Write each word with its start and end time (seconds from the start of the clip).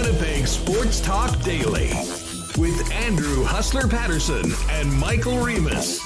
Winnipeg 0.00 0.46
Sports 0.46 0.98
Talk 1.02 1.42
Daily 1.42 1.90
with 2.56 2.90
Andrew 2.90 3.44
Hustler 3.44 3.86
Paterson 3.86 4.50
and 4.70 4.90
Michael 4.94 5.44
Remis. 5.44 6.00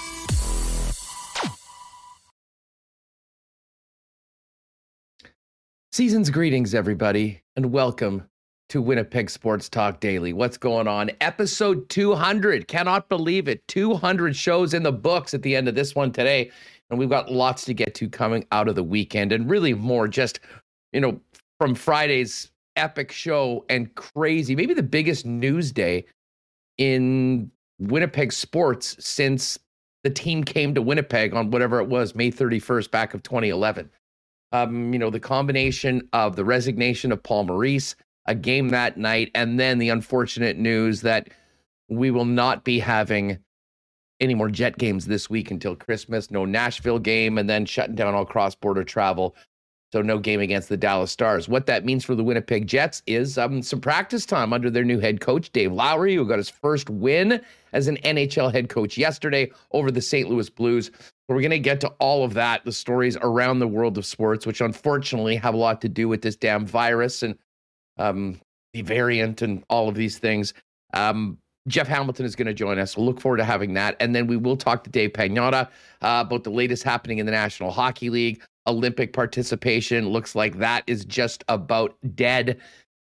Season's 5.93 6.29
greetings, 6.29 6.75
everybody, 6.75 7.41
and 7.55 7.71
welcome 7.71 8.29
to 8.71 8.83
Winnipeg 8.83 9.31
Sports 9.31 9.69
Talk 9.69 10.01
Daily. 10.01 10.33
What's 10.33 10.59
going 10.59 10.89
on? 10.89 11.13
Episode 11.21 11.89
200. 11.89 12.67
Cannot 12.67 13.09
believe 13.09 13.47
it. 13.47 13.63
200 13.69 14.35
shows 14.35 14.75
in 14.75 14.83
the 14.83 14.91
books 14.91 15.35
at 15.35 15.43
the 15.43 15.55
end 15.55 15.69
of 15.69 15.77
this 15.77 15.95
one 15.95 16.11
today. 16.11 16.51
And 16.91 16.99
we've 16.99 17.09
got 17.09 17.31
lots 17.31 17.65
to 17.67 17.75
get 17.75 17.95
to 17.95 18.09
coming 18.09 18.45
out 18.51 18.67
of 18.67 18.75
the 18.75 18.83
weekend 18.83 19.31
and 19.31 19.49
really 19.49 19.73
more 19.73 20.09
just, 20.09 20.41
you 20.93 21.01
know, 21.01 21.21
from 21.61 21.77
Friday's 21.77 22.51
epic 22.77 23.13
show 23.13 23.65
and 23.69 23.95
crazy, 23.95 24.57
maybe 24.57 24.75
the 24.75 24.83
biggest 24.83 25.27
news 25.27 25.73
day 25.73 26.07
in 26.79 27.51
Winnipeg 27.79 28.33
sports 28.33 28.97
since 28.99 29.59
the 30.03 30.11
team 30.11 30.45
came 30.45 30.75
to 30.75 30.83
Winnipeg 30.83 31.35
on 31.35 31.51
whatever 31.51 31.81
it 31.81 31.89
was, 31.89 32.15
May 32.15 32.31
31st, 32.31 32.91
back 32.91 33.15
of 33.15 33.23
2011 33.23 33.91
um, 34.55 34.93
you 34.93 35.01
know, 35.01 35.11
the 35.11 35.19
combination 35.19 36.09
of 36.13 36.37
the 36.37 36.45
resignation 36.45 37.11
of 37.11 37.21
Paul 37.21 37.43
Maurice, 37.43 37.97
a 38.27 38.37
game 38.37 38.69
that 38.69 38.97
night, 38.97 39.33
and 39.35 39.59
then 39.59 39.79
the 39.79 39.89
unfortunate 39.89 40.57
news 40.57 41.01
that 41.01 41.29
we 41.89 42.13
will 42.13 42.25
not 42.25 42.63
be 42.63 42.79
having 42.79 43.39
any 44.21 44.33
more 44.33 44.49
jet 44.49 44.79
games 44.79 45.07
this 45.07 45.29
week 45.29 45.51
until 45.51 45.75
Christmas. 45.75 46.31
No 46.31 46.45
Nashville 46.45 47.01
game, 47.01 47.37
and 47.37 47.51
then 47.51 47.67
shutting 47.67 47.97
down 47.97 48.15
all 48.15 48.25
cross 48.25 48.55
border 48.55 48.85
travel. 48.85 49.35
So 49.95 50.03
no 50.03 50.19
game 50.19 50.41
against 50.41 50.69
the 50.69 50.77
Dallas 50.77 51.13
Stars. 51.13 51.49
What 51.49 51.67
that 51.67 51.85
means 51.85 52.05
for 52.05 52.17
the 52.17 52.25
Winnipeg 52.25 52.67
Jets 52.67 53.01
is 53.07 53.39
um, 53.39 53.63
some 53.63 53.81
practice 53.81 54.27
time 54.27 54.53
under 54.53 54.69
their 54.69 54.83
new 54.83 54.99
head 54.99 55.21
coach, 55.21 55.53
Dave 55.53 55.71
Lowry, 55.71 56.17
who 56.17 56.27
got 56.27 56.39
his 56.39 56.51
first 56.51 56.91
win 56.91 57.41
as 57.73 57.87
an 57.87 57.99
NHL 57.99 58.53
head 58.53 58.69
coach 58.69 58.99
yesterday 58.99 59.53
over 59.71 59.93
the 59.93 60.01
St. 60.01 60.29
Louis 60.29 60.51
Blues. 60.51 60.91
We're 61.29 61.41
going 61.41 61.53
to 61.53 61.61
get 61.61 61.81
to 61.83 61.89
all 62.01 62.25
of 62.25 62.35
that, 62.35 62.65
the 62.65 62.73
stories 62.73 63.17
around 63.19 63.61
the 63.61 63.69
world 63.69 63.97
of 63.97 64.05
sports, 64.05 64.47
which 64.47 64.61
unfortunately 64.61 65.37
have 65.37 65.55
a 65.55 65.59
lot 65.59 65.81
to 65.83 65.89
do 65.89 66.09
with 66.09 66.23
this 66.23 66.35
damn 66.35 66.67
virus 66.67 67.23
and 67.23 67.39
um, 67.97 68.41
the 68.73 68.83
variant 68.83 69.43
and 69.43 69.63
all 69.71 69.89
of 69.89 69.95
these 69.95 70.19
things. 70.19 70.55
Um, 70.93 71.39
Jeff 71.69 71.87
Hamilton 71.87 72.27
is 72.27 72.35
going 72.35 72.49
to 72.49 72.53
join 72.53 72.81
us. 72.81 72.97
We'll 72.97 73.07
look 73.07 73.21
forward 73.21 73.37
to 73.37 73.45
having 73.45 73.75
that. 73.75 73.95
And 74.01 74.13
then 74.13 74.27
we 74.27 74.37
will 74.37 74.57
talk 74.57 74.83
to 74.83 74.91
Dave 74.91 75.13
Pagnotta 75.13 75.69
uh, 76.03 76.25
about 76.27 76.43
the 76.43 76.51
latest 76.51 76.83
happening 76.83 77.19
in 77.19 77.27
the 77.27 77.33
National 77.33 77.71
Hockey 77.71 78.11
League. 78.11 78.43
Olympic 78.67 79.13
participation 79.13 80.09
looks 80.09 80.35
like 80.35 80.59
that 80.59 80.85
is 80.87 81.05
just 81.05 81.45
about 81.49 81.97
dead. 82.15 82.59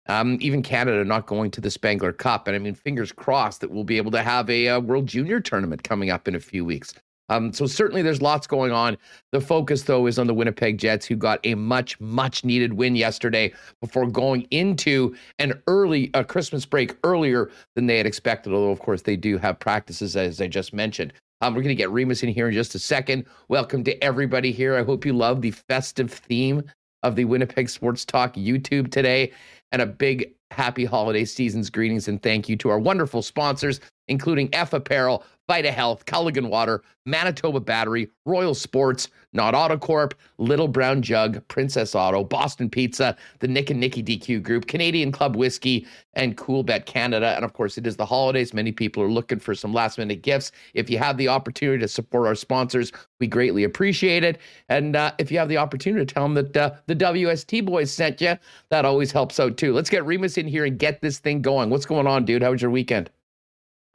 Um, 0.08 0.38
even 0.42 0.64
Canada 0.64 1.04
not 1.06 1.28
going 1.28 1.52
to 1.52 1.62
the 1.62 1.70
Spengler 1.70 2.12
Cup. 2.12 2.48
And 2.48 2.56
I 2.56 2.60
mean, 2.60 2.74
fingers 2.74 3.12
crossed 3.12 3.62
that 3.62 3.70
we'll 3.70 3.84
be 3.84 3.98
able 3.98 4.12
to 4.12 4.24
have 4.24 4.50
a, 4.50 4.66
a 4.66 4.78
uh, 4.78 4.80
World 4.80 5.06
Junior 5.06 5.40
tournament 5.40 5.84
coming 5.84 6.10
up 6.10 6.28
in 6.28 6.36
a 6.36 6.40
few 6.40 6.66
weeks. 6.66 6.94
Um, 7.30 7.54
so 7.54 7.68
certainly 7.68 8.02
there's 8.02 8.22
lots 8.22 8.48
going 8.48 8.72
on. 8.72 8.98
The 9.32 9.40
focus, 9.40 9.84
though, 9.84 10.08
is 10.08 10.20
on 10.20 10.28
the 10.28 10.34
Winnipeg 10.34 10.78
Jets, 10.80 11.06
who 11.06 11.16
got 11.16 11.40
a 11.44 11.56
much, 11.56 12.00
much 12.00 12.44
needed 12.44 12.74
win 12.74 12.96
yesterday 12.96 13.54
before 13.82 14.08
going 14.08 14.48
into 14.52 15.16
an 15.38 15.62
early 15.68 16.10
a 16.16 16.24
Christmas 16.24 16.66
break 16.66 16.98
earlier 17.04 17.52
than 17.76 17.86
they 17.86 17.98
had 17.98 18.08
expected. 18.08 18.52
Although, 18.52 18.72
of 18.72 18.80
course, 18.80 19.04
they 19.04 19.16
do 19.16 19.38
have 19.38 19.60
practices, 19.60 20.16
as 20.16 20.42
I 20.42 20.48
just 20.48 20.74
mentioned. 20.74 21.14
Um, 21.42 21.56
we're 21.56 21.62
going 21.62 21.76
to 21.76 21.76
get 21.76 21.90
Remis 21.90 22.22
in 22.22 22.30
here 22.30 22.50
in 22.50 22.54
just 22.54 22.76
a 22.76 22.80
second. 22.80 23.26
Welcome 23.48 23.84
to 23.86 24.04
everybody 24.04 24.52
here. 24.52 24.76
I 24.76 24.84
hope 24.84 25.06
you 25.06 25.14
love 25.14 25.42
the 25.42 25.52
festive 25.52 26.12
theme 26.12 26.64
of 27.04 27.16
the 27.16 27.24
Winnipeg 27.26 27.70
Sports 27.70 28.04
Talk 28.04 28.34
YouTube 28.36 28.92
today. 28.92 29.32
And 29.72 29.82
a 29.82 29.86
big 29.86 30.34
happy 30.52 30.84
holiday 30.84 31.24
season's 31.24 31.70
greetings 31.70 32.08
and 32.10 32.22
thank 32.22 32.50
you 32.50 32.58
to 32.58 32.70
our 32.70 32.80
wonderful 32.80 33.22
sponsors, 33.22 33.80
including 34.10 34.50
F 34.54 34.74
Apparel, 34.74 35.24
Vita 35.50 35.72
Health, 35.72 36.06
Culligan 36.06 36.48
Water, 36.48 36.84
Manitoba 37.08 37.60
Battery, 37.60 38.08
Royal 38.26 38.54
Sports, 38.54 39.08
Nott 39.34 39.56
Autocorp, 39.56 40.14
Little 40.38 40.68
Brown 40.68 41.02
Jug, 41.02 41.42
Princess 41.48 41.96
Auto, 41.96 42.24
Boston 42.24 42.70
Pizza, 42.70 43.18
the 43.40 43.48
Nick 43.48 43.72
and 43.72 43.80
Nicky 43.80 44.04
DQ 44.04 44.44
Group, 44.44 44.68
Canadian 44.68 45.12
Club 45.12 45.36
Whiskey, 45.36 45.88
and 46.14 46.38
Coolbet 46.38 46.86
Canada. 46.86 47.34
And 47.36 47.44
of 47.44 47.54
course, 47.54 47.80
it 47.80 47.88
is 47.88 47.98
the 47.98 48.06
holidays. 48.06 48.54
Many 48.54 48.72
people 48.72 49.02
are 49.02 49.10
looking 49.10 49.40
for 49.40 49.56
some 49.56 49.74
last 49.74 49.98
minute 49.98 50.22
gifts. 50.22 50.52
If 50.76 50.88
you 50.88 51.00
have 51.00 51.18
the 51.18 51.30
opportunity 51.30 51.80
to 51.80 51.88
support 51.88 52.28
our 52.28 52.36
sponsors, 52.36 52.92
we 53.20 53.26
greatly 53.26 53.64
appreciate 53.64 54.24
it. 54.24 54.38
And 54.70 54.96
uh, 54.96 55.14
if 55.18 55.32
you 55.32 55.40
have 55.40 55.50
the 55.50 55.58
opportunity 55.58 56.06
to 56.06 56.14
tell 56.14 56.26
them 56.26 56.36
that 56.36 56.56
uh, 56.56 56.74
the 56.86 56.96
WST 56.96 57.66
boys 57.66 57.92
sent 57.92 58.22
you, 58.22 58.38
that 58.70 58.86
always 58.86 59.12
helps 59.12 59.40
out 59.40 59.58
too. 59.58 59.74
Let's 59.74 59.90
get 59.90 60.06
Remis 60.06 60.38
in 60.38 60.48
here 60.48 60.66
and 60.66 60.78
get 60.78 61.02
this 61.02 61.18
thing 61.18 61.42
going. 61.42 61.72
What's 61.72 61.88
going 61.88 62.06
on, 62.06 62.26
dude? 62.26 62.44
How 62.44 62.52
was 62.52 62.62
your 62.62 62.70
weekend? 62.70 63.10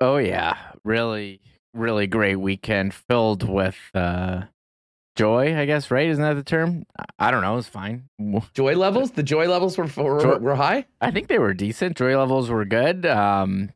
Oh 0.01 0.17
yeah, 0.17 0.57
really, 0.85 1.41
really 1.73 2.07
great 2.07 2.37
weekend 2.37 2.95
filled 2.95 3.49
with 3.49 3.79
uh 3.95 4.43
joy. 5.17 5.57
I 5.57 5.65
guess 5.67 5.91
right? 5.91 6.09
Isn't 6.09 6.23
that 6.23 6.35
the 6.35 6.43
term? 6.43 6.85
I 7.19 7.31
don't 7.31 7.43
know. 7.43 7.57
It's 7.57 7.69
fine. 7.69 8.09
Joy 8.55 8.75
levels. 8.77 9.13
The 9.13 9.23
joy 9.23 9.49
levels 9.49 9.79
were 9.79 9.85
were, 9.97 10.21
joy, 10.21 10.39
were 10.39 10.57
high. 10.57 10.87
I 11.01 11.11
think 11.11 11.29
they 11.29 11.39
were 11.39 11.55
decent. 11.55 11.97
Joy 11.97 12.19
levels 12.19 12.51
were 12.51 12.65
good. 12.65 13.07
Um, 13.07 13.71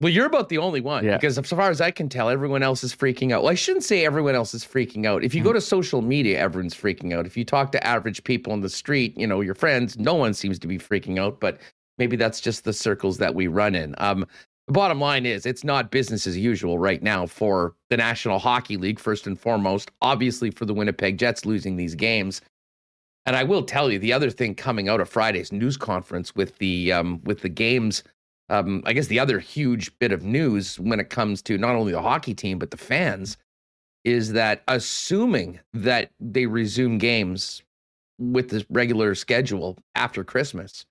well, 0.00 0.12
you're 0.12 0.26
about 0.26 0.48
the 0.48 0.58
only 0.58 0.80
one 0.80 1.04
yeah. 1.04 1.16
because, 1.16 1.36
as 1.38 1.48
far 1.48 1.70
as 1.70 1.80
I 1.80 1.90
can 1.90 2.08
tell, 2.08 2.28
everyone 2.28 2.62
else 2.62 2.84
is 2.84 2.94
freaking 2.94 3.32
out. 3.32 3.42
Well, 3.42 3.50
I 3.50 3.56
shouldn't 3.56 3.84
say 3.84 4.04
everyone 4.04 4.36
else 4.36 4.54
is 4.54 4.64
freaking 4.64 5.06
out. 5.06 5.24
If 5.24 5.34
you 5.34 5.40
mm-hmm. 5.40 5.48
go 5.48 5.52
to 5.54 5.60
social 5.60 6.02
media, 6.02 6.38
everyone's 6.38 6.74
freaking 6.74 7.12
out. 7.12 7.26
If 7.26 7.36
you 7.36 7.44
talk 7.44 7.72
to 7.72 7.84
average 7.84 8.22
people 8.22 8.52
in 8.52 8.60
the 8.60 8.68
street, 8.68 9.18
you 9.18 9.26
know, 9.26 9.40
your 9.40 9.56
friends, 9.56 9.98
no 9.98 10.14
one 10.14 10.34
seems 10.34 10.60
to 10.60 10.68
be 10.68 10.78
freaking 10.78 11.18
out. 11.18 11.40
But 11.40 11.58
maybe 11.98 12.14
that's 12.14 12.40
just 12.40 12.62
the 12.62 12.72
circles 12.72 13.18
that 13.18 13.34
we 13.34 13.48
run 13.48 13.74
in. 13.74 13.96
Um, 13.98 14.24
the 14.68 14.72
bottom 14.72 15.00
line 15.00 15.24
is 15.24 15.46
it's 15.46 15.64
not 15.64 15.90
business 15.90 16.26
as 16.26 16.36
usual 16.36 16.78
right 16.78 17.02
now 17.02 17.26
for 17.26 17.74
the 17.88 17.96
National 17.96 18.38
Hockey 18.38 18.76
League, 18.76 19.00
first 19.00 19.26
and 19.26 19.40
foremost, 19.40 19.90
obviously 20.02 20.50
for 20.50 20.66
the 20.66 20.74
Winnipeg 20.74 21.18
Jets 21.18 21.46
losing 21.46 21.76
these 21.76 21.94
games. 21.94 22.42
And 23.24 23.34
I 23.34 23.44
will 23.44 23.62
tell 23.62 23.90
you 23.90 23.98
the 23.98 24.12
other 24.12 24.28
thing 24.28 24.54
coming 24.54 24.86
out 24.90 25.00
of 25.00 25.08
Friday's 25.08 25.52
news 25.52 25.78
conference 25.78 26.36
with 26.36 26.58
the 26.58 26.92
um, 26.92 27.22
with 27.24 27.40
the 27.40 27.48
games, 27.48 28.04
um, 28.50 28.82
I 28.84 28.92
guess 28.92 29.06
the 29.06 29.18
other 29.18 29.38
huge 29.38 29.98
bit 30.00 30.12
of 30.12 30.22
news 30.22 30.78
when 30.78 31.00
it 31.00 31.08
comes 31.08 31.40
to 31.42 31.56
not 31.56 31.74
only 31.74 31.92
the 31.92 32.02
hockey 32.02 32.34
team 32.34 32.58
but 32.58 32.70
the 32.70 32.76
fans 32.76 33.38
is 34.04 34.32
that 34.32 34.62
assuming 34.68 35.60
that 35.72 36.10
they 36.20 36.44
resume 36.44 36.98
games 36.98 37.62
with 38.18 38.50
the 38.50 38.66
regular 38.68 39.14
schedule 39.14 39.78
after 39.94 40.24
Christmas, 40.24 40.84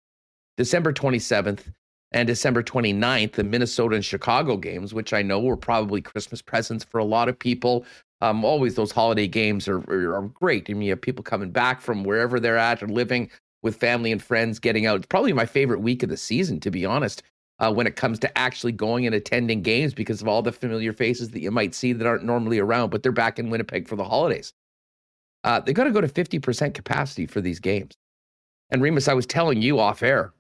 December 0.58 0.92
27th 0.92 1.72
and 2.12 2.28
December 2.28 2.64
29th, 2.64 3.34
the 3.34 3.44
Minnesota 3.44 3.96
and 3.96 4.06
Chicago 4.06 4.58
games, 4.58 4.94
which 4.94 5.14
I 5.14 5.22
know 5.22 5.40
were 5.40 5.58
probably 5.58 6.02
Christmas 6.02 6.42
presents 6.42 6.84
for 6.84 7.00
a 7.00 7.06
lot 7.06 7.28
of 7.28 7.38
people. 7.38 7.86
Um, 8.22 8.46
always 8.46 8.76
those 8.76 8.92
holiday 8.92 9.28
games 9.28 9.68
are, 9.68 9.80
are, 9.92 10.16
are 10.16 10.28
great. 10.30 10.70
I 10.70 10.74
mean, 10.74 10.84
you 10.84 10.92
have 10.92 11.02
people 11.02 11.24
coming 11.24 11.52
back 11.52 11.82
from 11.82 12.04
wherever 12.04 12.40
they're 12.40 12.58
at 12.58 12.82
or 12.82 12.88
living 12.88 13.30
with 13.62 13.76
family 13.76 14.12
and 14.12 14.24
friends, 14.24 14.60
getting 14.60 14.86
out. 14.86 14.98
It's 14.98 15.06
probably 15.06 15.34
my 15.34 15.46
favorite 15.46 15.82
week 15.82 16.04
of 16.04 16.10
the 16.10 16.18
season, 16.18 16.60
to 16.62 16.72
be 16.72 16.86
honest, 16.86 17.24
uh, 17.60 17.72
when 17.72 17.88
it 17.88 17.96
comes 17.96 18.20
to 18.20 18.38
actually 18.38 18.72
going 18.72 19.06
and 19.06 19.14
attending 19.14 19.62
games 19.62 19.94
because 19.94 20.22
of 20.22 20.28
all 20.28 20.42
the 20.42 20.52
familiar 20.52 20.94
faces 20.94 21.32
that 21.32 21.42
you 21.42 21.52
might 21.52 21.76
see 21.76 21.94
that 21.94 22.08
aren't 22.08 22.24
normally 22.24 22.60
around, 22.60 22.90
but 22.90 23.04
they're 23.04 23.12
back 23.12 23.38
in 23.38 23.50
Winnipeg 23.50 23.88
for 23.88 23.96
the 23.96 24.04
holidays. 24.04 24.54
Uh, 25.44 25.60
they 25.60 25.74
got 25.74 25.84
to 25.86 25.92
go 25.92 26.02
to 26.02 26.08
50% 26.08 26.74
capacity 26.74 27.26
for 27.26 27.42
these 27.42 27.60
games. 27.60 27.96
And 28.70 28.82
Remis, 28.82 29.08
I 29.08 29.14
was 29.14 29.26
telling 29.26 29.62
you 29.62 29.80
off 29.80 30.04
air, 30.04 30.34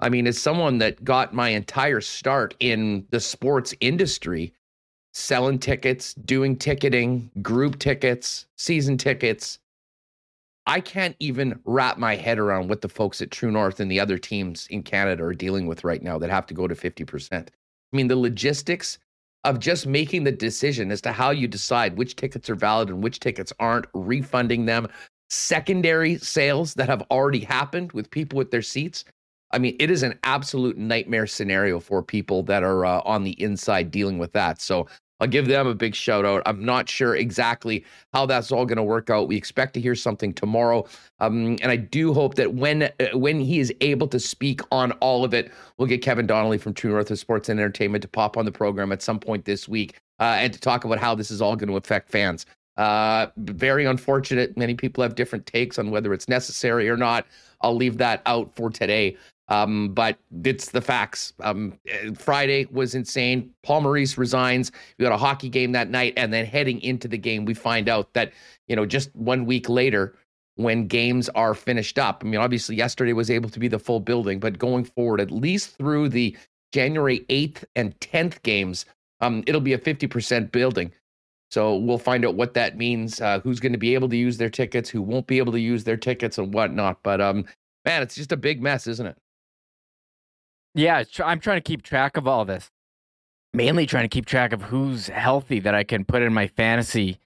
I 0.00 0.08
mean, 0.08 0.26
as 0.26 0.38
someone 0.38 0.78
that 0.78 1.04
got 1.04 1.34
my 1.34 1.48
entire 1.50 2.00
start 2.00 2.54
in 2.60 3.06
the 3.10 3.20
sports 3.20 3.74
industry, 3.80 4.52
selling 5.12 5.58
tickets, 5.58 6.14
doing 6.14 6.56
ticketing, 6.56 7.30
group 7.42 7.78
tickets, 7.78 8.46
season 8.56 8.96
tickets, 8.96 9.58
I 10.66 10.80
can't 10.80 11.16
even 11.18 11.58
wrap 11.64 11.98
my 11.98 12.14
head 12.14 12.38
around 12.38 12.68
what 12.68 12.82
the 12.82 12.88
folks 12.88 13.22
at 13.22 13.30
True 13.30 13.50
North 13.50 13.80
and 13.80 13.90
the 13.90 13.98
other 13.98 14.18
teams 14.18 14.66
in 14.68 14.82
Canada 14.82 15.24
are 15.24 15.34
dealing 15.34 15.66
with 15.66 15.82
right 15.82 16.02
now 16.02 16.18
that 16.18 16.30
have 16.30 16.46
to 16.46 16.54
go 16.54 16.68
to 16.68 16.74
50%. 16.74 17.32
I 17.32 17.96
mean, 17.96 18.06
the 18.06 18.16
logistics 18.16 18.98
of 19.44 19.60
just 19.60 19.86
making 19.86 20.24
the 20.24 20.32
decision 20.32 20.90
as 20.92 21.00
to 21.00 21.12
how 21.12 21.30
you 21.30 21.48
decide 21.48 21.96
which 21.96 22.16
tickets 22.16 22.50
are 22.50 22.54
valid 22.54 22.90
and 22.90 23.02
which 23.02 23.18
tickets 23.18 23.52
aren't, 23.58 23.86
refunding 23.94 24.66
them, 24.66 24.88
secondary 25.30 26.18
sales 26.18 26.74
that 26.74 26.88
have 26.88 27.02
already 27.10 27.40
happened 27.40 27.92
with 27.92 28.10
people 28.10 28.36
with 28.36 28.50
their 28.50 28.62
seats. 28.62 29.04
I 29.50 29.58
mean, 29.58 29.76
it 29.78 29.90
is 29.90 30.02
an 30.02 30.18
absolute 30.24 30.76
nightmare 30.76 31.26
scenario 31.26 31.80
for 31.80 32.02
people 32.02 32.42
that 32.44 32.62
are 32.62 32.84
uh, 32.84 33.00
on 33.04 33.24
the 33.24 33.40
inside 33.42 33.90
dealing 33.90 34.18
with 34.18 34.32
that. 34.32 34.60
So 34.60 34.86
I'll 35.20 35.26
give 35.26 35.48
them 35.48 35.66
a 35.66 35.74
big 35.74 35.94
shout 35.94 36.24
out. 36.24 36.42
I'm 36.46 36.64
not 36.64 36.88
sure 36.88 37.16
exactly 37.16 37.84
how 38.12 38.26
that's 38.26 38.52
all 38.52 38.64
going 38.64 38.76
to 38.76 38.84
work 38.84 39.10
out. 39.10 39.26
We 39.26 39.36
expect 39.36 39.74
to 39.74 39.80
hear 39.80 39.94
something 39.94 40.32
tomorrow, 40.32 40.86
um, 41.18 41.56
and 41.60 41.72
I 41.72 41.76
do 41.76 42.14
hope 42.14 42.36
that 42.36 42.54
when 42.54 42.84
uh, 42.84 42.90
when 43.14 43.40
he 43.40 43.58
is 43.58 43.72
able 43.80 44.06
to 44.08 44.20
speak 44.20 44.60
on 44.70 44.92
all 44.92 45.24
of 45.24 45.34
it, 45.34 45.50
we'll 45.76 45.88
get 45.88 46.02
Kevin 46.02 46.26
Donnelly 46.26 46.58
from 46.58 46.72
True 46.72 46.92
North 46.92 47.10
of 47.10 47.18
Sports 47.18 47.48
and 47.48 47.58
Entertainment 47.58 48.02
to 48.02 48.08
pop 48.08 48.36
on 48.36 48.44
the 48.44 48.52
program 48.52 48.92
at 48.92 49.02
some 49.02 49.18
point 49.18 49.44
this 49.44 49.68
week 49.68 49.98
uh, 50.20 50.36
and 50.38 50.52
to 50.52 50.60
talk 50.60 50.84
about 50.84 50.98
how 50.98 51.14
this 51.14 51.30
is 51.30 51.42
all 51.42 51.56
going 51.56 51.68
to 51.68 51.76
affect 51.76 52.10
fans. 52.10 52.46
Uh, 52.76 53.26
very 53.38 53.86
unfortunate. 53.86 54.56
Many 54.56 54.74
people 54.74 55.02
have 55.02 55.16
different 55.16 55.46
takes 55.46 55.80
on 55.80 55.90
whether 55.90 56.12
it's 56.12 56.28
necessary 56.28 56.88
or 56.88 56.96
not. 56.96 57.26
I'll 57.60 57.74
leave 57.74 57.98
that 57.98 58.22
out 58.24 58.54
for 58.54 58.70
today. 58.70 59.16
Um, 59.50 59.94
but 59.94 60.18
it's 60.44 60.70
the 60.72 60.80
facts. 60.80 61.32
Um, 61.40 61.78
Friday 62.16 62.66
was 62.70 62.94
insane. 62.94 63.50
Paul 63.62 63.80
Maurice 63.80 64.18
resigns. 64.18 64.70
We 64.98 65.04
got 65.04 65.12
a 65.12 65.16
hockey 65.16 65.48
game 65.48 65.72
that 65.72 65.90
night, 65.90 66.14
and 66.16 66.32
then 66.32 66.44
heading 66.44 66.82
into 66.82 67.08
the 67.08 67.18
game, 67.18 67.44
we 67.46 67.54
find 67.54 67.88
out 67.88 68.12
that 68.12 68.32
you 68.66 68.76
know 68.76 68.84
just 68.84 69.14
one 69.16 69.46
week 69.46 69.68
later, 69.68 70.14
when 70.58 70.88
games 70.88 71.28
are 71.30 71.54
finished 71.54 71.98
up. 71.98 72.22
I 72.22 72.26
mean, 72.26 72.40
obviously, 72.40 72.74
yesterday 72.74 73.12
was 73.12 73.30
able 73.30 73.48
to 73.48 73.60
be 73.60 73.68
the 73.68 73.78
full 73.78 74.00
building, 74.00 74.40
but 74.40 74.58
going 74.58 74.84
forward, 74.84 75.20
at 75.20 75.30
least 75.30 75.76
through 75.78 76.08
the 76.08 76.36
January 76.72 77.20
8th 77.28 77.64
and 77.76 77.98
10th 78.00 78.42
games, 78.42 78.84
um, 79.20 79.44
it'll 79.46 79.60
be 79.60 79.72
a 79.72 79.78
50% 79.78 80.50
building. 80.50 80.92
So 81.50 81.76
we'll 81.76 81.98
find 81.98 82.26
out 82.26 82.34
what 82.34 82.54
that 82.54 82.76
means, 82.76 83.20
uh, 83.20 83.38
who's 83.40 83.60
going 83.60 83.72
to 83.72 83.78
be 83.78 83.94
able 83.94 84.08
to 84.08 84.16
use 84.16 84.36
their 84.36 84.50
tickets, 84.50 84.90
who 84.90 85.00
won't 85.00 85.28
be 85.28 85.38
able 85.38 85.52
to 85.52 85.60
use 85.60 85.84
their 85.84 85.96
tickets, 85.96 86.38
and 86.38 86.52
whatnot. 86.52 87.02
But 87.04 87.20
um, 87.20 87.44
man, 87.84 88.02
it's 88.02 88.16
just 88.16 88.32
a 88.32 88.36
big 88.36 88.60
mess, 88.60 88.86
isn't 88.88 89.06
it? 89.06 89.16
Yeah, 90.74 91.02
I'm 91.24 91.40
trying 91.40 91.56
to 91.56 91.62
keep 91.62 91.82
track 91.82 92.16
of 92.16 92.26
all 92.26 92.44
this. 92.44 92.70
Mainly 93.54 93.86
trying 93.86 94.04
to 94.04 94.08
keep 94.08 94.26
track 94.26 94.52
of 94.52 94.62
who's 94.62 95.08
healthy 95.08 95.60
that 95.60 95.74
I 95.74 95.82
can 95.82 96.04
put 96.04 96.22
in 96.22 96.32
my 96.32 96.46
fantasy 96.46 97.18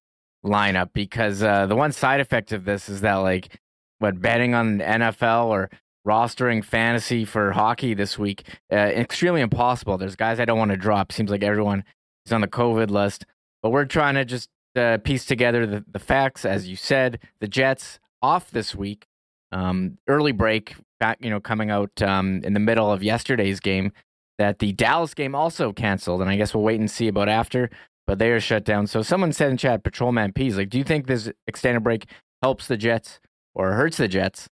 lineup 0.44 0.90
because 0.92 1.42
uh, 1.42 1.66
the 1.66 1.76
one 1.76 1.92
side 1.92 2.20
effect 2.20 2.52
of 2.52 2.64
this 2.64 2.88
is 2.88 3.00
that 3.00 3.16
like 3.16 3.60
what 3.98 4.20
betting 4.20 4.54
on 4.54 4.78
NFL 4.78 5.46
or 5.46 5.70
rostering 6.06 6.64
fantasy 6.64 7.24
for 7.24 7.52
hockey 7.52 7.94
this 7.94 8.18
week 8.18 8.44
uh, 8.72 8.76
extremely 8.76 9.40
impossible. 9.40 9.98
There's 9.98 10.16
guys 10.16 10.40
I 10.40 10.44
don't 10.44 10.58
want 10.58 10.70
to 10.72 10.76
drop. 10.76 11.12
Seems 11.12 11.30
like 11.30 11.42
everyone 11.42 11.84
is 12.26 12.32
on 12.32 12.40
the 12.40 12.48
COVID 12.48 12.90
list, 12.90 13.24
but 13.62 13.70
we're 13.70 13.84
trying 13.84 14.14
to 14.14 14.24
just 14.24 14.48
uh, 14.76 14.98
piece 14.98 15.24
together 15.24 15.66
the, 15.66 15.84
the 15.90 15.98
facts. 15.98 16.44
As 16.44 16.68
you 16.68 16.76
said, 16.76 17.18
the 17.40 17.48
Jets 17.48 17.98
off 18.20 18.50
this 18.50 18.74
week. 18.74 19.06
Um, 19.52 19.98
early 20.08 20.32
break 20.32 20.74
back, 20.98 21.18
you 21.20 21.30
know, 21.30 21.40
coming 21.40 21.70
out 21.70 22.02
um, 22.02 22.40
in 22.42 22.54
the 22.54 22.60
middle 22.60 22.90
of 22.90 23.02
yesterday's 23.02 23.60
game. 23.60 23.92
That 24.38 24.58
the 24.58 24.72
Dallas 24.72 25.14
game 25.14 25.34
also 25.34 25.72
canceled, 25.72 26.20
and 26.20 26.30
I 26.30 26.36
guess 26.36 26.54
we'll 26.54 26.64
wait 26.64 26.80
and 26.80 26.90
see 26.90 27.06
about 27.06 27.28
after 27.28 27.70
but 28.06 28.18
they 28.18 28.30
are 28.30 28.40
shut 28.40 28.64
down. 28.64 28.86
So 28.86 29.02
someone 29.02 29.32
said 29.32 29.50
in 29.50 29.56
chat, 29.56 29.84
Patrolman 29.84 30.32
P's 30.32 30.56
like, 30.56 30.70
do 30.70 30.78
you 30.78 30.84
think 30.84 31.06
this 31.06 31.30
extended 31.46 31.82
break 31.82 32.06
helps 32.42 32.66
the 32.66 32.76
Jets 32.76 33.20
or 33.54 33.72
hurts 33.72 33.96
the 33.96 34.08
Jets? 34.08 34.48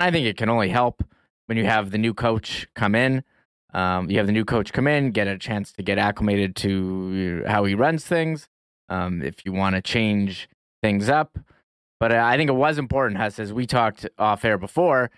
I 0.00 0.10
think 0.10 0.26
it 0.26 0.36
can 0.36 0.48
only 0.48 0.68
help 0.68 1.04
when 1.46 1.58
you 1.58 1.64
have 1.64 1.90
the 1.90 1.98
new 1.98 2.14
coach 2.14 2.66
come 2.74 2.94
in. 2.94 3.24
Um, 3.74 4.10
you 4.10 4.18
have 4.18 4.26
the 4.26 4.32
new 4.32 4.44
coach 4.44 4.72
come 4.72 4.86
in, 4.86 5.10
get 5.10 5.28
a 5.28 5.38
chance 5.38 5.72
to 5.72 5.82
get 5.82 5.98
acclimated 5.98 6.56
to 6.56 7.44
how 7.46 7.64
he 7.64 7.74
runs 7.74 8.04
things. 8.04 8.48
Um, 8.88 9.22
if 9.22 9.44
you 9.44 9.52
want 9.52 9.76
to 9.76 9.82
change 9.82 10.48
things 10.82 11.08
up, 11.08 11.38
but 12.00 12.12
I 12.12 12.36
think 12.36 12.50
it 12.50 12.54
was 12.54 12.78
important, 12.78 13.20
Huss, 13.20 13.38
as 13.38 13.52
we 13.52 13.66
talked 13.66 14.08
off 14.18 14.44
air 14.44 14.58
before, 14.58 15.10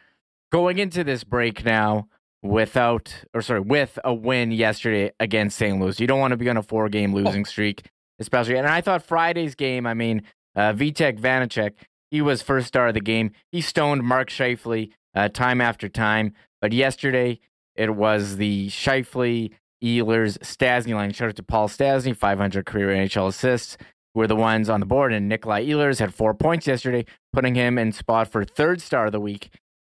going 0.50 0.78
into 0.78 1.04
this 1.04 1.24
break 1.24 1.64
now 1.64 2.08
without 2.42 3.24
or 3.34 3.42
sorry 3.42 3.60
with 3.60 3.98
a 4.04 4.14
win 4.14 4.50
yesterday 4.50 5.12
against 5.20 5.58
St. 5.58 5.78
Louis. 5.78 6.00
You 6.00 6.06
don't 6.06 6.20
want 6.20 6.32
to 6.32 6.36
be 6.36 6.48
on 6.48 6.56
a 6.56 6.62
four 6.62 6.88
game 6.88 7.14
oh. 7.14 7.18
losing 7.18 7.44
streak, 7.44 7.86
especially. 8.18 8.56
And 8.56 8.66
I 8.66 8.80
thought 8.80 9.02
Friday's 9.02 9.54
game. 9.54 9.86
I 9.86 9.94
mean, 9.94 10.22
uh, 10.56 10.72
Vitek 10.72 11.20
Vanecek, 11.20 11.72
he 12.10 12.22
was 12.22 12.42
first 12.42 12.68
star 12.68 12.88
of 12.88 12.94
the 12.94 13.00
game. 13.00 13.32
He 13.52 13.60
stoned 13.60 14.02
Mark 14.02 14.30
Scheifele 14.30 14.90
uh, 15.14 15.28
time 15.28 15.60
after 15.60 15.88
time. 15.88 16.32
But 16.60 16.72
yesterday 16.72 17.40
it 17.74 17.94
was 17.94 18.36
the 18.36 18.68
Scheifele, 18.68 19.50
Ehlers, 19.82 20.38
Stastny 20.38 20.94
line. 20.94 21.12
Shout 21.12 21.30
out 21.30 21.36
to 21.36 21.42
Paul 21.42 21.68
Stastny, 21.68 22.16
500 22.16 22.66
career 22.66 22.88
NHL 22.88 23.28
assists. 23.28 23.76
Were 24.14 24.26
the 24.26 24.36
ones 24.36 24.68
on 24.68 24.80
the 24.80 24.86
board, 24.86 25.12
and 25.12 25.28
Nikolai 25.28 25.66
Ehlers 25.66 26.00
had 26.00 26.12
four 26.12 26.34
points 26.34 26.66
yesterday, 26.66 27.04
putting 27.32 27.54
him 27.54 27.78
in 27.78 27.92
spot 27.92 28.26
for 28.26 28.44
third 28.44 28.80
star 28.80 29.06
of 29.06 29.12
the 29.12 29.20
week 29.20 29.50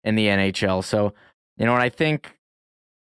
in 0.03 0.13
the 0.13 0.27
NHL. 0.27 0.83
So 0.83 1.13
you 1.57 1.65
know, 1.65 1.73
and 1.73 1.81
I 1.81 1.89
think, 1.89 2.37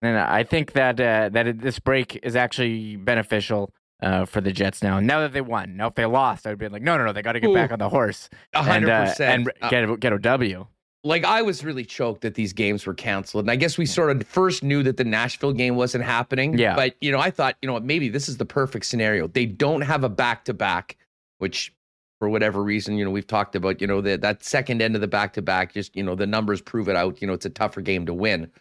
and 0.01 0.17
I 0.17 0.43
think 0.43 0.73
that 0.73 0.99
uh, 0.99 1.29
that 1.29 1.59
this 1.59 1.79
break 1.79 2.19
is 2.23 2.35
actually 2.35 2.95
beneficial 2.95 3.71
uh, 4.01 4.25
for 4.25 4.41
the 4.41 4.51
Jets 4.51 4.81
now. 4.81 4.99
Now 4.99 5.21
that 5.21 5.33
they 5.33 5.41
won, 5.41 5.77
now 5.77 5.87
if 5.87 5.95
they 5.95 6.05
lost, 6.05 6.47
I'd 6.47 6.57
be 6.57 6.69
like, 6.69 6.81
no, 6.81 6.97
no, 6.97 7.05
no, 7.05 7.13
they 7.13 7.21
got 7.21 7.33
to 7.33 7.39
get 7.39 7.49
Ooh, 7.49 7.53
back 7.53 7.71
on 7.71 7.79
the 7.79 7.89
horse, 7.89 8.29
hundred 8.53 8.89
uh, 8.89 9.05
percent, 9.05 9.49
and 9.61 9.69
get 9.69 9.99
get 9.99 10.13
a 10.13 10.19
W. 10.19 10.67
Like 11.03 11.23
I 11.23 11.41
was 11.41 11.63
really 11.63 11.85
choked 11.85 12.21
that 12.21 12.35
these 12.35 12.51
games 12.51 12.85
were 12.85 12.93
canceled, 12.93 13.45
and 13.45 13.51
I 13.51 13.55
guess 13.55 13.77
we 13.77 13.85
sort 13.85 14.11
of 14.11 14.27
first 14.27 14.63
knew 14.63 14.83
that 14.83 14.97
the 14.97 15.05
Nashville 15.05 15.53
game 15.53 15.75
wasn't 15.75 16.03
happening. 16.03 16.57
Yeah, 16.57 16.75
but 16.75 16.95
you 16.99 17.11
know, 17.11 17.19
I 17.19 17.31
thought, 17.31 17.55
you 17.61 17.67
know, 17.67 17.79
maybe 17.79 18.09
this 18.09 18.27
is 18.27 18.37
the 18.37 18.45
perfect 18.45 18.85
scenario. 18.85 19.27
They 19.27 19.45
don't 19.45 19.81
have 19.81 20.03
a 20.03 20.09
back 20.09 20.45
to 20.45 20.53
back, 20.53 20.97
which 21.37 21.73
for 22.19 22.29
whatever 22.29 22.61
reason, 22.61 22.97
you 22.97 23.05
know, 23.05 23.11
we've 23.11 23.27
talked 23.27 23.55
about, 23.55 23.79
you 23.79 23.87
know, 23.87 24.01
that 24.01 24.21
that 24.21 24.43
second 24.43 24.81
end 24.81 24.95
of 24.95 25.01
the 25.01 25.07
back 25.07 25.33
to 25.33 25.41
back, 25.41 25.73
just, 25.73 25.95
you 25.95 26.03
know, 26.03 26.15
the 26.15 26.27
numbers 26.27 26.61
prove 26.61 26.89
it 26.89 26.95
out. 26.95 27.21
You 27.21 27.27
know, 27.27 27.33
it's 27.33 27.45
a 27.45 27.49
tougher 27.49 27.81
game 27.81 28.05
to 28.05 28.13
win. 28.13 28.51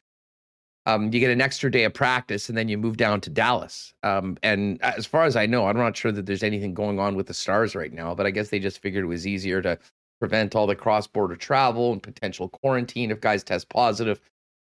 Um, 0.86 1.12
you 1.12 1.20
get 1.20 1.30
an 1.30 1.42
extra 1.42 1.70
day 1.70 1.84
of 1.84 1.92
practice 1.92 2.48
and 2.48 2.56
then 2.56 2.68
you 2.68 2.78
move 2.78 2.96
down 2.96 3.20
to 3.22 3.30
Dallas. 3.30 3.92
Um, 4.04 4.38
and 4.42 4.80
as 4.82 5.04
far 5.04 5.24
as 5.24 5.36
I 5.36 5.44
know, 5.44 5.66
I'm 5.66 5.76
not 5.76 5.96
sure 5.96 6.12
that 6.12 6.24
there's 6.24 6.42
anything 6.42 6.72
going 6.72 6.98
on 6.98 7.14
with 7.14 7.26
the 7.26 7.34
Stars 7.34 7.74
right 7.74 7.92
now, 7.92 8.14
but 8.14 8.24
I 8.24 8.30
guess 8.30 8.48
they 8.48 8.58
just 8.58 8.78
figured 8.78 9.04
it 9.04 9.08
was 9.08 9.26
easier 9.26 9.60
to 9.60 9.78
prevent 10.20 10.54
all 10.54 10.66
the 10.66 10.76
cross 10.76 11.06
border 11.06 11.36
travel 11.36 11.92
and 11.92 12.02
potential 12.02 12.48
quarantine 12.48 13.10
if 13.10 13.20
guys 13.20 13.44
test 13.44 13.68
positive. 13.68 14.20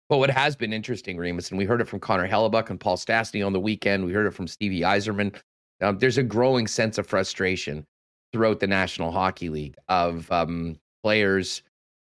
But 0.08 0.18
what 0.18 0.30
has 0.30 0.56
been 0.56 0.72
interesting, 0.72 1.18
Remis, 1.18 1.50
and 1.50 1.58
we 1.58 1.66
heard 1.66 1.80
it 1.80 1.88
from 1.88 2.00
Connor 2.00 2.28
Hellebuyck 2.28 2.70
and 2.70 2.80
Paul 2.80 2.96
Stastny 2.96 3.44
on 3.44 3.52
the 3.52 3.60
weekend, 3.60 4.04
we 4.04 4.12
heard 4.12 4.26
it 4.26 4.34
from 4.34 4.48
Stevie 4.48 4.80
Yzerman. 4.80 5.34
Um, 5.80 5.98
there's 5.98 6.18
a 6.18 6.22
growing 6.22 6.66
sense 6.66 6.98
of 6.98 7.06
frustration 7.06 7.86
throughout 8.32 8.60
the 8.60 8.66
National 8.66 9.12
Hockey 9.12 9.48
League 9.48 9.76
of 9.88 10.30
um, 10.32 10.76
players 11.02 11.62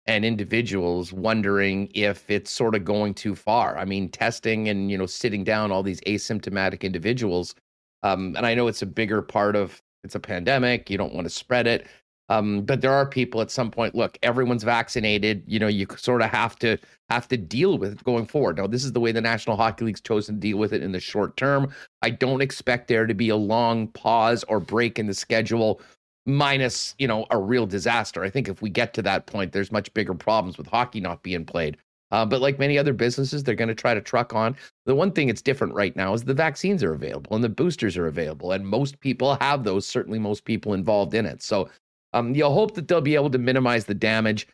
and 0.06 0.25
individuals 0.25 1.12
wondering 1.12 1.88
if 1.94 2.29
it's 2.29 2.50
sort 2.50 2.75
of 2.75 2.84
going 2.84 3.14
too 3.14 3.34
far. 3.34 3.79
I 3.79 3.84
mean, 3.84 4.08
testing 4.08 4.69
and 4.69 4.90
you 4.90 4.99
know 4.99 5.06
sitting 5.06 5.44
down 5.44 5.70
all 5.70 5.82
these 5.82 6.00
asymptomatic 6.02 6.82
individuals, 6.82 7.55
um, 8.02 8.34
and 8.37 8.44
I 8.44 8.55
know 8.55 8.67
it's 8.67 8.82
a 8.82 8.87
bigger 8.87 9.23
part 9.23 9.55
of 9.55 9.81
it's 10.02 10.17
a 10.17 10.20
pandemic. 10.20 10.90
You 10.90 10.99
don't 10.99 11.14
want 11.14 11.26
to 11.26 11.31
spread 11.31 11.67
it, 11.67 11.87
um, 12.28 12.62
but 12.62 12.80
there 12.80 12.92
are 12.92 13.06
people 13.06 13.40
at 13.40 13.50
some 13.50 13.70
point. 13.70 13.94
Look, 13.94 14.19
everyone's 14.22 14.62
vaccinated. 14.62 15.42
You 15.46 15.58
know, 15.58 15.66
you 15.66 15.86
sort 15.96 16.22
of 16.22 16.30
have 16.30 16.58
to 16.60 16.78
have 17.10 17.28
to 17.28 17.36
deal 17.36 17.78
with 17.78 17.92
it 17.92 18.04
going 18.04 18.26
forward. 18.26 18.56
Now, 18.56 18.66
this 18.66 18.84
is 18.84 18.92
the 18.92 19.00
way 19.00 19.12
the 19.12 19.20
National 19.20 19.56
Hockey 19.56 19.84
League's 19.84 20.00
chosen 20.00 20.36
to 20.36 20.40
deal 20.40 20.56
with 20.56 20.72
it 20.72 20.82
in 20.82 20.92
the 20.92 21.00
short 21.00 21.36
term. 21.36 21.72
I 22.00 22.10
don't 22.10 22.40
expect 22.40 22.88
there 22.88 23.06
to 23.06 23.14
be 23.14 23.28
a 23.28 23.36
long 23.36 23.88
pause 23.88 24.44
or 24.44 24.60
break 24.60 24.98
in 24.98 25.06
the 25.06 25.14
schedule 25.14 25.80
minus 26.24 26.94
you 26.98 27.08
know 27.08 27.26
a 27.30 27.38
real 27.38 27.66
disaster. 27.66 28.22
I 28.22 28.30
think 28.30 28.48
if 28.48 28.62
we 28.62 28.70
get 28.70 28.94
to 28.94 29.02
that 29.02 29.26
point, 29.26 29.52
there's 29.52 29.72
much 29.72 29.93
bigger 29.94 30.14
problems 30.14 30.56
with 30.56 30.69
hockey 30.69 31.00
not 31.00 31.22
being 31.22 31.44
played. 31.44 31.76
Uh, 32.12 32.26
but 32.26 32.43
like 32.43 32.58
many 32.58 32.76
other 32.76 32.93
businesses, 32.93 33.43
they're 33.43 33.55
going 33.55 33.69
to 33.69 33.74
try 33.74 33.94
to 33.94 34.00
truck 34.00 34.34
on. 34.34 34.55
The 34.84 34.94
one 34.94 35.12
thing 35.12 35.29
that's 35.29 35.41
different 35.41 35.72
right 35.72 35.96
now 35.96 36.12
is 36.12 36.22
the 36.22 36.34
vaccines 36.34 36.84
are 36.84 36.93
available 36.93 37.34
and 37.34 37.43
the 37.43 37.48
boosters 37.48 37.96
are 37.96 38.06
available, 38.06 38.52
and 38.52 38.67
most 38.67 39.00
people 39.00 39.36
have 39.41 39.64
those. 39.64 39.86
Certainly, 39.86 40.19
most 40.19 40.44
people 40.44 40.74
involved 40.74 41.14
in 41.14 41.26
it. 41.26 41.43
So 41.43 41.70
um, 42.12 42.34
you'll 42.34 42.54
hope 42.54 42.74
that 42.74 42.88
they'll 42.88 43.00
be 43.00 43.14
able 43.14 43.31
to 43.31 43.38
minimize 43.38 43.84
the 43.84 43.94
damage. 43.94 44.46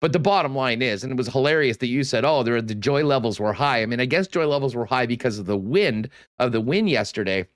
But 0.00 0.12
the 0.12 0.18
bottom 0.18 0.54
line 0.54 0.82
is, 0.82 1.02
and 1.02 1.12
it 1.12 1.16
was 1.16 1.28
hilarious 1.28 1.78
that 1.78 1.86
you 1.86 2.04
said, 2.04 2.24
"Oh, 2.24 2.42
there 2.42 2.60
the 2.60 2.74
joy 2.74 3.04
levels 3.04 3.40
were 3.40 3.54
high." 3.54 3.82
I 3.82 3.86
mean, 3.86 4.00
I 4.00 4.04
guess 4.04 4.26
joy 4.26 4.46
levels 4.46 4.74
were 4.74 4.84
high 4.84 5.06
because 5.06 5.38
of 5.38 5.46
the 5.46 5.56
wind 5.56 6.10
of 6.38 6.52
the 6.52 6.60
win 6.60 6.86
yesterday. 6.86 7.48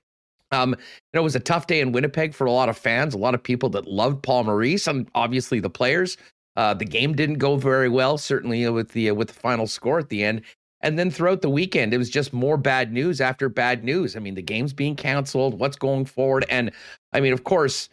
Um, 0.51 0.75
it 1.13 1.19
was 1.19 1.35
a 1.35 1.39
tough 1.39 1.67
day 1.67 1.79
in 1.79 1.91
Winnipeg 1.91 2.33
for 2.33 2.45
a 2.45 2.51
lot 2.51 2.67
of 2.67 2.77
fans, 2.77 3.13
a 3.13 3.17
lot 3.17 3.35
of 3.35 3.43
people 3.43 3.69
that 3.69 3.87
loved 3.87 4.23
Paul 4.23 4.45
Maurice, 4.45 4.87
and 4.87 5.09
obviously 5.15 5.59
the 5.59 5.69
players. 5.69 6.17
Uh, 6.57 6.73
the 6.73 6.85
game 6.85 7.15
didn't 7.15 7.37
go 7.37 7.55
very 7.55 7.87
well, 7.87 8.17
certainly 8.17 8.67
with 8.69 8.89
the 8.89 9.11
uh, 9.11 9.13
with 9.13 9.29
the 9.29 9.33
final 9.33 9.67
score 9.67 9.99
at 9.99 10.09
the 10.09 10.23
end. 10.23 10.41
And 10.81 10.97
then 10.97 11.11
throughout 11.11 11.41
the 11.41 11.49
weekend, 11.49 11.93
it 11.93 11.97
was 11.99 12.09
just 12.09 12.33
more 12.33 12.57
bad 12.57 12.91
news 12.91 13.21
after 13.21 13.49
bad 13.49 13.83
news. 13.83 14.15
I 14.15 14.19
mean, 14.19 14.33
the 14.33 14.41
game's 14.41 14.73
being 14.73 14.95
canceled. 14.95 15.59
What's 15.59 15.77
going 15.77 16.05
forward? 16.05 16.43
And 16.49 16.71
I 17.13 17.19
mean, 17.19 17.33
of 17.33 17.43
course, 17.43 17.87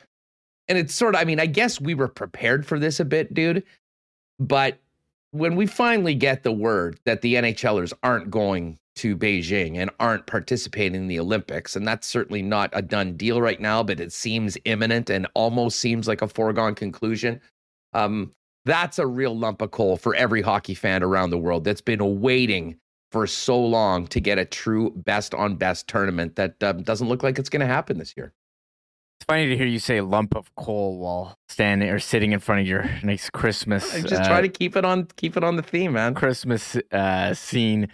and 0.69 0.79
it's 0.79 0.95
sort 0.95 1.15
of. 1.15 1.21
I 1.21 1.25
mean, 1.25 1.41
I 1.41 1.47
guess 1.47 1.81
we 1.81 1.95
were 1.95 2.09
prepared 2.09 2.67
for 2.67 2.79
this 2.79 3.01
a 3.01 3.05
bit, 3.05 3.35
dude. 3.35 3.65
But 4.39 4.79
when 5.33 5.57
we 5.57 5.67
finally 5.67 6.15
get 6.15 6.43
the 6.43 6.53
word 6.53 6.99
that 7.05 7.23
the 7.23 7.35
NHLers 7.35 7.93
aren't 8.03 8.31
going 8.31 8.79
to 8.99 9.17
Beijing 9.17 9.77
and 9.77 9.91
aren't 10.01 10.27
participating 10.27 10.97
in 11.03 11.07
the 11.07 11.21
Olympics. 11.21 11.77
And 11.77 11.87
that's 11.87 12.07
certainly 12.07 12.43
not 12.43 12.71
a 12.73 12.83
done 12.83 13.17
deal 13.17 13.41
right 13.41 13.61
now, 13.61 13.83
but 13.83 14.01
it 14.01 14.13
seems 14.13 14.59
imminent 14.65 15.09
and 15.09 15.27
almost 15.35 15.79
seems 15.79 16.09
like 16.09 16.21
a 16.21 16.27
foregone 16.27 16.75
conclusion. 16.75 17.41
Um, 17.93 18.33
that's 18.65 18.99
a 18.99 19.07
real 19.07 19.39
lump 19.39 19.63
of 19.63 19.71
coal 19.71 19.97
for 19.97 20.17
every 20.17 20.43
hockey 20.43 20.75
fan 20.75 21.05
around 21.05 21.31
the 21.31 21.39
world 21.39 21.63
that's 21.63 21.81
been 21.81 22.21
waiting 22.21 22.77
for 23.13 23.27
so 23.27 23.59
long 23.59 24.09
to 24.09 24.21
get 24.21 24.37
a 24.37 24.45
true 24.45 24.91
best 24.97 25.33
on 25.33 25.55
best 25.55 25.87
tournament 25.87 26.35
that 26.35 26.61
um, 26.63 26.83
doesn't 26.83 27.09
look 27.09 27.23
like 27.23 27.39
it's 27.39 27.49
going 27.49 27.61
to 27.61 27.67
happen 27.67 27.99
this 27.99 28.15
year. 28.17 28.33
Funny 29.29 29.47
to 29.47 29.57
hear 29.59 29.67
you 29.67 29.79
say 29.79 30.01
lump 30.01 30.35
of 30.35 30.55
coal 30.55 30.99
while 30.99 31.37
standing 31.51 31.91
or 31.91 31.99
sitting 31.99 32.33
in 32.33 32.41
front 32.41 32.63
of 32.63 32.67
your 32.67 32.89
nice 33.03 33.29
Christmas. 33.29 33.95
I 33.95 34.01
just 34.01 34.23
uh, 34.23 34.27
try 34.27 34.41
to 34.41 34.49
keep 34.49 34.75
it 34.75 34.87
on 34.87 35.07
keep 35.17 35.37
it 35.37 35.45
on 35.45 35.57
the 35.57 35.63
theme, 35.63 35.93
man. 35.93 36.15
Christmas 36.15 36.77
uh, 36.91 37.35
scene 37.35 37.89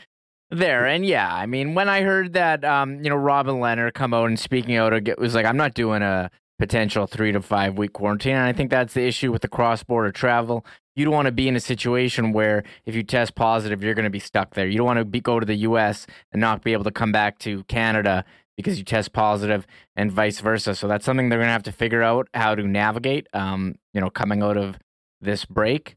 there. 0.52 0.86
And 0.86 1.04
yeah, 1.04 1.34
I 1.34 1.46
mean, 1.46 1.74
when 1.74 1.88
I 1.88 2.02
heard 2.02 2.34
that, 2.34 2.64
um, 2.64 3.02
you 3.02 3.10
know, 3.10 3.16
Robin 3.16 3.56
Lehner 3.56 3.92
come 3.92 4.14
out 4.14 4.26
and 4.26 4.38
speaking 4.38 4.76
out, 4.76 4.92
it 4.92 5.18
was 5.18 5.34
like, 5.34 5.44
I'm 5.44 5.56
not 5.56 5.74
doing 5.74 6.02
a 6.02 6.30
potential 6.60 7.08
three 7.08 7.32
to 7.32 7.42
five 7.42 7.76
week 7.76 7.94
quarantine. 7.94 8.36
And 8.36 8.46
I 8.46 8.52
think 8.52 8.70
that's 8.70 8.94
the 8.94 9.02
issue 9.02 9.32
with 9.32 9.42
the 9.42 9.48
cross 9.48 9.82
border 9.82 10.12
travel. 10.12 10.64
you 10.94 11.04
don't 11.04 11.14
want 11.14 11.26
to 11.26 11.32
be 11.32 11.48
in 11.48 11.56
a 11.56 11.60
situation 11.60 12.32
where 12.32 12.62
if 12.86 12.94
you 12.94 13.02
test 13.02 13.34
positive, 13.34 13.82
you're 13.82 13.94
going 13.94 14.04
to 14.04 14.10
be 14.10 14.20
stuck 14.20 14.54
there. 14.54 14.68
You 14.68 14.78
don't 14.78 14.86
want 14.86 15.00
to 15.00 15.04
be, 15.04 15.20
go 15.20 15.40
to 15.40 15.46
the 15.46 15.56
U.S. 15.56 16.06
and 16.30 16.40
not 16.40 16.62
be 16.62 16.72
able 16.72 16.84
to 16.84 16.92
come 16.92 17.10
back 17.10 17.40
to 17.40 17.64
Canada 17.64 18.24
because 18.56 18.78
you 18.78 18.84
test 18.84 19.12
positive, 19.12 19.66
and 19.96 20.12
vice 20.12 20.40
versa. 20.40 20.74
So 20.74 20.88
that's 20.88 21.04
something 21.04 21.28
they're 21.28 21.38
going 21.38 21.48
to 21.48 21.52
have 21.52 21.62
to 21.64 21.72
figure 21.72 22.02
out 22.02 22.28
how 22.34 22.54
to 22.54 22.62
navigate. 22.66 23.26
Um, 23.32 23.76
you 23.92 24.00
know, 24.00 24.10
coming 24.10 24.42
out 24.42 24.56
of 24.56 24.78
this 25.20 25.44
break, 25.44 25.96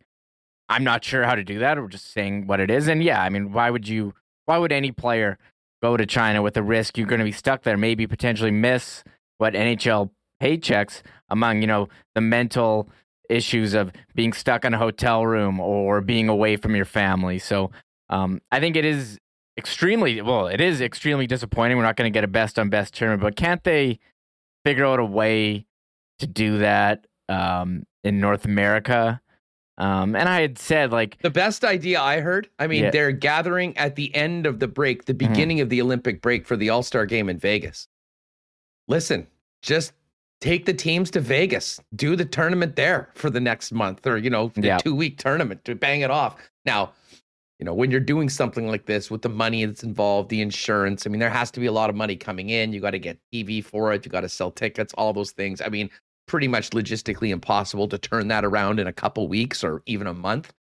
I'm 0.69 0.83
not 0.83 1.03
sure 1.03 1.23
how 1.23 1.35
to 1.35 1.43
do 1.43 1.59
that. 1.59 1.77
We're 1.77 1.87
just 1.87 2.11
saying 2.11 2.47
what 2.47 2.59
it 2.59 2.71
is, 2.71 2.87
and 2.87 3.03
yeah, 3.03 3.21
I 3.21 3.29
mean, 3.29 3.51
why 3.51 3.69
would 3.69 3.87
you? 3.87 4.13
Why 4.45 4.57
would 4.57 4.71
any 4.71 4.91
player 4.91 5.37
go 5.83 5.97
to 5.97 6.05
China 6.05 6.41
with 6.41 6.53
the 6.53 6.63
risk 6.63 6.97
you're 6.97 7.07
going 7.07 7.19
to 7.19 7.25
be 7.25 7.31
stuck 7.31 7.63
there, 7.63 7.77
maybe 7.77 8.07
potentially 8.07 8.51
miss 8.51 9.03
what 9.37 9.53
NHL 9.53 10.09
paychecks 10.41 11.01
among 11.29 11.61
you 11.61 11.67
know 11.67 11.89
the 12.15 12.21
mental 12.21 12.89
issues 13.29 13.73
of 13.73 13.91
being 14.15 14.33
stuck 14.33 14.63
in 14.63 14.73
a 14.73 14.77
hotel 14.77 15.25
room 15.25 15.59
or 15.59 16.01
being 16.01 16.29
away 16.29 16.55
from 16.55 16.75
your 16.75 16.85
family. 16.85 17.39
So 17.39 17.71
um, 18.09 18.41
I 18.51 18.59
think 18.59 18.75
it 18.75 18.85
is 18.85 19.17
extremely 19.57 20.21
well. 20.21 20.47
It 20.47 20.61
is 20.61 20.81
extremely 20.81 21.27
disappointing. 21.27 21.77
We're 21.77 21.83
not 21.83 21.95
going 21.95 22.11
to 22.11 22.15
get 22.15 22.23
a 22.23 22.27
best 22.27 22.59
on 22.59 22.69
best 22.69 22.93
tournament, 22.93 23.21
but 23.21 23.35
can't 23.35 23.63
they 23.63 23.99
figure 24.65 24.85
out 24.85 24.99
a 24.99 25.05
way 25.05 25.65
to 26.19 26.27
do 26.27 26.59
that 26.59 27.07
um, 27.29 27.85
in 28.03 28.19
North 28.19 28.45
America? 28.45 29.21
Um, 29.79 30.15
and 30.15 30.27
I 30.27 30.41
had 30.41 30.57
said 30.57 30.91
like 30.91 31.19
the 31.21 31.29
best 31.29 31.63
idea 31.63 32.01
I 32.01 32.19
heard. 32.19 32.49
I 32.57 32.67
mean, 32.67 32.85
yeah. 32.85 32.91
they're 32.91 33.11
gathering 33.11 33.77
at 33.77 33.95
the 33.95 34.13
end 34.15 34.45
of 34.45 34.59
the 34.59 34.67
break, 34.67 35.05
the 35.05 35.13
mm-hmm. 35.13 35.31
beginning 35.31 35.57
mm-hmm. 35.57 35.63
of 35.63 35.69
the 35.69 35.81
Olympic 35.81 36.21
break 36.21 36.47
for 36.47 36.57
the 36.57 36.69
All 36.69 36.81
Star 36.81 37.05
game 37.05 37.29
in 37.29 37.37
Vegas. 37.37 37.87
Listen, 38.87 39.27
just 39.61 39.93
take 40.41 40.65
the 40.65 40.73
teams 40.73 41.11
to 41.11 41.19
Vegas, 41.19 41.79
do 41.95 42.15
the 42.15 42.25
tournament 42.25 42.75
there 42.75 43.09
for 43.13 43.29
the 43.29 43.39
next 43.39 43.71
month 43.71 44.05
or, 44.07 44.17
you 44.17 44.29
know, 44.29 44.51
the 44.55 44.79
two 44.81 44.95
week 44.95 45.17
tournament 45.17 45.63
to 45.65 45.75
bang 45.75 46.01
it 46.01 46.11
off. 46.11 46.37
Now, 46.65 46.93
you 47.59 47.65
know, 47.65 47.73
when 47.73 47.89
you're 47.89 47.99
doing 47.99 48.29
something 48.29 48.67
like 48.67 48.85
this 48.85 49.09
with 49.09 49.23
the 49.23 49.29
money 49.29 49.65
that's 49.65 49.83
involved, 49.83 50.29
the 50.29 50.41
insurance, 50.41 51.07
I 51.07 51.09
mean, 51.09 51.19
there 51.19 51.29
has 51.29 51.49
to 51.51 51.59
be 51.59 51.65
a 51.65 51.71
lot 51.71 51.89
of 51.89 51.95
money 51.95 52.15
coming 52.15 52.49
in. 52.49 52.71
You 52.71 52.79
got 52.79 52.91
to 52.91 52.99
get 52.99 53.17
TV 53.33 53.63
for 53.63 53.91
it, 53.93 54.05
you 54.05 54.11
got 54.11 54.21
to 54.21 54.29
sell 54.29 54.51
tickets, 54.51 54.93
all 54.93 55.11
those 55.11 55.31
things. 55.31 55.61
I 55.61 55.69
mean, 55.69 55.89
pretty 56.27 56.47
much 56.47 56.69
logistically 56.71 57.29
impossible 57.29 57.87
to 57.87 57.97
turn 57.97 58.27
that 58.27 58.45
around 58.45 58.79
in 58.79 58.87
a 58.87 58.93
couple 58.93 59.27
weeks 59.27 59.63
or 59.63 59.81
even 59.87 60.05
a 60.07 60.13
month. 60.13 60.53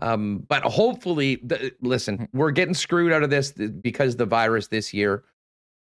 Um, 0.00 0.44
but 0.48 0.62
hopefully, 0.62 1.40
the, 1.42 1.72
listen, 1.80 2.18
mm-hmm. 2.18 2.38
we're 2.38 2.50
getting 2.50 2.74
screwed 2.74 3.12
out 3.12 3.22
of 3.22 3.30
this 3.30 3.52
because 3.52 4.16
the 4.16 4.26
virus 4.26 4.68
this 4.68 4.94
year. 4.94 5.24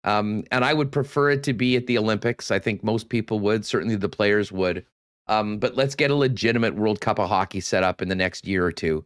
Um, 0.05 0.45
and 0.50 0.64
I 0.64 0.75
would 0.75 0.91
prefer 0.91 1.31
it 1.31 1.45
to 1.45 1.52
be 1.52 1.76
at 1.76 1.87
the 1.87 1.99
Olympics. 1.99 2.50
I 2.50 2.59
think 2.59 2.83
most 2.83 3.09
people 3.09 3.38
would, 3.41 3.64
certainly 3.64 3.97
the 3.97 4.09
players 4.09 4.50
would. 4.50 4.85
Um, 5.29 5.59
but 5.59 5.76
let's 5.76 5.95
get 5.95 6.11
a 6.11 6.17
legitimate 6.17 6.75
World 6.75 7.00
Cup 7.00 7.21
of 7.21 7.29
hockey 7.29 7.61
set 7.61 7.85
up 7.85 8.02
in 8.02 8.09
the 8.09 8.17
next 8.17 8.47
year 8.47 8.64
or 8.64 8.73
two 8.73 9.05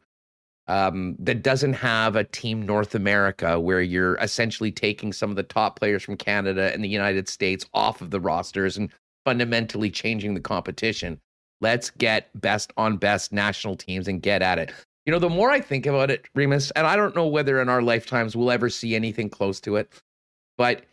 um, 0.69 1.17
that 1.19 1.43
doesn't 1.43 1.75
have 1.75 2.17
a 2.17 2.25
Team 2.25 2.63
North 2.63 2.95
America 2.95 3.59
where 3.61 3.81
you're 3.81 4.17
essentially 4.17 4.73
taking 4.73 5.13
some 5.13 5.31
of 5.31 5.37
the 5.37 5.43
top 5.43 5.79
players 5.79 6.03
from 6.03 6.17
Canada 6.17 6.73
and 6.73 6.83
the 6.83 6.89
United 6.89 7.29
States 7.29 7.65
off 7.73 8.01
of 8.01 8.11
the 8.11 8.21
rosters 8.21 8.77
and 8.77 8.91
fundamentally 9.25 9.91
changing 9.91 10.35
the 10.35 10.41
competition. 10.41 11.21
Let's 11.61 11.91
get 11.91 12.29
best 12.41 12.73
on 12.77 12.97
best 12.97 13.33
national 13.33 13.77
teams 13.77 14.09
and 14.09 14.21
get 14.21 14.43
at 14.43 14.59
it. 14.59 14.73
You 15.07 15.13
know, 15.13 15.19
the 15.21 15.29
more 15.29 15.51
I 15.51 15.61
think 15.61 15.87
about 15.87 16.11
it, 16.11 16.27
Remis, 16.35 16.73
and 16.73 16.87
I 16.87 16.97
don't 16.97 17.15
know 17.15 17.29
whether 17.29 17.61
in 17.61 17.69
our 17.69 17.81
lifetimes 17.81 18.37
we'll 18.37 18.51
ever 18.51 18.69
see 18.69 18.97
anything 18.97 19.31
close 19.31 19.61
to 19.61 19.77
it. 19.77 19.93
But 20.59 20.85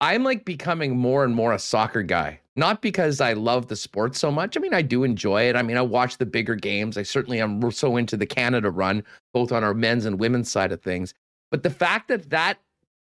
I'm 0.00 0.24
like 0.24 0.44
becoming 0.44 0.96
more 0.96 1.24
and 1.24 1.34
more 1.34 1.52
a 1.52 1.58
soccer 1.58 2.02
guy. 2.02 2.40
Not 2.56 2.82
because 2.82 3.20
I 3.20 3.34
love 3.34 3.68
the 3.68 3.76
sport 3.76 4.16
so 4.16 4.30
much. 4.30 4.56
I 4.56 4.60
mean, 4.60 4.74
I 4.74 4.82
do 4.82 5.04
enjoy 5.04 5.48
it. 5.48 5.56
I 5.56 5.62
mean, 5.62 5.76
I 5.76 5.82
watch 5.82 6.18
the 6.18 6.26
bigger 6.26 6.54
games. 6.54 6.98
I 6.98 7.02
certainly 7.02 7.40
am 7.40 7.70
so 7.70 7.96
into 7.96 8.16
the 8.16 8.26
Canada 8.26 8.70
run, 8.70 9.02
both 9.32 9.52
on 9.52 9.64
our 9.64 9.74
men's 9.74 10.04
and 10.04 10.18
women's 10.18 10.50
side 10.50 10.72
of 10.72 10.82
things. 10.82 11.14
But 11.50 11.62
the 11.62 11.70
fact 11.70 12.08
that 12.08 12.30
that 12.30 12.58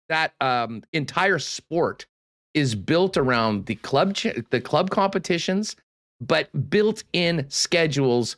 that 0.07 0.33
um, 0.41 0.83
entire 0.93 1.39
sport 1.39 2.05
is 2.53 2.75
built 2.75 3.15
around 3.15 3.65
the 3.65 3.75
club 3.75 4.15
ch- 4.15 4.35
the 4.49 4.61
club 4.61 4.89
competitions, 4.89 5.75
but 6.21 6.69
built 6.69 7.03
in 7.13 7.45
schedules 7.49 8.35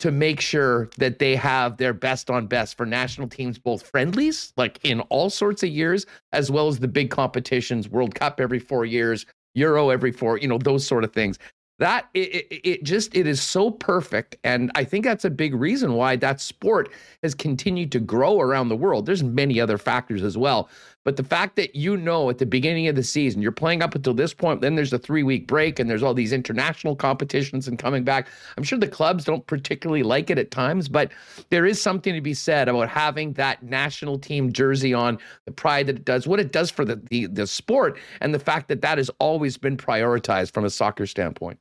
to 0.00 0.10
make 0.10 0.40
sure 0.40 0.88
that 0.98 1.18
they 1.18 1.36
have 1.36 1.76
their 1.76 1.92
best 1.92 2.30
on 2.30 2.46
best 2.46 2.76
for 2.76 2.86
national 2.86 3.28
teams, 3.28 3.58
both 3.58 3.86
friendlies, 3.86 4.52
like 4.56 4.80
in 4.82 5.00
all 5.02 5.30
sorts 5.30 5.62
of 5.62 5.68
years, 5.68 6.06
as 6.32 6.50
well 6.50 6.68
as 6.68 6.78
the 6.78 6.88
big 6.88 7.10
competitions, 7.10 7.88
World 7.88 8.14
Cup 8.14 8.40
every 8.40 8.58
four 8.58 8.84
years, 8.84 9.26
Euro 9.54 9.90
every 9.90 10.12
four, 10.12 10.38
you 10.38 10.48
know, 10.48 10.58
those 10.58 10.86
sort 10.86 11.04
of 11.04 11.12
things. 11.12 11.38
That 11.78 12.08
it, 12.12 12.46
it, 12.50 12.68
it, 12.68 12.84
just 12.84 13.16
it 13.16 13.26
is 13.26 13.40
so 13.40 13.70
perfect 13.70 14.36
and 14.44 14.70
i 14.74 14.84
think 14.84 15.02
that's 15.02 15.24
a 15.24 15.30
big 15.30 15.54
reason 15.54 15.94
why 15.94 16.14
that 16.16 16.38
sport 16.38 16.90
has 17.22 17.34
continued 17.34 17.90
to 17.92 18.00
grow 18.00 18.38
around 18.38 18.68
the 18.68 18.76
world. 18.76 19.06
There's 19.06 19.22
many 19.22 19.58
other 19.58 19.78
factors 19.78 20.22
as 20.22 20.36
well 20.36 20.68
but 21.04 21.16
the 21.16 21.24
fact 21.24 21.56
that 21.56 21.74
you 21.74 21.96
know 21.96 22.28
at 22.30 22.38
the 22.38 22.46
beginning 22.46 22.88
of 22.88 22.94
the 22.94 23.02
season 23.02 23.40
you're 23.42 23.52
playing 23.52 23.82
up 23.82 23.94
until 23.94 24.14
this 24.14 24.34
point 24.34 24.60
then 24.60 24.74
there's 24.74 24.92
a 24.92 24.98
three 24.98 25.22
week 25.22 25.46
break 25.46 25.78
and 25.78 25.88
there's 25.88 26.02
all 26.02 26.14
these 26.14 26.32
international 26.32 26.94
competitions 26.94 27.66
and 27.68 27.78
coming 27.78 28.04
back 28.04 28.28
i'm 28.56 28.62
sure 28.62 28.78
the 28.78 28.88
clubs 28.88 29.24
don't 29.24 29.46
particularly 29.46 30.02
like 30.02 30.30
it 30.30 30.38
at 30.38 30.50
times 30.50 30.88
but 30.88 31.10
there 31.50 31.66
is 31.66 31.80
something 31.80 32.14
to 32.14 32.20
be 32.20 32.34
said 32.34 32.68
about 32.68 32.88
having 32.88 33.32
that 33.34 33.62
national 33.62 34.18
team 34.18 34.52
jersey 34.52 34.94
on 34.94 35.18
the 35.46 35.52
pride 35.52 35.86
that 35.86 35.96
it 35.96 36.04
does 36.04 36.26
what 36.26 36.40
it 36.40 36.52
does 36.52 36.70
for 36.70 36.84
the, 36.84 36.96
the, 37.10 37.26
the 37.26 37.46
sport 37.46 37.98
and 38.20 38.34
the 38.34 38.38
fact 38.38 38.68
that 38.68 38.82
that 38.82 38.98
has 38.98 39.10
always 39.18 39.56
been 39.56 39.76
prioritized 39.76 40.52
from 40.52 40.64
a 40.64 40.70
soccer 40.70 41.06
standpoint 41.06 41.58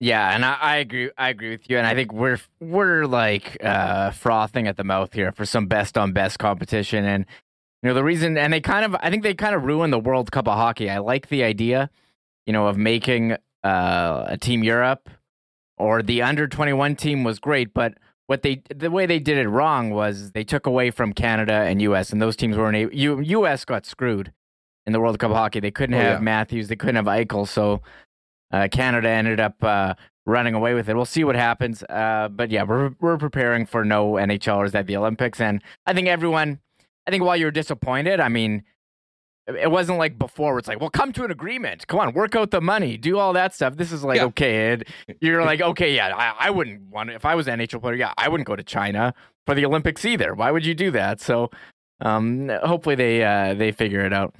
yeah, 0.00 0.34
and 0.34 0.44
I, 0.44 0.54
I, 0.60 0.76
agree. 0.78 1.10
I 1.16 1.28
agree 1.28 1.50
with 1.50 1.70
you, 1.70 1.78
and 1.78 1.86
I 1.86 1.94
think 1.94 2.12
we're 2.12 2.40
we're 2.58 3.06
like 3.06 3.56
uh, 3.62 4.10
frothing 4.10 4.66
at 4.66 4.76
the 4.76 4.82
mouth 4.82 5.12
here 5.12 5.30
for 5.30 5.46
some 5.46 5.66
best 5.66 5.96
on 5.96 6.12
best 6.12 6.40
competition, 6.40 7.04
and 7.04 7.24
you 7.82 7.88
know 7.88 7.94
the 7.94 8.04
reason, 8.04 8.38
and 8.38 8.52
they 8.52 8.60
kind 8.60 8.84
of, 8.84 8.94
I 9.00 9.10
think 9.10 9.22
they 9.22 9.34
kind 9.34 9.54
of 9.54 9.64
ruined 9.64 9.92
the 9.92 9.98
World 9.98 10.30
Cup 10.30 10.46
of 10.46 10.54
hockey. 10.56 10.88
I 10.88 10.98
like 10.98 11.28
the 11.28 11.42
idea, 11.42 11.90
you 12.46 12.52
know, 12.52 12.68
of 12.68 12.76
making 12.76 13.32
uh, 13.64 14.24
a 14.26 14.38
Team 14.38 14.62
Europe 14.62 15.08
or 15.78 16.02
the 16.02 16.22
under 16.22 16.46
twenty 16.46 16.72
one 16.72 16.94
team 16.96 17.24
was 17.24 17.38
great, 17.38 17.74
but 17.74 17.94
what 18.26 18.42
they 18.42 18.62
the 18.74 18.90
way 18.90 19.06
they 19.06 19.18
did 19.18 19.36
it 19.36 19.48
wrong 19.48 19.90
was 19.90 20.32
they 20.32 20.44
took 20.44 20.66
away 20.66 20.90
from 20.90 21.12
Canada 21.12 21.52
and 21.52 21.82
U.S. 21.82 22.12
and 22.12 22.22
those 22.22 22.36
teams 22.36 22.56
weren't 22.56 22.76
able. 22.76 22.94
U, 22.94 23.20
U.S. 23.20 23.64
got 23.64 23.84
screwed 23.84 24.32
in 24.86 24.92
the 24.92 25.00
World 25.00 25.18
Cup 25.18 25.30
of 25.30 25.36
hockey. 25.36 25.60
They 25.60 25.70
couldn't 25.70 25.94
oh, 25.94 25.98
have 25.98 26.18
yeah. 26.18 26.24
Matthews, 26.24 26.68
they 26.68 26.76
couldn't 26.76 26.96
have 26.96 27.06
Eichel, 27.06 27.46
so 27.48 27.82
uh, 28.52 28.68
Canada 28.70 29.08
ended 29.08 29.40
up 29.40 29.62
uh, 29.62 29.94
running 30.24 30.54
away 30.54 30.74
with 30.74 30.88
it. 30.88 30.94
We'll 30.94 31.04
see 31.04 31.24
what 31.24 31.36
happens. 31.36 31.82
Uh, 31.84 32.28
but 32.30 32.50
yeah, 32.50 32.62
we're 32.62 32.94
we're 33.00 33.18
preparing 33.18 33.66
for 33.66 33.84
no 33.84 34.12
NHLers 34.12 34.74
at 34.74 34.86
the 34.86 34.96
Olympics, 34.96 35.40
and 35.40 35.62
I 35.86 35.94
think 35.94 36.08
everyone. 36.08 36.60
I 37.06 37.10
think 37.10 37.24
while 37.24 37.36
you're 37.36 37.50
disappointed, 37.50 38.20
I 38.20 38.28
mean, 38.28 38.62
it 39.46 39.70
wasn't 39.70 39.98
like 39.98 40.18
before 40.18 40.58
it's 40.58 40.68
like, 40.68 40.80
well, 40.80 40.90
come 40.90 41.12
to 41.14 41.24
an 41.24 41.30
agreement. 41.30 41.86
Come 41.88 41.98
on, 41.98 42.12
work 42.14 42.36
out 42.36 42.50
the 42.52 42.60
money, 42.60 42.96
do 42.96 43.18
all 43.18 43.32
that 43.32 43.54
stuff. 43.54 43.76
This 43.76 43.90
is 43.90 44.04
like, 44.04 44.18
yeah. 44.18 44.26
okay, 44.26 44.78
you're 45.20 45.42
like, 45.44 45.60
okay, 45.60 45.94
yeah, 45.94 46.14
I, 46.14 46.46
I 46.46 46.50
wouldn't 46.50 46.90
want 46.90 47.10
to, 47.10 47.16
if 47.16 47.24
I 47.24 47.34
was 47.34 47.48
an 47.48 47.58
NHL 47.58 47.80
player, 47.80 47.94
yeah, 47.94 48.12
I 48.16 48.28
wouldn't 48.28 48.46
go 48.46 48.54
to 48.54 48.62
China 48.62 49.14
for 49.46 49.54
the 49.54 49.64
Olympics 49.64 50.04
either. 50.04 50.34
Why 50.34 50.50
would 50.50 50.64
you 50.64 50.74
do 50.74 50.90
that? 50.92 51.20
So, 51.20 51.50
um, 52.00 52.50
hopefully 52.64 52.94
they 52.94 53.24
uh, 53.24 53.54
they 53.54 53.72
figure 53.72 54.04
it 54.04 54.12
out. 54.12 54.34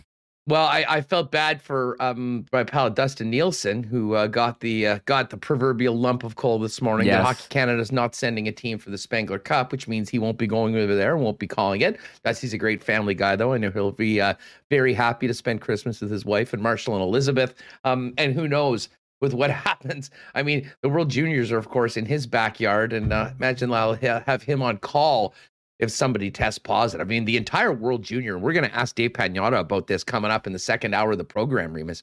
Well, 0.49 0.67
I, 0.67 0.85
I 0.89 1.01
felt 1.03 1.31
bad 1.31 1.63
for 1.63 1.97
um, 2.03 2.47
my 2.53 2.65
pal 2.65 2.91
Dustin 2.91 3.31
Nielsen, 3.31 3.85
who 3.85 4.15
uh, 4.15 4.27
got 4.27 4.59
the 4.59 4.89
uh, 4.89 4.99
got 5.05 5.31
the 5.31 5.37
proverbial 5.37 5.97
lump 5.97 6.25
of 6.25 6.35
coal 6.35 6.59
this 6.59 6.83
morning. 6.83 7.07
Yes. 7.07 7.19
That 7.19 7.27
Hockey 7.27 7.47
Canada 7.49 7.81
is 7.81 7.93
not 7.93 8.17
sending 8.17 8.49
a 8.49 8.53
team 8.53 8.79
for 8.79 8.91
the 8.91 8.99
Spengler 8.99 9.39
Cup, 9.39 9.71
which 9.71 9.87
means 9.87 10.09
he 10.09 10.19
won't 10.19 10.39
be 10.39 10.49
going 10.49 10.75
over 10.75 10.97
there 10.97 11.15
and 11.15 11.23
won't 11.25 11.39
be 11.39 11.47
calling 11.47 11.83
it. 11.83 12.01
That's 12.25 12.41
he's 12.41 12.55
a 12.55 12.59
great 12.59 12.83
family 12.83 13.15
guy, 13.15 13.37
though. 13.37 13.53
I 13.53 13.59
know 13.59 13.71
he'll 13.71 13.93
be 13.93 14.21
uh, 14.21 14.35
very 14.69 14.95
happy 14.95 15.29
to 15.29 15.35
spend 15.35 15.61
Christmas 15.61 16.01
with 16.01 16.11
his 16.11 16.25
wife 16.25 16.53
and 16.53 16.61
Marshall 16.61 16.95
and 16.95 17.05
Elizabeth. 17.05 17.55
Um, 17.85 18.13
and 18.19 18.35
who 18.35 18.49
knows 18.49 18.89
with 19.21 19.35
what 19.35 19.51
happens? 19.53 20.11
I 20.35 20.43
mean, 20.43 20.69
the 20.83 20.89
World 20.89 21.09
Juniors 21.09 21.53
are, 21.53 21.59
of 21.59 21.69
course, 21.69 21.97
in 21.97 22.05
his 22.05 22.27
backyard, 22.27 22.93
and 22.93 23.13
uh, 23.13 23.31
imagine 23.39 23.73
I'll 23.73 23.95
have 23.95 24.43
him 24.43 24.61
on 24.61 24.79
call 24.79 25.35
if 25.79 25.91
somebody 25.91 26.31
tests 26.31 26.59
positive. 26.59 27.07
I 27.07 27.09
mean, 27.09 27.25
the 27.25 27.37
entire 27.37 27.73
World 27.73 28.03
Junior, 28.03 28.39
we're 28.39 28.53
going 28.53 28.69
to 28.69 28.75
ask 28.75 28.95
Dave 28.95 29.13
Pagnotta 29.13 29.59
about 29.59 29.87
this 29.87 30.05
coming 30.05 30.31
up 30.31 30.47
in 30.47 30.53
the 30.53 30.59
second 30.59 30.95
hour 30.95 31.13
of 31.13 31.19
the 31.19 31.25
program, 31.25 31.73
Remis. 31.73 32.03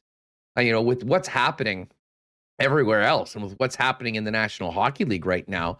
Uh, 0.57 0.61
you 0.61 0.71
know, 0.71 0.81
with 0.81 1.03
what's 1.03 1.27
happening 1.27 1.89
everywhere 2.59 3.03
else 3.03 3.35
and 3.35 3.43
with 3.43 3.53
what's 3.57 3.75
happening 3.75 4.15
in 4.15 4.23
the 4.25 4.31
National 4.31 4.71
Hockey 4.71 5.05
League 5.05 5.25
right 5.25 5.47
now, 5.47 5.79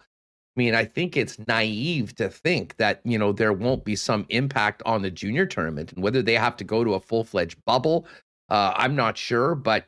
I 0.56 0.60
mean, 0.60 0.74
I 0.74 0.84
think 0.84 1.16
it's 1.16 1.38
naive 1.46 2.14
to 2.16 2.28
think 2.28 2.76
that, 2.76 3.00
you 3.04 3.18
know, 3.18 3.32
there 3.32 3.52
won't 3.52 3.84
be 3.84 3.96
some 3.96 4.26
impact 4.30 4.82
on 4.84 5.02
the 5.02 5.10
junior 5.10 5.46
tournament 5.46 5.92
and 5.92 6.02
whether 6.02 6.22
they 6.22 6.34
have 6.34 6.56
to 6.56 6.64
go 6.64 6.82
to 6.82 6.94
a 6.94 7.00
full 7.00 7.24
fledged 7.24 7.64
bubble. 7.64 8.06
Uh, 8.48 8.72
I'm 8.76 8.96
not 8.96 9.16
sure, 9.16 9.54
but 9.54 9.86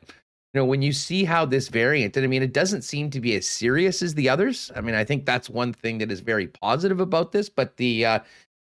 you 0.53 0.59
know, 0.59 0.65
when 0.65 0.83
you 0.83 0.93
see 0.93 1.23
how 1.23 1.45
this 1.45 1.67
variant, 1.67 2.15
and 2.15 2.23
I 2.23 2.27
mean, 2.27 2.43
it 2.43 2.53
doesn't 2.53 2.83
seem 2.83 3.09
to 3.09 3.19
be 3.19 3.35
as 3.35 3.47
serious 3.47 4.03
as 4.03 4.13
the 4.13 4.29
others. 4.29 4.71
I 4.75 4.81
mean, 4.81 4.93
I 4.93 5.03
think 5.03 5.25
that's 5.25 5.49
one 5.49 5.73
thing 5.73 5.97
that 5.97 6.11
is 6.11 6.19
very 6.19 6.47
positive 6.47 6.99
about 6.99 7.31
this, 7.31 7.49
but 7.49 7.75
the 7.77 8.05
uh, 8.05 8.19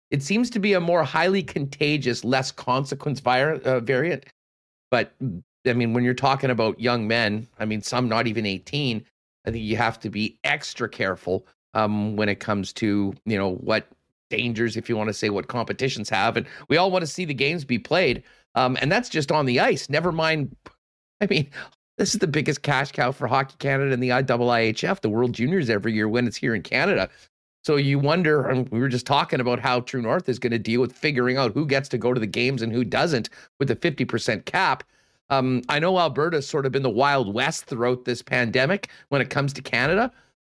it 0.10 0.24
seems 0.24 0.50
to 0.52 0.60
be 0.60 0.74
a 0.74 0.80
more 0.80 1.04
highly 1.04 1.44
contagious, 1.44 2.24
less 2.24 2.52
consequence 2.52 3.20
vir- 3.20 3.62
uh, 3.66 3.82
variant. 3.82 4.26
But 4.90 5.14
I 5.68 5.74
mean, 5.74 5.94
when 5.94 6.06
you're 6.06 6.14
talking 6.14 6.50
about 6.50 6.80
young 6.80 7.08
men, 7.08 7.48
I 7.60 7.66
mean, 7.66 7.82
some 7.82 8.08
not 8.08 8.26
even 8.26 8.46
18, 8.46 9.06
I 9.46 9.52
think 9.52 9.64
you 9.64 9.76
have 9.76 10.00
to 10.02 10.10
be 10.10 10.38
extra 10.46 10.88
careful 10.88 11.46
um, 11.74 12.16
when 12.16 12.30
it 12.30 12.40
comes 12.40 12.72
to 12.74 13.14
you 13.26 13.38
know 13.38 13.56
what 13.56 13.88
dangers, 14.30 14.78
if 14.78 14.88
you 14.88 14.96
want 14.96 15.10
to 15.10 15.14
say, 15.14 15.30
what 15.30 15.50
competitions 15.50 16.10
have, 16.10 16.38
and 16.38 16.48
we 16.70 16.78
all 16.78 16.90
want 16.90 17.02
to 17.02 17.08
see 17.08 17.26
the 17.26 17.34
games 17.34 17.66
be 17.66 17.78
played, 17.78 18.24
um, 18.56 18.78
and 18.80 18.90
that's 18.90 19.10
just 19.10 19.30
on 19.30 19.46
the 19.46 19.60
ice. 19.60 19.90
Never 19.90 20.14
mind. 20.14 20.56
I 21.22 21.28
mean, 21.30 21.52
this 22.02 22.16
is 22.16 22.20
the 22.20 22.26
biggest 22.26 22.64
cash 22.64 22.92
cow 22.92 23.12
for 23.12 23.28
Hockey 23.28 23.54
Canada 23.60 23.94
and 23.94 24.02
the 24.02 24.10
IIHF, 24.10 25.02
the 25.02 25.10
World 25.10 25.34
Juniors 25.34 25.70
every 25.70 25.94
year 25.94 26.10
when 26.10 26.26
it's 26.26 26.36
here 26.36 26.56
in 26.56 26.64
Canada. 26.64 27.08
So 27.64 27.76
you 27.76 28.00
wonder, 28.00 28.66
we 28.72 28.80
were 28.80 28.88
just 28.88 29.06
talking 29.06 29.40
about 29.40 29.60
how 29.60 29.82
True 29.82 30.02
North 30.02 30.28
is 30.28 30.40
going 30.40 30.50
to 30.52 30.58
deal 30.58 30.82
with 30.82 30.94
figuring 30.94 31.38
out 31.38 31.54
who 31.54 31.64
gets 31.64 31.88
to 31.90 32.00
go 32.00 32.12
to 32.12 32.20
the 32.20 32.26
games 32.26 32.64
and 32.64 32.74
who 32.74 32.84
doesn't 32.84 33.30
with 33.60 33.68
the 33.68 33.76
50% 33.76 34.46
cap. 34.46 34.84
Um, 35.30 35.62
I 35.70 35.78
know 35.78 36.00
Alberta's 36.00 36.48
sort 36.48 36.66
of 36.66 36.72
been 36.72 36.82
the 36.82 36.90
Wild 36.90 37.32
West 37.36 37.66
throughout 37.66 38.04
this 38.04 38.24
pandemic 38.24 38.90
when 39.10 39.22
it 39.22 39.30
comes 39.30 39.54
to 39.54 39.62
Canada, 39.62 40.12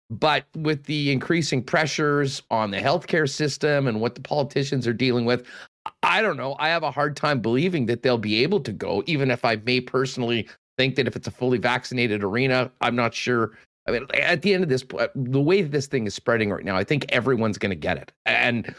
but 0.09 0.43
with 0.53 0.83
the 0.83 1.13
increasing 1.13 1.63
pressures 1.63 2.41
on 2.51 2.71
the 2.71 2.79
healthcare 2.79 3.29
system 3.29 3.87
and 3.87 4.01
what 4.01 4.15
the 4.15 4.21
politicians 4.21 4.85
are 4.85 4.91
dealing 4.91 5.23
with, 5.23 5.47
I 6.03 6.21
don't 6.21 6.35
know. 6.35 6.57
I 6.59 6.67
have 6.67 6.83
a 6.83 6.91
hard 6.91 7.15
time 7.15 7.39
believing 7.39 7.85
that 7.85 8.03
they'll 8.03 8.17
be 8.17 8.43
able 8.43 8.59
to 8.59 8.73
go, 8.73 9.01
even 9.07 9.31
if 9.31 9.45
I 9.45 9.55
may 9.55 9.79
personally 9.79 10.49
think 10.77 10.95
that 10.95 11.07
if 11.07 11.15
it's 11.15 11.27
a 11.27 11.31
fully 11.31 11.57
vaccinated 11.57 12.23
arena, 12.23 12.71
I'm 12.81 12.95
not 12.95 13.13
sure 13.13 13.53
I 13.87 13.91
mean, 13.91 14.05
at 14.13 14.41
the 14.41 14.53
end 14.53 14.63
of 14.63 14.69
this, 14.69 14.85
the 15.15 15.41
way 15.41 15.61
this 15.61 15.87
thing 15.87 16.05
is 16.07 16.13
spreading 16.13 16.49
right 16.49 16.65
now, 16.65 16.75
I 16.75 16.83
think 16.83 17.05
everyone's 17.09 17.57
going 17.57 17.69
to 17.69 17.75
get 17.75 17.97
it. 17.97 18.11
And 18.25 18.75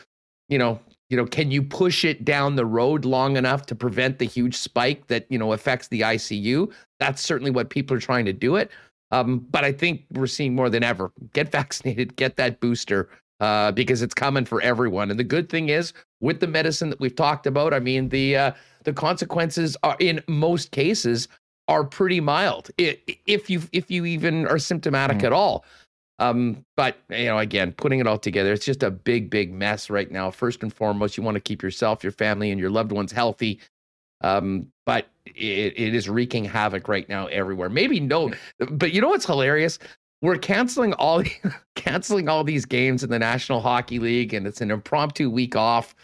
you 0.49 0.59
know, 0.59 0.81
you 1.11 1.17
know, 1.17 1.27
can 1.27 1.51
you 1.51 1.63
push 1.63 2.05
it 2.05 2.25
down 2.25 2.57
the 2.57 2.67
road 2.67 3.05
long 3.05 3.37
enough 3.37 3.67
to 3.67 3.75
prevent 3.75 4.19
the 4.19 4.27
huge 4.27 4.57
spike 4.57 5.07
that 5.07 5.27
you 5.31 5.39
know 5.39 5.53
affects 5.53 5.89
the 5.89 6.03
ICU? 6.03 6.73
That's 7.01 7.23
certainly 7.23 7.51
what 7.51 7.71
people 7.71 7.97
are 7.97 8.01
trying 8.01 8.27
to 8.27 8.33
do 8.33 8.57
it. 8.57 8.71
Um, 9.11 9.47
but 9.51 9.65
I 9.65 9.73
think 9.73 10.05
we're 10.13 10.27
seeing 10.27 10.55
more 10.55 10.69
than 10.69 10.83
ever. 10.83 11.11
Get 11.33 11.51
vaccinated, 11.53 12.17
get 12.17 12.37
that 12.37 12.61
booster, 12.61 13.09
uh, 13.41 13.73
because 13.73 14.03
it's 14.03 14.15
coming 14.15 14.45
for 14.45 14.61
everyone. 14.61 15.11
And 15.11 15.19
the 15.19 15.25
good 15.25 15.49
thing 15.49 15.71
is, 15.71 15.95
with 16.21 16.41
the 16.41 16.47
medicine 16.47 16.91
that 16.91 17.01
we've 17.01 17.17
talked 17.17 17.47
about, 17.47 17.73
I 17.73 17.81
mean, 17.81 18.11
the 18.11 18.37
uh, 18.37 18.53
the 18.85 18.93
consequences 18.93 19.77
are 19.83 19.97
in 20.01 20.23
most 20.29 20.71
cases 20.71 21.29
are 21.69 21.85
pretty 21.85 22.21
mild 22.21 22.71
if 22.79 23.51
you 23.51 23.63
if 23.73 23.91
you 23.91 24.07
even 24.07 24.47
are 24.49 24.59
symptomatic 24.59 25.19
mm. 25.19 25.25
at 25.25 25.33
all. 25.33 25.65
Um, 26.19 26.65
but 26.77 26.97
you 27.11 27.27
know, 27.27 27.39
again, 27.39 27.73
putting 27.73 28.01
it 28.01 28.07
all 28.07 28.19
together, 28.19 28.53
it's 28.53 28.65
just 28.65 28.83
a 28.83 28.91
big, 28.91 29.31
big 29.31 29.53
mess 29.53 29.89
right 29.89 30.11
now. 30.11 30.31
First 30.31 30.63
and 30.63 30.73
foremost, 30.73 31.17
you 31.17 31.23
want 31.23 31.37
to 31.37 31.41
keep 31.41 31.63
yourself, 31.63 32.03
your 32.03 32.13
family, 32.13 32.51
and 32.51 32.59
your 32.59 32.71
loved 32.71 32.91
ones 32.91 33.13
healthy. 33.13 33.61
Um, 34.21 34.67
but 34.85 35.07
it, 35.27 35.75
it 35.77 35.95
is 35.95 36.09
wreaking 36.09 36.45
havoc 36.45 36.89
right 36.89 37.09
now 37.09 37.27
everywhere. 37.27 37.69
Maybe 37.69 38.01
no, 38.01 38.33
but 38.71 38.93
you 38.93 39.01
know 39.01 39.11
what's 39.11 39.27
hilarious? 39.27 39.79
We're 40.21 40.39
canceling 40.39 40.93
all 40.95 41.23
canceling 41.77 42.29
all 42.29 42.43
these 42.43 42.65
games 42.65 43.05
in 43.05 43.11
the 43.11 43.19
National 43.19 43.61
Hockey 43.61 44.01
League, 44.01 44.35
and 44.35 44.47
it's 44.47 44.61
an 44.61 44.73
impromptu 44.73 45.31
week 45.31 45.55
off 45.55 45.95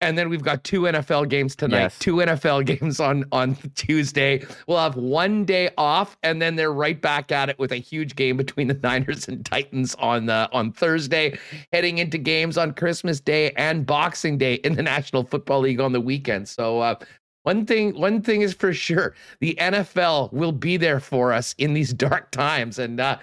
and 0.00 0.16
then 0.16 0.28
we've 0.28 0.42
got 0.42 0.62
two 0.64 0.82
NFL 0.82 1.28
games 1.28 1.56
tonight, 1.56 1.78
yes. 1.78 1.98
two 1.98 2.16
NFL 2.16 2.66
games 2.80 3.00
on 3.00 3.24
on 3.32 3.56
Tuesday. 3.74 4.44
We'll 4.66 4.78
have 4.78 4.96
one 4.96 5.44
day 5.44 5.70
off, 5.78 6.16
and 6.22 6.40
then 6.40 6.56
they're 6.56 6.72
right 6.72 7.00
back 7.00 7.32
at 7.32 7.48
it 7.48 7.58
with 7.58 7.72
a 7.72 7.76
huge 7.76 8.14
game 8.16 8.36
between 8.36 8.68
the 8.68 8.74
Niners 8.82 9.28
and 9.28 9.44
Titans 9.44 9.94
on 9.96 10.26
the 10.26 10.48
on 10.52 10.72
Thursday, 10.72 11.38
heading 11.72 11.98
into 11.98 12.18
games 12.18 12.58
on 12.58 12.72
Christmas 12.72 13.20
Day 13.20 13.52
and 13.52 13.86
Boxing 13.86 14.38
Day 14.38 14.54
in 14.56 14.74
the 14.74 14.82
National 14.82 15.24
Football 15.24 15.60
League 15.60 15.80
on 15.80 15.92
the 15.92 16.00
weekend. 16.00 16.48
So. 16.48 16.80
Uh, 16.80 16.94
one 17.42 17.64
thing, 17.64 17.96
one 17.96 18.22
thing 18.22 18.40
is 18.40 18.52
for 18.52 18.72
sure: 18.74 19.14
the 19.38 19.56
NFL 19.60 20.32
will 20.32 20.50
be 20.50 20.76
there 20.76 20.98
for 20.98 21.32
us 21.32 21.54
in 21.58 21.74
these 21.74 21.92
dark 21.94 22.32
times, 22.32 22.80
and 22.80 22.98
uh, 22.98 23.18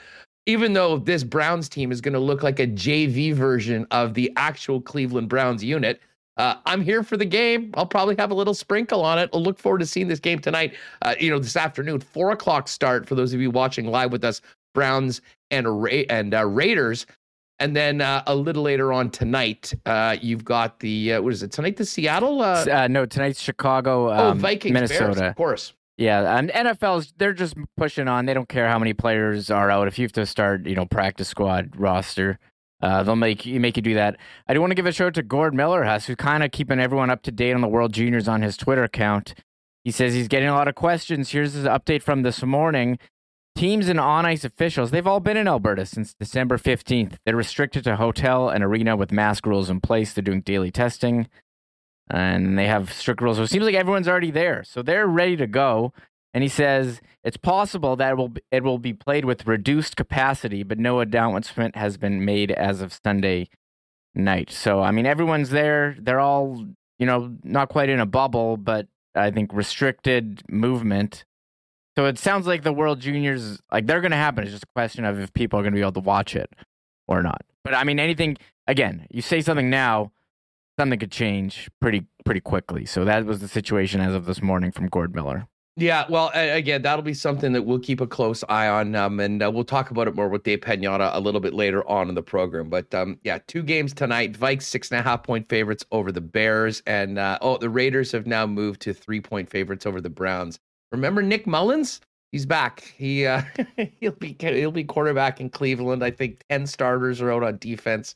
even 0.46 0.72
though 0.72 0.98
this 0.98 1.25
Browns 1.25 1.68
team 1.68 1.92
is 1.92 2.00
going 2.00 2.13
to 2.13 2.20
look 2.20 2.42
like 2.42 2.60
a 2.60 2.68
JV 2.68 3.34
version 3.34 3.86
of 3.92 4.13
the 4.13 4.31
actual 4.38 4.79
Cleveland 4.79 5.27
Browns 5.27 5.62
unit, 5.62 6.00
uh, 6.37 6.55
I'm 6.65 6.81
here 6.81 7.03
for 7.03 7.17
the 7.17 7.25
game. 7.25 7.72
I'll 7.75 7.85
probably 7.85 8.15
have 8.17 8.31
a 8.31 8.33
little 8.33 8.53
sprinkle 8.53 9.03
on 9.03 9.19
it. 9.19 9.29
I'll 9.33 9.43
look 9.43 9.59
forward 9.59 9.79
to 9.79 9.85
seeing 9.85 10.07
this 10.07 10.19
game 10.19 10.39
tonight. 10.39 10.74
Uh, 11.01 11.15
you 11.19 11.29
know, 11.29 11.39
this 11.39 11.55
afternoon, 11.55 12.00
four 12.00 12.31
o'clock 12.31 12.67
start 12.67 13.07
for 13.07 13.15
those 13.15 13.33
of 13.33 13.41
you 13.41 13.51
watching 13.51 13.87
live 13.87 14.11
with 14.11 14.24
us. 14.24 14.41
Browns 14.74 15.22
and 15.51 15.83
Ra- 15.83 16.03
and 16.09 16.33
uh, 16.33 16.46
Raiders, 16.46 17.05
and 17.59 17.75
then 17.75 18.01
uh, 18.01 18.24
a 18.25 18.35
little 18.35 18.63
later 18.63 18.91
on 18.91 19.11
tonight, 19.11 19.72
uh, 19.85 20.17
you've 20.19 20.43
got 20.43 20.79
the 20.79 21.13
uh, 21.13 21.22
what 21.22 21.33
is 21.33 21.43
it 21.43 21.51
tonight? 21.51 21.77
The 21.77 21.85
Seattle? 21.85 22.39
no, 22.39 23.05
tonight's 23.05 23.39
Chicago. 23.39 24.09
Oh, 24.09 24.13
um, 24.31 24.37
oh, 24.37 24.41
Vikings, 24.41 24.74
Minnesota, 24.74 25.13
Bears, 25.13 25.22
of 25.22 25.35
course. 25.35 25.74
Yeah, 25.98 26.37
and 26.37 26.50
NFL's 26.50 27.13
they're 27.17 27.33
just 27.33 27.55
pushing 27.77 28.07
on. 28.07 28.25
They 28.25 28.33
don't 28.33 28.50
care 28.50 28.67
how 28.67 28.79
many 28.79 28.93
players 28.93 29.51
are 29.51 29.69
out. 29.69 29.87
If 29.87 30.00
you 30.00 30.05
have 30.05 30.13
to 30.13 30.25
start, 30.25 30.65
you 30.65 30.75
know, 30.75 30.85
practice 30.85 31.27
squad 31.27 31.75
roster, 31.77 32.39
uh, 32.83 33.01
they'll 33.01 33.15
make 33.15 33.46
you 33.46 33.61
make 33.61 33.77
you 33.77 33.81
do 33.81 33.93
that. 33.93 34.17
I 34.46 34.53
do 34.53 34.59
want 34.59 34.72
to 34.72 34.75
give 34.75 34.85
a 34.85 34.91
shout 34.91 35.07
out 35.07 35.13
to 35.13 35.24
Gord 35.24 35.53
Millerhus, 35.53 36.05
who's 36.05 36.17
kind 36.17 36.43
of 36.43 36.51
keeping 36.51 36.81
everyone 36.81 37.09
up 37.09 37.22
to 37.22 37.31
date 37.31 37.53
on 37.53 37.61
the 37.61 37.67
World 37.69 37.93
Juniors 37.93 38.27
on 38.27 38.41
his 38.41 38.57
Twitter 38.57 38.83
account. 38.83 39.35
He 39.85 39.91
says 39.91 40.13
he's 40.13 40.27
getting 40.27 40.50
a 40.50 40.53
lot 40.53 40.67
of 40.67 40.75
questions. 40.75 41.29
Here's 41.29 41.53
his 41.53 41.63
update 41.63 42.01
from 42.03 42.24
this 42.24 42.43
morning. 42.43 43.00
Teams 43.55 43.87
and 43.87 44.01
on 44.01 44.25
ice 44.25 44.43
officials, 44.43 44.91
they've 44.91 45.07
all 45.07 45.22
been 45.22 45.37
in 45.37 45.48
Alberta 45.48 45.85
since 45.85 46.13
December 46.13 46.57
15th. 46.57 47.15
They're 47.25 47.37
restricted 47.37 47.85
to 47.85 47.96
hotel 47.96 48.50
and 48.50 48.61
arena 48.61 48.98
with 48.98 49.13
mask 49.13 49.46
rules 49.46 49.69
in 49.69 49.79
place. 49.79 50.11
They're 50.11 50.22
doing 50.22 50.41
daily 50.41 50.72
testing 50.72 51.29
and 52.09 52.59
they 52.59 52.67
have 52.67 52.91
strict 52.91 53.22
rules. 53.22 53.37
So 53.37 53.43
it 53.43 53.50
seems 53.50 53.63
like 53.63 53.75
everyone's 53.75 54.09
already 54.09 54.31
there. 54.31 54.63
So 54.65 54.81
they're 54.81 55.07
ready 55.07 55.37
to 55.37 55.48
go. 55.48 55.93
And 56.33 56.41
he 56.41 56.50
says 56.50 57.00
it's 57.24 57.37
possible 57.37 57.96
that 57.96 58.11
it 58.11 58.17
will, 58.17 58.29
be, 58.29 58.41
it 58.51 58.63
will 58.63 58.79
be 58.79 58.93
played 58.93 59.25
with 59.25 59.46
reduced 59.46 59.96
capacity, 59.96 60.63
but 60.63 60.79
no 60.79 61.00
announcement 61.00 61.75
has 61.75 61.98
been 61.98 62.25
made 62.25 62.51
as 62.51 62.81
of 62.81 63.00
Sunday 63.03 63.50
night. 64.15 64.51
So, 64.51 64.81
I 64.81 64.91
mean, 64.91 65.05
everyone's 65.05 65.51
there. 65.51 65.96
They're 66.00 66.19
all, 66.19 66.65
you 66.98 67.05
know, 67.05 67.35
not 67.43 67.69
quite 67.69 67.89
in 67.89 68.00
a 68.00 68.05
bubble, 68.05 68.57
but 68.57 68.87
I 69.15 69.31
think 69.31 69.53
restricted 69.53 70.41
movement. 70.50 71.25
So 71.96 72.05
it 72.05 72.17
sounds 72.17 72.48
like 72.48 72.63
the 72.63 72.74
World 72.74 73.00
Juniors, 73.00 73.59
like 73.72 73.85
they're 73.85 74.01
going 74.01 74.11
to 74.11 74.17
happen. 74.17 74.43
It's 74.43 74.51
just 74.51 74.63
a 74.63 74.74
question 74.75 75.05
of 75.05 75.19
if 75.19 75.31
people 75.33 75.59
are 75.59 75.63
going 75.63 75.74
to 75.74 75.77
be 75.77 75.81
able 75.81 75.91
to 75.93 76.00
watch 76.00 76.35
it 76.35 76.50
or 77.07 77.22
not. 77.22 77.43
But 77.63 77.75
I 77.75 77.83
mean, 77.83 78.00
anything, 78.00 78.37
again, 78.67 79.05
you 79.11 79.22
say 79.22 79.41
something 79.41 79.69
now, 79.69 80.11
something 80.79 80.98
could 80.98 81.11
change 81.11 81.69
pretty, 81.79 82.07
pretty 82.25 82.41
quickly. 82.41 82.85
So 82.85 83.05
that 83.05 83.25
was 83.25 83.39
the 83.39 83.48
situation 83.48 84.01
as 84.01 84.15
of 84.15 84.25
this 84.25 84.41
morning 84.41 84.72
from 84.72 84.87
Gord 84.87 85.13
Miller. 85.13 85.48
Yeah, 85.75 86.05
well, 86.07 86.29
again, 86.36 86.83
that'll 86.83 87.01
be 87.01 87.16
something 87.16 87.51
that 87.53 87.64
we'll 87.64 87.79
keep 87.79 88.00
a 88.00 88.05
close 88.05 88.44
eye 88.48 88.68
on, 88.68 88.94
um, 88.94 89.20
and 89.20 89.42
uh, 89.42 89.50
we'll 89.51 89.64
talk 89.64 89.90
about 89.90 90.07
it 90.07 90.14
more 90.14 90.29
with 90.29 90.44
Dave 90.44 90.59
Pagnotta 90.59 91.09
a 91.16 91.20
little 91.20 91.42
bit 91.42 91.55
later 91.55 91.88
on 91.90 92.09
in 92.09 92.16
the 92.16 92.22
program. 92.22 92.70
But 92.70 92.94
um, 92.94 93.18
yeah, 93.24 93.40
two 93.48 93.64
games 93.64 93.92
tonight. 93.92 94.33
Vikes 94.33 94.64
six 94.64 94.92
and 94.92 95.00
a 95.00 95.03
half 95.03 95.24
point 95.24 95.50
favorites 95.50 95.83
over 95.92 96.12
the 96.12 96.22
Bears, 96.22 96.83
and 96.86 97.18
uh, 97.18 97.40
oh, 97.42 97.57
the 97.57 97.72
Raiders 97.72 98.12
have 98.12 98.27
now 98.27 98.46
moved 98.46 98.81
to 98.81 98.94
three 98.94 99.20
point 99.20 99.50
favorites 99.50 99.88
over 99.88 100.00
the 100.00 100.12
Browns. 100.12 100.59
Remember 100.92 101.24
Nick 101.24 101.48
Mullens? 101.48 102.01
He's 102.31 102.46
back. 102.46 102.94
He 102.96 103.25
uh, 103.25 103.42
he'll 104.00 104.12
be 104.12 104.36
he'll 104.40 104.72
be 104.72 104.83
quarterback 104.83 105.42
in 105.42 105.50
Cleveland. 105.50 106.03
I 106.03 106.12
think 106.12 106.44
ten 106.51 106.68
starters 106.68 107.20
are 107.20 107.31
out 107.31 107.42
on 107.42 107.57
defense. 107.57 108.14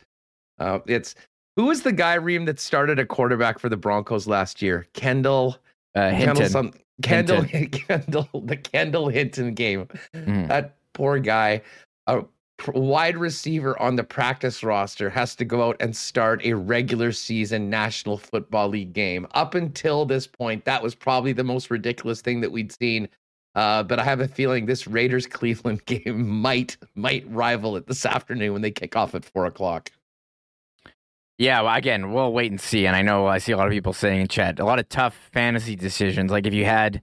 Uh, 0.60 0.78
it's 0.86 1.16
who 1.56 1.66
was 1.66 1.82
the 1.82 1.92
guy 1.92 2.14
Reem 2.14 2.46
that 2.46 2.60
started 2.60 3.00
a 3.00 3.06
quarterback 3.06 3.58
for 3.58 3.68
the 3.68 3.78
Broncos 3.78 4.28
last 4.28 4.62
year? 4.62 4.86
Kendall. 4.94 5.58
Uh, 5.98 6.12
Hinton. 6.12 6.36
Kendall, 6.36 6.50
some, 6.50 6.74
Kendall, 7.02 7.46
Kendall, 7.72 8.42
the 8.46 8.56
Kendall 8.56 9.10
Hinton 9.10 9.54
game. 9.54 9.88
Mm. 10.14 10.48
That 10.48 10.78
poor 10.94 11.18
guy, 11.20 11.62
a 12.06 12.24
wide 12.74 13.18
receiver 13.18 13.80
on 13.82 13.96
the 13.96 14.04
practice 14.04 14.64
roster, 14.64 15.10
has 15.10 15.36
to 15.36 15.46
go 15.46 15.68
out 15.68 15.78
and 15.80 15.96
start 15.96 16.46
a 16.46 16.54
regular 16.54 17.12
season 17.12 17.70
National 17.70 18.18
Football 18.18 18.70
League 18.70 18.94
game. 18.94 19.28
Up 19.34 19.56
until 19.56 20.06
this 20.06 20.28
point, 20.28 20.66
that 20.66 20.84
was 20.84 20.94
probably 20.94 21.34
the 21.34 21.44
most 21.44 21.72
ridiculous 21.72 22.22
thing 22.22 22.42
that 22.42 22.52
we'd 22.52 22.72
seen. 22.72 23.10
Uh, 23.56 23.82
but 23.82 23.98
I 23.98 24.04
have 24.04 24.20
a 24.20 24.28
feeling 24.28 24.68
this 24.68 24.86
Raiders 24.86 25.26
Cleveland 25.26 25.84
game 25.88 26.28
might 26.28 26.78
might 26.94 27.26
rival 27.28 27.76
it 27.76 27.88
this 27.88 28.06
afternoon 28.06 28.54
when 28.54 28.62
they 28.62 28.70
kick 28.70 28.96
off 28.96 29.16
at 29.16 29.26
four 29.26 29.48
o'clock. 29.48 29.92
Yeah, 31.38 31.62
well, 31.62 31.76
again, 31.76 32.12
we'll 32.12 32.34
wait 32.34 32.52
and 32.52 32.60
see. 32.60 32.88
And 32.88 32.96
I 32.96 33.04
know 33.04 33.28
I 33.28 33.38
see 33.38 33.52
a 33.52 33.58
lot 33.58 33.68
of 33.68 33.74
people 33.74 33.94
saying 33.94 34.22
in 34.22 34.28
chat 34.28 34.60
a 34.60 34.66
lot 34.66 34.80
of 34.80 34.90
tough 34.90 35.16
fantasy 35.32 35.76
decisions. 35.76 36.32
Like 36.32 36.48
if 36.48 36.54
you 36.54 36.66
had 36.66 37.02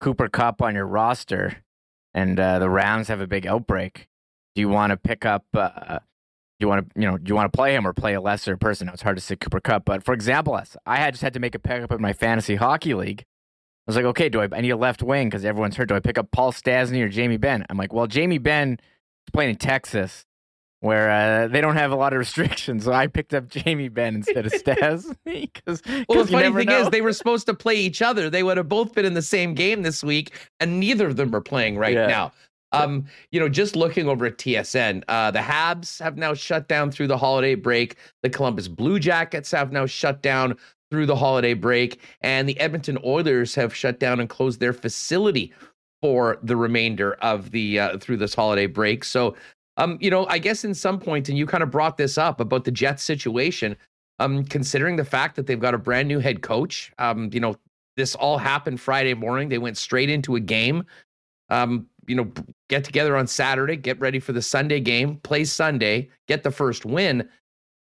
Cooper 0.00 0.28
Kupp 0.28 0.60
on 0.62 0.74
your 0.74 0.86
roster 0.86 1.58
and 2.12 2.38
uh, 2.40 2.58
the 2.58 2.68
Rams 2.68 3.08
have 3.08 3.20
a 3.20 3.26
big 3.26 3.46
outbreak, 3.46 4.08
do 4.54 4.60
you 4.60 4.68
want 4.68 4.90
to 4.90 4.96
pick 4.96 5.24
up? 5.24 5.44
Uh, 5.54 6.00
do 6.58 6.64
you 6.64 6.68
want 6.68 6.92
to, 6.92 7.00
you 7.00 7.06
know, 7.08 7.16
do 7.16 7.28
you 7.28 7.36
want 7.36 7.52
to 7.52 7.56
play 7.56 7.72
him 7.72 7.86
or 7.86 7.92
play 7.92 8.14
a 8.14 8.20
lesser 8.20 8.56
person? 8.56 8.88
It's 8.88 9.02
hard 9.02 9.16
to 9.16 9.22
say 9.22 9.36
Cooper 9.36 9.60
Kupp, 9.60 9.84
but 9.84 10.02
for 10.02 10.12
example, 10.12 10.60
I 10.84 10.96
had 10.96 11.14
just 11.14 11.22
had 11.22 11.34
to 11.34 11.40
make 11.40 11.54
a 11.54 11.60
pickup 11.60 11.92
in 11.92 12.02
my 12.02 12.12
fantasy 12.12 12.56
hockey 12.56 12.94
league. 12.94 13.20
I 13.20 13.90
was 13.90 13.96
like, 13.96 14.06
okay, 14.06 14.28
do 14.28 14.40
I? 14.40 14.48
I 14.50 14.60
need 14.60 14.70
a 14.70 14.76
left 14.76 15.02
wing 15.02 15.28
because 15.28 15.44
everyone's 15.44 15.76
hurt. 15.76 15.88
Do 15.88 15.94
I 15.94 16.00
pick 16.00 16.18
up 16.18 16.32
Paul 16.32 16.52
Stastny 16.52 17.00
or 17.00 17.08
Jamie 17.08 17.36
Benn? 17.36 17.64
I'm 17.70 17.78
like, 17.78 17.92
well, 17.92 18.08
Jamie 18.08 18.38
Benn 18.38 18.72
is 18.72 19.30
playing 19.32 19.50
in 19.50 19.56
Texas 19.56 20.26
where 20.80 21.10
uh, 21.10 21.48
they 21.48 21.60
don't 21.60 21.76
have 21.76 21.90
a 21.90 21.96
lot 21.96 22.12
of 22.12 22.18
restrictions. 22.18 22.84
So 22.84 22.92
I 22.92 23.06
picked 23.08 23.34
up 23.34 23.48
Jamie 23.48 23.88
Benn 23.88 24.14
instead 24.14 24.46
of 24.46 24.52
Stas. 24.54 25.12
Because 25.24 25.82
well, 26.08 26.24
the 26.24 26.32
funny 26.32 26.52
thing 26.52 26.68
know. 26.68 26.80
is, 26.80 26.90
they 26.90 27.00
were 27.00 27.12
supposed 27.12 27.46
to 27.46 27.54
play 27.54 27.76
each 27.76 28.00
other. 28.00 28.30
They 28.30 28.42
would 28.42 28.56
have 28.56 28.68
both 28.68 28.94
been 28.94 29.04
in 29.04 29.14
the 29.14 29.22
same 29.22 29.54
game 29.54 29.82
this 29.82 30.02
week, 30.02 30.32
and 30.60 30.80
neither 30.80 31.06
of 31.06 31.16
them 31.16 31.34
are 31.34 31.40
playing 31.40 31.76
right 31.76 31.94
yeah. 31.94 32.06
now. 32.06 32.32
Um, 32.72 33.06
you 33.30 33.40
know, 33.40 33.48
just 33.48 33.76
looking 33.76 34.08
over 34.08 34.26
at 34.26 34.38
TSN, 34.38 35.02
uh, 35.08 35.30
the 35.30 35.38
Habs 35.38 36.00
have 36.02 36.16
now 36.16 36.34
shut 36.34 36.68
down 36.68 36.90
through 36.90 37.06
the 37.06 37.16
holiday 37.16 37.54
break. 37.54 37.96
The 38.22 38.30
Columbus 38.30 38.68
Blue 38.68 38.98
Jackets 38.98 39.50
have 39.52 39.72
now 39.72 39.86
shut 39.86 40.22
down 40.22 40.56
through 40.90 41.06
the 41.06 41.16
holiday 41.16 41.54
break, 41.54 42.00
and 42.20 42.48
the 42.48 42.58
Edmonton 42.60 42.98
Oilers 43.04 43.54
have 43.54 43.74
shut 43.74 43.98
down 43.98 44.20
and 44.20 44.28
closed 44.28 44.60
their 44.60 44.72
facility 44.72 45.52
for 46.02 46.38
the 46.42 46.56
remainder 46.56 47.14
of 47.14 47.50
the 47.50 47.80
uh, 47.80 47.98
through 47.98 48.18
this 48.18 48.34
holiday 48.34 48.66
break. 48.66 49.04
So, 49.04 49.34
um, 49.78 49.96
you 50.00 50.10
know, 50.10 50.26
I 50.26 50.38
guess 50.38 50.64
in 50.64 50.74
some 50.74 50.98
point, 50.98 51.28
and 51.28 51.38
you 51.38 51.46
kind 51.46 51.62
of 51.62 51.70
brought 51.70 51.96
this 51.96 52.18
up 52.18 52.40
about 52.40 52.64
the 52.64 52.70
Jets 52.70 53.02
situation. 53.02 53.76
Um, 54.20 54.44
considering 54.44 54.96
the 54.96 55.04
fact 55.04 55.36
that 55.36 55.46
they've 55.46 55.60
got 55.60 55.74
a 55.74 55.78
brand 55.78 56.08
new 56.08 56.18
head 56.18 56.42
coach, 56.42 56.92
um, 56.98 57.30
you 57.32 57.38
know, 57.38 57.54
this 57.96 58.16
all 58.16 58.36
happened 58.36 58.80
Friday 58.80 59.14
morning. 59.14 59.48
They 59.48 59.58
went 59.58 59.76
straight 59.76 60.10
into 60.10 60.34
a 60.34 60.40
game. 60.40 60.84
Um, 61.50 61.86
you 62.08 62.16
know, 62.16 62.32
get 62.68 62.82
together 62.82 63.16
on 63.16 63.26
Saturday, 63.26 63.76
get 63.76 64.00
ready 64.00 64.18
for 64.18 64.32
the 64.32 64.42
Sunday 64.42 64.80
game, 64.80 65.18
play 65.18 65.44
Sunday, 65.44 66.08
get 66.26 66.42
the 66.42 66.50
first 66.50 66.84
win. 66.84 67.28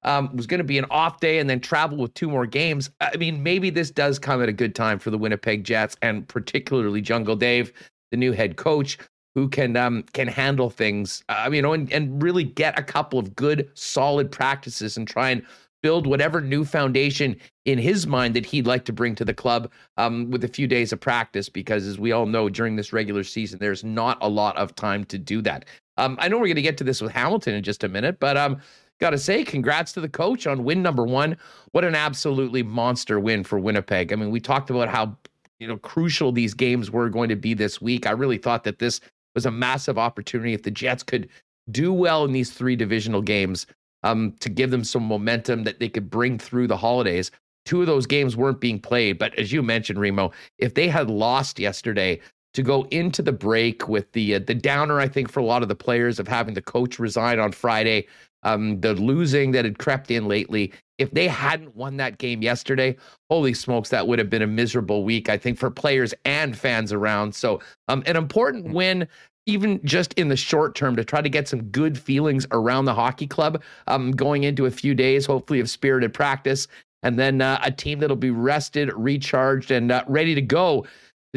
Um, 0.03 0.35
was 0.35 0.45
going 0.45 0.59
to 0.59 0.63
be 0.63 0.77
an 0.77 0.85
off 0.91 1.19
day 1.19 1.39
and 1.39 1.49
then 1.49 1.59
travel 1.59 1.97
with 1.97 2.13
two 2.13 2.29
more 2.29 2.45
games. 2.45 2.91
I 3.01 3.17
mean, 3.17 3.41
maybe 3.41 3.69
this 3.69 3.89
does 3.89 4.19
come 4.19 4.43
at 4.43 4.47
a 4.47 4.53
good 4.53 4.75
time 4.75 4.99
for 4.99 5.09
the 5.09 5.17
Winnipeg 5.17 5.63
Jets 5.63 5.97
and 6.01 6.27
particularly 6.27 7.01
Jungle 7.01 7.35
Dave, 7.35 7.73
the 8.11 8.17
new 8.17 8.31
head 8.31 8.57
coach, 8.57 8.99
who 9.37 9.47
can 9.47 9.77
um, 9.77 10.01
can 10.13 10.27
handle 10.27 10.71
things. 10.71 11.23
Uh, 11.29 11.47
you 11.53 11.61
know, 11.61 11.71
and 11.71 11.93
and 11.93 12.23
really 12.23 12.43
get 12.43 12.77
a 12.77 12.81
couple 12.81 13.19
of 13.19 13.35
good, 13.35 13.69
solid 13.75 14.31
practices 14.31 14.97
and 14.97 15.07
try 15.07 15.29
and 15.29 15.45
build 15.83 16.07
whatever 16.07 16.41
new 16.41 16.65
foundation 16.65 17.39
in 17.65 17.77
his 17.77 18.07
mind 18.07 18.35
that 18.35 18.47
he'd 18.47 18.65
like 18.65 18.83
to 18.83 18.91
bring 18.91 19.13
to 19.13 19.23
the 19.23 19.35
club 19.35 19.71
um, 19.97 20.31
with 20.31 20.43
a 20.43 20.47
few 20.47 20.65
days 20.65 20.91
of 20.91 20.99
practice, 20.99 21.49
because 21.49 21.85
as 21.85 21.99
we 21.99 22.11
all 22.11 22.25
know, 22.25 22.49
during 22.49 22.75
this 22.75 22.91
regular 22.91 23.23
season, 23.23 23.59
there's 23.59 23.83
not 23.83 24.17
a 24.21 24.27
lot 24.27 24.57
of 24.57 24.73
time 24.73 25.05
to 25.05 25.19
do 25.19 25.39
that. 25.43 25.65
Um, 25.97 26.17
I 26.19 26.29
know 26.29 26.37
we're 26.37 26.47
going 26.47 26.55
to 26.55 26.63
get 26.63 26.77
to 26.79 26.83
this 26.83 26.99
with 26.99 27.11
Hamilton 27.11 27.53
in 27.53 27.63
just 27.63 27.83
a 27.83 27.87
minute, 27.87 28.19
but 28.19 28.37
um, 28.37 28.59
got 28.99 29.11
to 29.11 29.19
say, 29.19 29.43
congrats 29.43 29.93
to 29.93 30.01
the 30.01 30.09
coach 30.09 30.47
on 30.47 30.63
win 30.63 30.81
number 30.81 31.03
one. 31.03 31.37
What 31.73 31.83
an 31.83 31.93
absolutely 31.93 32.63
monster 32.63 33.19
win 33.19 33.43
for 33.43 33.59
Winnipeg. 33.59 34.11
I 34.11 34.15
mean, 34.15 34.31
we 34.31 34.39
talked 34.39 34.71
about 34.71 34.89
how 34.89 35.15
you 35.59 35.67
know 35.67 35.77
crucial 35.77 36.31
these 36.31 36.55
games 36.55 36.89
were 36.89 37.09
going 37.09 37.29
to 37.29 37.35
be 37.35 37.53
this 37.53 37.79
week. 37.79 38.07
I 38.07 38.11
really 38.11 38.39
thought 38.39 38.63
that 38.63 38.79
this 38.79 38.99
was 39.37 39.45
a 39.45 39.51
massive 39.51 39.99
opportunity 39.99 40.55
if 40.55 40.63
the 40.63 40.71
Jets 40.71 41.03
could 41.03 41.29
do 41.69 41.93
well 41.93 42.25
in 42.25 42.31
these 42.31 42.51
three 42.51 42.75
divisional 42.75 43.21
games 43.21 43.67
um, 44.01 44.31
to 44.39 44.49
give 44.49 44.71
them 44.71 44.83
some 44.83 45.03
momentum 45.03 45.63
that 45.63 45.79
they 45.79 45.89
could 45.89 46.09
bring 46.09 46.39
through 46.39 46.65
the 46.65 46.77
holidays. 46.77 47.29
Two 47.63 47.81
of 47.81 47.85
those 47.85 48.07
games 48.07 48.35
weren't 48.35 48.59
being 48.59 48.79
played, 48.79 49.19
but 49.19 49.37
as 49.37 49.51
you 49.51 49.61
mentioned, 49.61 49.99
Remo, 49.99 50.31
if 50.57 50.73
they 50.73 50.87
had 50.87 51.07
lost 51.07 51.59
yesterday, 51.59 52.19
to 52.55 52.63
go 52.63 52.87
into 52.89 53.21
the 53.21 53.31
break 53.31 53.87
with 53.87 54.11
the 54.13 54.33
uh, 54.33 54.39
the 54.39 54.55
downer, 54.55 54.99
I 54.99 55.07
think 55.07 55.29
for 55.29 55.41
a 55.41 55.45
lot 55.45 55.61
of 55.61 55.69
the 55.69 55.75
players 55.75 56.17
of 56.17 56.27
having 56.27 56.55
the 56.55 56.61
coach 56.61 56.97
resign 56.97 57.37
on 57.37 57.51
Friday, 57.51 58.07
um, 58.41 58.81
the 58.81 58.95
losing 58.95 59.51
that 59.51 59.63
had 59.63 59.77
crept 59.77 60.09
in 60.09 60.27
lately. 60.27 60.73
If 60.97 61.11
they 61.11 61.27
hadn't 61.27 61.75
won 61.75 61.97
that 61.97 62.17
game 62.17 62.41
yesterday, 62.41 62.97
holy 63.29 63.53
smokes, 63.53 63.89
that 63.89 64.07
would 64.07 64.19
have 64.19 64.29
been 64.29 64.41
a 64.41 64.47
miserable 64.47 65.03
week, 65.03 65.29
I 65.29 65.37
think, 65.37 65.57
for 65.57 65.69
players 65.69 66.13
and 66.25 66.57
fans 66.57 66.91
around. 66.91 67.35
So, 67.35 67.61
um, 67.87 68.03
an 68.05 68.15
important 68.15 68.73
win 68.73 69.07
even 69.47 69.79
just 69.85 70.13
in 70.13 70.27
the 70.27 70.35
short 70.35 70.75
term 70.75 70.95
to 70.97 71.05
try 71.05 71.21
to 71.21 71.29
get 71.29 71.47
some 71.47 71.63
good 71.63 71.97
feelings 71.97 72.45
around 72.51 72.85
the 72.85 72.93
hockey 72.93 73.25
club 73.25 73.63
um, 73.87 74.11
going 74.11 74.43
into 74.43 74.65
a 74.65 74.71
few 74.71 74.93
days, 74.93 75.25
hopefully 75.25 75.59
of 75.59 75.69
spirited 75.69 76.13
practice, 76.13 76.67
and 77.01 77.17
then 77.17 77.41
uh, 77.41 77.59
a 77.63 77.71
team 77.71 77.99
that'll 77.99 78.15
be 78.17 78.29
rested, 78.29 78.91
recharged, 78.93 79.71
and 79.71 79.91
uh, 79.91 80.03
ready 80.07 80.35
to 80.35 80.41
go 80.41 80.85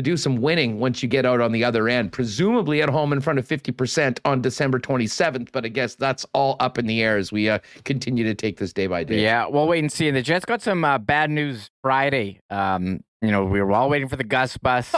to 0.05 0.11
do 0.11 0.17
some 0.17 0.37
winning 0.37 0.79
once 0.79 1.03
you 1.03 1.09
get 1.09 1.27
out 1.27 1.41
on 1.41 1.53
the 1.53 1.65
other 1.65 1.89
end, 1.89 2.13
presumably 2.13 2.83
at 2.83 2.89
home 2.89 3.13
in 3.13 3.21
front 3.21 3.39
of 3.39 3.47
50% 3.47 4.19
on 4.25 4.41
December 4.41 4.79
27th. 4.79 5.51
But 5.53 5.65
I 5.65 5.69
guess 5.69 5.95
that's 5.95 6.27
all 6.33 6.57
up 6.61 6.79
in 6.79 6.87
the 6.87 7.03
air 7.03 7.17
as 7.17 7.33
we 7.33 7.49
uh, 7.49 7.59
continue 7.85 8.25
to 8.25 8.35
take 8.35 8.59
this 8.59 8.73
day 8.73 8.87
by 8.87 9.05
day. 9.05 9.23
Yeah, 9.23 9.47
we'll 9.47 9.69
wait 9.69 9.81
and 9.81 9.93
see. 9.93 10.09
And 10.09 10.17
the 10.17 10.23
Jets 10.23 10.45
got 10.45 10.63
some 10.63 10.85
uh, 10.85 10.99
bad 10.99 11.31
news 11.31 11.71
Friday. 11.83 12.41
Um, 12.51 13.01
you 13.23 13.31
know, 13.31 13.45
we 13.45 13.61
were 13.61 13.73
all 13.73 13.89
waiting 13.89 14.09
for 14.09 14.17
the 14.17 14.25
Gus 14.25 14.57
bus 14.57 14.95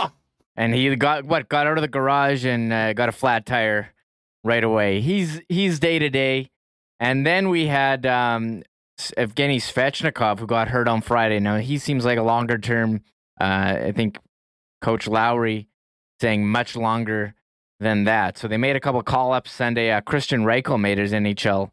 and 0.57 0.75
he 0.75 0.95
got 0.97 1.25
what 1.25 1.49
got 1.49 1.67
out 1.67 1.79
of 1.79 1.83
the 1.83 1.89
garage 1.89 2.45
and 2.45 2.73
uh, 2.73 2.93
got 2.93 3.09
a 3.09 3.13
flat 3.13 3.47
tire 3.47 3.93
right 4.45 4.63
away. 4.63 5.01
He's 5.01 5.41
he's 5.49 5.79
day 5.79 5.99
to 5.99 6.11
day, 6.11 6.51
and 7.01 7.27
then 7.27 7.49
we 7.49 7.67
had 7.67 8.07
um, 8.07 8.63
Evgeny 9.17 9.57
Svechnikov 9.57 10.39
who 10.39 10.47
got 10.47 10.69
hurt 10.69 10.89
on 10.89 11.01
Friday. 11.01 11.41
Now 11.41 11.59
he 11.59 11.79
seems 11.79 12.05
like 12.05 12.19
a 12.19 12.23
longer 12.23 12.59
term. 12.59 13.03
Uh, 13.41 13.77
I 13.87 13.93
think 13.93 14.19
Coach 14.83 15.07
Lowry 15.07 15.69
saying 16.21 16.47
much 16.47 16.77
longer 16.77 17.35
than 17.81 18.05
that. 18.05 18.39
So 18.39 18.49
they 18.49 18.57
made 18.59 18.77
a 18.77 18.81
couple 18.81 19.03
call 19.03 19.33
ups 19.33 19.53
Sunday. 19.53 19.91
Uh, 19.91 20.01
Kristian 20.01 20.45
Reichel 20.45 20.81
made 20.81 20.99
his 20.99 21.13
NHL 21.13 21.71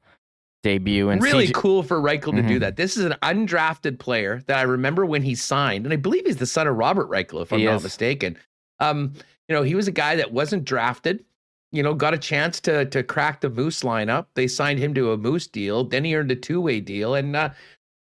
debut. 0.64 1.10
And 1.10 1.22
really 1.22 1.48
CJ- 1.48 1.54
cool 1.54 1.84
for 1.84 2.02
Reichel 2.02 2.22
to 2.26 2.32
mm-hmm. 2.32 2.48
do 2.48 2.60
that. 2.60 2.76
This 2.76 2.98
is 2.98 3.06
an 3.06 3.16
undrafted 3.22 4.00
player 4.00 4.42
that 4.48 4.58
I 4.58 4.64
remember 4.64 5.06
when 5.06 5.22
he 5.22 5.36
signed, 5.36 5.86
and 5.86 5.94
I 5.94 5.98
believe 5.98 6.26
he's 6.26 6.38
the 6.38 6.46
son 6.46 6.68
of 6.68 6.76
Robert 6.76 7.10
Reichel, 7.10 7.42
if 7.42 7.54
I'm 7.54 7.60
he 7.60 7.66
not 7.66 7.78
is. 7.78 7.84
mistaken. 7.84 8.38
Um, 8.80 9.14
you 9.48 9.56
know, 9.56 9.64
he 9.64 9.76
was 9.76 9.88
a 9.88 9.92
guy 9.92 10.16
that 10.16 10.32
wasn't 10.32 10.66
drafted. 10.66 11.24
You 11.72 11.84
know, 11.84 11.94
got 11.94 12.14
a 12.14 12.18
chance 12.18 12.60
to 12.62 12.86
to 12.86 13.04
crack 13.04 13.42
the 13.42 13.50
Moose 13.50 13.84
lineup. 13.84 14.26
They 14.34 14.48
signed 14.48 14.80
him 14.80 14.94
to 14.96 15.12
a 15.12 15.18
Moose 15.18 15.48
deal. 15.48 15.84
Then 15.84 16.04
he 16.04 16.16
earned 16.16 16.32
a 16.32 16.36
two 16.36 16.62
way 16.62 16.80
deal, 16.80 17.14
and 17.14 17.36
uh, 17.36 17.50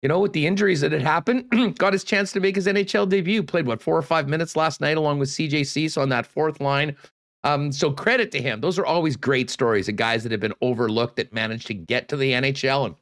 you 0.02 0.08
know, 0.08 0.20
with 0.20 0.32
the 0.32 0.46
injuries 0.46 0.80
that 0.80 0.92
had 0.92 1.02
happened, 1.02 1.44
got 1.78 1.92
his 1.92 2.04
chance 2.04 2.32
to 2.32 2.40
make 2.40 2.56
his 2.56 2.66
NHL 2.66 3.08
debut. 3.08 3.42
Played 3.42 3.66
what 3.66 3.82
four 3.82 3.96
or 3.96 4.02
five 4.02 4.28
minutes 4.28 4.56
last 4.56 4.80
night, 4.80 4.96
along 4.96 5.18
with 5.18 5.28
CJ 5.28 5.66
Suess 5.66 5.96
on 5.96 6.08
that 6.10 6.26
fourth 6.26 6.60
line. 6.60 6.96
Um, 7.44 7.72
so 7.72 7.90
credit 7.90 8.30
to 8.32 8.42
him. 8.42 8.60
Those 8.60 8.78
are 8.78 8.86
always 8.86 9.16
great 9.16 9.50
stories 9.50 9.88
of 9.88 9.96
guys 9.96 10.22
that 10.22 10.32
have 10.32 10.40
been 10.40 10.54
overlooked 10.60 11.16
that 11.16 11.32
managed 11.32 11.66
to 11.68 11.74
get 11.74 12.08
to 12.08 12.16
the 12.16 12.32
NHL 12.32 12.86
and 12.86 12.94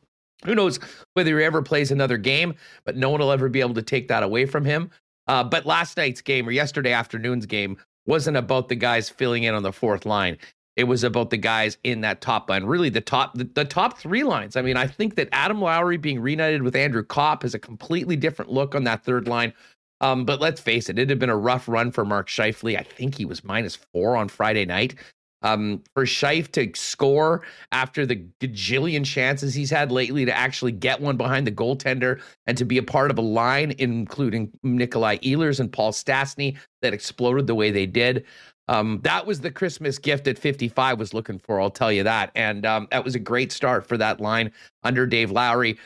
who 0.45 0.55
knows 0.55 0.79
whether 1.15 1.39
he 1.39 1.45
ever 1.45 1.63
plays 1.63 1.91
another 1.91 2.19
game, 2.19 2.55
but 2.85 2.97
no 2.97 3.11
one 3.11 3.21
will 3.21 3.33
ever 3.33 3.49
be 3.49 3.61
able 3.61 3.75
to 3.75 3.83
take 3.83 4.09
that 4.09 4.23
away 4.23 4.45
from 4.45 4.65
him. 4.65 4.91
Uh, 5.27 5.43
but 5.43 5.67
last 5.67 5.97
night's 5.97 6.21
game 6.21 6.47
or 6.47 6.53
yesterday 6.53 6.93
afternoon's 6.93 7.47
game 7.47 7.77
wasn't 8.07 8.37
about 8.37 8.69
the 8.69 8.77
guys 8.77 9.09
filling 9.09 9.45
in 9.45 9.55
on 9.55 9.63
the 9.63 9.73
fourth 9.73 10.07
line. 10.07 10.37
It 10.77 10.85
was 10.85 11.05
about 11.05 11.31
the 11.31 11.39
guys 11.39 11.79
in 11.85 12.03
that 12.03 12.21
top 12.21 12.51
line, 12.51 12.65
really 12.65 12.91
the 12.91 13.01
top 13.01 13.35
the, 13.35 13.45
the 13.45 13.65
top 13.65 13.99
three 13.99 14.25
lines. 14.25 14.57
I 14.57 14.63
mean, 14.63 14.77
I 14.77 14.87
think 14.87 15.15
that 15.17 15.29
Adam 15.33 15.61
Lowry 15.61 15.97
being 15.97 16.21
reunited 16.21 16.63
with 16.63 16.77
Andrew 16.77 17.03
Copp 17.03 17.45
is 17.45 17.55
a 17.55 17.59
completely 17.59 18.15
different 18.15 18.53
look 18.53 18.75
on 18.75 18.85
that 18.85 19.03
third 19.03 19.27
line. 19.27 19.55
Um, 20.03 20.27
but 20.27 20.41
let's 20.41 20.61
face 20.61 20.91
it, 20.91 20.99
it 20.99 21.09
had 21.09 21.19
been 21.19 21.31
a 21.31 21.37
rough 21.37 21.69
run 21.69 21.91
for 21.91 22.05
Mark 22.05 22.29
Scheifele. 22.29 22.79
I 22.79 22.83
think 22.83 23.15
he 23.15 23.25
was 23.25 23.43
minus 23.43 23.77
four 23.77 24.17
on 24.17 24.29
Friday 24.29 24.67
night. 24.67 24.95
Um, 25.43 25.83
for 25.95 26.05
Scheif 26.05 26.51
to 26.53 26.73
score 26.75 27.43
after 27.71 28.05
the 28.05 28.17
gajillion 28.41 29.05
chances 29.05 29.55
he's 29.55 29.71
had 29.71 29.93
lately 29.93 30.25
to 30.25 30.37
actually 30.37 30.73
get 30.73 31.01
one 31.01 31.17
behind 31.17 31.47
the 31.47 31.53
goaltender 31.53 32.21
and 32.47 32.57
to 32.59 32.65
be 32.65 32.79
a 32.79 32.83
part 32.83 33.11
of 33.11 33.19
a 33.19 33.23
line, 33.23 33.75
including 33.79 34.51
Nikolai 34.63 35.19
Ehlers 35.19 35.61
and 35.61 35.71
Paul 35.71 35.93
Stastny, 35.93 36.57
that 36.83 36.95
exploded 36.95 37.47
the 37.47 37.55
way 37.55 37.71
they 37.71 37.87
did. 37.87 38.25
Um, 38.69 39.01
that 39.03 39.27
was 39.27 39.41
the 39.41 39.51
Christmas 39.51 39.99
gift 39.99 40.25
that 40.25 40.39
55 40.39 40.99
was 40.99 41.15
looking 41.15 41.39
for, 41.39 41.61
I'll 41.61 41.71
tell 41.71 41.93
you 41.93 42.03
that. 42.03 42.31
And 42.35 42.67
um, 42.67 42.89
that 42.91 43.05
was 43.05 43.15
a 43.15 43.21
great 43.21 43.53
start 43.53 43.87
for 43.87 43.97
that 43.97 44.21
line 44.21 44.51
under 44.83 45.07
Dave 45.07 45.31
Lowry. 45.31 45.79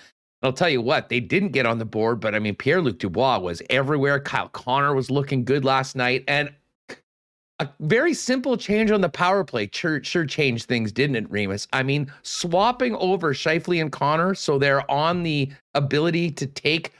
I'll 0.43 0.53
tell 0.53 0.71
you 0.71 0.81
what, 0.81 1.11
they 1.11 1.21
didn't 1.21 1.51
get 1.51 1.67
on 1.67 1.79
the 1.79 1.85
board, 1.85 2.21
but 2.21 2.35
I 2.35 2.39
mean, 2.39 2.55
Pierre 2.55 2.81
Luc 2.81 2.99
Dubois 2.99 3.39
was 3.39 3.61
everywhere. 3.69 4.19
Kyle 4.19 4.49
Connor 4.49 4.95
was 4.95 5.11
looking 5.11 5.45
good 5.45 5.65
last 5.67 5.95
night. 5.95 6.25
And 6.27 6.51
a 7.59 7.69
very 7.81 8.15
simple 8.15 8.57
change 8.57 8.91
on 8.91 9.03
the 9.03 9.09
power 9.11 9.45
play 9.45 9.69
sure, 9.71 10.03
sure 10.03 10.25
changed 10.25 10.67
things, 10.67 10.93
didn't 10.93 11.17
it, 11.17 11.31
Remis? 11.31 11.69
I 11.75 11.83
mean, 11.83 12.11
swapping 12.23 12.95
over 12.97 13.35
Scheifele 13.35 13.83
and 13.83 13.93
Connor 13.93 14.35
so 14.35 14.59
they're 14.59 14.91
on 14.91 15.23
the 15.23 15.51
ability 15.75 16.31
to 16.31 16.47
take 16.47 16.93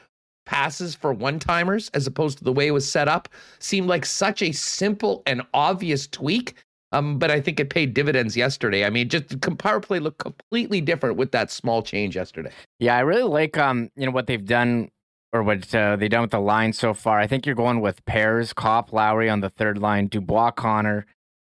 passes 0.51 0.93
for 0.93 1.13
one 1.13 1.39
timers 1.39 1.89
as 1.93 2.05
opposed 2.05 2.37
to 2.37 2.43
the 2.43 2.51
way 2.51 2.67
it 2.67 2.71
was 2.71 2.89
set 2.89 3.07
up 3.07 3.29
seemed 3.59 3.87
like 3.87 4.05
such 4.05 4.41
a 4.41 4.51
simple 4.51 5.23
and 5.25 5.41
obvious 5.53 6.07
tweak. 6.07 6.55
Um, 6.91 7.17
but 7.17 7.31
I 7.31 7.39
think 7.39 7.61
it 7.61 7.69
paid 7.69 7.93
dividends 7.93 8.35
yesterday. 8.35 8.83
I 8.83 8.89
mean, 8.89 9.07
just 9.07 9.39
power 9.59 9.79
play 9.79 9.99
looked 9.99 10.17
completely 10.17 10.81
different 10.81 11.15
with 11.15 11.31
that 11.31 11.51
small 11.51 11.81
change 11.81 12.17
yesterday. 12.17 12.51
Yeah, 12.79 12.97
I 12.97 12.99
really 12.99 13.23
like 13.23 13.57
um, 13.57 13.89
you 13.95 14.05
know, 14.05 14.11
what 14.11 14.27
they've 14.27 14.45
done 14.45 14.91
or 15.31 15.41
what 15.41 15.73
uh, 15.73 15.95
they 15.95 16.09
done 16.09 16.23
with 16.23 16.31
the 16.31 16.41
line 16.41 16.73
so 16.73 16.93
far. 16.93 17.17
I 17.17 17.27
think 17.27 17.45
you're 17.45 17.55
going 17.55 17.79
with 17.79 18.03
pairs, 18.03 18.51
Copp, 18.51 18.91
Lowry 18.91 19.29
on 19.29 19.39
the 19.39 19.49
third 19.49 19.77
line, 19.77 20.07
Dubois, 20.07 20.51
Connor, 20.51 21.05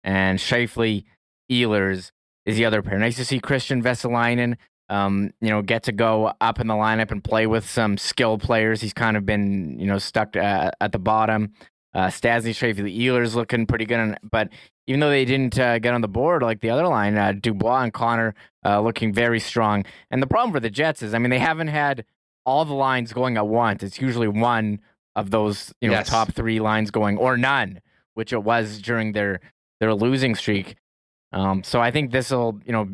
and 0.04 0.40
Scheifele, 0.40 1.06
Ehlers 1.50 2.12
is 2.46 2.58
the 2.58 2.66
other 2.66 2.82
pair. 2.82 3.00
Nice 3.00 3.16
to 3.16 3.24
see 3.24 3.40
Kristian 3.40 3.82
Vesalainen, 3.82 4.58
um, 4.90 5.32
you 5.40 5.50
know, 5.50 5.62
get 5.62 5.84
to 5.84 5.92
go 5.92 6.34
up 6.42 6.60
in 6.60 6.68
the 6.68 6.74
lineup 6.74 7.12
and 7.12 7.24
play 7.24 7.48
with 7.48 7.70
some 7.70 7.98
skilled 7.98 8.42
players. 8.42 8.82
He's 8.82 8.94
kind 8.94 9.16
of 9.16 9.26
been, 9.26 9.80
you 9.80 9.86
know, 9.86 9.98
stuck 9.98 10.36
uh, 10.36 10.72
at 10.82 10.92
the 10.92 11.00
bottom. 11.00 11.54
Uh, 11.94 12.08
Stastny, 12.08 12.52
Scheifele, 12.52 12.96
Ehlers 12.96 13.34
looking 13.36 13.66
pretty 13.66 13.86
good, 13.86 14.00
on, 14.00 14.18
but 14.24 14.50
even 14.86 15.00
though 15.00 15.10
they 15.10 15.26
didn't 15.26 15.58
uh, 15.58 15.80
get 15.80 15.94
on 15.94 16.02
the 16.02 16.08
board 16.08 16.42
like 16.44 16.62
the 16.62 16.70
other 16.70 16.88
line, 16.88 17.18
uh, 17.18 17.32
Dubois 17.32 17.82
and 17.82 17.94
Connor 17.94 18.36
uh, 18.66 18.80
looking 18.82 19.14
very 19.14 19.40
strong. 19.40 19.86
And 20.12 20.22
the 20.22 20.28
problem 20.28 20.52
for 20.52 20.60
the 20.60 20.70
Jets 20.70 21.02
is, 21.02 21.14
I 21.14 21.20
mean, 21.20 21.30
they 21.30 21.40
haven't 21.40 21.68
had 21.68 22.06
all 22.46 22.66
the 22.66 22.74
lines 22.74 23.14
going 23.14 23.38
at 23.38 23.48
once. 23.48 23.84
It's 23.84 24.02
usually 24.02 24.28
one 24.28 24.80
of 25.16 25.32
those, 25.32 25.74
you 25.82 25.90
know, 25.90 25.96
yes. 25.96 26.10
top 26.10 26.34
three 26.34 26.60
lines 26.60 26.92
going 26.92 27.18
or 27.18 27.38
none, 27.38 27.82
which 28.14 28.34
it 28.34 28.44
was 28.44 28.80
during 28.82 29.12
their 29.12 29.40
their 29.80 29.94
losing 29.94 30.36
streak. 30.36 30.76
Um, 31.32 31.64
so 31.64 31.80
I 31.80 31.92
think 31.92 32.12
this 32.12 32.32
will, 32.32 32.60
you 32.66 32.72
know, 32.72 32.90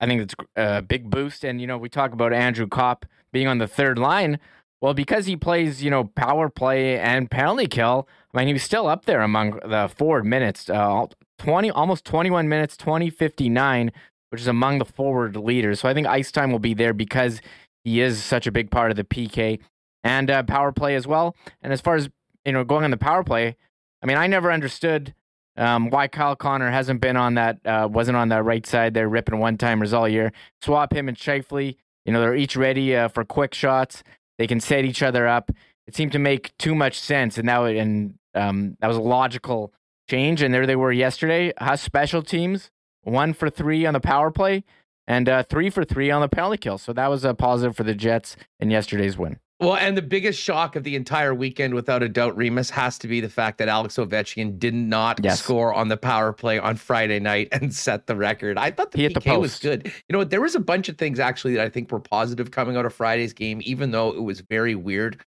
I 0.00 0.06
think 0.06 0.22
it's 0.22 0.34
a 0.56 0.82
big 0.82 1.10
boost. 1.10 1.44
And 1.44 1.60
you 1.60 1.66
know, 1.66 1.78
we 1.78 1.88
talk 1.88 2.12
about 2.12 2.32
Andrew 2.32 2.66
Copp 2.66 3.06
being 3.32 3.46
on 3.46 3.58
the 3.58 3.68
third 3.68 3.98
line. 3.98 4.38
Well, 4.80 4.94
because 4.94 5.26
he 5.26 5.36
plays, 5.36 5.82
you 5.82 5.90
know, 5.90 6.04
power 6.04 6.50
play 6.50 6.98
and 6.98 7.30
penalty 7.30 7.66
kill, 7.66 8.06
I 8.34 8.38
mean, 8.38 8.48
he 8.48 8.52
was 8.52 8.62
still 8.62 8.86
up 8.86 9.06
there 9.06 9.22
among 9.22 9.60
the 9.64 9.90
forward 9.94 10.26
minutes. 10.26 10.68
Uh, 10.68 11.06
20, 11.38 11.70
almost 11.70 12.04
21 12.04 12.48
minutes, 12.48 12.76
20, 12.76 13.08
59, 13.10 13.92
which 14.30 14.40
is 14.40 14.46
among 14.46 14.78
the 14.78 14.84
forward 14.84 15.36
leaders. 15.36 15.80
So 15.80 15.88
I 15.88 15.94
think 15.94 16.06
ice 16.06 16.30
time 16.30 16.52
will 16.52 16.58
be 16.58 16.74
there 16.74 16.92
because 16.92 17.40
he 17.82 18.00
is 18.00 18.22
such 18.22 18.46
a 18.46 18.52
big 18.52 18.70
part 18.70 18.90
of 18.90 18.96
the 18.96 19.04
PK 19.04 19.60
and 20.02 20.30
uh, 20.30 20.42
power 20.42 20.70
play 20.72 20.94
as 20.94 21.06
well. 21.06 21.34
And 21.62 21.72
as 21.72 21.80
far 21.80 21.94
as, 21.94 22.10
you 22.44 22.52
know, 22.52 22.64
going 22.64 22.84
on 22.84 22.90
the 22.90 22.96
power 22.96 23.24
play, 23.24 23.56
I 24.02 24.06
mean, 24.06 24.18
I 24.18 24.26
never 24.26 24.52
understood 24.52 25.14
um, 25.56 25.90
why 25.90 26.08
Kyle 26.08 26.36
Connor 26.36 26.70
hasn't 26.70 27.00
been 27.00 27.16
on 27.16 27.34
that, 27.34 27.58
uh, 27.64 27.88
wasn't 27.90 28.16
on 28.16 28.28
that 28.30 28.44
right 28.44 28.66
side 28.66 28.94
there, 28.94 29.08
ripping 29.08 29.38
one 29.38 29.56
timers 29.56 29.92
all 29.92 30.08
year. 30.08 30.32
Swap 30.62 30.92
him 30.92 31.08
and 31.08 31.16
Scheifele. 31.16 31.76
You 32.04 32.12
know, 32.12 32.20
they're 32.20 32.34
each 32.34 32.56
ready 32.56 32.94
uh, 32.96 33.08
for 33.08 33.24
quick 33.24 33.54
shots. 33.54 34.02
They 34.38 34.46
can 34.46 34.60
set 34.60 34.84
each 34.84 35.02
other 35.02 35.26
up. 35.26 35.50
It 35.86 35.94
seemed 35.94 36.12
to 36.12 36.18
make 36.18 36.56
too 36.58 36.74
much 36.74 36.98
sense, 36.98 37.38
and 37.38 37.48
that 37.48 37.62
and 37.62 38.18
um, 38.34 38.76
that 38.80 38.88
was 38.88 38.96
a 38.96 39.02
logical 39.02 39.72
change. 40.08 40.42
And 40.42 40.52
there 40.52 40.66
they 40.66 40.76
were 40.76 40.92
yesterday. 40.92 41.52
Huss 41.58 41.82
special 41.82 42.22
teams, 42.22 42.70
one 43.02 43.32
for 43.32 43.48
three 43.48 43.86
on 43.86 43.94
the 43.94 44.00
power 44.00 44.30
play, 44.30 44.64
and 45.06 45.28
uh, 45.28 45.42
three 45.44 45.70
for 45.70 45.84
three 45.84 46.10
on 46.10 46.20
the 46.20 46.28
penalty 46.28 46.58
kill. 46.58 46.78
So 46.78 46.92
that 46.92 47.08
was 47.08 47.24
a 47.24 47.34
positive 47.34 47.76
for 47.76 47.84
the 47.84 47.94
Jets 47.94 48.36
in 48.58 48.70
yesterday's 48.70 49.16
win. 49.16 49.38
Well, 49.60 49.76
and 49.76 49.96
the 49.96 50.02
biggest 50.02 50.40
shock 50.40 50.74
of 50.74 50.82
the 50.82 50.96
entire 50.96 51.32
weekend, 51.32 51.74
without 51.74 52.02
a 52.02 52.08
doubt, 52.08 52.36
Remis, 52.36 52.70
has 52.70 52.98
to 52.98 53.08
be 53.08 53.20
the 53.20 53.28
fact 53.28 53.58
that 53.58 53.68
Alex 53.68 53.96
Ovechkin 53.96 54.58
did 54.58 54.74
not 54.74 55.20
yes. 55.22 55.40
score 55.40 55.72
on 55.72 55.88
the 55.88 55.96
power 55.96 56.32
play 56.32 56.58
on 56.58 56.76
Friday 56.76 57.20
night 57.20 57.48
and 57.52 57.72
set 57.74 58.06
the 58.08 58.16
record. 58.16 58.58
I 58.58 58.72
thought 58.72 58.90
the 58.90 58.98
he 58.98 59.08
PK 59.08 59.22
the 59.22 59.38
was 59.38 59.60
good. 59.60 59.86
You 60.08 60.12
know, 60.12 60.24
there 60.24 60.40
was 60.40 60.56
a 60.56 60.60
bunch 60.60 60.88
of 60.88 60.98
things 60.98 61.20
actually 61.20 61.54
that 61.54 61.64
I 61.64 61.68
think 61.68 61.92
were 61.92 62.00
positive 62.00 62.50
coming 62.50 62.76
out 62.76 62.84
of 62.84 62.92
Friday's 62.92 63.32
game, 63.32 63.60
even 63.64 63.92
though 63.92 64.10
it 64.10 64.22
was 64.22 64.40
very 64.40 64.74
weird 64.74 65.22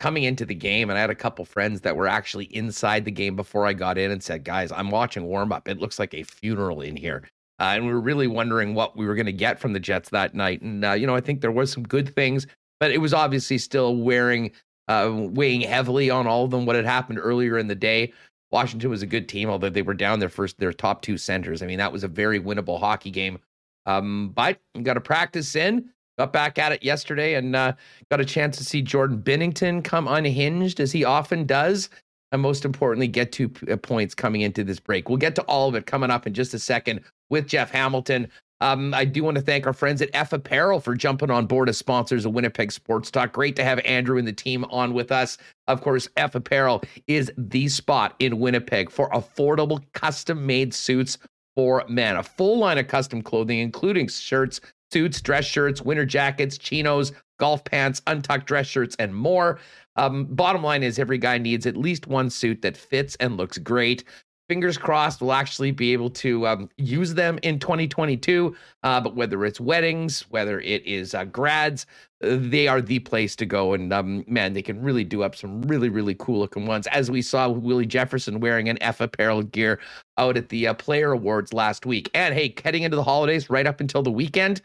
coming 0.00 0.22
into 0.22 0.46
the 0.46 0.54
game. 0.54 0.88
And 0.88 0.96
I 0.98 1.02
had 1.02 1.10
a 1.10 1.14
couple 1.14 1.44
friends 1.44 1.82
that 1.82 1.94
were 1.94 2.08
actually 2.08 2.46
inside 2.46 3.04
the 3.04 3.10
game 3.10 3.36
before 3.36 3.66
I 3.66 3.74
got 3.74 3.98
in 3.98 4.10
and 4.10 4.22
said, 4.22 4.44
"Guys, 4.44 4.72
I'm 4.72 4.90
watching 4.90 5.24
warm 5.24 5.52
up. 5.52 5.68
It 5.68 5.78
looks 5.78 5.98
like 5.98 6.14
a 6.14 6.22
funeral 6.22 6.80
in 6.80 6.96
here." 6.96 7.22
Uh, 7.60 7.72
and 7.74 7.86
we 7.86 7.92
were 7.92 8.00
really 8.00 8.28
wondering 8.28 8.74
what 8.74 8.96
we 8.96 9.04
were 9.04 9.16
going 9.16 9.26
to 9.26 9.32
get 9.32 9.58
from 9.58 9.72
the 9.72 9.80
Jets 9.80 10.08
that 10.10 10.34
night. 10.34 10.62
And 10.62 10.84
uh, 10.84 10.92
you 10.92 11.06
know, 11.06 11.14
I 11.14 11.20
think 11.20 11.42
there 11.42 11.52
was 11.52 11.70
some 11.70 11.82
good 11.82 12.14
things 12.14 12.46
but 12.80 12.90
it 12.90 12.98
was 12.98 13.14
obviously 13.14 13.58
still 13.58 13.96
wearing 13.96 14.52
uh, 14.88 15.10
weighing 15.12 15.60
heavily 15.60 16.10
on 16.10 16.26
all 16.26 16.44
of 16.44 16.50
them 16.50 16.64
what 16.66 16.76
had 16.76 16.86
happened 16.86 17.18
earlier 17.20 17.58
in 17.58 17.66
the 17.66 17.74
day. 17.74 18.12
Washington 18.50 18.88
was 18.88 19.02
a 19.02 19.06
good 19.06 19.28
team, 19.28 19.50
although 19.50 19.68
they 19.68 19.82
were 19.82 19.94
down 19.94 20.18
their 20.18 20.28
first 20.30 20.58
their 20.58 20.72
top 20.72 21.02
two 21.02 21.18
centers. 21.18 21.62
I 21.62 21.66
mean, 21.66 21.78
that 21.78 21.92
was 21.92 22.04
a 22.04 22.08
very 22.08 22.40
winnable 22.40 22.80
hockey 22.80 23.10
game. 23.10 23.38
Um, 23.86 24.32
but 24.34 24.58
got 24.82 24.94
to 24.94 25.00
practice 25.00 25.54
in. 25.56 25.90
Got 26.18 26.32
back 26.32 26.58
at 26.58 26.72
it 26.72 26.82
yesterday 26.82 27.34
and 27.34 27.54
uh, 27.54 27.74
got 28.10 28.20
a 28.20 28.24
chance 28.24 28.56
to 28.58 28.64
see 28.64 28.82
Jordan 28.82 29.22
Binnington 29.22 29.84
come 29.84 30.08
unhinged 30.08 30.80
as 30.80 30.90
he 30.90 31.04
often 31.04 31.46
does. 31.46 31.90
And 32.32 32.42
most 32.42 32.64
importantly, 32.64 33.06
get 33.06 33.30
two 33.30 33.48
p- 33.48 33.70
uh, 33.70 33.76
points 33.76 34.14
coming 34.14 34.40
into 34.40 34.64
this 34.64 34.80
break. 34.80 35.08
We'll 35.08 35.18
get 35.18 35.36
to 35.36 35.42
all 35.42 35.68
of 35.68 35.74
it 35.76 35.86
coming 35.86 36.10
up 36.10 36.26
in 36.26 36.34
just 36.34 36.54
a 36.54 36.58
second 36.58 37.00
with 37.30 37.46
Jeff 37.46 37.70
Hamilton. 37.70 38.28
Um, 38.60 38.92
I 38.92 39.04
do 39.04 39.22
want 39.22 39.36
to 39.36 39.42
thank 39.42 39.66
our 39.66 39.72
friends 39.72 40.02
at 40.02 40.10
F 40.14 40.32
Apparel 40.32 40.80
for 40.80 40.94
jumping 40.94 41.30
on 41.30 41.46
board 41.46 41.68
as 41.68 41.78
sponsors 41.78 42.24
of 42.24 42.32
Winnipeg 42.32 42.72
Sports 42.72 43.10
Talk. 43.10 43.32
Great 43.32 43.56
to 43.56 43.64
have 43.64 43.78
Andrew 43.80 44.18
and 44.18 44.26
the 44.26 44.32
team 44.32 44.64
on 44.70 44.94
with 44.94 45.12
us. 45.12 45.38
Of 45.68 45.80
course, 45.80 46.08
F 46.16 46.34
Apparel 46.34 46.82
is 47.06 47.30
the 47.36 47.68
spot 47.68 48.14
in 48.18 48.40
Winnipeg 48.40 48.90
for 48.90 49.08
affordable 49.10 49.82
custom 49.92 50.44
made 50.44 50.74
suits 50.74 51.18
for 51.54 51.84
men. 51.88 52.16
A 52.16 52.22
full 52.22 52.58
line 52.58 52.78
of 52.78 52.88
custom 52.88 53.22
clothing, 53.22 53.60
including 53.60 54.08
shirts, 54.08 54.60
suits, 54.92 55.20
dress 55.20 55.44
shirts, 55.44 55.82
winter 55.82 56.04
jackets, 56.04 56.58
chinos, 56.58 57.12
golf 57.38 57.62
pants, 57.64 58.02
untucked 58.06 58.46
dress 58.46 58.66
shirts, 58.66 58.96
and 58.98 59.14
more. 59.14 59.60
Um, 59.96 60.24
bottom 60.26 60.62
line 60.62 60.82
is 60.82 60.98
every 60.98 61.18
guy 61.18 61.38
needs 61.38 61.66
at 61.66 61.76
least 61.76 62.06
one 62.06 62.30
suit 62.30 62.62
that 62.62 62.76
fits 62.76 63.16
and 63.16 63.36
looks 63.36 63.58
great 63.58 64.04
fingers 64.48 64.78
crossed 64.78 65.20
we'll 65.20 65.32
actually 65.32 65.70
be 65.70 65.92
able 65.92 66.10
to 66.10 66.46
um, 66.46 66.68
use 66.76 67.14
them 67.14 67.38
in 67.42 67.58
2022 67.58 68.56
uh, 68.82 69.00
but 69.00 69.14
whether 69.14 69.44
it's 69.44 69.60
weddings 69.60 70.22
whether 70.30 70.60
it 70.60 70.84
is 70.86 71.14
uh, 71.14 71.24
grads 71.24 71.86
uh, 72.24 72.36
they 72.40 72.66
are 72.66 72.80
the 72.80 72.98
place 73.00 73.36
to 73.36 73.46
go 73.46 73.74
and 73.74 73.92
um, 73.92 74.24
man 74.26 74.52
they 74.52 74.62
can 74.62 74.80
really 74.82 75.04
do 75.04 75.22
up 75.22 75.36
some 75.36 75.62
really 75.62 75.88
really 75.88 76.14
cool 76.18 76.40
looking 76.40 76.66
ones. 76.66 76.86
As 76.88 77.10
we 77.10 77.22
saw 77.22 77.48
willie 77.48 77.86
jefferson 77.86 78.40
wearing 78.40 78.68
an 78.68 78.82
f 78.82 79.00
apparel 79.00 79.42
gear 79.42 79.78
out 80.16 80.36
at 80.36 80.48
the 80.48 80.66
uh, 80.66 80.74
player 80.74 81.12
awards 81.12 81.52
last 81.52 81.86
week. 81.86 82.10
And 82.14 82.34
hey 82.34 82.54
heading 82.64 82.82
into 82.82 82.96
the 82.96 83.04
holidays 83.04 83.50
right 83.50 83.66
up 83.66 83.80
until 83.80 84.02
the 84.02 84.10
weekend 84.10 84.62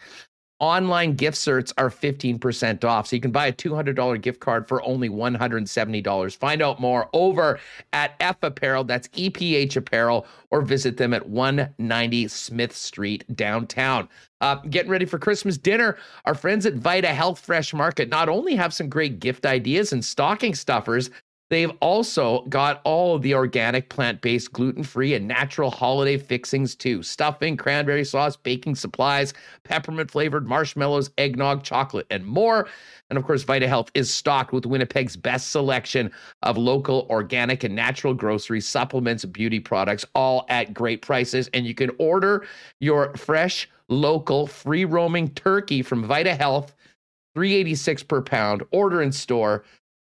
online 0.63 1.13
gift 1.15 1.36
certs 1.36 1.73
are 1.78 1.89
15% 1.89 2.86
off. 2.86 3.08
So 3.08 3.17
you 3.17 3.21
can 3.21 3.32
buy 3.32 3.47
a 3.47 3.52
$200 3.54 4.21
gift 4.21 4.39
card 4.39 4.65
for 4.65 4.82
only 4.84 5.10
$170. 5.10 6.38
Find 6.38 6.62
out 6.62 6.80
more 6.80 7.10
over 7.12 7.60
at 7.91 8.15
F 8.21 8.38
Apparel, 8.41 8.86
that's 8.86 9.10
EPH 9.10 9.76
Apparel, 9.76 10.26
or 10.52 10.62
visit 10.62 10.95
them 10.95 11.13
at 11.13 11.28
190 11.28 12.30
Smith 12.30 12.73
Street 12.73 13.26
downtown. 13.36 14.08
Uh, 14.39 14.56
getting 14.69 14.91
ready 14.91 15.06
for 15.06 15.19
Christmas 15.19 15.58
dinner, 15.58 15.97
our 16.23 16.36
friends 16.36 16.65
at 16.65 16.76
Vita 16.76 17.10
Health 17.10 17.39
Fresh 17.39 17.73
Market 17.73 18.08
not 18.10 18.30
only 18.30 18.56
have 18.56 18.73
some 18.73 18.88
great 18.88 19.19
gift 19.19 19.45
ideas 19.45 19.91
and 19.91 20.04
stocking 20.04 20.56
stuffers, 20.56 21.10
They've 21.49 21.71
also 21.82 22.41
got 22.43 22.82
all 22.84 23.19
the 23.19 23.36
organic, 23.36 23.89
plant 23.89 24.21
based, 24.21 24.53
gluten 24.53 24.84
free, 24.84 25.13
and 25.13 25.27
natural 25.27 25.69
holiday 25.69 26.17
fixings 26.17 26.73
too 26.75 27.03
stuffing, 27.03 27.58
cranberry 27.58 28.06
sauce, 28.06 28.36
baking 28.36 28.75
supplies, 28.75 29.34
peppermint 29.63 30.10
flavored 30.10 30.47
marshmallows, 30.47 31.12
eggnog, 31.17 31.63
chocolate, 31.63 32.08
and 32.10 32.25
more. 32.25 32.67
And 33.10 33.19
of 33.19 33.25
course, 33.25 33.43
Vita 33.43 33.67
Health 33.67 33.91
is 33.93 34.12
stocked 34.12 34.53
with 34.53 34.65
Winnipeg's 34.65 35.15
best 35.15 35.51
selection 35.51 36.12
of 36.41 36.58
local, 36.58 37.06
organic, 37.10 37.63
and 37.63 37.75
natural 37.75 38.13
groceries, 38.15 38.67
supplements, 38.67 39.25
beauty 39.25 39.60
products, 39.60 40.06
all 40.15 40.45
at 40.49 40.73
great 40.73 41.03
prices. 41.03 41.49
And 41.53 41.67
you 41.67 41.75
can 41.75 41.91
order 41.99 42.47
your 42.79 43.13
fresh, 43.15 43.69
local, 43.89 44.47
free 44.47 44.86
roaming 44.86 45.29
turkey 45.29 45.84
from 45.84 46.06
Vita 46.06 46.34
Health. 46.34 46.73
386 47.36 48.03
per 48.03 48.21
pound. 48.21 48.63
Order 48.71 49.01
in 49.01 49.12
store. 49.12 49.63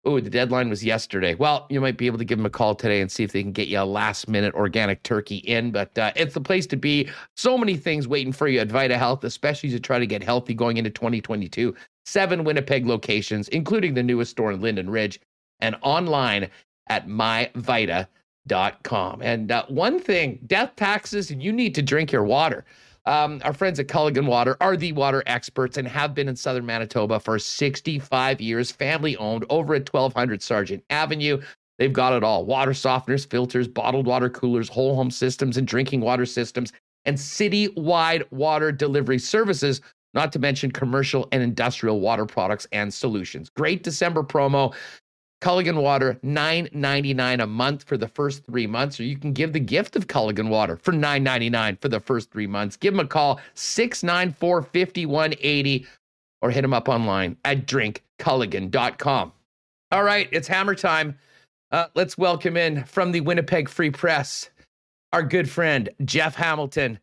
Oh, 0.06 0.20
the 0.20 0.30
deadline 0.30 0.70
was 0.70 0.84
yesterday. 0.84 1.34
Well, 1.34 1.66
you 1.70 1.80
might 1.80 1.96
be 1.96 2.08
able 2.08 2.18
to 2.18 2.26
give 2.26 2.38
them 2.38 2.46
a 2.46 2.50
call 2.50 2.76
today 2.76 3.00
and 3.00 3.10
see 3.10 3.24
if 3.24 3.32
they 3.32 3.42
can 3.42 3.54
get 3.54 3.70
you 3.70 3.80
a 3.80 3.86
last 3.86 4.28
minute 4.28 4.54
organic 4.54 5.02
turkey 5.04 5.38
in. 5.38 5.72
But 5.72 5.98
uh, 5.98 6.12
it's 6.18 6.34
the 6.34 6.42
place 6.42 6.68
to 6.68 6.76
be. 6.76 7.10
So 7.38 7.58
many 7.58 7.78
things 7.78 8.06
waiting 8.06 8.34
for 8.34 8.50
you 8.50 8.60
at 8.60 8.68
Vita 8.68 8.98
Health, 8.98 9.24
especially 9.24 9.70
to 9.70 9.80
try 9.80 10.00
to 10.00 10.08
get 10.08 10.22
healthy 10.22 10.54
going 10.54 10.76
into 10.76 10.90
2022. 10.90 11.74
Seven 12.06 12.44
Winnipeg 12.44 12.86
locations, 12.86 13.48
including 13.50 13.94
the 13.94 14.04
newest 14.04 14.32
store 14.32 14.52
in 14.52 14.60
Linden 14.60 14.90
Ridge, 14.90 15.22
and 15.62 15.78
online 15.82 16.50
at 16.88 17.08
myvita.com. 17.08 18.12
And 19.22 19.52
uh, 19.54 19.66
one 19.70 20.00
thing 20.02 20.40
death 20.48 20.76
taxes, 20.76 21.32
and 21.32 21.42
you 21.42 21.54
need 21.54 21.74
to 21.76 21.82
drink 21.82 22.12
your 22.12 22.26
water. 22.26 22.66
Um, 23.06 23.42
our 23.44 23.54
friends 23.54 23.80
at 23.80 23.88
Culligan 23.88 24.28
Water 24.28 24.56
are 24.62 24.78
the 24.78 24.94
water 24.94 25.24
experts 25.26 25.78
and 25.78 25.88
have 25.88 26.14
been 26.14 26.30
in 26.30 26.36
southern 26.36 26.66
Manitoba 26.66 27.20
for 27.20 27.38
65 27.38 28.40
years, 28.40 28.72
family 28.72 29.18
owned 29.18 29.46
over 29.50 29.76
at 29.76 29.92
1200 29.92 30.42
Sargent 30.42 30.84
Avenue. 30.90 31.42
They've 31.80 31.92
got 31.92 32.14
it 32.14 32.24
all 32.24 32.46
water 32.46 32.72
softeners, 32.72 33.30
filters, 33.30 33.68
bottled 33.68 34.06
water 34.06 34.30
coolers, 34.30 34.70
whole 34.70 34.96
home 34.96 35.12
systems, 35.12 35.58
and 35.58 35.68
drinking 35.68 36.02
water 36.02 36.26
systems, 36.26 36.72
and 37.06 37.20
city-wide 37.20 38.24
water 38.32 38.72
delivery 38.72 39.20
services, 39.20 39.82
not 40.14 40.32
to 40.32 40.40
mention 40.40 40.72
commercial 40.72 41.28
and 41.32 41.44
industrial 41.44 42.00
water 42.00 42.26
products 42.26 42.68
and 42.72 42.94
solutions. 42.94 43.50
Great 43.50 43.84
December 43.84 44.24
promo. 44.24 44.74
Culligan 45.44 45.82
Water, 45.82 46.18
$9.99 46.24 47.44
a 47.44 47.48
month 47.48 47.84
for 47.84 47.98
the 47.98 48.08
first 48.08 48.46
three 48.46 48.66
months, 48.66 48.98
or 48.98 49.04
you 49.04 49.18
can 49.18 49.34
give 49.34 49.52
the 49.52 49.60
gift 49.60 49.98
of 49.98 50.08
Culligan 50.08 50.48
Water 50.48 50.78
for 50.78 50.94
$9.99 50.94 51.82
for 51.82 51.90
the 51.90 52.00
first 52.00 52.32
three 52.32 52.48
months. 52.48 52.78
Give 52.78 52.94
them 52.94 53.06
a 53.06 53.10
call, 53.10 53.42
694 53.54 54.62
5180, 54.62 55.86
or 56.42 56.50
hit 56.50 56.62
them 56.62 56.74
up 56.74 56.88
online 56.88 57.36
at 57.44 57.68
drinkculligan.com. 57.68 59.34
All 59.92 60.04
right, 60.04 60.30
it's 60.32 60.48
hammer 60.48 60.76
time. 60.76 61.20
Uh, 61.72 61.88
let's 61.94 62.18
welcome 62.18 62.56
in 62.56 62.86
from 62.86 63.12
the 63.12 63.20
Winnipeg 63.20 63.68
Free 63.68 63.92
Press 63.92 64.50
our 65.12 65.24
good 65.24 65.50
friend, 65.50 65.90
Jeff 66.04 66.36
Hamilton. 66.36 67.00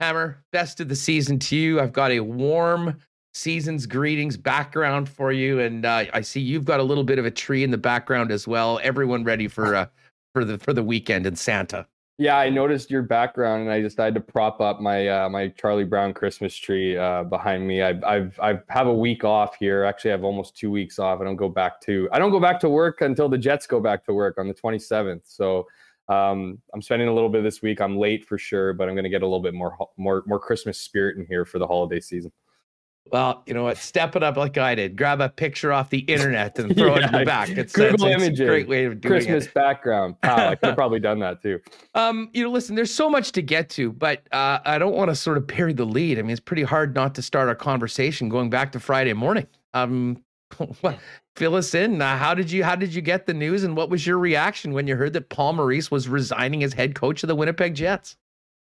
Hammer, 0.00 0.44
best 0.52 0.80
of 0.80 0.88
the 0.88 0.96
season 0.96 1.38
to 1.38 1.56
you. 1.56 1.80
I've 1.80 1.92
got 1.92 2.10
a 2.10 2.20
warm 2.20 2.98
season's 3.34 3.84
greetings 3.84 4.36
background 4.36 5.08
for 5.08 5.32
you, 5.32 5.60
and 5.60 5.84
uh, 5.84 6.04
I 6.12 6.20
see 6.20 6.40
you've 6.40 6.64
got 6.64 6.80
a 6.80 6.82
little 6.82 7.04
bit 7.04 7.18
of 7.18 7.26
a 7.26 7.30
tree 7.30 7.64
in 7.64 7.70
the 7.70 7.78
background 7.78 8.30
as 8.30 8.48
well. 8.48 8.80
Everyone 8.82 9.24
ready 9.24 9.48
for 9.48 9.74
uh, 9.74 9.86
for 10.32 10.44
the 10.44 10.58
for 10.58 10.72
the 10.72 10.82
weekend 10.82 11.26
and 11.26 11.38
Santa. 11.38 11.86
Yeah, 12.16 12.38
I 12.38 12.48
noticed 12.48 12.92
your 12.92 13.02
background, 13.02 13.62
and 13.62 13.72
I 13.72 13.80
decided 13.80 14.14
to 14.14 14.20
prop 14.20 14.60
up 14.60 14.80
my 14.80 15.08
uh, 15.08 15.28
my 15.28 15.48
Charlie 15.48 15.84
Brown 15.84 16.14
Christmas 16.14 16.54
tree 16.54 16.96
uh, 16.96 17.24
behind 17.24 17.66
me. 17.66 17.82
I've 17.82 18.02
I've 18.04 18.38
I 18.40 18.60
have 18.68 18.86
a 18.86 18.94
week 18.94 19.24
off 19.24 19.56
here. 19.56 19.84
Actually, 19.84 20.12
I 20.12 20.14
have 20.14 20.24
almost 20.24 20.56
two 20.56 20.70
weeks 20.70 21.00
off. 21.00 21.20
I 21.20 21.24
don't 21.24 21.36
go 21.36 21.48
back 21.48 21.80
to 21.82 22.08
I 22.12 22.20
don't 22.20 22.30
go 22.30 22.40
back 22.40 22.60
to 22.60 22.68
work 22.68 23.00
until 23.00 23.28
the 23.28 23.38
Jets 23.38 23.66
go 23.66 23.80
back 23.80 24.04
to 24.04 24.14
work 24.14 24.38
on 24.38 24.46
the 24.46 24.54
27th. 24.54 25.22
So 25.24 25.66
um, 26.08 26.58
I'm 26.72 26.82
spending 26.82 27.08
a 27.08 27.14
little 27.14 27.30
bit 27.30 27.42
this 27.42 27.62
week. 27.62 27.80
I'm 27.80 27.96
late 27.96 28.24
for 28.24 28.38
sure, 28.38 28.74
but 28.74 28.88
I'm 28.88 28.94
going 28.94 29.04
to 29.04 29.10
get 29.10 29.22
a 29.22 29.26
little 29.26 29.42
bit 29.42 29.54
more 29.54 29.76
more 29.96 30.22
more 30.26 30.38
Christmas 30.38 30.78
spirit 30.78 31.16
in 31.16 31.26
here 31.26 31.44
for 31.44 31.58
the 31.58 31.66
holiday 31.66 31.98
season. 31.98 32.30
Well, 33.12 33.42
you 33.46 33.54
know 33.54 33.64
what? 33.64 33.76
Step 33.76 34.16
it 34.16 34.22
up 34.22 34.36
like 34.36 34.56
I 34.56 34.74
did. 34.74 34.96
Grab 34.96 35.20
a 35.20 35.28
picture 35.28 35.72
off 35.72 35.90
the 35.90 36.00
internet 36.00 36.58
and 36.58 36.74
throw 36.76 36.96
yeah, 36.96 37.04
it 37.04 37.04
in 37.04 37.20
the 37.20 37.24
back. 37.24 37.50
It's, 37.50 37.72
Google 37.72 38.06
it's, 38.06 38.22
it's 38.24 38.40
a 38.40 38.44
great 38.44 38.66
way 38.66 38.86
of 38.86 39.00
doing 39.00 39.12
Christmas 39.12 39.46
it. 39.46 39.54
background. 39.54 40.16
Wow, 40.24 40.48
I 40.48 40.54
could 40.54 40.66
have 40.68 40.74
probably 40.76 41.00
done 41.00 41.18
that 41.20 41.42
too. 41.42 41.60
Um, 41.94 42.30
you 42.32 42.42
know, 42.42 42.50
listen, 42.50 42.74
there's 42.74 42.92
so 42.92 43.10
much 43.10 43.32
to 43.32 43.42
get 43.42 43.68
to, 43.70 43.92
but 43.92 44.22
uh, 44.32 44.58
I 44.64 44.78
don't 44.78 44.94
want 44.94 45.10
to 45.10 45.14
sort 45.14 45.36
of 45.36 45.46
bury 45.46 45.74
the 45.74 45.84
lead. 45.84 46.18
I 46.18 46.22
mean, 46.22 46.30
it's 46.30 46.40
pretty 46.40 46.62
hard 46.62 46.94
not 46.94 47.14
to 47.16 47.22
start 47.22 47.48
our 47.48 47.54
conversation 47.54 48.28
going 48.28 48.50
back 48.50 48.72
to 48.72 48.80
Friday 48.80 49.12
morning. 49.12 49.46
Um, 49.74 50.22
fill 51.36 51.54
us 51.56 51.74
in. 51.74 52.00
Uh, 52.00 52.16
how 52.16 52.34
did 52.34 52.50
you 52.50 52.64
how 52.64 52.74
did 52.74 52.94
you 52.94 53.02
get 53.02 53.26
the 53.26 53.34
news, 53.34 53.64
and 53.64 53.76
what 53.76 53.90
was 53.90 54.06
your 54.06 54.18
reaction 54.18 54.72
when 54.72 54.86
you 54.86 54.96
heard 54.96 55.12
that 55.12 55.28
Paul 55.28 55.52
Maurice 55.52 55.90
was 55.90 56.08
resigning 56.08 56.64
as 56.64 56.72
head 56.72 56.94
coach 56.94 57.22
of 57.22 57.28
the 57.28 57.36
Winnipeg 57.36 57.74
Jets? 57.74 58.16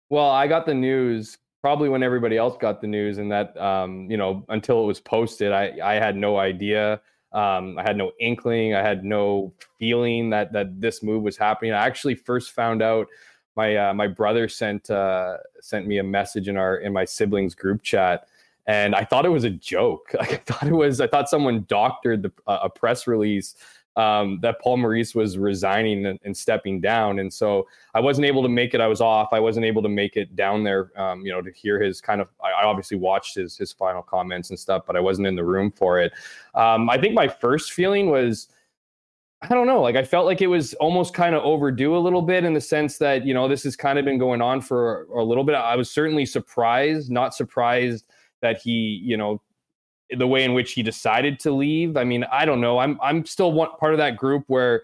Well, 0.09 0.29
I 0.29 0.47
got 0.47 0.65
the 0.65 0.73
news 0.73 1.37
probably 1.61 1.89
when 1.89 2.03
everybody 2.03 2.37
else 2.37 2.55
got 2.59 2.81
the 2.81 2.87
news 2.87 3.17
and 3.17 3.31
that 3.31 3.55
um, 3.57 4.09
you 4.09 4.17
know 4.17 4.45
until 4.49 4.83
it 4.83 4.85
was 4.85 4.99
posted 4.99 5.51
i 5.51 5.77
i 5.83 5.93
had 5.95 6.15
no 6.15 6.37
idea. 6.37 7.01
Um, 7.31 7.77
i 7.77 7.83
had 7.83 7.95
no 7.95 8.11
inkling. 8.19 8.73
I 8.73 8.81
had 8.81 9.03
no 9.03 9.53
feeling 9.77 10.29
that 10.31 10.51
that 10.53 10.81
this 10.81 11.03
move 11.03 11.23
was 11.23 11.37
happening. 11.37 11.73
I 11.73 11.85
actually 11.85 12.15
first 12.15 12.51
found 12.51 12.81
out 12.81 13.07
my 13.55 13.75
uh, 13.75 13.93
my 13.93 14.07
brother 14.07 14.47
sent 14.47 14.89
uh, 14.89 15.37
sent 15.61 15.85
me 15.85 15.99
a 15.99 16.03
message 16.03 16.47
in 16.47 16.57
our 16.57 16.77
in 16.77 16.91
my 16.93 17.05
siblings 17.05 17.53
group 17.55 17.83
chat 17.83 18.27
and 18.67 18.93
i 18.93 19.03
thought 19.03 19.25
it 19.25 19.29
was 19.29 19.43
a 19.43 19.49
joke. 19.49 20.13
Like 20.19 20.33
i 20.33 20.37
thought 20.37 20.67
it 20.67 20.73
was 20.73 21.01
i 21.01 21.07
thought 21.07 21.29
someone 21.29 21.65
doctored 21.67 22.23
the, 22.23 22.31
uh, 22.47 22.59
a 22.63 22.69
press 22.69 23.07
release 23.07 23.55
um, 23.99 24.39
that 24.41 24.61
Paul 24.61 24.77
Maurice 24.77 25.13
was 25.13 25.37
resigning 25.37 26.05
and, 26.05 26.17
and, 26.23 26.35
stepping 26.35 26.79
down, 26.79 27.19
and 27.19 27.31
so 27.31 27.67
I 27.93 27.99
wasn't 27.99 28.27
able 28.27 28.41
to 28.43 28.47
make 28.47 28.73
it. 28.73 28.79
I 28.79 28.87
was 28.87 29.01
off. 29.01 29.33
I 29.33 29.41
wasn't 29.41 29.65
able 29.65 29.81
to 29.81 29.89
make 29.89 30.15
it 30.15 30.37
down 30.37 30.63
there, 30.63 30.97
um, 30.97 31.25
you 31.25 31.33
know, 31.33 31.41
to 31.41 31.51
hear 31.51 31.81
his 31.81 31.99
kind 31.99 32.21
of. 32.21 32.29
I 32.41 32.65
obviously 32.65 32.95
watched 32.95 33.35
his 33.35 33.57
his 33.57 33.73
final 33.73 34.01
comments 34.01 34.51
and 34.51 34.57
stuff, 34.57 34.83
but 34.87 34.95
I 34.95 35.01
wasn't 35.01 35.27
in 35.27 35.35
the 35.35 35.43
room 35.43 35.69
for 35.69 35.99
it. 35.99 36.13
Um, 36.55 36.89
I 36.89 36.97
think 36.97 37.13
my 37.13 37.27
first 37.27 37.73
feeling 37.73 38.09
was. 38.09 38.47
I 39.41 39.47
don't 39.47 39.67
know. 39.67 39.81
Like 39.81 39.95
I 39.95 40.03
felt 40.03 40.25
like 40.25 40.41
it 40.41 40.47
was 40.47 40.73
almost 40.75 41.13
kind 41.13 41.33
of 41.33 41.41
overdue 41.43 41.95
a 41.95 41.97
little 41.97 42.21
bit 42.21 42.43
in 42.43 42.53
the 42.53 42.59
sense 42.59 42.97
that 42.97 43.25
you 43.25 43.33
know 43.33 43.47
this 43.47 43.63
has 43.63 43.75
kind 43.75 43.97
of 43.97 44.03
been 44.03 44.17
going 44.17 44.41
on 44.41 44.59
for 44.59 45.03
a 45.15 45.23
little 45.23 45.45
bit. 45.45 45.55
I 45.55 45.77
was 45.77 45.89
certainly 45.89 46.25
surprised, 46.25 47.09
not 47.09 47.33
surprised 47.33 48.05
that 48.41 48.61
he 48.61 49.01
you 49.01 49.15
know 49.15 49.41
the 50.17 50.27
way 50.27 50.43
in 50.43 50.53
which 50.53 50.73
he 50.73 50.83
decided 50.83 51.39
to 51.41 51.51
leave. 51.51 51.97
I 51.97 52.03
mean, 52.03 52.25
I 52.31 52.45
don't 52.45 52.61
know. 52.61 52.79
I'm 52.79 52.99
I'm 53.01 53.25
still 53.25 53.51
one 53.51 53.69
part 53.79 53.93
of 53.93 53.99
that 53.99 54.17
group 54.17 54.43
where 54.47 54.83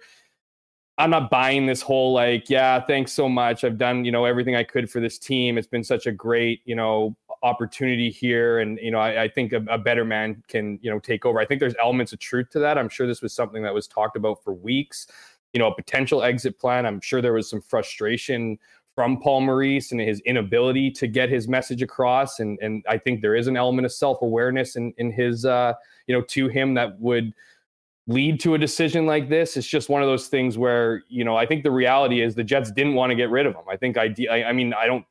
I'm 0.97 1.09
not 1.09 1.29
buying 1.29 1.65
this 1.65 1.81
whole 1.81 2.13
like, 2.13 2.49
yeah, 2.49 2.79
thanks 2.79 3.11
so 3.11 3.27
much. 3.27 3.63
I've 3.63 3.77
done, 3.77 4.05
you 4.05 4.11
know, 4.11 4.23
everything 4.23 4.55
I 4.55 4.63
could 4.63 4.89
for 4.89 5.01
this 5.01 5.19
team. 5.19 5.57
It's 5.57 5.67
been 5.67 5.83
such 5.83 6.05
a 6.05 6.11
great, 6.11 6.61
you 6.63 6.75
know, 6.75 7.15
opportunity 7.43 8.09
here. 8.09 8.59
And, 8.59 8.79
you 8.81 8.91
know, 8.91 8.99
I, 8.99 9.23
I 9.23 9.27
think 9.27 9.51
a, 9.51 9.63
a, 9.69 9.77
better 9.77 10.05
man 10.05 10.41
can, 10.47 10.79
you 10.81 10.89
know, 10.89 10.99
take 10.99 11.25
over. 11.25 11.39
I 11.39 11.45
think 11.45 11.59
there's 11.59 11.75
elements 11.81 12.13
of 12.13 12.19
truth 12.19 12.49
to 12.51 12.59
that. 12.59 12.77
I'm 12.77 12.87
sure 12.87 13.07
this 13.07 13.21
was 13.21 13.33
something 13.33 13.61
that 13.63 13.73
was 13.73 13.87
talked 13.87 14.15
about 14.15 14.41
for 14.41 14.53
weeks, 14.53 15.07
you 15.51 15.59
know, 15.59 15.67
a 15.67 15.75
potential 15.75 16.23
exit 16.23 16.57
plan. 16.57 16.85
I'm 16.85 17.01
sure 17.01 17.21
there 17.21 17.33
was 17.33 17.49
some 17.49 17.61
frustration 17.61 18.57
from 18.95 19.19
Paul 19.19 19.41
Maurice 19.41 19.91
and 19.91 19.99
his 19.99 20.21
inability 20.21 20.89
to 20.91 21.07
get 21.07 21.29
his 21.29 21.47
message 21.47 21.81
across. 21.81 22.39
And 22.39 22.57
and 22.61 22.83
I 22.89 22.97
think 22.97 23.21
there 23.21 23.35
is 23.35 23.47
an 23.47 23.57
element 23.57 23.85
of 23.85 23.91
self 23.91 24.21
awareness 24.21 24.77
in 24.77 24.93
in 24.97 25.11
his 25.11 25.45
uh, 25.45 25.73
you 26.07 26.15
know 26.15 26.21
to 26.29 26.47
him 26.47 26.73
that 26.75 26.99
would 26.99 27.33
lead 28.07 28.39
to 28.39 28.53
a 28.53 28.57
decision 28.57 29.05
like 29.05 29.29
this. 29.29 29.57
It's 29.57 29.67
just 29.67 29.89
one 29.89 30.01
of 30.01 30.07
those 30.07 30.27
things 30.27 30.57
where 30.57 31.03
you 31.09 31.25
know 31.25 31.35
I 31.35 31.45
think 31.45 31.63
the 31.63 31.71
reality 31.71 32.21
is 32.21 32.33
the 32.33 32.43
Jets 32.43 32.71
didn't 32.71 32.95
want 32.95 33.11
to 33.11 33.15
get 33.15 33.29
rid 33.29 33.45
of 33.45 33.53
him. 33.53 33.65
I 33.69 33.75
think 33.75 33.97
I 33.97 34.15
I, 34.31 34.43
I 34.45 34.53
mean 34.53 34.73
I 34.73 34.87
don't 34.87 35.05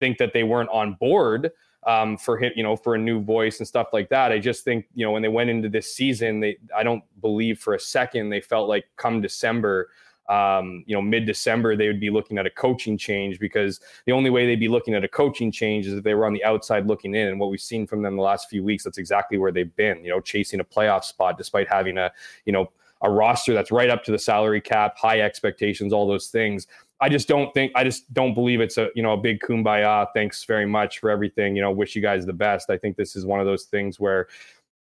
think 0.00 0.18
that 0.18 0.32
they 0.32 0.42
weren't 0.42 0.70
on 0.70 0.94
board. 0.94 1.52
Um, 1.86 2.18
for 2.18 2.36
him, 2.36 2.52
you 2.56 2.64
know, 2.64 2.76
for 2.76 2.96
a 2.96 2.98
new 2.98 3.22
voice 3.22 3.60
and 3.60 3.66
stuff 3.66 3.86
like 3.92 4.08
that. 4.10 4.32
I 4.32 4.40
just 4.40 4.64
think, 4.64 4.86
you 4.94 5.06
know, 5.06 5.12
when 5.12 5.22
they 5.22 5.28
went 5.28 5.48
into 5.48 5.68
this 5.68 5.94
season, 5.94 6.40
they 6.40 6.58
I 6.76 6.82
don't 6.82 7.04
believe 7.20 7.60
for 7.60 7.74
a 7.74 7.80
second 7.80 8.30
they 8.30 8.40
felt 8.40 8.68
like 8.68 8.84
come 8.96 9.22
December 9.22 9.88
um, 10.28 10.84
you 10.86 10.94
know, 10.94 11.02
mid 11.02 11.26
December, 11.26 11.76
they 11.76 11.86
would 11.86 12.00
be 12.00 12.10
looking 12.10 12.38
at 12.38 12.46
a 12.46 12.50
coaching 12.50 12.98
change 12.98 13.38
because 13.38 13.80
the 14.06 14.12
only 14.12 14.30
way 14.30 14.46
they'd 14.46 14.60
be 14.60 14.68
looking 14.68 14.94
at 14.94 15.04
a 15.04 15.08
coaching 15.08 15.50
change 15.50 15.86
is 15.86 15.94
if 15.94 16.04
they 16.04 16.14
were 16.14 16.26
on 16.26 16.32
the 16.32 16.44
outside 16.44 16.86
looking 16.86 17.14
in. 17.14 17.28
And 17.28 17.40
what 17.40 17.50
we've 17.50 17.60
seen 17.60 17.86
from 17.86 18.02
them 18.02 18.16
the 18.16 18.22
last 18.22 18.48
few 18.48 18.62
weeks, 18.62 18.84
that's 18.84 18.98
exactly 18.98 19.38
where 19.38 19.52
they've 19.52 19.74
been, 19.76 20.04
you 20.04 20.10
know, 20.10 20.20
chasing 20.20 20.60
a 20.60 20.64
playoff 20.64 21.04
spot 21.04 21.38
despite 21.38 21.68
having 21.68 21.96
a, 21.96 22.12
you 22.44 22.52
know, 22.52 22.70
a 23.02 23.10
roster 23.10 23.54
that's 23.54 23.70
right 23.70 23.90
up 23.90 24.02
to 24.04 24.10
the 24.10 24.18
salary 24.18 24.60
cap, 24.60 24.98
high 24.98 25.20
expectations, 25.20 25.92
all 25.92 26.06
those 26.06 26.28
things. 26.28 26.66
I 27.00 27.08
just 27.08 27.28
don't 27.28 27.52
think 27.54 27.72
I 27.76 27.84
just 27.84 28.12
don't 28.12 28.34
believe 28.34 28.60
it's 28.60 28.76
a 28.76 28.90
you 28.94 29.02
know 29.02 29.12
a 29.12 29.16
big 29.16 29.40
kumbaya. 29.40 30.08
Thanks 30.14 30.44
very 30.44 30.66
much 30.66 30.98
for 30.98 31.10
everything. 31.10 31.54
You 31.54 31.62
know, 31.62 31.70
wish 31.70 31.94
you 31.94 32.02
guys 32.02 32.26
the 32.26 32.32
best. 32.32 32.70
I 32.70 32.76
think 32.76 32.96
this 32.96 33.14
is 33.14 33.24
one 33.24 33.40
of 33.40 33.46
those 33.46 33.64
things 33.64 34.00
where 34.00 34.26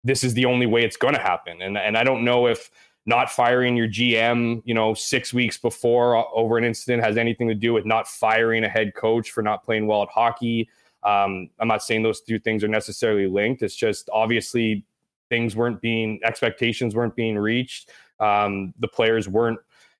this 0.03 0.23
is 0.23 0.33
the 0.33 0.45
only 0.45 0.65
way 0.65 0.83
it's 0.83 0.97
going 0.97 1.13
to 1.13 1.21
happen, 1.21 1.61
and 1.61 1.77
and 1.77 1.95
I 1.95 2.03
don't 2.03 2.25
know 2.25 2.47
if 2.47 2.71
not 3.07 3.31
firing 3.31 3.77
your 3.77 3.87
GM, 3.87 4.61
you 4.65 4.73
know, 4.73 4.93
six 4.93 5.33
weeks 5.33 5.57
before 5.57 6.27
over 6.37 6.57
an 6.57 6.65
incident 6.65 7.01
has 7.01 7.15
anything 7.15 7.47
to 7.47 7.55
do 7.55 7.73
with 7.73 7.85
not 7.85 8.05
firing 8.05 8.65
a 8.65 8.69
head 8.69 8.93
coach 8.95 9.31
for 9.31 9.41
not 9.41 9.63
playing 9.63 9.87
well 9.87 10.03
at 10.03 10.09
hockey. 10.09 10.69
Um, 11.03 11.49
I'm 11.57 11.69
not 11.69 11.81
saying 11.81 12.03
those 12.03 12.19
two 12.19 12.37
things 12.37 12.65
are 12.65 12.67
necessarily 12.67 13.25
linked. 13.25 13.63
It's 13.63 13.77
just 13.77 14.09
obviously 14.11 14.85
things 15.29 15.55
weren't 15.55 15.81
being 15.81 16.19
expectations 16.25 16.95
weren't 16.95 17.15
being 17.15 17.37
reached. 17.37 17.91
Um, 18.19 18.73
the 18.79 18.89
players 18.89 19.29
weren't, 19.29 19.59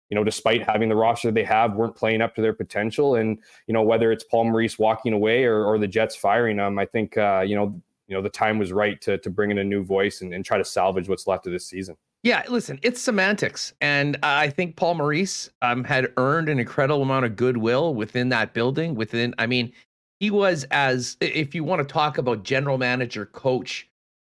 you 0.09 0.15
know, 0.15 0.25
despite 0.25 0.63
having 0.63 0.89
the 0.89 0.95
roster 0.95 1.31
they 1.31 1.45
have, 1.45 1.75
weren't 1.75 1.95
playing 1.95 2.21
up 2.21 2.35
to 2.35 2.41
their 2.41 2.53
potential. 2.53 3.15
And 3.15 3.39
you 3.67 3.73
know, 3.73 3.83
whether 3.83 4.11
it's 4.11 4.25
Paul 4.25 4.45
Maurice 4.45 4.77
walking 4.77 5.13
away 5.13 5.45
or, 5.45 5.63
or 5.63 5.79
the 5.79 5.87
Jets 5.87 6.17
firing 6.17 6.57
them, 6.57 6.77
I 6.77 6.85
think 6.85 7.17
uh, 7.17 7.45
you 7.47 7.55
know, 7.55 7.81
you 8.07 8.15
know, 8.17 8.21
the 8.21 8.29
time 8.29 8.59
was 8.59 8.73
right 8.73 8.99
to 9.01 9.17
to 9.19 9.29
bring 9.29 9.49
in 9.49 9.59
a 9.59 9.63
new 9.63 9.85
voice 9.85 10.19
and, 10.21 10.33
and 10.33 10.43
try 10.43 10.57
to 10.57 10.65
salvage 10.65 11.07
what's 11.07 11.25
left 11.25 11.45
of 11.47 11.53
this 11.53 11.67
season. 11.67 11.95
Yeah, 12.23 12.43
listen, 12.49 12.79
it's 12.81 13.01
semantics. 13.01 13.73
And 13.79 14.17
I 14.23 14.49
think 14.49 14.75
Paul 14.75 14.95
Maurice 14.95 15.49
um, 15.61 15.83
had 15.83 16.11
earned 16.17 16.49
an 16.49 16.59
incredible 16.59 17.03
amount 17.03 17.25
of 17.25 17.35
goodwill 17.35 17.93
within 17.93 18.29
that 18.29 18.53
building. 18.53 18.95
Within, 18.95 19.33
I 19.37 19.45
mean, 19.45 19.71
he 20.19 20.31
was 20.31 20.65
as, 20.71 21.15
if 21.21 21.53
you 21.53 21.63
want 21.63 21.87
to 21.87 21.93
talk 21.93 22.17
about 22.17 22.43
general 22.43 22.77
manager 22.77 23.25
coach 23.25 23.87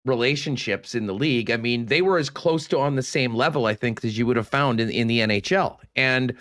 relationships 0.06 0.94
in 0.94 1.08
the 1.08 1.13
league, 1.13 1.50
I 1.50 1.58
mean, 1.58 1.86
they 1.86 2.02
were 2.02 2.18
as 2.18 2.30
close 2.30 2.68
to 2.68 2.80
on 2.80 2.96
the 2.96 3.02
same 3.04 3.34
level, 3.34 3.65
I 3.65 3.76
think, 3.76 4.04
as 4.04 4.18
you 4.18 4.26
would 4.28 4.38
have 4.38 4.48
found 4.48 4.80
in, 4.80 4.89
in 4.89 5.08
the 5.08 5.20
NHL. 5.20 5.78
And 5.96 6.36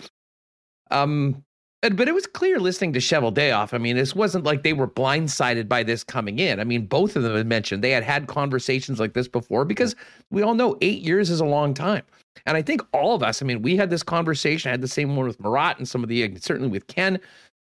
um, 0.90 1.44
but 1.80 2.08
it 2.08 2.14
was 2.14 2.26
clear 2.26 2.58
listening 2.58 2.92
to 2.94 2.98
Cheveldayoff. 2.98 3.72
I 3.72 3.78
mean, 3.78 3.96
this 3.96 4.14
wasn't 4.14 4.44
like 4.44 4.62
they 4.62 4.72
were 4.72 4.88
blindsided 4.88 5.68
by 5.68 5.82
this 5.84 6.02
coming 6.02 6.38
in. 6.40 6.58
I 6.58 6.64
mean, 6.64 6.86
both 6.86 7.14
of 7.14 7.22
them 7.22 7.36
had 7.36 7.46
mentioned 7.46 7.84
they 7.84 7.92
had 7.92 8.02
had 8.02 8.26
conversations 8.26 8.98
like 8.98 9.12
this 9.12 9.28
before 9.28 9.64
because 9.64 9.94
we 10.30 10.42
all 10.42 10.54
know 10.54 10.76
eight 10.80 11.02
years 11.02 11.30
is 11.30 11.40
a 11.40 11.46
long 11.46 11.74
time. 11.74 12.02
And 12.46 12.56
I 12.56 12.62
think 12.62 12.82
all 12.92 13.14
of 13.14 13.22
us, 13.22 13.42
I 13.42 13.44
mean, 13.44 13.62
we 13.62 13.76
had 13.76 13.90
this 13.90 14.02
conversation, 14.02 14.70
I 14.70 14.72
had 14.72 14.80
the 14.80 14.88
same 14.88 15.14
one 15.16 15.26
with 15.26 15.40
Marat 15.40 15.74
and 15.78 15.88
some 15.88 16.02
of 16.02 16.08
the, 16.08 16.36
certainly 16.40 16.68
with 16.68 16.86
Ken 16.88 17.20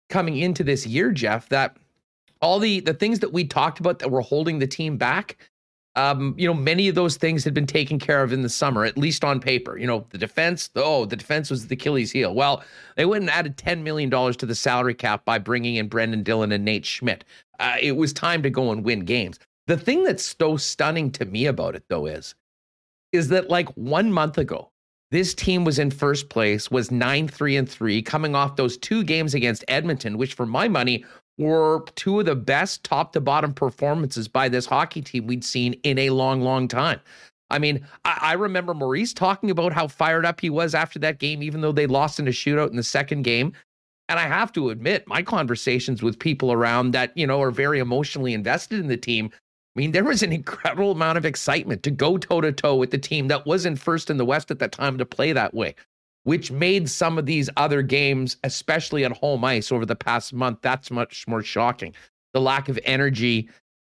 coming 0.09 0.37
into 0.37 0.63
this 0.63 0.87
year, 0.87 1.11
Jeff, 1.11 1.49
that 1.49 1.75
all 2.41 2.59
the 2.59 2.79
the 2.81 2.93
things 2.93 3.19
that 3.19 3.33
we 3.33 3.43
talked 3.43 3.79
about 3.79 3.99
that 3.99 4.11
were 4.11 4.21
holding 4.21 4.59
the 4.59 4.67
team 4.67 4.97
back 4.97 5.37
um, 5.97 6.35
you 6.37 6.47
know, 6.47 6.53
many 6.53 6.87
of 6.87 6.93
those 6.93 7.17
things 7.17 7.43
had 7.43 7.55
been 7.55 7.65
taken 7.65 7.97
care 7.97 8.21
of 8.21 8.31
in 8.31 8.43
the 8.43 8.49
summer, 8.49 8.85
at 8.85 8.99
least 8.99 9.23
on 9.23 9.39
paper. 9.39 9.79
You 9.79 9.87
know, 9.87 10.05
the 10.11 10.19
defense, 10.19 10.69
oh, 10.75 11.05
the 11.05 11.15
defense 11.15 11.49
was 11.49 11.65
the 11.65 11.73
Achilles 11.73 12.11
heel. 12.11 12.35
Well, 12.35 12.63
they 12.95 13.05
went 13.05 13.23
and 13.23 13.31
added 13.31 13.57
$10 13.57 13.81
million 13.81 14.11
to 14.11 14.45
the 14.45 14.53
salary 14.53 14.93
cap 14.93 15.25
by 15.25 15.39
bringing 15.39 15.75
in 15.75 15.87
Brendan 15.87 16.21
Dillon 16.21 16.51
and 16.51 16.63
Nate 16.63 16.85
Schmidt. 16.85 17.25
Uh, 17.59 17.77
it 17.81 17.93
was 17.93 18.13
time 18.13 18.43
to 18.43 18.51
go 18.51 18.71
and 18.71 18.85
win 18.85 19.05
games. 19.05 19.39
The 19.65 19.75
thing 19.75 20.03
that's 20.03 20.35
so 20.39 20.55
stunning 20.55 21.11
to 21.13 21.25
me 21.25 21.47
about 21.47 21.75
it, 21.75 21.83
though, 21.89 22.05
is, 22.05 22.35
is 23.11 23.29
that 23.29 23.49
like 23.49 23.67
one 23.69 24.13
month 24.13 24.37
ago, 24.37 24.69
this 25.09 25.33
team 25.33 25.65
was 25.65 25.79
in 25.79 25.89
first 25.89 26.29
place, 26.29 26.69
was 26.69 26.91
9 26.91 27.27
3 27.27 27.57
and 27.57 27.67
3, 27.67 28.03
coming 28.03 28.35
off 28.35 28.55
those 28.55 28.77
two 28.77 29.03
games 29.03 29.33
against 29.33 29.65
Edmonton, 29.67 30.19
which 30.19 30.35
for 30.35 30.45
my 30.45 30.67
money 30.67 31.03
were 31.37 31.83
two 31.95 32.19
of 32.19 32.25
the 32.25 32.35
best 32.35 32.83
top 32.83 33.13
to 33.13 33.21
bottom 33.21 33.53
performances 33.53 34.27
by 34.27 34.49
this 34.49 34.65
hockey 34.65 35.01
team 35.01 35.27
we'd 35.27 35.43
seen 35.43 35.73
in 35.83 35.99
a 35.99 36.09
long, 36.09 36.41
long 36.41 36.67
time. 36.67 36.99
I 37.49 37.59
mean, 37.59 37.85
I, 38.03 38.19
I, 38.21 38.33
remember 38.33 38.73
Maurice 38.73 39.13
talking 39.13 39.51
about 39.51 39.71
how 39.71 39.87
fired 39.87 40.25
up 40.25 40.41
he 40.41 40.49
was 40.49 40.75
after 40.75 40.99
that 40.99 41.19
game, 41.19 41.41
even 41.41 41.61
though 41.61 41.71
they 41.71 41.87
lost 41.87 42.19
in 42.19 42.27
a 42.27 42.31
shootout 42.31 42.71
in 42.71 42.75
the 42.75 42.83
second 42.83 43.21
game. 43.21 43.53
And 44.09 44.19
I 44.19 44.23
have 44.23 44.51
to 44.53 44.69
admit, 44.69 45.07
my 45.07 45.21
conversations 45.21 46.01
with 46.01 46.19
people 46.19 46.51
around 46.51 46.91
that, 46.91 47.15
you 47.15 47.27
know, 47.27 47.41
are 47.41 47.51
very 47.51 47.79
emotionally 47.79 48.33
invested 48.33 48.79
in 48.79 48.87
the 48.87 48.97
team. 48.97 49.29
I 49.33 49.79
mean, 49.79 49.91
there 49.91 50.03
was 50.03 50.23
an 50.23 50.33
incredible 50.33 50.91
amount 50.91 51.17
of 51.17 51.25
excitement 51.25 51.83
to 51.83 51.91
go 51.91 52.17
toe 52.17 52.41
to 52.41 52.51
toe 52.51 52.75
with 52.75 52.91
the 52.91 52.97
team 52.97 53.27
that 53.27 53.45
wasn't 53.45 53.79
first 53.79 54.09
in 54.09 54.17
the 54.17 54.25
West 54.25 54.49
at 54.49 54.59
that 54.59 54.71
time 54.71 54.97
to 54.97 55.05
play 55.05 55.33
that 55.33 55.53
way 55.53 55.75
which 56.27 56.51
made 56.51 56.89
some 56.89 57.17
of 57.17 57.25
these 57.25 57.49
other 57.55 57.81
games, 57.81 58.35
especially 58.43 59.05
at 59.05 59.13
home 59.13 59.45
ice 59.45 59.71
over 59.71 59.85
the 59.85 59.95
past 59.95 60.33
month, 60.33 60.59
that's 60.61 60.91
much 60.91 61.25
more 61.25 61.41
shocking. 61.41 61.95
The 62.33 62.41
lack 62.41 62.67
of 62.67 62.77
energy, 62.83 63.47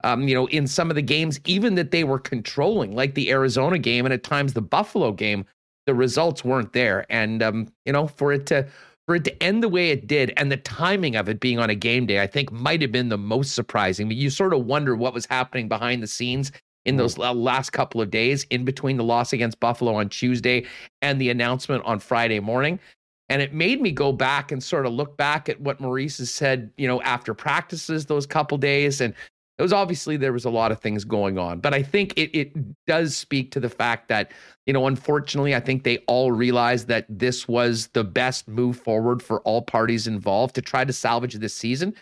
um, 0.04 0.28
you 0.28 0.36
know, 0.36 0.46
in 0.50 0.68
some 0.68 0.92
of 0.92 0.96
the 0.96 1.02
games, 1.02 1.40
even 1.48 1.74
that 1.74 1.90
they 1.90 2.04
were 2.04 2.20
controlling, 2.20 2.94
like 2.94 3.16
the 3.16 3.32
Arizona 3.32 3.80
game 3.80 4.06
and 4.06 4.14
at 4.14 4.22
times 4.22 4.54
the 4.54 4.62
Buffalo 4.62 5.12
game, 5.12 5.44
the 5.88 5.96
results 5.96 6.46
weren't 6.46 6.72
there. 6.72 7.04
And 7.10 7.42
um, 7.42 7.68
you 7.88 7.94
know, 7.94 8.06
for 8.06 8.32
it 8.32 8.46
to 8.46 8.68
for 9.08 9.16
it 9.16 9.24
to 9.24 9.42
end 9.44 9.64
the 9.64 9.70
way 9.70 9.90
it 9.90 10.06
did 10.06 10.32
and 10.38 10.52
the 10.52 10.58
timing 10.58 11.16
of 11.16 11.30
it 11.30 11.40
being 11.40 11.58
on 11.58 11.72
a 11.72 11.76
game 11.76 12.06
day, 12.06 12.22
I 12.22 12.28
think 12.28 12.52
might 12.52 12.84
have 12.84 12.92
been 12.92 13.10
the 13.10 13.18
most 13.18 13.56
surprising. 13.56 14.08
But 14.08 14.18
you 14.18 14.30
sort 14.30 14.54
of 14.54 14.68
wonder 14.68 14.96
what 14.96 15.16
was 15.16 15.26
happening 15.26 15.68
behind 15.68 16.04
the 16.04 16.08
scenes 16.08 16.52
in 16.90 16.96
mm-hmm. 16.96 17.04
those 17.04 17.18
last 17.18 17.70
couple 17.70 18.02
of 18.02 18.10
days 18.10 18.46
in 18.50 18.66
between 18.66 18.98
the 18.98 19.04
loss 19.04 19.32
against 19.32 19.60
Buffalo 19.60 19.94
on 19.94 20.10
Tuesday 20.10 20.66
and 21.02 21.22
the 21.22 21.30
announcement 21.30 21.84
on 21.86 22.00
Friday 22.00 22.40
morning. 22.40 22.80
And 23.30 23.44
it 23.44 23.54
made 23.54 23.80
me 23.80 23.92
go 23.92 24.12
back 24.12 24.52
and 24.52 24.62
sort 24.62 24.88
of 24.88 24.94
look 24.94 25.16
back 25.16 25.50
at 25.50 25.62
what 25.62 25.80
Maurice 25.80 26.18
has 26.18 26.32
said, 26.32 26.72
you 26.78 26.88
know, 26.88 27.00
after 27.04 27.36
practices 27.36 28.08
those 28.08 28.26
couple 28.26 28.58
days. 28.58 29.02
And 29.02 29.14
it 29.60 29.62
was 29.62 29.72
obviously 29.72 30.18
there 30.18 30.34
was 30.34 30.46
a 30.46 30.50
lot 30.50 30.72
of 30.72 30.80
things 30.80 31.04
going 31.04 31.38
on, 31.38 31.60
but 31.60 31.74
I 31.74 31.84
think 31.84 32.14
it 32.18 32.36
it 32.36 32.54
does 32.88 33.16
speak 33.16 33.52
to 33.52 33.60
the 33.60 33.70
fact 33.70 34.08
that 34.08 34.32
you 34.66 34.72
know, 34.74 34.88
unfortunately, 34.88 35.54
I 35.54 35.60
think 35.60 35.84
they 35.84 35.98
all 36.08 36.32
realized 36.32 36.88
that 36.88 37.06
this 37.10 37.48
was 37.48 37.88
the 37.90 38.04
best 38.04 38.48
move 38.48 38.80
forward 38.80 39.22
for 39.22 39.42
all 39.42 39.62
parties 39.62 40.08
involved 40.08 40.56
to 40.56 40.62
try 40.62 40.86
to 40.86 40.94
salvage 40.94 41.34
this 41.34 41.54
season. 41.54 41.94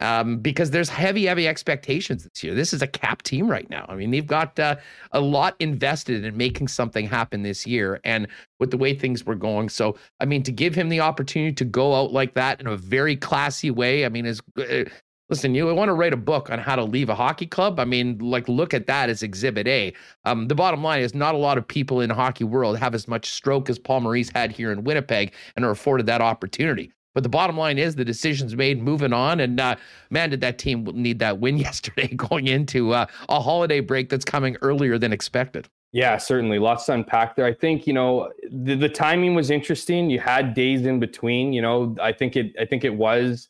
Um, 0.00 0.38
because 0.38 0.70
there's 0.70 0.88
heavy, 0.88 1.26
heavy 1.26 1.46
expectations 1.46 2.24
this 2.24 2.42
year. 2.42 2.54
This 2.54 2.72
is 2.72 2.80
a 2.80 2.86
cap 2.86 3.22
team 3.22 3.50
right 3.50 3.68
now. 3.68 3.84
I 3.88 3.96
mean, 3.96 4.10
they've 4.10 4.26
got 4.26 4.58
uh, 4.58 4.76
a 5.12 5.20
lot 5.20 5.56
invested 5.60 6.24
in 6.24 6.36
making 6.36 6.68
something 6.68 7.06
happen 7.06 7.42
this 7.42 7.66
year, 7.66 8.00
and 8.04 8.26
with 8.58 8.70
the 8.70 8.78
way 8.78 8.94
things 8.94 9.24
were 9.24 9.34
going. 9.34 9.68
So, 9.68 9.96
I 10.18 10.24
mean, 10.24 10.42
to 10.44 10.52
give 10.52 10.74
him 10.74 10.88
the 10.88 11.00
opportunity 11.00 11.52
to 11.52 11.64
go 11.64 11.94
out 11.94 12.12
like 12.12 12.34
that 12.34 12.60
in 12.60 12.66
a 12.66 12.76
very 12.76 13.16
classy 13.16 13.70
way, 13.70 14.06
I 14.06 14.08
mean, 14.08 14.26
is 14.26 14.40
uh, 14.58 14.84
listen, 15.30 15.54
you 15.54 15.72
want 15.74 15.88
to 15.88 15.94
write 15.94 16.12
a 16.12 16.18
book 16.18 16.50
on 16.50 16.58
how 16.58 16.76
to 16.76 16.84
leave 16.84 17.08
a 17.08 17.14
hockey 17.14 17.46
club? 17.46 17.78
I 17.78 17.84
mean, 17.84 18.18
like, 18.18 18.48
look 18.48 18.74
at 18.74 18.86
that 18.88 19.08
as 19.08 19.22
exhibit 19.22 19.66
A. 19.68 19.94
Um, 20.24 20.48
the 20.48 20.54
bottom 20.54 20.82
line 20.82 21.02
is 21.02 21.14
not 21.14 21.34
a 21.34 21.38
lot 21.38 21.56
of 21.56 21.66
people 21.66 22.00
in 22.00 22.10
hockey 22.10 22.44
world 22.44 22.78
have 22.78 22.94
as 22.94 23.06
much 23.06 23.30
stroke 23.30 23.70
as 23.70 23.78
Paul 23.78 24.00
Maurice 24.00 24.30
had 24.34 24.50
here 24.50 24.72
in 24.72 24.84
Winnipeg 24.84 25.32
and 25.56 25.64
are 25.64 25.70
afforded 25.70 26.06
that 26.06 26.20
opportunity. 26.20 26.92
But 27.20 27.24
the 27.24 27.28
bottom 27.28 27.58
line 27.58 27.76
is 27.76 27.96
the 27.96 28.04
decision's 28.06 28.56
made, 28.56 28.82
moving 28.82 29.12
on. 29.12 29.40
And 29.40 29.60
uh, 29.60 29.76
man, 30.08 30.30
did 30.30 30.40
that 30.40 30.56
team 30.56 30.84
need 30.84 31.18
that 31.18 31.38
win 31.38 31.58
yesterday 31.68 32.08
going 32.08 32.46
into 32.46 32.94
uh, 32.94 33.04
a 33.28 33.40
holiday 33.42 33.80
break 33.80 34.08
that's 34.08 34.24
coming 34.24 34.56
earlier 34.62 34.96
than 34.96 35.12
expected. 35.12 35.68
Yeah, 35.92 36.16
certainly. 36.16 36.58
Lots 36.58 36.86
to 36.86 36.94
unpack 36.94 37.36
there. 37.36 37.44
I 37.44 37.52
think, 37.52 37.86
you 37.86 37.92
know, 37.92 38.32
the, 38.50 38.74
the 38.74 38.88
timing 38.88 39.34
was 39.34 39.50
interesting. 39.50 40.08
You 40.08 40.18
had 40.18 40.54
days 40.54 40.86
in 40.86 40.98
between, 40.98 41.52
you 41.52 41.60
know, 41.60 41.94
I 42.00 42.10
think 42.10 42.36
it 42.36 42.54
I 42.58 42.64
think 42.64 42.84
it 42.84 42.94
was 42.94 43.48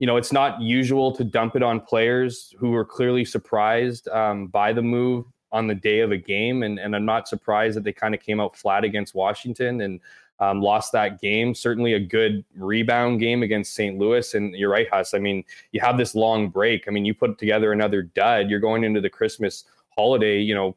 you 0.00 0.06
know, 0.08 0.16
it's 0.16 0.32
not 0.32 0.60
usual 0.60 1.12
to 1.12 1.22
dump 1.22 1.54
it 1.54 1.62
on 1.62 1.78
players 1.78 2.52
who 2.58 2.70
were 2.70 2.84
clearly 2.84 3.24
surprised 3.24 4.08
um, 4.08 4.48
by 4.48 4.72
the 4.72 4.82
move 4.82 5.26
on 5.52 5.68
the 5.68 5.76
day 5.76 6.00
of 6.00 6.10
a 6.10 6.16
game. 6.16 6.64
And, 6.64 6.80
and 6.80 6.96
I'm 6.96 7.04
not 7.04 7.28
surprised 7.28 7.76
that 7.76 7.84
they 7.84 7.92
kind 7.92 8.16
of 8.16 8.20
came 8.20 8.40
out 8.40 8.56
flat 8.56 8.82
against 8.82 9.14
Washington 9.14 9.80
and 9.80 10.00
um, 10.42 10.60
lost 10.60 10.90
that 10.90 11.20
game. 11.20 11.54
Certainly 11.54 11.92
a 11.92 12.00
good 12.00 12.44
rebound 12.56 13.20
game 13.20 13.44
against 13.44 13.74
St. 13.74 13.96
Louis. 13.96 14.34
And 14.34 14.54
you're 14.56 14.70
right, 14.70 14.88
Huss. 14.90 15.14
I 15.14 15.18
mean, 15.18 15.44
you 15.70 15.80
have 15.80 15.96
this 15.96 16.16
long 16.16 16.48
break. 16.48 16.86
I 16.88 16.90
mean, 16.90 17.04
you 17.04 17.14
put 17.14 17.38
together 17.38 17.70
another 17.70 18.02
dud. 18.02 18.50
You're 18.50 18.58
going 18.58 18.82
into 18.82 19.00
the 19.00 19.08
Christmas 19.08 19.66
holiday, 19.96 20.40
you 20.40 20.56
know, 20.56 20.74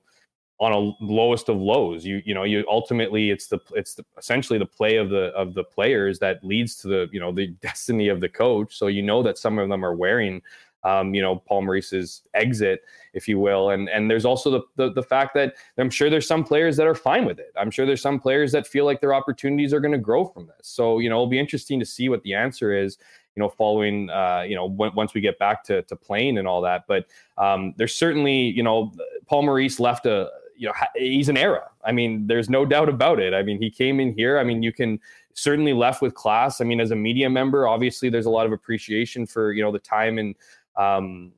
on 0.60 0.72
a 0.72 1.04
lowest 1.04 1.50
of 1.50 1.58
lows. 1.58 2.06
You 2.06 2.22
you 2.26 2.34
know 2.34 2.44
you 2.44 2.64
ultimately 2.70 3.32
it's 3.32 3.48
the 3.48 3.60
it's 3.72 3.96
the, 3.96 4.06
essentially 4.18 4.60
the 4.60 4.66
play 4.68 4.98
of 4.98 5.10
the 5.10 5.34
of 5.36 5.54
the 5.56 5.64
players 5.64 6.20
that 6.20 6.44
leads 6.44 6.76
to 6.78 6.88
the 6.88 7.10
you 7.12 7.20
know 7.20 7.32
the 7.32 7.48
destiny 7.62 8.08
of 8.10 8.22
the 8.22 8.30
coach. 8.30 8.78
So 8.78 8.88
you 8.88 9.02
know 9.02 9.24
that 9.24 9.40
some 9.40 9.58
of 9.58 9.68
them 9.68 9.84
are 9.84 9.96
wearing. 9.96 10.44
Um, 10.86 11.14
you 11.14 11.22
know 11.22 11.38
Paul 11.48 11.64
Maurice's 11.64 12.22
exit, 12.34 12.84
if 13.14 13.28
you 13.28 13.40
will, 13.40 13.72
and 13.72 13.90
and 13.90 14.10
there's 14.10 14.24
also 14.24 14.50
the, 14.52 14.62
the 14.76 14.94
the 14.94 15.04
fact 15.04 15.34
that 15.34 15.56
I'm 15.78 15.90
sure 15.90 16.10
there's 16.10 16.28
some 16.28 16.44
players 16.44 16.78
that 16.78 16.88
are 16.88 16.96
fine 16.96 17.26
with 17.26 17.40
it. 17.40 17.52
I'm 17.58 17.72
sure 17.72 17.86
there's 17.86 18.02
some 18.02 18.20
players 18.20 18.52
that 18.54 18.68
feel 18.68 18.86
like 18.86 19.02
their 19.02 19.14
opportunities 19.14 19.74
are 19.74 19.80
going 19.80 19.94
to 19.94 19.98
grow 19.98 20.26
from 20.26 20.48
this. 20.48 20.68
So 20.68 21.00
you 21.00 21.10
know 21.10 21.16
it'll 21.16 21.28
be 21.28 21.40
interesting 21.40 21.80
to 21.80 21.86
see 21.86 22.08
what 22.08 22.24
the 22.24 22.34
answer 22.34 22.72
is 22.72 22.98
you 23.36 23.44
know, 23.44 23.50
following, 23.50 24.10
uh, 24.10 24.46
you 24.48 24.56
know, 24.56 24.70
w- 24.70 24.94
once 24.96 25.14
we 25.14 25.20
get 25.20 25.38
back 25.38 25.62
to, 25.66 25.82
to 25.84 25.96
playing 25.98 26.38
and 26.38 26.48
all 26.48 26.62
that. 26.62 26.86
But 26.88 27.06
um, 27.38 27.74
there's 27.78 27.94
certainly, 27.94 28.34
you 28.34 28.64
know, 28.64 28.94
Paul 29.28 29.44
Maurice 29.44 29.80
left 29.80 30.06
a, 30.06 30.30
you 30.58 30.68
know 30.68 30.74
he's 30.96 31.30
an 31.30 31.38
era. 31.38 31.70
I 31.84 31.92
mean, 31.92 32.28
there's 32.28 32.50
no 32.50 32.66
doubt 32.66 32.90
about 32.90 33.20
it. 33.20 33.34
I 33.34 33.44
mean, 33.44 33.62
he 33.62 33.70
came 33.70 34.00
in 34.00 34.14
here. 34.14 34.40
I 34.40 34.44
mean, 34.44 34.64
you 34.64 34.72
can 34.72 35.00
certainly 35.34 35.74
left 35.74 36.02
with 36.02 36.14
class. 36.14 36.62
I 36.62 36.64
mean, 36.64 36.80
as 36.80 36.92
a 36.92 36.96
media 36.96 37.30
member, 37.30 37.68
obviously 37.68 38.10
there's 38.10 38.26
a 38.26 38.30
lot 38.30 38.46
of 38.46 38.54
appreciation 38.54 39.26
for 39.26 39.52
you 39.52 39.62
know 39.62 39.72
the 39.72 39.80
time 39.80 40.18
and 40.18 40.36
um, 40.78 41.32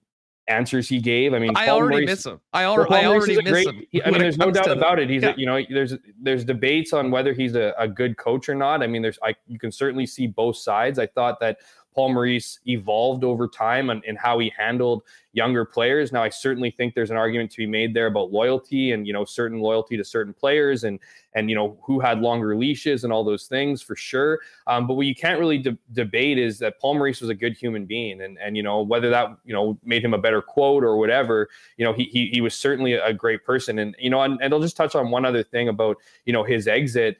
answers 0.47 0.88
he 0.88 0.99
gave. 0.99 1.33
I 1.33 1.39
mean, 1.39 1.51
I 1.55 1.67
Paul 1.67 1.77
already 1.77 2.05
Maurice, 2.05 2.09
miss 2.09 2.25
him. 2.25 2.41
I, 2.53 2.63
al- 2.63 2.93
I 2.93 3.05
already 3.05 3.35
miss 3.41 3.51
great, 3.51 3.67
him. 3.67 3.85
I 4.05 4.11
mean, 4.11 4.19
there's 4.19 4.38
no 4.38 4.51
doubt 4.51 4.71
about 4.71 4.99
it. 4.99 5.09
He's 5.09 5.23
yeah. 5.23 5.33
a, 5.35 5.38
you 5.38 5.45
know 5.45 5.61
there's 5.69 5.93
there's 6.21 6.45
debates 6.45 6.93
on 6.93 7.11
whether 7.11 7.33
he's 7.33 7.55
a, 7.55 7.73
a 7.77 7.88
good 7.88 8.17
coach 8.17 8.49
or 8.49 8.55
not. 8.55 8.81
I 8.81 8.88
mean, 8.88 9.01
there's 9.01 9.19
I 9.23 9.35
you 9.47 9.59
can 9.59 9.71
certainly 9.71 10.05
see 10.05 10.27
both 10.27 10.57
sides. 10.57 10.99
I 10.99 11.07
thought 11.07 11.39
that 11.41 11.57
Paul 11.97 12.13
Maurice 12.13 12.59
evolved 12.67 13.23
over 13.23 13.47
time 13.47 13.89
and, 13.89 14.03
and 14.07 14.19
how 14.19 14.37
he 14.37 14.53
handled 14.55 15.01
younger 15.33 15.65
players. 15.65 16.11
Now, 16.11 16.21
I 16.21 16.29
certainly 16.29 16.69
think 16.69 16.93
there's 16.93 17.09
an 17.09 17.17
argument 17.17 17.49
to 17.53 17.57
be 17.57 17.65
made 17.65 17.95
there 17.95 18.05
about 18.05 18.31
loyalty 18.31 18.91
and 18.91 19.07
you 19.07 19.13
know 19.13 19.25
certain 19.25 19.59
loyalty 19.59 19.97
to 19.97 20.03
certain 20.03 20.31
players 20.31 20.83
and 20.83 20.99
and 21.33 21.49
you 21.49 21.55
know 21.55 21.79
who 21.83 21.99
had 21.99 22.19
longer 22.19 22.55
leashes 22.55 23.03
and 23.03 23.11
all 23.11 23.23
those 23.23 23.47
things 23.47 23.81
for 23.81 23.95
sure. 23.95 24.39
Um, 24.67 24.85
but 24.85 24.93
what 24.93 25.07
you 25.07 25.15
can't 25.15 25.39
really 25.39 25.57
de- 25.57 25.77
debate 25.93 26.37
is 26.37 26.59
that 26.59 26.79
Paul 26.79 26.99
Maurice 26.99 27.19
was 27.19 27.31
a 27.31 27.35
good 27.35 27.57
human 27.57 27.87
being, 27.87 28.21
and 28.21 28.37
and 28.37 28.55
you 28.55 28.61
know 28.61 28.83
whether 28.83 29.09
that 29.09 29.35
you 29.43 29.53
know 29.55 29.79
made 29.83 30.05
him 30.05 30.13
a 30.13 30.19
better 30.19 30.43
quote 30.43 30.83
or 30.83 30.97
whatever. 30.97 31.49
You 31.77 31.85
know 31.85 31.93
he 31.93 32.03
he, 32.03 32.27
he 32.27 32.41
was 32.41 32.53
certainly 32.55 32.93
a 32.93 33.11
great 33.11 33.43
person, 33.43 33.79
and 33.79 33.95
you 33.97 34.11
know 34.11 34.21
and, 34.21 34.39
and 34.39 34.53
I'll 34.53 34.61
just 34.61 34.77
touch 34.77 34.93
on 34.93 35.09
one 35.09 35.25
other 35.25 35.41
thing 35.41 35.67
about 35.67 35.97
you 36.25 36.33
know 36.33 36.43
his 36.43 36.67
exit 36.67 37.17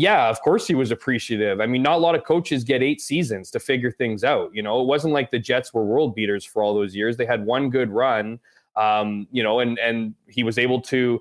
yeah, 0.00 0.30
of 0.30 0.40
course 0.40 0.66
he 0.66 0.74
was 0.74 0.90
appreciative. 0.90 1.60
I 1.60 1.66
mean, 1.66 1.82
not 1.82 1.96
a 1.96 1.98
lot 1.98 2.14
of 2.14 2.24
coaches 2.24 2.64
get 2.64 2.82
eight 2.82 3.02
seasons 3.02 3.50
to 3.50 3.60
figure 3.60 3.90
things 3.90 4.24
out. 4.24 4.50
You 4.54 4.62
know, 4.62 4.80
it 4.80 4.86
wasn't 4.86 5.12
like 5.12 5.30
the 5.30 5.38
Jets 5.38 5.74
were 5.74 5.84
world 5.84 6.14
beaters 6.14 6.42
for 6.42 6.62
all 6.62 6.74
those 6.74 6.96
years. 6.96 7.18
They 7.18 7.26
had 7.26 7.44
one 7.44 7.68
good 7.68 7.90
run, 7.90 8.40
um, 8.76 9.28
you 9.30 9.42
know, 9.42 9.60
and 9.60 9.78
and 9.78 10.14
he 10.26 10.42
was 10.42 10.56
able 10.56 10.80
to. 10.82 11.20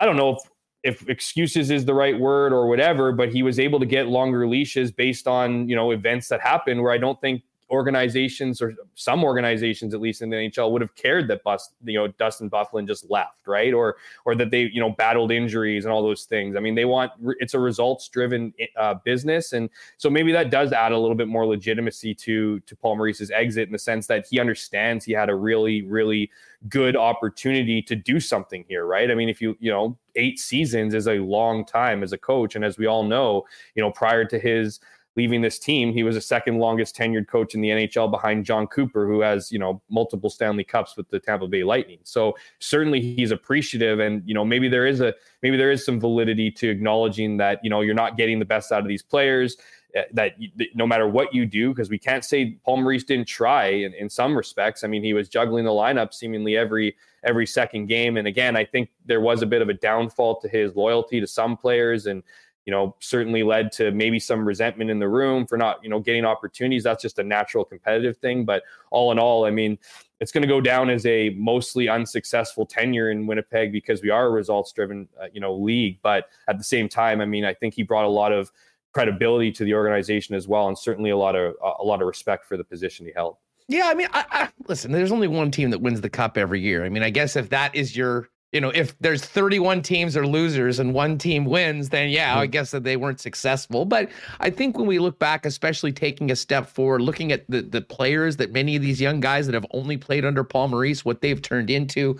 I 0.00 0.06
don't 0.06 0.16
know 0.16 0.30
if 0.30 0.38
if 0.82 1.08
excuses 1.10 1.70
is 1.70 1.84
the 1.84 1.92
right 1.92 2.18
word 2.18 2.54
or 2.54 2.68
whatever, 2.68 3.12
but 3.12 3.28
he 3.28 3.42
was 3.42 3.58
able 3.58 3.78
to 3.80 3.86
get 3.86 4.08
longer 4.08 4.48
leashes 4.48 4.90
based 4.90 5.28
on 5.28 5.68
you 5.68 5.76
know 5.76 5.90
events 5.90 6.28
that 6.28 6.40
happened 6.40 6.82
where 6.82 6.92
I 6.92 6.98
don't 6.98 7.20
think 7.20 7.42
organizations 7.70 8.62
or 8.62 8.74
some 8.94 9.24
organizations 9.24 9.92
at 9.92 10.00
least 10.00 10.22
in 10.22 10.30
the 10.30 10.36
NHL 10.36 10.70
would 10.70 10.82
have 10.82 10.94
cared 10.94 11.28
that 11.28 11.42
Bust, 11.42 11.72
you 11.84 11.98
know 11.98 12.08
Dustin 12.08 12.48
Byfuglien 12.48 12.86
just 12.86 13.10
left, 13.10 13.46
right? 13.46 13.74
Or 13.74 13.96
or 14.24 14.34
that 14.36 14.50
they 14.50 14.70
you 14.72 14.80
know 14.80 14.90
battled 14.90 15.32
injuries 15.32 15.84
and 15.84 15.92
all 15.92 16.02
those 16.02 16.24
things. 16.24 16.56
I 16.56 16.60
mean, 16.60 16.74
they 16.74 16.84
want 16.84 17.12
it's 17.40 17.54
a 17.54 17.58
results 17.58 18.08
driven 18.08 18.52
uh, 18.76 18.94
business, 19.04 19.52
and 19.52 19.68
so 19.96 20.08
maybe 20.08 20.32
that 20.32 20.50
does 20.50 20.72
add 20.72 20.92
a 20.92 20.98
little 20.98 21.16
bit 21.16 21.28
more 21.28 21.46
legitimacy 21.46 22.14
to 22.14 22.60
to 22.60 22.76
Paul 22.76 22.96
Maurice's 22.96 23.30
exit 23.30 23.68
in 23.68 23.72
the 23.72 23.78
sense 23.78 24.06
that 24.06 24.26
he 24.30 24.38
understands 24.38 25.04
he 25.04 25.12
had 25.12 25.28
a 25.28 25.34
really 25.34 25.82
really 25.82 26.30
good 26.68 26.96
opportunity 26.96 27.82
to 27.82 27.94
do 27.94 28.18
something 28.18 28.64
here, 28.68 28.86
right? 28.86 29.10
I 29.10 29.14
mean, 29.14 29.28
if 29.28 29.40
you 29.40 29.56
you 29.58 29.70
know 29.70 29.98
eight 30.14 30.38
seasons 30.38 30.94
is 30.94 31.08
a 31.08 31.18
long 31.18 31.64
time 31.64 32.02
as 32.02 32.12
a 32.12 32.18
coach, 32.18 32.54
and 32.54 32.64
as 32.64 32.78
we 32.78 32.86
all 32.86 33.02
know, 33.02 33.44
you 33.74 33.82
know 33.82 33.90
prior 33.90 34.24
to 34.24 34.38
his 34.38 34.80
leaving 35.16 35.40
this 35.40 35.58
team, 35.58 35.92
he 35.92 36.02
was 36.02 36.14
the 36.14 36.20
second 36.20 36.58
longest 36.58 36.94
tenured 36.94 37.26
coach 37.26 37.54
in 37.54 37.60
the 37.60 37.70
NHL 37.70 38.10
behind 38.10 38.44
Jon 38.44 38.66
Cooper, 38.66 39.06
who 39.06 39.20
has, 39.20 39.50
you 39.50 39.58
know, 39.58 39.80
multiple 39.88 40.28
Stanley 40.28 40.64
Cups 40.64 40.96
with 40.96 41.08
the 41.08 41.18
Tampa 41.18 41.46
Bay 41.46 41.64
Lightning. 41.64 41.98
So 42.04 42.36
certainly 42.58 43.00
he's 43.00 43.30
appreciative. 43.30 43.98
And, 43.98 44.22
you 44.26 44.34
know, 44.34 44.44
maybe 44.44 44.68
there 44.68 44.86
is 44.86 45.00
a 45.00 45.14
maybe 45.42 45.56
there 45.56 45.70
is 45.70 45.84
some 45.84 45.98
validity 45.98 46.50
to 46.52 46.68
acknowledging 46.68 47.38
that, 47.38 47.60
you 47.64 47.70
know, 47.70 47.80
you're 47.80 47.94
not 47.94 48.16
getting 48.16 48.38
the 48.38 48.44
best 48.44 48.72
out 48.72 48.82
of 48.82 48.88
these 48.88 49.02
players. 49.02 49.56
Eh, 49.94 50.04
that 50.12 50.34
no 50.74 50.86
matter 50.86 51.08
what 51.08 51.32
you 51.32 51.46
do, 51.46 51.70
because 51.70 51.88
we 51.88 51.98
can't 51.98 52.24
say 52.24 52.58
Paul 52.64 52.78
Maurice 52.78 53.04
didn't 53.04 53.28
try 53.28 53.68
in, 53.68 53.94
in 53.94 54.10
some 54.10 54.36
respects. 54.36 54.84
I 54.84 54.88
mean, 54.88 55.02
he 55.02 55.14
was 55.14 55.28
juggling 55.28 55.64
the 55.64 55.70
lineup 55.70 56.12
seemingly 56.12 56.56
every 56.56 56.96
every 57.24 57.46
second 57.46 57.86
game. 57.86 58.18
And 58.18 58.28
again, 58.28 58.56
I 58.56 58.64
think 58.64 58.90
there 59.06 59.20
was 59.20 59.42
a 59.42 59.46
bit 59.46 59.62
of 59.62 59.68
a 59.68 59.74
downfall 59.74 60.40
to 60.40 60.48
his 60.48 60.76
loyalty 60.76 61.20
to 61.20 61.26
some 61.26 61.56
players 61.56 62.06
and 62.06 62.22
you 62.66 62.72
know, 62.72 62.96
certainly 62.98 63.44
led 63.44 63.70
to 63.72 63.92
maybe 63.92 64.18
some 64.18 64.46
resentment 64.46 64.90
in 64.90 64.98
the 64.98 65.08
room 65.08 65.46
for 65.46 65.56
not, 65.56 65.82
you 65.82 65.88
know, 65.88 66.00
getting 66.00 66.24
opportunities. 66.24 66.82
That's 66.82 67.00
just 67.00 67.18
a 67.18 67.22
natural 67.22 67.64
competitive 67.64 68.16
thing. 68.18 68.44
But 68.44 68.64
all 68.90 69.12
in 69.12 69.18
all, 69.18 69.44
I 69.44 69.50
mean, 69.50 69.78
it's 70.20 70.32
going 70.32 70.42
to 70.42 70.48
go 70.48 70.60
down 70.60 70.90
as 70.90 71.06
a 71.06 71.30
mostly 71.30 71.88
unsuccessful 71.88 72.66
tenure 72.66 73.10
in 73.10 73.26
Winnipeg 73.26 73.70
because 73.70 74.02
we 74.02 74.10
are 74.10 74.26
a 74.26 74.30
results 74.30 74.72
driven, 74.72 75.08
uh, 75.20 75.26
you 75.32 75.40
know, 75.40 75.54
league. 75.54 76.00
But 76.02 76.28
at 76.48 76.58
the 76.58 76.64
same 76.64 76.88
time, 76.88 77.20
I 77.20 77.24
mean, 77.24 77.44
I 77.44 77.54
think 77.54 77.74
he 77.74 77.84
brought 77.84 78.04
a 78.04 78.08
lot 78.08 78.32
of 78.32 78.50
credibility 78.92 79.52
to 79.52 79.64
the 79.64 79.74
organization 79.74 80.34
as 80.34 80.48
well, 80.48 80.68
and 80.68 80.76
certainly 80.76 81.10
a 81.10 81.16
lot 81.16 81.36
of 81.36 81.54
a 81.78 81.84
lot 81.84 82.00
of 82.00 82.08
respect 82.08 82.46
for 82.46 82.56
the 82.56 82.64
position 82.64 83.06
he 83.06 83.12
held. 83.14 83.36
Yeah, 83.68 83.88
I 83.88 83.94
mean, 83.94 84.08
I, 84.12 84.24
I, 84.30 84.48
listen. 84.68 84.90
There's 84.90 85.12
only 85.12 85.28
one 85.28 85.50
team 85.50 85.70
that 85.70 85.80
wins 85.80 86.00
the 86.00 86.08
cup 86.08 86.38
every 86.38 86.60
year. 86.60 86.84
I 86.84 86.88
mean, 86.88 87.02
I 87.02 87.10
guess 87.10 87.36
if 87.36 87.50
that 87.50 87.74
is 87.74 87.96
your 87.96 88.30
you 88.52 88.60
know, 88.60 88.70
if 88.70 88.96
there's 89.00 89.24
31 89.24 89.82
teams 89.82 90.16
are 90.16 90.26
losers 90.26 90.78
and 90.78 90.94
one 90.94 91.18
team 91.18 91.44
wins, 91.44 91.88
then 91.88 92.10
yeah, 92.10 92.38
I 92.38 92.46
hmm. 92.46 92.50
guess 92.50 92.70
that 92.70 92.84
they 92.84 92.96
weren't 92.96 93.20
successful. 93.20 93.84
But 93.84 94.08
I 94.40 94.50
think 94.50 94.78
when 94.78 94.86
we 94.86 94.98
look 94.98 95.18
back, 95.18 95.44
especially 95.44 95.92
taking 95.92 96.30
a 96.30 96.36
step 96.36 96.66
forward, 96.66 97.02
looking 97.02 97.32
at 97.32 97.48
the 97.50 97.62
the 97.62 97.82
players 97.82 98.36
that 98.36 98.52
many 98.52 98.76
of 98.76 98.82
these 98.82 99.00
young 99.00 99.20
guys 99.20 99.46
that 99.46 99.54
have 99.54 99.66
only 99.72 99.96
played 99.96 100.24
under 100.24 100.44
Paul 100.44 100.68
Maurice, 100.68 101.04
what 101.04 101.20
they've 101.20 101.42
turned 101.42 101.70
into, 101.70 102.18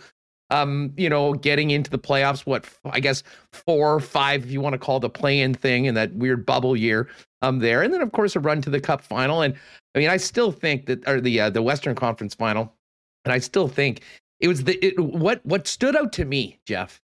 Um, 0.50 0.92
you 0.96 1.08
know, 1.08 1.32
getting 1.34 1.70
into 1.70 1.90
the 1.90 1.98
playoffs, 1.98 2.40
what 2.40 2.66
I 2.84 3.00
guess 3.00 3.22
four 3.52 3.94
or 3.94 4.00
five, 4.00 4.44
if 4.44 4.50
you 4.50 4.60
want 4.60 4.74
to 4.74 4.78
call 4.78 5.00
the 5.00 5.10
play-in 5.10 5.54
thing 5.54 5.86
in 5.86 5.94
that 5.94 6.12
weird 6.14 6.44
bubble 6.44 6.76
year 6.76 7.08
um 7.42 7.60
there. 7.60 7.82
And 7.82 7.94
then 7.94 8.02
of 8.02 8.12
course 8.12 8.36
a 8.36 8.40
run 8.40 8.60
to 8.62 8.70
the 8.70 8.80
cup 8.80 9.02
final. 9.02 9.42
And 9.42 9.54
I 9.94 9.98
mean, 10.00 10.08
I 10.08 10.18
still 10.18 10.52
think 10.52 10.86
that 10.86 11.06
or 11.08 11.20
the 11.20 11.40
uh, 11.40 11.50
the 11.50 11.62
Western 11.62 11.94
Conference 11.94 12.34
final, 12.34 12.74
and 13.24 13.32
I 13.32 13.38
still 13.38 13.68
think 13.68 14.02
it 14.40 14.48
was 14.48 14.64
the 14.64 14.84
it, 14.84 14.98
what 14.98 15.44
what 15.44 15.66
stood 15.66 15.96
out 15.96 16.12
to 16.14 16.24
me, 16.24 16.58
Jeff, 16.66 17.00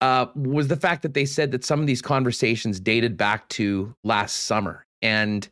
uh, 0.00 0.26
was 0.34 0.68
the 0.68 0.76
fact 0.76 1.02
that 1.02 1.14
they 1.14 1.24
said 1.24 1.50
that 1.52 1.64
some 1.64 1.80
of 1.80 1.86
these 1.86 2.02
conversations 2.02 2.80
dated 2.80 3.16
back 3.16 3.48
to 3.50 3.94
last 4.04 4.44
summer. 4.44 4.86
And 5.02 5.48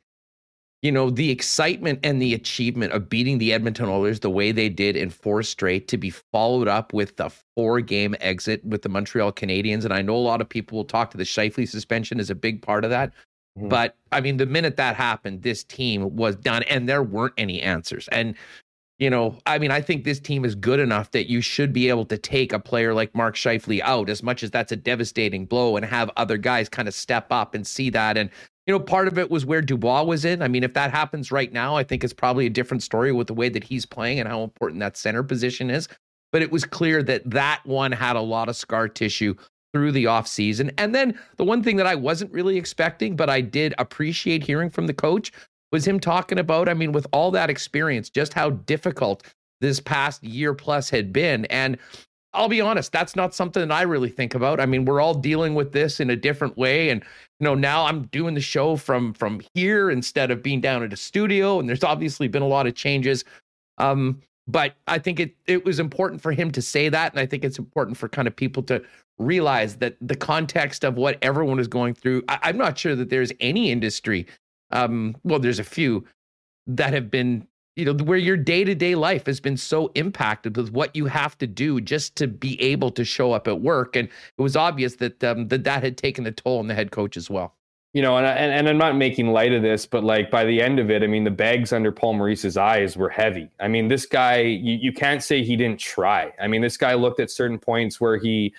you 0.83 0.93
know, 0.93 1.11
the 1.11 1.31
excitement 1.31 1.99
and 2.05 2.23
the 2.23 2.35
achievement 2.35 2.93
of 2.93 3.09
beating 3.09 3.39
the 3.39 3.53
Edmonton 3.53 3.89
Oilers 3.89 4.21
the 4.21 4.31
way 4.31 4.53
they 4.53 4.69
did 4.69 4.97
in 4.97 5.11
four 5.11 5.43
straight 5.43 5.89
to 5.89 5.97
be 5.97 6.11
followed 6.11 6.69
up 6.69 6.93
with 6.93 7.17
the 7.17 7.31
four 7.57 7.81
game 7.81 8.15
exit 8.21 8.65
with 8.65 8.83
the 8.83 8.89
Montreal 8.89 9.33
Canadiens. 9.33 9.85
And 9.85 9.93
I 9.93 10.03
know 10.03 10.15
a 10.15 10.19
lot 10.19 10.41
of 10.41 10.49
people 10.49 10.77
will 10.77 10.85
talk 10.85 11.11
to 11.11 11.17
the 11.17 11.25
Scheifele 11.25 11.67
suspension 11.67 12.21
as 12.21 12.31
a 12.31 12.37
big 12.37 12.63
part 12.63 12.85
of 12.85 12.91
that. 12.91 13.13
Mm-hmm. 13.59 13.69
But 13.69 13.97
I 14.13 14.21
mean, 14.21 14.37
the 14.37 14.47
minute 14.47 14.77
that 14.77 14.95
happened, 14.95 15.43
this 15.43 15.65
team 15.65 16.15
was 16.15 16.37
done 16.37 16.63
and 16.65 16.89
there 16.89 17.03
weren't 17.03 17.35
any 17.37 17.61
answers. 17.63 18.07
And, 18.13 18.37
you 18.99 19.11
know, 19.11 19.39
I 19.45 19.59
mean, 19.59 19.71
I 19.71 19.83
think 19.83 20.05
this 20.05 20.19
team 20.19 20.45
is 20.45 20.55
good 20.55 20.81
enough 20.81 21.11
that 21.11 21.29
you 21.29 21.43
should 21.43 21.73
be 21.73 21.89
able 21.89 22.07
to 22.07 22.17
take 22.17 22.53
a 22.53 22.59
player 22.59 22.95
like 22.95 23.15
Mark 23.15 23.35
Scheifele 23.35 23.81
out, 23.83 24.09
as 24.09 24.23
much 24.23 24.43
as 24.43 24.51
that's 24.51 24.73
a 24.73 24.77
devastating 24.77 25.45
blow, 25.45 25.77
and 25.77 25.85
have 25.85 26.11
other 26.17 26.39
guys 26.39 26.69
kind 26.69 26.89
of 26.89 26.95
step 26.95 27.27
up 27.31 27.55
and 27.55 27.67
see 27.67 27.91
that. 27.91 28.17
And 28.17 28.31
you 28.67 28.73
know, 28.73 28.81
part 28.81 29.07
of 29.07 29.19
it 29.19 29.31
was 29.31 29.47
where 29.47 29.63
Dubois 29.63 30.03
was 30.03 30.25
in. 30.25 30.43
I 30.43 30.49
mean, 30.49 30.65
if 30.65 30.75
that 30.75 30.91
happens 30.91 31.31
right 31.31 31.53
now, 31.53 31.77
I 31.77 31.85
think 31.85 32.03
it's 32.03 32.13
probably 32.13 32.47
a 32.47 32.51
different 32.51 32.83
story 32.83 33.13
with 33.13 33.29
the 33.29 33.35
way 33.35 33.49
that 33.49 33.63
he's 33.63 33.87
playing 33.87 34.19
and 34.19 34.29
how 34.29 34.43
important 34.43 34.81
that 34.81 34.97
center 34.97 35.23
position 35.23 35.71
is. 35.71 35.89
But 36.33 36.43
it 36.43 36.51
was 36.51 36.65
clear 36.65 37.03
that 37.05 37.31
that 37.31 37.61
one 37.65 37.93
had 37.93 38.17
a 38.17 38.21
lot 38.21 38.49
of 38.49 38.57
scar 38.57 38.89
tissue 38.89 39.35
through 39.73 39.93
the 39.93 40.05
offseason. 40.05 40.73
And 40.79 40.95
then 40.95 41.19
the 41.37 41.45
one 41.45 41.63
thing 41.63 41.77
that 41.77 41.87
I 41.87 41.95
wasn't 41.95 42.33
really 42.33 42.57
expecting, 42.57 43.15
but 43.15 43.31
I 43.31 43.41
did 43.41 43.75
appreciate 43.79 44.43
hearing 44.43 44.71
from 44.71 44.87
the 44.87 44.95
coach 44.95 45.31
was 45.77 45.87
him 45.87 46.01
talking 46.01 46.39
about, 46.39 46.71
I 46.71 46.75
mean, 46.75 46.93
with 46.93 47.07
all 47.13 47.31
that 47.33 47.51
experience, 47.51 48.09
just 48.09 48.33
how 48.33 48.49
difficult 48.49 49.23
this 49.61 49.79
past 49.79 50.25
year 50.25 50.55
plus 50.55 50.89
had 50.89 51.13
been. 51.13 51.45
And 51.47 51.77
I'll 52.33 52.49
be 52.49 52.63
honest, 52.63 52.93
that's 52.93 53.15
not 53.15 53.35
something 53.35 53.69
that 53.69 53.75
I 53.75 53.83
really 53.83 54.09
think 54.09 54.35
about. 54.35 54.59
I 54.59 54.65
mean, 54.65 54.87
we're 54.87 55.03
all 55.03 55.13
dealing 55.13 55.55
with 55.55 55.73
this 55.73 56.01
in 56.01 56.09
a 56.09 56.17
different 56.17 56.57
way. 56.57 56.89
And 56.89 57.03
you 57.41 57.45
know, 57.45 57.55
now 57.55 57.85
I'm 57.85 58.07
doing 58.07 58.33
the 58.33 58.41
show 58.41 58.77
from 58.77 59.13
from 59.13 59.43
here 59.53 59.91
instead 59.91 60.31
of 60.31 60.43
being 60.43 60.63
down 60.63 60.83
at 60.83 60.95
a 60.95 60.97
studio. 60.97 61.61
And 61.61 61.69
there's 61.69 61.85
obviously 61.85 62.27
been 62.27 62.43
a 62.43 62.49
lot 62.49 62.67
of 62.67 62.75
changes. 62.75 63.23
Um, 63.77 64.23
but 64.49 64.77
I 64.87 64.99
think 64.99 65.21
it 65.21 65.37
it 65.47 65.67
was 65.67 65.79
important 65.79 66.23
for 66.23 66.33
him 66.33 66.51
to 66.53 66.63
say 66.63 66.89
that. 66.89 67.13
And 67.13 67.21
I 67.21 67.27
think 67.27 67.45
it's 67.45 67.59
important 67.59 67.99
for 67.99 68.09
kind 68.09 68.27
of 68.27 68.35
people 68.35 68.63
to 68.63 68.83
realize 69.19 69.77
that 69.77 69.99
the 70.01 70.17
context 70.17 70.85
of 70.85 70.97
what 70.97 71.19
everyone 71.21 71.59
is 71.59 71.69
going 71.69 71.93
through. 71.93 72.23
I, 72.29 72.49
am 72.49 72.57
not 72.57 72.79
sure 72.79 72.97
that 72.97 73.11
there's 73.11 73.33
any 73.41 73.71
industry. 73.71 74.27
Um, 74.77 75.17
well, 75.25 75.39
there's 75.39 75.59
a 75.59 75.65
few 75.65 76.05
that 76.67 76.93
have 76.93 77.11
been 77.11 77.47
you 77.77 77.85
know 77.85 77.93
where 78.05 78.19
your 78.19 78.37
day-to-day 78.37 78.95
life 78.95 79.27
has 79.27 79.39
been 79.39 79.57
so 79.57 79.91
impacted 79.95 80.57
with 80.57 80.71
what 80.73 80.97
you 80.97 81.07
have 81.07 81.37
to 81.39 81.47
do 81.47 81.81
just 81.81 82.17
to 82.17 82.27
be 82.27 82.61
able 82.61 82.91
to 82.91 83.05
show 83.05 83.33
up 83.33 83.47
at 83.47 83.61
work. 83.61 83.97
And 83.97 84.09
it 84.09 84.43
was 84.43 84.57
obvious 84.57 84.97
that 84.97 85.23
um, 85.23 85.49
that 85.49 85.65
that 85.65 85.83
had 85.83 85.99
taken 85.99 86.27
a 86.27 86.33
toll 86.33 86.59
on 86.59 86.69
the 86.69 86.75
head 86.75 86.91
coach 86.91 87.17
as 87.17 87.31
well. 87.31 87.55
You 87.93 88.03
know 88.03 88.19
and, 88.19 88.27
and, 88.27 88.53
and 88.53 88.69
i'm 88.69 88.77
not 88.77 88.95
making 88.95 89.29
light 89.29 89.55
of 89.55 89.63
this 89.63 89.87
but 89.87 90.05
like 90.05 90.31
by 90.31 90.45
the 90.45 90.61
end 90.61 90.79
of 90.79 90.91
it 90.91 91.03
i 91.03 91.07
mean 91.07 91.25
the 91.25 91.31
bags 91.31 91.73
under 91.73 91.91
paul 91.91 92.13
maurice's 92.13 92.59
eyes 92.59 92.95
were 92.95 93.09
heavy. 93.09 93.49
I 93.59 93.69
mean 93.69 93.89
this 93.89 94.05
guy 94.05 94.41
you, 94.41 94.75
you 94.75 94.93
can't 94.93 95.23
say 95.23 95.43
he 95.43 95.57
didn't 95.57 95.81
try. 95.81 96.31
I 96.39 96.47
mean 96.47 96.61
this 96.61 96.77
guy 96.77 96.93
looked 96.93 97.21
at 97.21 97.31
certain 97.31 97.59
points 97.59 97.99
where 97.99 98.19
he 98.19 98.53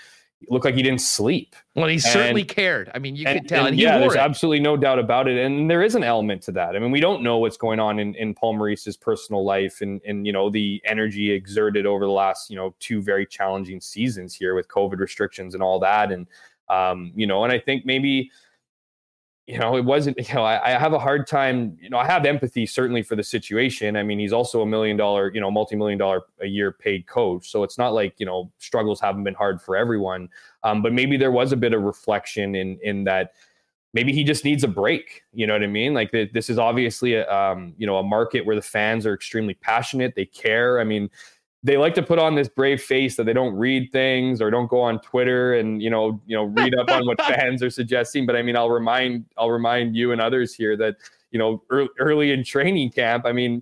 looked 0.50 0.66
like 0.66 0.76
he 0.76 0.84
didn't 0.84 1.02
sleep. 1.02 1.56
Well, 1.76 1.88
he 1.88 1.96
and, 1.96 2.04
certainly 2.04 2.44
cared. 2.44 2.92
I 2.94 3.00
mean, 3.00 3.16
you 3.16 3.26
and, 3.28 3.40
could 3.40 3.50
tell. 3.50 3.66
And, 3.66 3.70
and 3.70 3.80
yeah, 3.80 3.98
there's 3.98 4.16
it. 4.16 4.20
absolutely 4.20 4.60
no 4.60 4.78
doubt 4.78 5.00
about 5.00 5.28
it. 5.28 5.38
And 5.38 5.70
there 5.70 5.84
is 5.84 5.96
an 5.96 6.04
element 6.04 6.42
to 6.44 6.52
that. 6.54 6.76
I 6.76 6.80
mean, 6.80 6.92
we 6.92 7.00
don't 7.00 7.24
know 7.24 7.38
what's 7.38 7.58
going 7.58 7.80
on 7.80 8.00
in, 8.00 8.14
in 8.16 8.34
Paul 8.34 8.54
Maurice's 8.54 8.98
personal 8.98 9.44
life 9.44 9.82
and, 9.82 10.02
and, 10.08 10.26
you 10.26 10.34
know, 10.34 10.50
the 10.50 10.82
energy 10.86 11.32
exerted 11.32 11.86
over 11.86 12.06
the 12.06 12.12
last, 12.12 12.50
you 12.50 12.56
know, 12.56 12.76
two 12.80 13.02
very 13.02 13.26
challenging 13.26 13.82
seasons 13.82 14.34
here 14.36 14.56
with 14.56 14.68
COVID 14.68 15.00
restrictions 15.00 15.54
and 15.54 15.64
all 15.64 15.80
that. 15.80 16.12
And, 16.12 16.28
um, 16.70 17.12
you 17.16 17.28
know, 17.28 17.44
and 17.44 17.52
I 17.52 17.60
think 17.60 17.86
maybe– 17.86 18.32
you 19.48 19.58
know, 19.58 19.78
it 19.78 19.86
wasn't, 19.86 20.18
you 20.30 20.36
know, 20.36 20.44
I, 20.44 20.76
I, 20.76 20.78
have 20.78 20.94
a 20.94 21.00
hard 21.00 21.26
time, 21.26 21.78
you 21.82 21.90
know, 21.90 21.98
I 21.98 22.06
have 22.06 22.26
empathy 22.26 22.66
certainly 22.66 23.02
for 23.02 23.16
the 23.16 23.24
situation. 23.24 23.96
I 23.96 24.04
mean, 24.04 24.20
he's 24.20 24.34
also 24.34 24.62
a 24.62 24.66
million 24.66 24.98
dollar, 24.98 25.32
you 25.34 25.42
know, 25.42 25.50
multi 25.50 25.76
million 25.76 25.98
dollar 25.98 26.24
a 26.42 26.46
year 26.46 26.72
paid 26.72 27.08
coach. 27.08 27.50
So 27.50 27.64
it's 27.64 27.78
not 27.78 27.94
like, 27.94 28.16
you 28.18 28.26
know, 28.26 28.52
struggles 28.60 29.00
haven't 29.00 29.24
been 29.24 29.34
hard 29.34 29.62
for 29.62 29.76
everyone. 29.76 30.30
Um, 30.64 30.82
but 30.82 30.94
maybe 30.94 31.18
there 31.18 31.32
was 31.32 31.54
a 31.54 31.58
bit 31.58 31.74
of 31.74 31.82
reflection 31.82 32.56
in, 32.56 32.78
in 32.84 33.06
that 33.06 33.32
maybe 33.94 34.12
he 34.12 34.24
just 34.24 34.44
needs 34.44 34.66
a 34.66 34.68
break. 34.68 35.24
You 35.32 35.48
know 35.48 35.54
what 35.54 35.64
I 35.64 35.68
mean? 35.68 35.94
Like 35.94 36.12
the, 36.12 36.30
this 36.34 36.50
is 36.50 36.60
obviously 36.60 37.14
a, 37.14 37.32
um, 37.34 37.74
you 37.78 37.88
know, 37.88 37.98
a 37.98 38.04
market 38.04 38.46
where 38.46 38.56
the 38.56 38.62
fans 38.62 39.06
are 39.06 39.14
extremely 39.14 39.54
passionate. 39.54 40.14
They 40.16 40.26
care. 40.26 40.82
I 40.82 40.84
mean, 40.84 41.10
they 41.68 41.76
like 41.76 41.94
to 41.96 42.02
put 42.02 42.18
on 42.18 42.34
this 42.34 42.48
brave 42.48 42.82
face 42.82 43.18
that 43.18 43.26
they 43.26 43.34
don't 43.34 43.54
read 43.54 43.92
things 43.92 44.42
or 44.42 44.50
don't 44.50 44.70
go 44.70 44.80
on 44.80 45.02
Twitter 45.02 45.56
and 45.56 45.82
you 45.82 45.90
know 45.90 46.20
you 46.26 46.36
know 46.36 46.46
read 46.46 46.74
up 46.80 46.90
on 46.90 47.06
what 47.06 47.22
fans 47.28 47.62
are 47.62 47.70
suggesting. 47.70 48.26
But 48.26 48.38
I 48.38 48.42
mean, 48.42 48.56
I'll 48.56 48.70
remind 48.70 49.26
I'll 49.38 49.52
remind 49.52 49.96
you 49.96 50.14
and 50.14 50.22
others 50.22 50.54
here 50.54 50.78
that 50.78 50.96
you 51.32 51.40
know 51.40 51.62
early, 51.70 51.90
early 52.00 52.32
in 52.32 52.44
training 52.44 52.92
camp, 52.92 53.26
I 53.26 53.32
mean, 53.32 53.62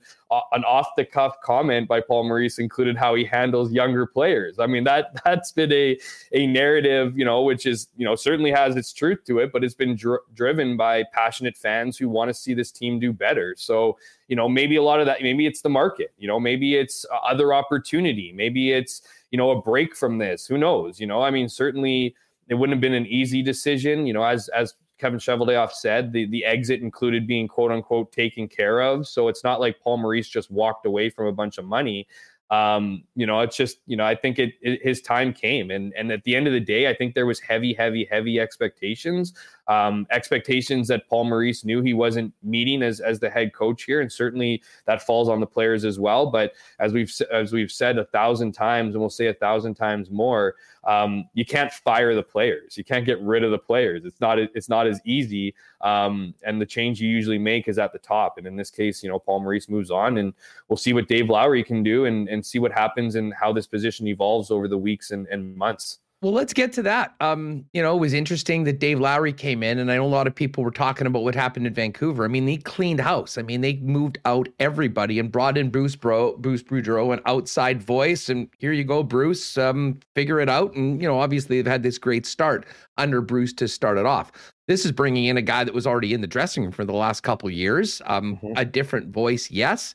an 0.51 0.63
off 0.63 0.87
the 0.97 1.05
cuff 1.05 1.35
comment 1.43 1.87
by 1.87 2.01
Paul 2.01 2.27
Maurice 2.27 2.59
included 2.59 2.97
how 2.97 3.15
he 3.15 3.23
handles 3.23 3.71
younger 3.71 4.05
players. 4.05 4.59
I 4.59 4.67
mean 4.67 4.83
that 4.83 5.21
that's 5.25 5.51
been 5.51 5.71
a 5.71 5.97
a 6.31 6.47
narrative, 6.47 7.17
you 7.17 7.25
know, 7.25 7.41
which 7.41 7.65
is 7.65 7.87
you 7.95 8.05
know 8.05 8.15
certainly 8.15 8.51
has 8.51 8.75
its 8.75 8.93
truth 8.93 9.19
to 9.25 9.39
it, 9.39 9.51
but 9.51 9.63
it's 9.63 9.73
been 9.73 9.95
dr- 9.95 10.21
driven 10.33 10.77
by 10.77 11.03
passionate 11.13 11.57
fans 11.57 11.97
who 11.97 12.09
want 12.09 12.29
to 12.29 12.33
see 12.33 12.53
this 12.53 12.71
team 12.71 12.99
do 12.99 13.11
better. 13.11 13.55
So 13.57 13.97
you 14.27 14.35
know 14.35 14.47
maybe 14.47 14.75
a 14.75 14.83
lot 14.83 14.99
of 14.99 15.05
that, 15.07 15.21
maybe 15.21 15.47
it's 15.47 15.61
the 15.61 15.69
market, 15.69 16.13
you 16.17 16.27
know, 16.27 16.39
maybe 16.39 16.75
it's 16.75 17.05
uh, 17.11 17.17
other 17.27 17.53
opportunity, 17.53 18.31
maybe 18.31 18.71
it's 18.71 19.01
you 19.31 19.37
know 19.37 19.51
a 19.51 19.61
break 19.61 19.95
from 19.95 20.17
this. 20.17 20.45
Who 20.45 20.57
knows? 20.57 20.99
You 20.99 21.07
know, 21.07 21.21
I 21.21 21.31
mean 21.31 21.49
certainly 21.49 22.15
it 22.47 22.55
wouldn't 22.55 22.75
have 22.75 22.81
been 22.81 22.93
an 22.93 23.07
easy 23.07 23.41
decision. 23.41 24.05
You 24.05 24.13
know, 24.13 24.23
as 24.23 24.49
as 24.49 24.75
Kevin 24.97 25.19
Cheveldayoff 25.19 25.71
said, 25.71 26.13
the, 26.13 26.25
the 26.27 26.45
exit 26.45 26.81
included 26.81 27.27
being 27.27 27.47
quote 27.47 27.71
unquote 27.71 28.11
taken 28.11 28.47
care 28.47 28.81
of. 28.81 29.07
So 29.07 29.27
it's 29.27 29.43
not 29.43 29.59
like 29.59 29.79
Paul 29.81 29.97
Maurice 29.97 30.29
just 30.29 30.49
walked 30.49 30.85
away 30.85 31.09
from 31.09 31.27
a 31.27 31.33
bunch 31.33 31.57
of 31.57 31.65
money 31.65 32.07
um, 32.51 33.03
you 33.15 33.25
know, 33.25 33.39
it's 33.41 33.57
just, 33.57 33.79
you 33.87 33.97
know, 33.97 34.05
I 34.05 34.15
think 34.15 34.37
it, 34.37 34.53
it, 34.61 34.81
his 34.83 35.01
time 35.01 35.33
came, 35.33 35.71
and 35.71 35.93
and 35.97 36.11
at 36.11 36.23
the 36.23 36.35
end 36.35 36.45
of 36.45 36.53
the 36.53 36.59
day, 36.59 36.87
I 36.87 36.93
think 36.93 37.15
there 37.15 37.25
was 37.25 37.39
heavy, 37.39 37.73
heavy, 37.73 38.07
heavy 38.09 38.39
expectations, 38.39 39.33
um, 39.67 40.05
expectations 40.11 40.87
that 40.89 41.07
Paul 41.09 41.25
Maurice 41.25 41.65
knew 41.65 41.81
he 41.81 41.93
wasn't 41.93 42.33
meeting 42.43 42.83
as 42.83 42.99
as 42.99 43.19
the 43.19 43.31
head 43.31 43.53
coach 43.53 43.83
here, 43.83 44.01
and 44.01 44.11
certainly 44.11 44.61
that 44.85 45.01
falls 45.01 45.27
on 45.27 45.39
the 45.39 45.47
players 45.47 45.85
as 45.85 45.97
well. 45.97 46.27
But 46.27 46.53
as 46.79 46.93
we've 46.93 47.11
as 47.31 47.51
we've 47.51 47.71
said 47.71 47.97
a 47.97 48.05
thousand 48.05 48.51
times, 48.51 48.93
and 48.93 49.01
we'll 49.01 49.09
say 49.09 49.27
a 49.27 49.33
thousand 49.33 49.73
times 49.73 50.11
more, 50.11 50.55
um, 50.83 51.27
you 51.33 51.45
can't 51.45 51.71
fire 51.71 52.13
the 52.13 52.23
players, 52.23 52.77
you 52.77 52.83
can't 52.83 53.05
get 53.05 53.19
rid 53.21 53.43
of 53.43 53.49
the 53.49 53.57
players. 53.57 54.05
It's 54.05 54.21
not 54.21 54.37
it's 54.37 54.69
not 54.69 54.85
as 54.85 55.01
easy, 55.03 55.55
um, 55.81 56.35
and 56.43 56.61
the 56.61 56.65
change 56.65 57.01
you 57.01 57.09
usually 57.09 57.39
make 57.39 57.67
is 57.67 57.79
at 57.79 57.91
the 57.91 57.99
top. 57.99 58.37
And 58.37 58.45
in 58.45 58.55
this 58.55 58.69
case, 58.69 59.01
you 59.01 59.09
know, 59.09 59.17
Paul 59.17 59.39
Maurice 59.39 59.67
moves 59.67 59.89
on, 59.89 60.19
and 60.19 60.31
we'll 60.67 60.77
see 60.77 60.93
what 60.93 61.07
Dave 61.07 61.29
Lowry 61.29 61.63
can 61.63 61.81
do, 61.81 62.05
and 62.05 62.29
and 62.29 62.34
see 62.43 62.59
what 62.59 62.71
happens 62.71 63.15
and 63.15 63.33
how 63.33 63.53
this 63.53 63.67
position 63.67 64.07
evolves 64.07 64.51
over 64.51 64.67
the 64.67 64.77
weeks 64.77 65.11
and, 65.11 65.27
and 65.27 65.55
months. 65.55 65.99
Well, 66.21 66.33
let's 66.33 66.53
get 66.53 66.73
to 66.73 66.81
that. 66.83 67.13
Um, 67.19 67.65
you 67.73 67.83
know, 67.83 67.95
it 67.95 67.99
was 67.99 68.13
interesting 68.13 68.63
that 68.63 68.79
Dave 68.79 68.99
Lowry 68.99 69.33
came 69.33 69.61
in, 69.61 69.77
and 69.77 69.91
I 69.91 69.97
know 69.97 70.05
a 70.05 70.07
lot 70.07 70.25
of 70.25 70.33
people 70.33 70.63
were 70.63 70.71
talking 70.71 71.05
about 71.05 71.23
what 71.23 71.35
happened 71.35 71.67
in 71.67 71.73
Vancouver. 71.75 72.23
I 72.23 72.29
mean, 72.29 72.45
they 72.45 72.57
cleaned 72.57 73.01
house. 73.01 73.37
I 73.37 73.43
mean, 73.43 73.61
they 73.61 73.75
moved 73.75 74.17
out 74.25 74.47
everybody 74.59 75.19
and 75.19 75.31
brought 75.31 75.55
in 75.55 75.69
Bruce 75.69 75.95
Bro, 75.95 76.37
Bruce 76.37 76.63
Boudreau, 76.63 77.13
an 77.13 77.19
outside 77.27 77.83
voice, 77.83 78.29
and 78.29 78.49
here 78.57 78.71
you 78.71 78.83
go, 78.83 79.03
Bruce. 79.03 79.55
Um, 79.57 79.99
figure 80.15 80.39
it 80.39 80.49
out, 80.49 80.73
and 80.73 80.99
you 80.99 81.07
know, 81.07 81.19
obviously 81.19 81.57
they've 81.57 81.71
had 81.71 81.83
this 81.83 81.99
great 81.99 82.25
start 82.25 82.65
under 82.97 83.21
Bruce 83.21 83.53
to 83.53 83.67
start 83.67 83.99
it 83.99 84.07
off. 84.07 84.31
This 84.67 84.83
is 84.83 84.91
bringing 84.91 85.25
in 85.25 85.37
a 85.37 85.43
guy 85.43 85.63
that 85.63 85.75
was 85.75 85.85
already 85.85 86.13
in 86.13 86.21
the 86.21 86.27
dressing 86.27 86.63
room 86.63 86.71
for 86.71 86.85
the 86.85 86.93
last 86.93 87.21
couple 87.21 87.51
years. 87.51 88.01
Um, 88.05 88.37
mm-hmm. 88.37 88.53
A 88.55 88.65
different 88.65 89.09
voice, 89.09 89.51
yes. 89.51 89.93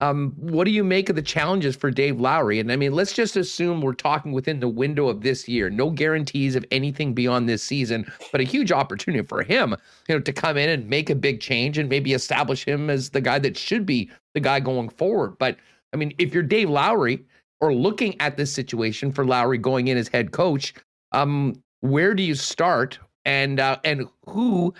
Um, 0.00 0.34
what 0.36 0.64
do 0.64 0.70
you 0.72 0.84
make 0.84 1.08
of 1.08 1.16
the 1.16 1.22
challenges 1.22 1.74
for 1.74 1.90
Dave 1.90 2.20
Lowry? 2.20 2.60
And 2.60 2.70
I 2.70 2.76
mean, 2.76 2.92
let's 2.92 3.14
just 3.14 3.34
assume 3.34 3.80
we're 3.80 3.94
talking 3.94 4.32
within 4.32 4.60
the 4.60 4.68
window 4.68 5.08
of 5.08 5.22
this 5.22 5.48
year. 5.48 5.70
No 5.70 5.90
guarantees 5.90 6.54
of 6.54 6.66
anything 6.70 7.14
beyond 7.14 7.48
this 7.48 7.62
season, 7.62 8.10
but 8.30 8.42
a 8.42 8.44
huge 8.44 8.70
opportunity 8.70 9.24
for 9.24 9.42
him, 9.42 9.74
you 10.06 10.14
know, 10.14 10.20
to 10.20 10.32
come 10.34 10.58
in 10.58 10.68
and 10.68 10.88
make 10.88 11.08
a 11.08 11.14
big 11.14 11.40
change 11.40 11.78
and 11.78 11.88
maybe 11.88 12.12
establish 12.12 12.62
him 12.62 12.90
as 12.90 13.10
the 13.10 13.22
guy 13.22 13.38
that 13.38 13.56
should 13.56 13.86
be 13.86 14.10
the 14.34 14.40
guy 14.40 14.60
going 14.60 14.90
forward. 14.90 15.38
But 15.38 15.56
I 15.94 15.96
mean, 15.96 16.12
if 16.18 16.34
you're 16.34 16.42
Dave 16.42 16.68
Lowry 16.68 17.24
or 17.62 17.72
looking 17.72 18.20
at 18.20 18.36
this 18.36 18.52
situation 18.52 19.12
for 19.12 19.24
Lowry 19.24 19.56
going 19.56 19.88
in 19.88 19.96
as 19.96 20.08
head 20.08 20.30
coach, 20.30 20.74
um, 21.12 21.62
where 21.80 22.14
do 22.14 22.22
you 22.22 22.34
start? 22.34 22.98
And 23.24 23.58
uh, 23.60 23.78
and 23.82 24.08
who 24.28 24.74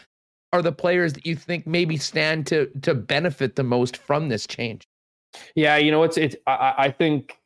are 0.52 0.60
the 0.60 0.72
players 0.72 1.14
that 1.14 1.26
you 1.26 1.36
think 1.36 1.66
maybe 1.66 1.96
stand 1.96 2.46
to 2.48 2.66
to 2.82 2.94
benefit 2.94 3.56
the 3.56 3.64
most 3.64 3.96
from 3.96 4.28
this 4.28 4.46
change? 4.46 4.86
Yeah, 5.54 5.76
you 5.76 5.90
know, 5.90 6.02
it's 6.02 6.16
it's. 6.16 6.36
I, 6.46 6.74
I 6.78 6.90
think 6.90 7.38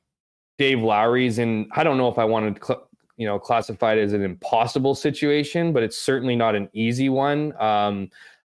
Dave 0.59 0.83
Lowry's 0.83 1.39
in. 1.39 1.69
I 1.73 1.85
don't 1.85 1.99
know 1.99 2.09
if 2.09 2.19
I 2.19 2.25
wanted 2.25 2.57
to, 2.57 2.65
cl- 2.65 2.89
you 3.17 3.27
know, 3.27 3.39
classify 3.39 3.95
it 3.95 3.99
as 3.99 4.13
an 4.13 4.23
impossible 4.23 4.95
situation, 4.95 5.73
but 5.73 5.83
it's 5.83 5.99
certainly 5.99 6.37
not 6.37 6.55
an 6.55 6.69
easy 6.73 7.09
one. 7.09 7.59
Um, 7.61 8.11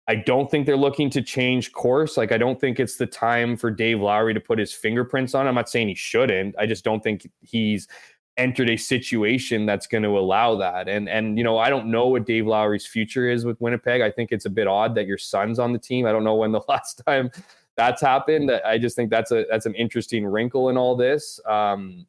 I 0.08 0.14
don't 0.14 0.48
think 0.50 0.66
they're 0.66 0.76
looking 0.76 1.10
to 1.10 1.22
change 1.22 1.72
course. 1.72 2.16
Like, 2.16 2.30
I 2.30 2.38
don't 2.38 2.60
think 2.60 2.78
it's 2.78 2.96
the 2.96 3.06
time 3.06 3.56
for 3.56 3.70
Dave 3.70 4.00
Lowry 4.00 4.34
to 4.34 4.40
put 4.40 4.58
his 4.58 4.72
fingerprints 4.72 5.34
on. 5.34 5.48
I'm 5.48 5.56
not 5.56 5.68
saying 5.68 5.88
he 5.88 5.94
shouldn't. 5.94 6.54
I 6.58 6.66
just 6.66 6.84
don't 6.84 7.02
think 7.02 7.28
he's 7.40 7.88
entered 8.36 8.70
a 8.70 8.76
situation 8.76 9.66
that's 9.66 9.86
going 9.86 10.02
to 10.02 10.18
allow 10.18 10.54
that. 10.56 10.88
And 10.88 11.08
and 11.08 11.38
you 11.38 11.44
know, 11.44 11.58
I 11.58 11.70
don't 11.70 11.86
know 11.86 12.06
what 12.06 12.26
Dave 12.26 12.46
Lowry's 12.46 12.86
future 12.86 13.28
is 13.28 13.44
with 13.44 13.60
Winnipeg. 13.60 14.02
I 14.02 14.10
think 14.10 14.30
it's 14.30 14.44
a 14.44 14.50
bit 14.50 14.66
odd 14.66 14.94
that 14.94 15.06
your 15.06 15.18
son's 15.18 15.58
on 15.58 15.72
the 15.72 15.78
team. 15.78 16.06
I 16.06 16.12
don't 16.12 16.24
know 16.24 16.34
when 16.34 16.52
the 16.52 16.60
last 16.68 17.02
time 17.06 17.30
that's 17.76 18.00
happened. 18.00 18.50
I 18.50 18.78
just 18.78 18.96
think 18.96 19.10
that's 19.10 19.30
a 19.30 19.44
that's 19.50 19.66
an 19.66 19.74
interesting 19.74 20.26
wrinkle 20.26 20.68
in 20.70 20.76
all 20.76 20.96
this. 20.96 21.40
Um, 21.46 22.06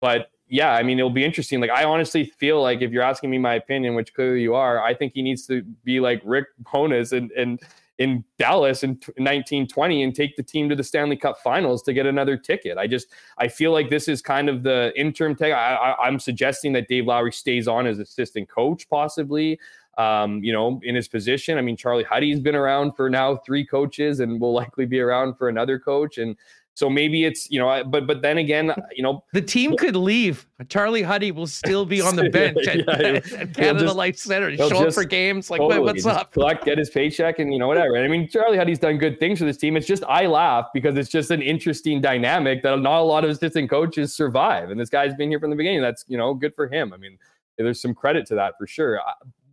but 0.00 0.30
yeah, 0.48 0.72
I 0.72 0.82
mean, 0.82 0.98
it'll 0.98 1.10
be 1.10 1.24
interesting. 1.24 1.60
Like, 1.60 1.70
I 1.70 1.84
honestly 1.84 2.24
feel 2.24 2.60
like 2.60 2.82
if 2.82 2.90
you're 2.90 3.02
asking 3.02 3.30
me 3.30 3.38
my 3.38 3.54
opinion, 3.54 3.94
which 3.94 4.12
clearly 4.14 4.42
you 4.42 4.54
are, 4.54 4.82
I 4.82 4.94
think 4.94 5.12
he 5.14 5.22
needs 5.22 5.46
to 5.46 5.62
be 5.84 6.00
like 6.00 6.20
Rick 6.24 6.46
Bowness 6.72 7.12
and 7.12 7.30
and 7.32 7.60
in 8.00 8.24
Dallas 8.38 8.82
in 8.82 8.92
1920 8.92 10.02
and 10.02 10.14
take 10.14 10.34
the 10.34 10.42
team 10.42 10.70
to 10.70 10.74
the 10.74 10.82
Stanley 10.82 11.18
Cup 11.18 11.36
Finals 11.44 11.82
to 11.82 11.92
get 11.92 12.06
another 12.06 12.34
ticket. 12.34 12.78
I 12.78 12.86
just 12.86 13.08
I 13.36 13.46
feel 13.46 13.72
like 13.72 13.90
this 13.90 14.08
is 14.08 14.22
kind 14.22 14.48
of 14.48 14.62
the 14.62 14.90
interim 14.96 15.36
tag. 15.36 15.52
I, 15.52 15.74
I, 15.74 16.08
am 16.08 16.18
suggesting 16.18 16.72
that 16.72 16.88
Dave 16.88 17.04
Lowry 17.04 17.30
stays 17.30 17.68
on 17.68 17.86
as 17.86 17.98
assistant 17.98 18.48
coach, 18.48 18.88
possibly 18.88 19.60
um, 19.98 20.42
you 20.42 20.52
know, 20.52 20.80
in 20.82 20.94
his 20.94 21.08
position. 21.08 21.58
I 21.58 21.62
mean, 21.62 21.76
Charlie 21.76 22.04
Huddy's 22.04 22.40
been 22.40 22.54
around 22.54 22.92
for 22.92 23.10
now 23.10 23.36
three 23.36 23.66
coaches 23.66 24.20
and 24.20 24.40
will 24.40 24.52
likely 24.62 24.86
be 24.86 25.00
around 25.00 25.36
for 25.36 25.48
another 25.48 25.78
coach. 25.78 26.18
And 26.18 26.36
so 26.74 26.88
maybe 26.88 27.24
it's, 27.24 27.50
you 27.50 27.58
know, 27.58 27.84
but 27.84 28.06
but 28.06 28.22
then 28.22 28.38
again, 28.38 28.72
you 28.92 29.02
know, 29.02 29.22
the 29.34 29.42
team 29.42 29.76
could 29.76 29.96
leave. 29.96 30.46
Charlie 30.68 31.02
Huddy 31.02 31.30
will 31.30 31.48
still 31.48 31.84
be 31.84 32.00
on 32.00 32.16
the 32.16 32.30
bench 32.30 32.66
at, 32.66 32.78
yeah, 32.78 33.38
at 33.38 33.54
Canada 33.54 33.86
just, 33.86 33.96
Life 33.96 34.16
Center. 34.16 34.56
Show 34.56 34.86
up 34.86 34.94
for 34.94 35.04
games. 35.04 35.50
Like, 35.50 35.60
totally, 35.60 35.80
what's 35.80 36.06
up? 36.06 36.32
Collect, 36.32 36.64
get 36.64 36.78
his 36.78 36.88
paycheck, 36.88 37.38
and 37.38 37.52
you 37.52 37.58
know 37.58 37.68
whatever. 37.68 37.96
And 37.96 38.04
I 38.04 38.08
mean, 38.08 38.28
Charlie 38.28 38.56
Huddy's 38.56 38.78
done 38.78 38.96
good 38.96 39.20
things 39.20 39.40
for 39.40 39.44
this 39.44 39.58
team. 39.58 39.76
It's 39.76 39.86
just 39.86 40.04
I 40.04 40.24
laugh 40.26 40.68
because 40.72 40.96
it's 40.96 41.10
just 41.10 41.30
an 41.30 41.42
interesting 41.42 42.00
dynamic 42.00 42.62
that 42.62 42.78
not 42.78 43.00
a 43.00 43.04
lot 43.04 43.24
of 43.24 43.30
assistant 43.30 43.68
coaches 43.68 44.14
survive. 44.14 44.70
And 44.70 44.80
this 44.80 44.88
guy's 44.88 45.14
been 45.14 45.28
here 45.28 45.40
from 45.40 45.50
the 45.50 45.56
beginning. 45.56 45.82
That's 45.82 46.06
you 46.08 46.16
know 46.16 46.32
good 46.32 46.54
for 46.54 46.66
him. 46.66 46.94
I 46.94 46.96
mean, 46.96 47.18
there's 47.58 47.82
some 47.82 47.94
credit 47.94 48.26
to 48.28 48.34
that 48.36 48.54
for 48.56 48.66
sure 48.66 49.00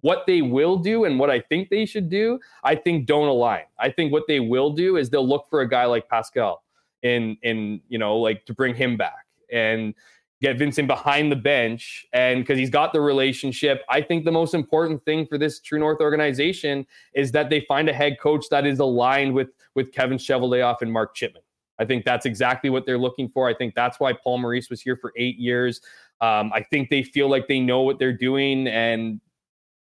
what 0.01 0.25
they 0.27 0.41
will 0.41 0.77
do 0.77 1.05
and 1.05 1.19
what 1.19 1.29
I 1.29 1.39
think 1.39 1.69
they 1.69 1.85
should 1.85 2.09
do, 2.09 2.39
I 2.63 2.75
think 2.75 3.05
don't 3.05 3.27
align. 3.27 3.63
I 3.79 3.89
think 3.89 4.11
what 4.11 4.23
they 4.27 4.39
will 4.39 4.71
do 4.71 4.97
is 4.97 5.09
they'll 5.09 5.27
look 5.27 5.47
for 5.49 5.61
a 5.61 5.69
guy 5.69 5.85
like 5.85 6.07
Pascal 6.09 6.63
in 7.03 7.37
in 7.43 7.81
you 7.89 7.97
know 7.97 8.17
like 8.17 8.45
to 8.45 8.53
bring 8.53 8.75
him 8.75 8.97
back 8.97 9.25
and 9.51 9.93
get 10.41 10.57
Vincent 10.57 10.87
behind 10.87 11.31
the 11.31 11.35
bench 11.35 12.05
and 12.13 12.43
because 12.43 12.59
he's 12.59 12.69
got 12.69 12.93
the 12.93 13.01
relationship. 13.01 13.83
I 13.89 14.01
think 14.01 14.23
the 14.23 14.31
most 14.31 14.53
important 14.53 15.03
thing 15.03 15.25
for 15.25 15.37
this 15.37 15.59
True 15.59 15.79
North 15.79 15.99
organization 15.99 16.85
is 17.15 17.31
that 17.31 17.49
they 17.49 17.61
find 17.61 17.89
a 17.89 17.93
head 17.93 18.19
coach 18.19 18.45
that 18.51 18.65
is 18.65 18.79
aligned 18.79 19.33
with 19.33 19.49
with 19.75 19.91
Kevin 19.91 20.17
Cheveldayoff 20.17 20.77
and 20.81 20.91
Mark 20.91 21.15
Chipman. 21.15 21.41
I 21.79 21.85
think 21.85 22.05
that's 22.05 22.25
exactly 22.25 22.69
what 22.69 22.85
they're 22.85 22.97
looking 22.97 23.29
for. 23.29 23.47
I 23.47 23.53
think 23.53 23.75
that's 23.75 23.99
why 23.99 24.13
Paul 24.13 24.39
Maurice 24.39 24.69
was 24.69 24.81
here 24.81 24.97
for 24.97 25.13
eight 25.15 25.37
years. 25.37 25.81
Um, 26.21 26.51
I 26.53 26.63
think 26.63 26.89
they 26.89 27.03
feel 27.03 27.29
like 27.29 27.47
they 27.47 27.59
know 27.59 27.81
what 27.81 27.99
they're 27.99 28.17
doing 28.17 28.67
and 28.67 29.21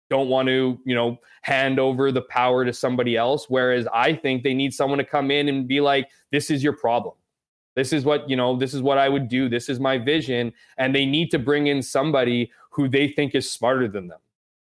don't 0.08 0.28
want 0.28 0.48
to, 0.48 0.78
you 0.84 0.94
know, 0.94 1.18
hand 1.42 1.78
over 1.78 2.12
the 2.12 2.22
power 2.22 2.64
to 2.64 2.72
somebody 2.72 3.16
else. 3.16 3.46
Whereas 3.48 3.86
I 3.92 4.14
think 4.14 4.42
they 4.42 4.54
need 4.54 4.72
someone 4.72 4.98
to 4.98 5.04
come 5.04 5.30
in 5.30 5.48
and 5.48 5.66
be 5.66 5.80
like, 5.80 6.08
this 6.30 6.50
is 6.50 6.62
your 6.62 6.76
problem. 6.76 7.14
This 7.74 7.92
is 7.92 8.04
what, 8.04 8.28
you 8.28 8.36
know, 8.36 8.56
this 8.56 8.72
is 8.72 8.82
what 8.82 8.98
I 8.98 9.08
would 9.08 9.28
do. 9.28 9.48
This 9.48 9.68
is 9.68 9.78
my 9.78 9.98
vision. 9.98 10.52
And 10.78 10.94
they 10.94 11.04
need 11.04 11.30
to 11.32 11.38
bring 11.38 11.66
in 11.66 11.82
somebody 11.82 12.50
who 12.70 12.88
they 12.88 13.08
think 13.08 13.34
is 13.34 13.50
smarter 13.50 13.88
than 13.88 14.08
them. 14.08 14.18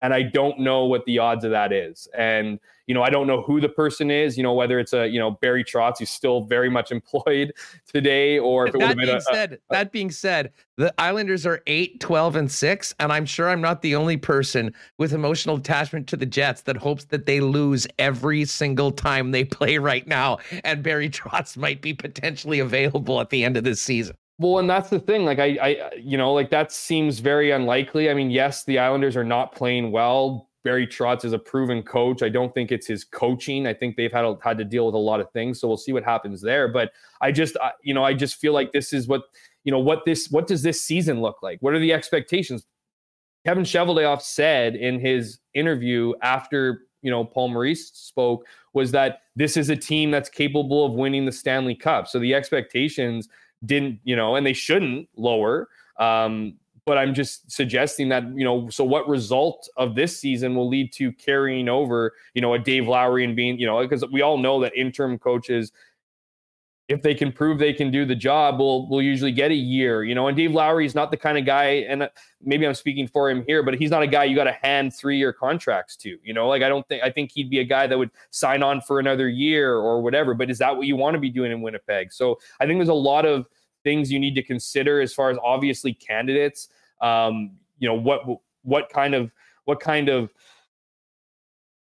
And 0.01 0.13
I 0.13 0.21
don't 0.21 0.59
know 0.59 0.85
what 0.85 1.05
the 1.05 1.19
odds 1.19 1.43
of 1.43 1.51
that 1.51 1.73
is. 1.73 2.07
And, 2.15 2.59
you 2.85 2.93
know, 2.93 3.01
I 3.01 3.09
don't 3.09 3.25
know 3.25 3.41
who 3.41 3.59
the 3.59 3.69
person 3.69 4.11
is, 4.11 4.37
you 4.37 4.43
know, 4.43 4.53
whether 4.53 4.79
it's 4.79 4.93
a, 4.93 5.07
you 5.07 5.19
know, 5.19 5.31
Barry 5.31 5.63
Trotz, 5.63 5.99
who's 5.99 6.09
still 6.09 6.41
very 6.41 6.69
much 6.69 6.91
employed 6.97 7.51
today, 7.91 8.37
or 8.37 8.67
if 8.67 8.75
it 8.75 8.77
would 8.77 8.87
have 8.87 8.97
that 8.97 9.03
being 9.03 9.15
a, 9.15 9.21
said, 9.21 9.53
a, 9.53 9.57
that 9.71 9.91
being 9.91 10.11
said, 10.11 10.51
the 10.77 10.93
Islanders 11.01 11.45
are 11.45 11.61
8, 11.65 11.99
12, 11.99 12.35
and 12.35 12.51
6. 12.51 12.95
And 12.99 13.11
I'm 13.11 13.25
sure 13.25 13.49
I'm 13.49 13.61
not 13.61 13.81
the 13.81 13.95
only 13.95 14.17
person 14.17 14.73
with 14.99 15.13
emotional 15.13 15.57
attachment 15.57 16.07
to 16.09 16.17
the 16.17 16.27
Jets 16.27 16.61
that 16.61 16.77
hopes 16.77 17.05
that 17.05 17.25
they 17.25 17.39
lose 17.39 17.87
every 17.97 18.45
single 18.45 18.91
time 18.91 19.31
they 19.31 19.43
play 19.43 19.79
right 19.79 20.07
now. 20.07 20.37
And 20.63 20.83
Barry 20.83 21.09
Trotz 21.09 21.57
might 21.57 21.81
be 21.81 21.93
potentially 21.93 22.59
available 22.59 23.19
at 23.19 23.31
the 23.31 23.43
end 23.43 23.57
of 23.57 23.63
this 23.63 23.81
season. 23.81 24.15
Well, 24.39 24.59
and 24.59 24.69
that's 24.69 24.89
the 24.89 24.99
thing. 24.99 25.25
Like 25.25 25.39
I, 25.39 25.57
I, 25.61 25.91
you 25.95 26.17
know, 26.17 26.33
like 26.33 26.51
that 26.51 26.71
seems 26.71 27.19
very 27.19 27.51
unlikely. 27.51 28.09
I 28.09 28.13
mean, 28.13 28.29
yes, 28.29 28.63
the 28.63 28.77
Islanders 28.77 29.17
are 29.17 29.23
not 29.23 29.53
playing 29.55 29.91
well. 29.91 30.49
Barry 30.63 30.85
Trotz 30.85 31.23
is 31.23 31.33
a 31.33 31.39
proven 31.39 31.81
coach. 31.81 32.21
I 32.21 32.29
don't 32.29 32.53
think 32.53 32.71
it's 32.71 32.87
his 32.87 33.03
coaching. 33.03 33.65
I 33.65 33.73
think 33.73 33.95
they've 33.95 34.11
had 34.11 34.25
a, 34.25 34.37
had 34.43 34.57
to 34.57 34.65
deal 34.65 34.85
with 34.85 34.95
a 34.95 34.99
lot 34.99 35.21
of 35.21 35.31
things. 35.31 35.59
So 35.59 35.67
we'll 35.67 35.77
see 35.77 35.93
what 35.93 36.03
happens 36.03 36.41
there. 36.41 36.67
But 36.67 36.91
I 37.21 37.31
just, 37.31 37.57
I, 37.61 37.71
you 37.81 37.93
know, 37.93 38.03
I 38.03 38.13
just 38.13 38.35
feel 38.35 38.53
like 38.53 38.73
this 38.73 38.91
is 38.93 39.07
what, 39.07 39.23
you 39.63 39.71
know, 39.71 39.79
what 39.79 40.03
this, 40.05 40.29
what 40.29 40.45
does 40.45 40.61
this 40.61 40.81
season 40.81 41.21
look 41.21 41.41
like? 41.41 41.59
What 41.61 41.73
are 41.73 41.79
the 41.79 41.93
expectations? 41.93 42.65
Kevin 43.45 43.63
Cheveldayoff 43.63 44.21
said 44.21 44.75
in 44.75 44.99
his 44.99 45.39
interview 45.53 46.11
after 46.21 46.81
you 47.01 47.09
know 47.09 47.23
Paul 47.23 47.47
Maurice 47.47 47.91
spoke 47.93 48.45
was 48.73 48.91
that 48.91 49.21
this 49.37 49.55
is 49.55 49.69
a 49.69 49.75
team 49.75 50.11
that's 50.11 50.27
capable 50.27 50.85
of 50.85 50.93
winning 50.93 51.25
the 51.25 51.31
Stanley 51.31 51.75
Cup. 51.75 52.09
So 52.09 52.19
the 52.19 52.33
expectations 52.33 53.29
didn't, 53.65 53.99
you 54.03 54.15
know, 54.15 54.35
and 54.35 54.45
they 54.45 54.53
shouldn't 54.53 55.09
lower. 55.15 55.69
Um, 55.99 56.55
but 56.85 56.97
I'm 56.97 57.13
just 57.13 57.51
suggesting 57.51 58.07
that, 58.09 58.23
you 58.33 58.45
know, 58.45 58.69
so 58.69 58.85
what 58.85 59.09
result 59.09 59.67
of 59.75 59.93
this 59.93 60.17
season 60.17 60.55
will 60.55 60.69
lead 60.69 60.93
to 60.93 61.11
carrying 61.11 61.67
over, 61.67 62.13
you 62.33 62.41
know, 62.41 62.53
a 62.53 62.59
Dave 62.59 62.87
Lowry 62.87 63.25
and 63.25 63.35
being, 63.35 63.59
you 63.59 63.67
know, 63.67 63.81
because 63.81 64.05
we 64.09 64.21
all 64.21 64.37
know 64.37 64.61
that 64.61 64.73
interim 64.73 65.19
coaches 65.19 65.73
if 66.87 67.01
they 67.01 67.13
can 67.13 67.33
prove 67.33 67.59
they 67.59 67.73
can 67.73 67.91
do 67.91 68.05
the 68.05 68.15
job, 68.15 68.59
we'll 68.59 68.87
we'll 68.87 69.01
usually 69.01 69.31
get 69.31 69.51
a 69.51 69.55
year, 69.55 70.03
you 70.03 70.15
know. 70.15 70.27
And 70.27 70.37
Dave 70.37 70.51
Lowry 70.51 70.85
is 70.85 70.95
not 70.95 71.11
the 71.11 71.17
kind 71.17 71.37
of 71.37 71.45
guy, 71.45 71.85
and 71.89 72.09
maybe 72.41 72.65
I'm 72.65 72.73
speaking 72.73 73.07
for 73.07 73.29
him 73.29 73.43
here, 73.45 73.61
but 73.61 73.73
he's 73.75 73.91
not 73.91 74.03
a 74.03 74.07
guy 74.07 74.23
you 74.23 74.35
got 74.35 74.45
to 74.45 74.57
hand 74.63 74.95
three 74.95 75.17
year 75.17 75.33
contracts 75.33 75.97
to, 75.97 76.17
you 76.23 76.33
know. 76.33 76.47
Like 76.47 76.63
I 76.63 76.69
don't 76.69 76.87
think 76.87 77.03
I 77.03 77.11
think 77.11 77.31
he'd 77.33 77.49
be 77.49 77.59
a 77.59 77.65
guy 77.65 77.87
that 77.87 77.97
would 77.97 78.11
sign 78.31 78.63
on 78.63 78.79
for 78.79 78.99
another 78.99 79.27
year 79.27 79.75
or 79.75 80.01
whatever. 80.01 80.33
But 80.33 80.49
is 80.49 80.59
that 80.59 80.75
what 80.75 80.87
you 80.87 80.95
want 80.95 81.15
to 81.15 81.19
be 81.19 81.29
doing 81.29 81.51
in 81.51 81.61
Winnipeg? 81.61 82.13
So 82.13 82.39
I 82.61 82.65
think 82.65 82.79
there's 82.79 82.87
a 82.87 82.93
lot 82.93 83.25
of 83.25 83.47
things 83.83 84.09
you 84.09 84.19
need 84.19 84.35
to 84.35 84.43
consider 84.43 85.01
as 85.01 85.13
far 85.13 85.29
as 85.29 85.37
obviously 85.43 85.93
candidates. 85.93 86.69
Um, 87.01 87.57
you 87.79 87.87
know 87.87 87.95
what 87.95 88.21
what 88.63 88.89
kind 88.89 89.13
of 89.13 89.29
what 89.65 89.81
kind 89.81 90.07
of 90.07 90.33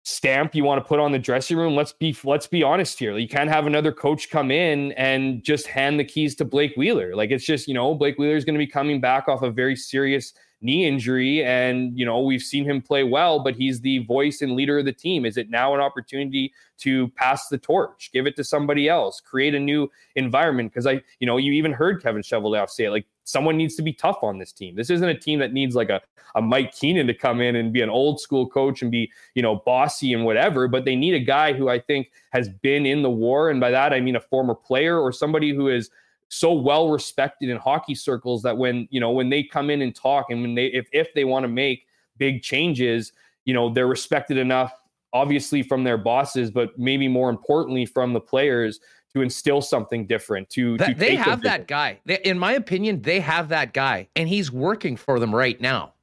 stamp 0.04 0.54
you 0.54 0.62
want 0.62 0.78
to 0.78 0.86
put 0.86 1.00
on 1.00 1.12
the 1.12 1.18
dressing 1.18 1.56
room 1.56 1.74
let's 1.74 1.92
be 1.92 2.14
let's 2.24 2.46
be 2.46 2.62
honest 2.62 2.98
here. 2.98 3.16
You 3.16 3.26
can't 3.26 3.50
have 3.50 3.66
another 3.66 3.90
coach 3.90 4.30
come 4.30 4.50
in 4.50 4.92
and 4.92 5.42
just 5.42 5.66
hand 5.66 5.98
the 5.98 6.04
keys 6.04 6.34
to 6.36 6.44
Blake 6.44 6.74
Wheeler. 6.76 7.16
Like 7.16 7.30
it's 7.30 7.44
just 7.44 7.66
you 7.66 7.74
know 7.74 7.94
Blake 7.94 8.18
Wheeler 8.18 8.36
is 8.36 8.44
going 8.44 8.54
to 8.54 8.58
be 8.58 8.66
coming 8.66 9.00
back 9.00 9.28
off 9.28 9.42
a 9.42 9.50
very 9.50 9.74
serious 9.74 10.34
knee 10.64 10.86
injury. 10.86 11.44
And, 11.44 11.96
you 11.96 12.04
know, 12.04 12.20
we've 12.20 12.42
seen 12.42 12.64
him 12.64 12.82
play 12.82 13.04
well, 13.04 13.38
but 13.38 13.54
he's 13.54 13.82
the 13.82 13.98
voice 13.98 14.40
and 14.42 14.56
leader 14.56 14.78
of 14.78 14.86
the 14.86 14.92
team. 14.92 15.24
Is 15.24 15.36
it 15.36 15.50
now 15.50 15.74
an 15.74 15.80
opportunity 15.80 16.52
to 16.78 17.08
pass 17.10 17.48
the 17.48 17.58
torch, 17.58 18.10
give 18.12 18.26
it 18.26 18.34
to 18.36 18.42
somebody 18.42 18.88
else, 18.88 19.20
create 19.20 19.54
a 19.54 19.60
new 19.60 19.88
environment? 20.16 20.72
Because 20.72 20.86
I, 20.86 21.02
you 21.20 21.26
know, 21.26 21.36
you 21.36 21.52
even 21.52 21.72
heard 21.72 22.02
Kevin 22.02 22.22
Cheveldayoff 22.22 22.70
say 22.70 22.86
it 22.86 22.90
like, 22.90 23.06
someone 23.24 23.56
needs 23.56 23.74
to 23.74 23.82
be 23.82 23.92
tough 23.92 24.18
on 24.22 24.38
this 24.38 24.52
team. 24.52 24.76
This 24.76 24.90
isn't 24.90 25.08
a 25.08 25.18
team 25.18 25.38
that 25.38 25.52
needs 25.52 25.74
like 25.74 25.88
a, 25.88 26.00
a 26.34 26.42
Mike 26.42 26.74
Keenan 26.74 27.06
to 27.06 27.14
come 27.14 27.40
in 27.40 27.56
and 27.56 27.72
be 27.72 27.80
an 27.80 27.88
old 27.88 28.20
school 28.20 28.46
coach 28.46 28.82
and 28.82 28.90
be, 28.90 29.10
you 29.34 29.42
know, 29.42 29.62
bossy 29.64 30.12
and 30.12 30.24
whatever, 30.24 30.68
but 30.68 30.84
they 30.84 30.94
need 30.94 31.14
a 31.14 31.20
guy 31.20 31.54
who 31.54 31.70
I 31.70 31.78
think 31.78 32.10
has 32.32 32.48
been 32.48 32.84
in 32.84 33.02
the 33.02 33.10
war. 33.10 33.48
And 33.48 33.60
by 33.60 33.70
that, 33.70 33.94
I 33.94 34.00
mean 34.00 34.16
a 34.16 34.20
former 34.20 34.54
player 34.54 35.00
or 35.00 35.10
somebody 35.10 35.54
who 35.54 35.68
is 35.68 35.90
so 36.34 36.52
well 36.52 36.88
respected 36.88 37.48
in 37.48 37.56
hockey 37.56 37.94
circles 37.94 38.42
that 38.42 38.56
when 38.56 38.88
you 38.90 38.98
know 38.98 39.12
when 39.12 39.30
they 39.30 39.42
come 39.42 39.70
in 39.70 39.82
and 39.82 39.94
talk 39.94 40.26
and 40.30 40.42
when 40.42 40.54
they 40.54 40.66
if 40.66 40.88
if 40.92 41.14
they 41.14 41.24
want 41.24 41.44
to 41.44 41.48
make 41.48 41.86
big 42.18 42.42
changes 42.42 43.12
you 43.44 43.54
know 43.54 43.72
they're 43.72 43.86
respected 43.86 44.36
enough 44.36 44.72
obviously 45.12 45.62
from 45.62 45.84
their 45.84 45.96
bosses 45.96 46.50
but 46.50 46.76
maybe 46.76 47.06
more 47.06 47.30
importantly 47.30 47.86
from 47.86 48.12
the 48.12 48.20
players 48.20 48.80
to 49.14 49.22
instill 49.22 49.62
something 49.62 50.08
different 50.08 50.50
to, 50.50 50.76
that, 50.76 50.88
to 50.88 50.94
they 50.94 51.14
have 51.14 51.40
that 51.42 51.68
guy. 51.68 52.00
They, 52.04 52.18
in 52.24 52.36
my 52.36 52.54
opinion 52.54 53.00
they 53.02 53.20
have 53.20 53.48
that 53.50 53.72
guy 53.72 54.08
and 54.16 54.28
he's 54.28 54.50
working 54.50 54.96
for 54.96 55.20
them 55.20 55.32
right 55.32 55.60
now. 55.60 55.94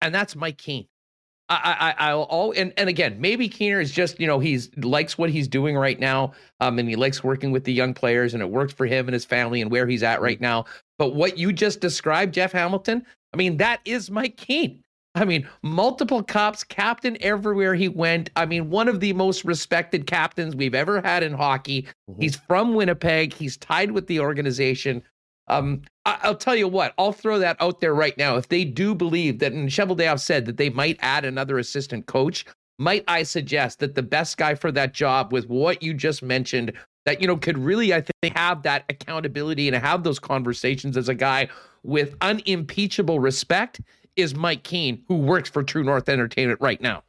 And 0.00 0.14
that's 0.14 0.34
mike 0.34 0.56
keane 0.56 0.86
I, 1.50 1.94
I, 1.98 2.08
I'll 2.08 2.22
all 2.22 2.52
and, 2.52 2.72
and 2.76 2.88
again, 2.88 3.20
maybe 3.20 3.48
Keener 3.48 3.80
is 3.80 3.92
just 3.92 4.18
you 4.18 4.26
know 4.26 4.38
he's 4.38 4.70
likes 4.78 5.18
what 5.18 5.30
he's 5.30 5.46
doing 5.46 5.76
right 5.76 6.00
now, 6.00 6.32
um, 6.60 6.78
and 6.78 6.88
he 6.88 6.96
likes 6.96 7.22
working 7.22 7.52
with 7.52 7.64
the 7.64 7.72
young 7.72 7.92
players, 7.92 8.32
and 8.32 8.42
it 8.42 8.50
works 8.50 8.72
for 8.72 8.86
him 8.86 9.06
and 9.08 9.12
his 9.12 9.24
family 9.24 9.60
and 9.60 9.70
where 9.70 9.86
he's 9.86 10.02
at 10.02 10.22
right 10.22 10.40
now. 10.40 10.64
But 10.98 11.14
what 11.14 11.36
you 11.36 11.52
just 11.52 11.80
described, 11.80 12.34
Jeff 12.34 12.52
Hamilton, 12.52 13.04
I 13.34 13.36
mean, 13.36 13.58
that 13.58 13.80
is 13.84 14.10
Mike 14.10 14.36
Keane. 14.36 14.84
I 15.16 15.24
mean, 15.24 15.46
multiple 15.62 16.22
cups, 16.22 16.64
captain 16.64 17.16
everywhere 17.20 17.74
he 17.74 17.88
went. 17.88 18.30
I 18.34 18.46
mean, 18.46 18.68
one 18.70 18.88
of 18.88 18.98
the 18.98 19.12
most 19.12 19.44
respected 19.44 20.06
captains 20.06 20.56
we've 20.56 20.74
ever 20.74 21.00
had 21.00 21.22
in 21.22 21.34
hockey. 21.34 21.82
Mm-hmm. 22.10 22.20
He's 22.20 22.36
from 22.36 22.74
Winnipeg. 22.74 23.32
He's 23.32 23.56
tied 23.56 23.92
with 23.92 24.08
the 24.08 24.18
organization. 24.18 25.02
Um, 25.48 25.82
I- 26.06 26.28
will 26.28 26.36
tell 26.36 26.56
you 26.56 26.68
what, 26.68 26.94
I'll 26.98 27.12
throw 27.12 27.38
that 27.38 27.56
out 27.60 27.80
there 27.80 27.94
right 27.94 28.16
now. 28.16 28.36
If 28.36 28.48
they 28.48 28.64
do 28.64 28.94
believe 28.94 29.38
that, 29.40 29.52
and 29.52 29.68
Cheveldayoff 29.68 30.20
said 30.20 30.46
that 30.46 30.56
they 30.56 30.70
might 30.70 30.98
add 31.00 31.24
another 31.24 31.58
assistant 31.58 32.06
coach, 32.06 32.44
might 32.78 33.04
I 33.06 33.22
suggest 33.22 33.78
that 33.80 33.94
the 33.94 34.02
best 34.02 34.36
guy 34.36 34.54
for 34.54 34.72
that 34.72 34.94
job 34.94 35.32
with 35.32 35.48
what 35.48 35.82
you 35.82 35.94
just 35.94 36.22
mentioned 36.22 36.72
that 37.04 37.20
you 37.20 37.26
know 37.26 37.36
could 37.36 37.58
really 37.58 37.92
I 37.94 38.00
think 38.00 38.36
have 38.36 38.62
that 38.62 38.84
accountability 38.88 39.68
and 39.68 39.76
have 39.76 40.02
those 40.02 40.18
conversations 40.18 40.96
as 40.96 41.08
a 41.08 41.14
guy 41.14 41.48
with 41.82 42.16
unimpeachable 42.20 43.20
respect 43.20 43.80
is 44.16 44.34
Mike 44.34 44.62
Keane, 44.62 45.02
who 45.08 45.16
works 45.16 45.50
for 45.50 45.62
True 45.62 45.84
North 45.84 46.08
Entertainment 46.08 46.60
right 46.60 46.80
now. 46.80 47.02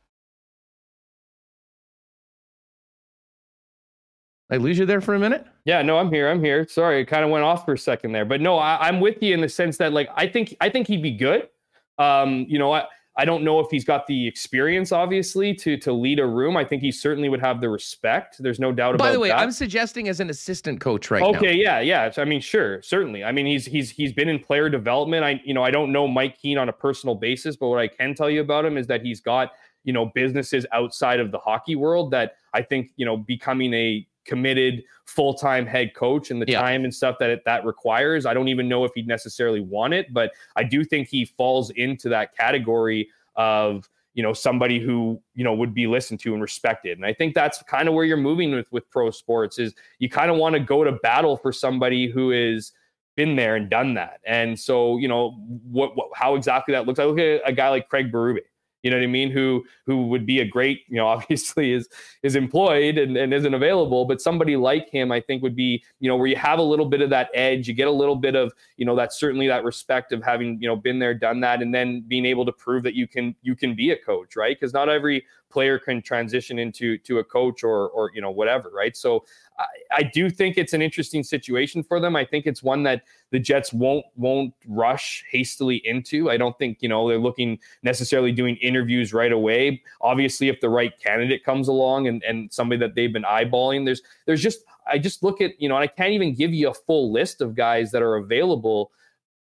I 4.52 4.58
lose 4.58 4.78
you 4.78 4.86
there 4.86 5.02
for 5.02 5.16
a 5.16 5.20
minute? 5.20 5.46
Yeah, 5.66 5.82
no, 5.82 5.98
I'm 5.98 6.12
here. 6.12 6.30
I'm 6.30 6.43
here. 6.43 6.68
Sorry, 6.68 7.02
it 7.02 7.06
kind 7.06 7.24
of 7.24 7.32
went 7.32 7.43
off 7.43 7.66
for 7.66 7.74
a 7.74 7.78
second 7.78 8.12
there, 8.12 8.26
but 8.26 8.41
no, 8.41 8.58
I, 8.58 8.88
am 8.88 9.00
with 9.00 9.22
you 9.22 9.34
in 9.34 9.41
the 9.41 9.50
sense 9.50 9.78
that 9.78 9.91
like 9.91 10.10
I 10.16 10.28
think 10.28 10.56
I 10.62 10.70
think 10.70 10.88
he'd 10.88 11.02
be 11.02 11.12
good. 11.12 11.50
Um, 11.98 12.46
you 12.48 12.60
know, 12.60 12.72
I, 12.72 12.86
I 13.18 13.24
don't 13.24 13.43
know 13.43 13.60
if 13.60 13.72
he's 13.72 13.86
got 13.86 14.06
the 14.08 14.28
experience, 14.28 14.91
obviously, 14.91 15.54
to 15.56 15.78
to 15.78 15.91
lead 15.93 16.20
a 16.20 16.26
room. 16.28 16.58
I 16.58 16.66
think 16.66 16.84
he 16.84 16.91
certainly 16.91 17.28
would 17.28 17.39
have 17.39 17.62
the 17.62 17.70
respect. 17.70 18.36
There's 18.39 18.60
no 18.60 18.72
doubt 18.72 18.91
By 18.91 18.96
about. 18.96 19.04
By 19.06 19.12
the 19.14 19.20
way, 19.20 19.30
that. 19.30 19.39
I'm 19.39 19.52
suggesting 19.52 20.10
as 20.10 20.20
an 20.20 20.30
assistant 20.30 20.80
coach 20.80 21.10
right 21.10 21.24
okay, 21.24 21.32
now. 21.32 21.38
Okay, 21.38 21.54
yeah, 21.56 21.80
yeah. 21.80 22.12
I 22.18 22.26
mean, 22.26 22.41
sure, 22.41 22.82
certainly. 22.84 23.24
I 23.24 23.32
mean, 23.32 23.48
he's 23.48 23.66
he's 23.66 23.89
he's 23.89 24.14
been 24.14 24.30
in 24.30 24.38
player 24.38 24.70
development. 24.70 25.24
I 25.24 25.41
you 25.43 25.54
know 25.56 25.64
I 25.64 25.72
don't 25.72 25.91
know 25.91 26.08
Mike 26.08 26.38
Keane 26.38 26.60
on 26.60 26.70
a 26.70 26.74
personal 26.74 27.16
basis, 27.16 27.56
but 27.56 27.70
what 27.70 27.80
I 27.80 27.88
can 27.88 28.14
tell 28.14 28.30
you 28.30 28.41
about 28.41 28.66
him 28.66 28.78
is 28.78 28.86
that 28.88 29.02
he's 29.02 29.22
got 29.22 29.54
you 29.86 29.93
know 29.93 30.12
businesses 30.14 30.66
outside 30.74 31.20
of 31.20 31.32
the 31.32 31.39
hockey 31.39 31.76
world 31.76 32.12
that 32.12 32.36
I 32.54 32.62
think 32.62 32.91
you 32.98 33.06
know 33.06 33.18
becoming 33.18 33.74
a 33.74 34.06
committed 34.26 34.84
full-time 35.05 35.65
head 35.65 35.93
coach 35.93 36.32
and 36.32 36.41
the 36.41 36.45
yeah. 36.47 36.59
time 36.59 36.84
and 36.84 36.93
stuff 36.93 37.17
that 37.19 37.30
it, 37.30 37.45
that 37.45 37.65
requires. 37.65 38.26
I 38.26 38.34
don't 38.34 38.47
even 38.47 38.67
know 38.67 38.84
if 38.84 38.91
he'd 38.95 39.07
necessarily 39.07 39.61
want 39.61 39.93
it, 39.93 40.13
but 40.13 40.32
I 40.55 40.63
do 40.63 40.84
think 40.84 41.07
he 41.07 41.26
falls 41.26 41.69
into 41.71 42.09
that 42.09 42.36
category 42.36 43.09
of 43.36 43.89
you 44.15 44.23
know 44.23 44.34
somebody 44.34 44.80
who 44.80 45.21
you 45.36 45.43
know 45.43 45.53
would 45.53 45.73
be 45.73 45.86
listened 45.86 46.19
to 46.21 46.34
and 46.34 46.41
respected 46.41 46.97
and 46.97 47.05
i 47.05 47.13
think 47.13 47.36
that's 47.36 47.61
kind 47.63 47.88
of 47.88 47.93
where 47.93 48.05
you're 48.05 48.17
moving 48.17 48.55
with 48.55 48.71
with 48.71 48.89
pro 48.89 49.11
sports 49.11 49.59
is 49.59 49.76
you 49.99 50.09
kind 50.09 50.32
of 50.32 50.38
want 50.38 50.53
to 50.53 50.59
go 50.59 50.84
to 50.84 50.93
battle 50.93 51.38
for 51.38 51.51
somebody 51.51 52.09
who 52.09 52.32
is 52.32 52.71
been 53.15 53.36
there 53.36 53.55
and 53.55 53.69
done 53.69 53.93
that 53.93 54.19
and 54.26 54.57
so 54.57 54.97
you 54.97 55.07
know 55.07 55.32
what, 55.69 55.95
what 55.95 56.07
how 56.15 56.36
exactly 56.36 56.73
that 56.73 56.86
looks 56.88 56.97
i 56.97 57.03
look 57.03 57.19
at 57.19 57.41
a 57.45 57.53
guy 57.53 57.69
like 57.69 57.88
craig 57.89 58.11
berube 58.11 58.39
you 58.86 58.92
know 58.92 58.98
what 58.98 59.04
I 59.04 59.08
mean? 59.08 59.32
Who 59.32 59.66
who 59.88 60.06
would 60.10 60.28
be 60.28 60.42
a 60.42 60.46
great, 60.46 60.84
you 60.88 60.98
know, 60.98 61.08
obviously 61.16 61.74
is 61.74 61.90
is 62.22 62.36
employed 62.36 63.00
and, 63.00 63.18
and 63.18 63.34
isn't 63.34 63.54
available, 63.56 64.06
but 64.06 64.22
somebody 64.22 64.56
like 64.56 64.92
him, 64.92 65.12
I 65.12 65.20
think 65.20 65.42
would 65.42 65.56
be, 65.56 65.84
you 66.00 66.08
know, 66.08 66.16
where 66.16 66.28
you 66.28 66.36
have 66.36 66.60
a 66.60 66.64
little 66.64 66.86
bit 66.86 67.02
of 67.02 67.10
that 67.10 67.32
edge, 67.34 67.68
you 67.68 67.74
get 67.74 67.88
a 67.88 67.92
little 67.92 68.16
bit 68.16 68.36
of, 68.36 68.54
you 68.78 68.86
know, 68.86 68.96
that 68.96 69.12
certainly 69.12 69.48
that 69.48 69.64
respect 69.64 70.12
of 70.12 70.24
having, 70.24 70.62
you 70.62 70.68
know, 70.68 70.76
been 70.76 71.00
there, 71.00 71.16
done 71.16 71.40
that, 71.40 71.64
and 71.64 71.74
then 71.74 72.04
being 72.08 72.28
able 72.28 72.46
to 72.46 72.52
prove 72.52 72.84
that 72.84 72.94
you 72.94 73.08
can 73.08 73.36
you 73.42 73.56
can 73.56 73.74
be 73.74 73.90
a 73.90 73.98
coach, 73.98 74.36
right? 74.36 74.56
Because 74.56 74.72
not 74.72 74.88
every 74.88 75.26
player 75.56 75.80
can 75.80 76.01
transition 76.01 76.60
into 76.60 76.97
to 76.97 77.20
a 77.20 77.24
coach 77.24 77.64
or 77.64 77.88
or 77.88 78.12
you 78.14 78.20
know 78.20 78.30
whatever, 78.30 78.70
right? 78.72 78.97
So 78.97 79.24
I, 79.58 79.66
I, 79.99 80.03
do 80.03 80.30
think 80.30 80.58
it's 80.58 80.74
an 80.74 80.82
interesting 80.82 81.24
situation 81.24 81.82
for 81.82 82.01
them. 82.01 82.14
I 82.14 82.26
think 82.26 82.45
it's 82.45 82.62
one 82.62 82.84
that 82.84 83.03
the 83.32 83.39
Jets 83.39 83.72
won't 83.72 84.06
won't 84.18 84.53
rush 84.68 85.24
hastily 85.32 85.78
into. 85.86 86.30
I 86.30 86.36
don't 86.36 86.58
think 86.60 86.80
you 86.82 86.89
know 86.89 87.08
they're 87.08 87.18
looking 87.18 87.58
necessarily 87.84 88.34
doing 88.34 88.58
interviews 88.58 89.14
right 89.14 89.32
away. 89.32 89.82
Obviously, 90.01 90.49
if 90.49 90.60
the 90.60 90.70
right 90.70 90.91
candidate 90.99 91.45
comes 91.45 91.70
along 91.70 92.10
and 92.10 92.22
and 92.24 92.51
somebody 92.51 92.80
that 92.80 92.95
they've 92.95 93.14
been 93.14 93.24
eyeballing, 93.24 93.86
there's 93.86 94.01
there's 94.26 94.43
just 94.43 94.60
I 94.86 94.97
just 94.97 95.24
look 95.24 95.39
at 95.39 95.51
you 95.58 95.70
know, 95.70 95.76
and 95.76 95.84
I 95.84 95.88
can't 95.88 96.12
even 96.12 96.36
give 96.36 96.53
you 96.53 96.70
a 96.70 96.74
full 96.74 97.14
list 97.14 97.39
of 97.39 97.56
guys 97.56 97.91
that 97.91 98.01
are 98.01 98.18
available 98.18 98.91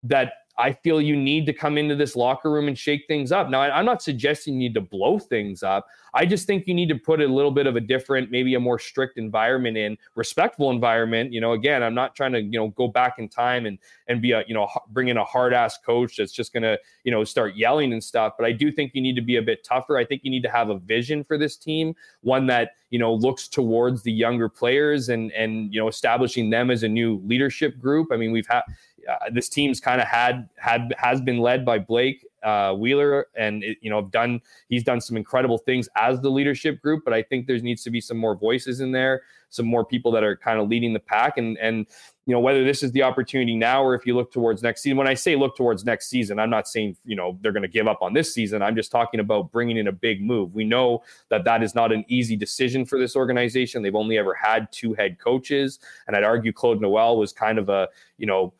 that 0.03 0.44
I 0.57 0.71
feel 0.71 1.01
you 1.01 1.15
need 1.15 1.45
to 1.47 1.53
come 1.53 1.77
into 1.77 1.95
this 1.95 2.15
locker 2.15 2.51
room 2.51 2.67
and 2.67 2.77
shake 2.77 3.05
things 3.07 3.31
up. 3.31 3.49
Now, 3.49 3.61
I'm 3.61 3.85
not 3.85 4.01
suggesting 4.01 4.53
you 4.53 4.59
need 4.59 4.73
to 4.75 4.81
blow 4.81 5.19
things 5.19 5.63
up. 5.63 5.87
I 6.13 6.25
just 6.25 6.47
think 6.47 6.65
you 6.65 6.73
need 6.73 6.87
to 6.89 6.95
put 6.95 7.19
a 7.19 7.27
little 7.27 7.51
bit 7.51 7.67
of 7.67 7.75
a 7.75 7.81
different, 7.81 8.31
maybe 8.31 8.55
a 8.55 8.59
more 8.59 8.79
strict 8.79 9.17
environment 9.17 9.75
in, 9.75 9.97
respectful 10.15 10.71
environment. 10.71 11.33
You 11.33 11.41
know, 11.41 11.51
again, 11.51 11.83
I'm 11.83 11.93
not 11.93 12.15
trying 12.15 12.31
to, 12.31 12.41
you 12.41 12.57
know, 12.57 12.69
go 12.69 12.87
back 12.87 13.15
in 13.19 13.27
time 13.27 13.65
and 13.65 13.77
and 14.07 14.21
be 14.21 14.31
a, 14.31 14.45
you 14.47 14.53
know, 14.53 14.69
bring 14.91 15.09
in 15.09 15.17
a 15.17 15.25
hard 15.25 15.53
ass 15.53 15.77
coach 15.77 16.15
that's 16.15 16.31
just 16.31 16.53
gonna, 16.53 16.77
you 17.03 17.11
know, 17.11 17.25
start 17.25 17.55
yelling 17.55 17.91
and 17.91 18.01
stuff. 18.01 18.33
But 18.37 18.45
I 18.45 18.53
do 18.53 18.71
think 18.71 18.95
you 18.95 19.01
need 19.01 19.17
to 19.17 19.21
be 19.21 19.35
a 19.35 19.41
bit 19.41 19.65
tougher. 19.65 19.97
I 19.97 20.05
think 20.05 20.23
you 20.23 20.31
need 20.31 20.43
to 20.43 20.49
have 20.51 20.69
a 20.69 20.79
vision 20.79 21.25
for 21.25 21.37
this 21.37 21.57
team, 21.57 21.93
one 22.21 22.45
that 22.47 22.71
you 22.91 22.99
know 22.99 23.13
looks 23.13 23.49
towards 23.49 24.03
the 24.03 24.11
younger 24.11 24.47
players 24.47 25.09
and 25.09 25.33
and 25.33 25.73
you 25.73 25.81
know 25.81 25.89
establishing 25.89 26.49
them 26.49 26.71
as 26.71 26.83
a 26.83 26.87
new 26.87 27.21
leadership 27.25 27.77
group. 27.77 28.07
I 28.13 28.15
mean, 28.15 28.31
we've 28.31 28.47
had 28.47 28.61
uh, 29.09 29.15
this 29.31 29.49
team's 29.49 29.79
kind 29.79 30.01
of 30.01 30.07
had 30.07 30.49
had 30.57 30.93
has 30.97 31.21
been 31.21 31.39
led 31.39 31.65
by 31.65 31.79
Blake 31.79 32.25
uh, 32.45 32.73
Wheeler, 32.73 33.27
and 33.35 33.63
it, 33.63 33.77
you 33.81 33.89
know, 33.89 34.03
done 34.03 34.39
he's 34.69 34.83
done 34.83 35.01
some 35.01 35.17
incredible 35.17 35.57
things 35.57 35.89
as 35.97 36.21
the 36.21 36.29
leadership 36.29 36.79
group. 36.81 37.03
But 37.03 37.13
I 37.13 37.23
think 37.23 37.47
there 37.47 37.57
needs 37.57 37.83
to 37.83 37.89
be 37.89 37.99
some 37.99 38.17
more 38.17 38.35
voices 38.35 38.81
in 38.81 38.91
there, 38.91 39.23
some 39.49 39.65
more 39.65 39.83
people 39.83 40.11
that 40.11 40.23
are 40.23 40.37
kind 40.37 40.59
of 40.59 40.69
leading 40.69 40.93
the 40.93 40.99
pack, 40.99 41.37
and 41.37 41.57
and 41.57 41.87
you 42.27 42.33
know 42.33 42.39
whether 42.39 42.63
this 42.63 42.83
is 42.83 42.91
the 42.91 43.01
opportunity 43.01 43.55
now 43.55 43.83
or 43.83 43.95
if 43.95 44.05
you 44.05 44.15
look 44.15 44.31
towards 44.31 44.61
next 44.61 44.83
season. 44.83 44.95
When 44.95 45.07
I 45.07 45.15
say 45.15 45.35
look 45.35 45.57
towards 45.57 45.85
next 45.85 46.07
season, 46.07 46.37
I'm 46.39 46.51
not 46.51 46.67
saying 46.67 46.97
you 47.03 47.15
know 47.15 47.39
they're 47.41 47.51
going 47.51 47.63
to 47.63 47.67
give 47.67 47.87
up 47.87 48.03
on 48.03 48.13
this 48.13 48.31
season. 48.31 48.61
I'm 48.61 48.75
just 48.75 48.91
talking 48.91 49.19
about 49.19 49.51
bringing 49.51 49.77
in 49.77 49.87
a 49.87 49.91
big 49.91 50.21
move. 50.21 50.53
We 50.53 50.65
know 50.65 51.03
that 51.29 51.45
that 51.45 51.63
is 51.63 51.73
not 51.73 51.91
an 51.91 52.05
easy 52.07 52.35
decision 52.35 52.85
for 52.85 52.99
this 52.99 53.15
organization. 53.15 53.81
They've 53.81 53.95
only 53.95 54.19
ever 54.19 54.35
had 54.35 54.71
two 54.71 54.93
head 54.93 55.17
coaches, 55.17 55.79
and 56.05 56.15
I'd 56.15 56.23
argue 56.23 56.53
Claude 56.53 56.79
Noel 56.79 57.17
was 57.17 57.33
kind 57.33 57.57
of 57.57 57.69
a 57.69 57.89
you 58.19 58.27
know 58.27 58.53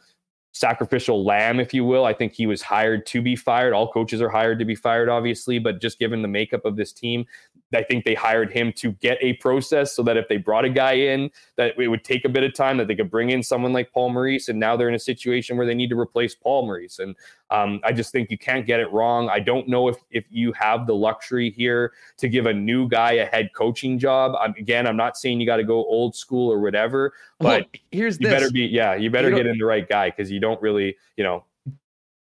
sacrificial 0.56 1.26
lamb, 1.26 1.60
if 1.60 1.74
you 1.74 1.84
will. 1.84 2.06
I 2.06 2.14
think 2.14 2.32
he 2.34 2.48
was 2.48 2.62
hired 2.62 3.06
to 3.08 3.22
be 3.22 3.36
fired. 3.36 3.74
All 3.74 3.92
coaches 3.92 4.22
are 4.22 4.30
hired 4.30 4.58
to 4.60 4.66
be 4.66 4.74
fired, 4.74 5.10
obviously, 5.10 5.60
but 5.60 5.82
just 5.82 6.00
given 6.00 6.22
the 6.22 6.30
makeup 6.30 6.64
of 6.64 6.78
this 6.78 6.94
team, 6.94 7.26
I 7.74 7.84
think 7.84 8.06
they 8.06 8.14
hired 8.14 8.54
him 8.54 8.72
to 8.78 8.94
get 8.94 9.18
a 9.20 9.34
process 9.34 9.94
so 9.94 10.02
that 10.04 10.16
if 10.16 10.30
they 10.30 10.38
brought 10.38 10.64
a 10.64 10.70
guy 10.70 10.94
in, 10.94 11.30
that 11.58 11.78
it 11.78 11.90
would 11.90 12.06
take 12.06 12.24
a 12.24 12.30
bit 12.30 12.46
of 12.46 12.54
time, 12.54 12.78
that 12.78 12.88
they 12.88 12.96
could 12.96 13.12
bring 13.12 13.32
in 13.32 13.44
someone 13.44 13.74
like 13.74 13.92
Paul 13.92 14.12
Maurice. 14.12 14.48
And 14.48 14.58
now 14.58 14.78
they're 14.78 14.88
in 14.88 14.96
a 14.96 15.00
situation 15.00 15.58
where 15.58 15.66
they 15.66 15.76
need 15.76 15.90
to 15.90 16.00
replace 16.00 16.36
Paul 16.36 16.66
Maurice. 16.66 17.00
And 17.00 17.18
um, 17.52 17.80
I 17.84 17.92
just 17.92 18.12
think 18.12 18.32
you 18.32 18.38
can't 18.38 18.66
get 18.66 18.80
it 18.80 18.92
wrong. 18.92 19.30
I 19.30 19.40
don't 19.40 19.68
know 19.68 19.88
if 19.88 19.98
if 20.10 20.26
you 20.30 20.52
have 20.54 20.88
the 20.88 20.96
luxury 20.96 21.52
here 21.52 21.94
to 22.18 22.28
give 22.28 22.48
a 22.48 22.54
new 22.54 22.88
guy 22.88 23.14
a 23.14 23.26
head 23.26 23.52
coaching 23.54 24.00
job. 24.00 24.36
I'm, 24.40 24.52
again, 24.58 24.88
I'm 24.88 24.98
not 24.98 25.16
saying 25.18 25.40
you 25.40 25.46
got 25.46 25.58
to 25.58 25.64
go 25.64 25.76
old 25.86 26.16
school 26.16 26.52
or 26.52 26.60
whatever, 26.60 27.14
but 27.40 27.62
well, 27.62 27.82
here's 27.92 28.20
you 28.20 28.28
this. 28.28 28.34
better 28.34 28.52
be 28.52 28.62
yeah, 28.62 28.96
you 28.96 29.12
better 29.12 29.30
you 29.30 29.36
get 29.36 29.46
in 29.46 29.58
the 29.58 29.66
right 29.66 29.88
guy 29.88 30.10
because 30.10 30.32
you 30.32 30.40
don't 30.40 30.60
really 30.62 30.96
you 31.18 31.24
know 31.24 31.44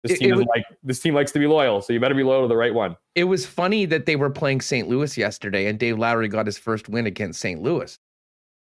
this 0.04 0.20
team 0.20 0.34
it, 0.34 0.40
it 0.40 0.48
like 0.50 0.66
this 0.84 1.00
team 1.00 1.14
likes 1.14 1.32
to 1.32 1.40
be 1.40 1.48
loyal, 1.48 1.82
so 1.82 1.94
you 1.94 2.00
better 2.00 2.16
be 2.16 2.24
loyal 2.24 2.42
to 2.42 2.50
the 2.50 2.58
right 2.58 2.74
one. 2.74 2.98
It 3.16 3.24
was 3.24 3.46
funny 3.46 3.86
that 3.86 4.06
they 4.06 4.18
were 4.18 4.30
playing 4.30 4.60
St. 4.60 4.90
Louis 4.90 5.18
yesterday, 5.18 5.68
and 5.68 5.80
Dave 5.80 5.98
Lowry 5.98 6.28
got 6.28 6.46
his 6.46 6.58
first 6.58 6.90
win 6.90 7.08
against 7.08 7.40
St. 7.40 7.62
Louis. 7.62 7.98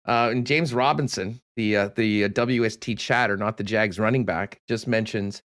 Uh, 0.07 0.29
and 0.31 0.45
James 0.45 0.71
Robinson, 0.71 1.41
the 1.55 1.75
uh, 1.75 1.89
the 1.95 2.25
uh, 2.25 2.29
WST 2.29 2.99
chatter, 2.99 3.35
not 3.35 3.57
the 3.57 3.63
Jags 3.63 3.97
running 3.97 4.23
back, 4.23 4.61
just 4.67 4.87
mentions 4.87 5.41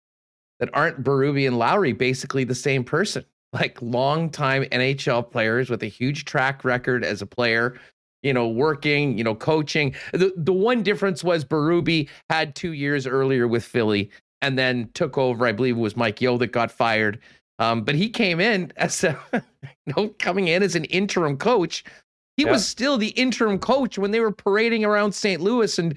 that 0.61 0.71
aren't 0.73 1.03
Berube 1.03 1.47
and 1.47 1.59
Lowry 1.59 1.93
basically 1.93 2.45
the 2.45 2.55
same 2.55 2.85
person? 2.85 3.25
Like 3.53 3.83
longtime 3.83 4.63
NHL 4.67 5.29
players 5.29 5.71
with 5.71 5.83
a 5.83 5.89
huge 5.89 6.25
track 6.25 6.65
record 6.65 7.05
as 7.05 7.21
a 7.21 7.27
player, 7.27 7.77
you 8.23 8.33
know, 8.33 8.47
working, 8.47 9.19
you 9.19 9.25
know, 9.25 9.35
coaching. 9.35 9.93
The 10.13 10.33
the 10.37 10.53
one 10.53 10.85
difference 10.85 11.25
was 11.25 11.45
Berube 11.45 12.09
had 12.29 12.55
two 12.55 12.75
years 12.75 13.09
earlier 13.09 13.49
with 13.49 13.65
Philly 13.65 14.09
and 14.41 14.57
then 14.57 14.89
took 14.95 15.19
over. 15.19 15.49
I 15.49 15.51
believe 15.51 15.77
it 15.77 15.81
was 15.81 15.97
Mike 15.97 16.21
Yeo 16.21 16.39
that 16.39 16.53
got 16.53 16.71
fired. 16.71 17.19
Um, 17.59 17.83
but 17.83 17.95
he 17.95 18.09
came 18.09 18.41
in 18.41 18.73
as 18.77 19.05
a, 19.05 19.19
you 19.33 19.93
know, 19.97 20.09
coming 20.21 20.49
in 20.49 20.63
as 20.63 20.75
an 20.75 20.85
interim 20.87 21.37
coach. 21.37 21.85
He 22.37 22.45
yeah. 22.45 22.53
was 22.53 22.67
still 22.67 22.97
the 22.97 23.09
interim 23.09 23.59
coach 23.59 23.99
when 23.99 24.13
they 24.13 24.21
were 24.21 24.33
parading 24.33 24.85
around 24.85 25.13
St. 25.13 25.41
Louis 25.41 25.79
and 25.79 25.97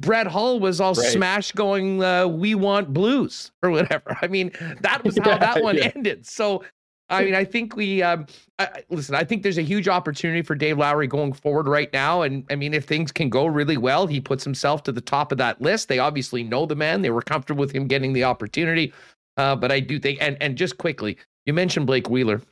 Brett 0.00 0.26
Hull 0.26 0.60
was 0.60 0.80
all 0.80 0.94
right. 0.94 1.12
smash 1.12 1.52
going, 1.52 2.02
uh, 2.02 2.26
we 2.26 2.54
want 2.54 2.92
blues 2.92 3.52
or 3.62 3.70
whatever. 3.70 4.16
I 4.22 4.26
mean, 4.26 4.52
that 4.80 5.04
was 5.04 5.18
how 5.18 5.30
yeah, 5.30 5.38
that 5.38 5.62
one 5.62 5.76
yeah. 5.76 5.92
ended. 5.94 6.26
So 6.26 6.62
I 7.08 7.24
mean, 7.24 7.34
I 7.34 7.44
think 7.44 7.76
we 7.76 8.02
um, 8.02 8.26
I, 8.58 8.82
listen. 8.90 9.14
I 9.14 9.22
think 9.22 9.42
there's 9.42 9.58
a 9.58 9.62
huge 9.62 9.86
opportunity 9.86 10.42
for 10.42 10.56
Dave 10.56 10.78
Lowry 10.78 11.06
going 11.06 11.32
forward 11.32 11.68
right 11.68 11.92
now, 11.92 12.22
and 12.22 12.44
I 12.50 12.56
mean, 12.56 12.74
if 12.74 12.84
things 12.84 13.12
can 13.12 13.30
go 13.30 13.46
really 13.46 13.76
well, 13.76 14.06
he 14.08 14.20
puts 14.20 14.42
himself 14.42 14.82
to 14.84 14.92
the 14.92 15.00
top 15.00 15.30
of 15.30 15.38
that 15.38 15.60
list. 15.60 15.88
They 15.88 16.00
obviously 16.00 16.42
know 16.42 16.66
the 16.66 16.74
man; 16.74 17.02
they 17.02 17.10
were 17.10 17.22
comfortable 17.22 17.60
with 17.60 17.70
him 17.70 17.86
getting 17.86 18.12
the 18.12 18.24
opportunity. 18.24 18.92
Uh, 19.36 19.54
but 19.54 19.70
I 19.70 19.78
do 19.78 20.00
think, 20.00 20.18
and 20.20 20.36
and 20.40 20.58
just 20.58 20.78
quickly, 20.78 21.16
you 21.44 21.52
mentioned 21.52 21.86
Blake 21.86 22.10
Wheeler. 22.10 22.42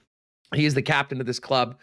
He 0.55 0.67
is 0.67 0.75
the 0.75 0.83
captain 0.83 1.21
of 1.21 1.27
this 1.27 1.41
club. 1.41 1.77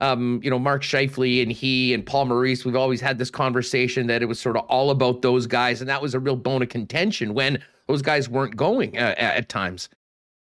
Um, 0.00 0.40
you 0.44 0.50
know, 0.50 0.58
Mark 0.58 0.82
Scheifele 0.82 1.42
and 1.42 1.50
he 1.50 1.92
and 1.92 2.06
Paul 2.06 2.26
Maurice, 2.26 2.64
we've 2.64 2.76
always 2.76 3.00
had 3.00 3.18
this 3.18 3.30
conversation 3.30 4.06
that 4.06 4.22
it 4.22 4.26
was 4.26 4.38
sort 4.38 4.56
of 4.56 4.64
all 4.66 4.90
about 4.90 5.22
those 5.22 5.46
guys, 5.46 5.80
and 5.80 5.90
that 5.90 6.00
was 6.00 6.14
a 6.14 6.20
real 6.20 6.36
bone 6.36 6.62
of 6.62 6.68
contention 6.68 7.34
when 7.34 7.62
those 7.88 8.02
guys 8.02 8.28
weren't 8.28 8.56
going 8.56 8.96
uh, 8.96 9.14
at 9.18 9.48
times. 9.48 9.88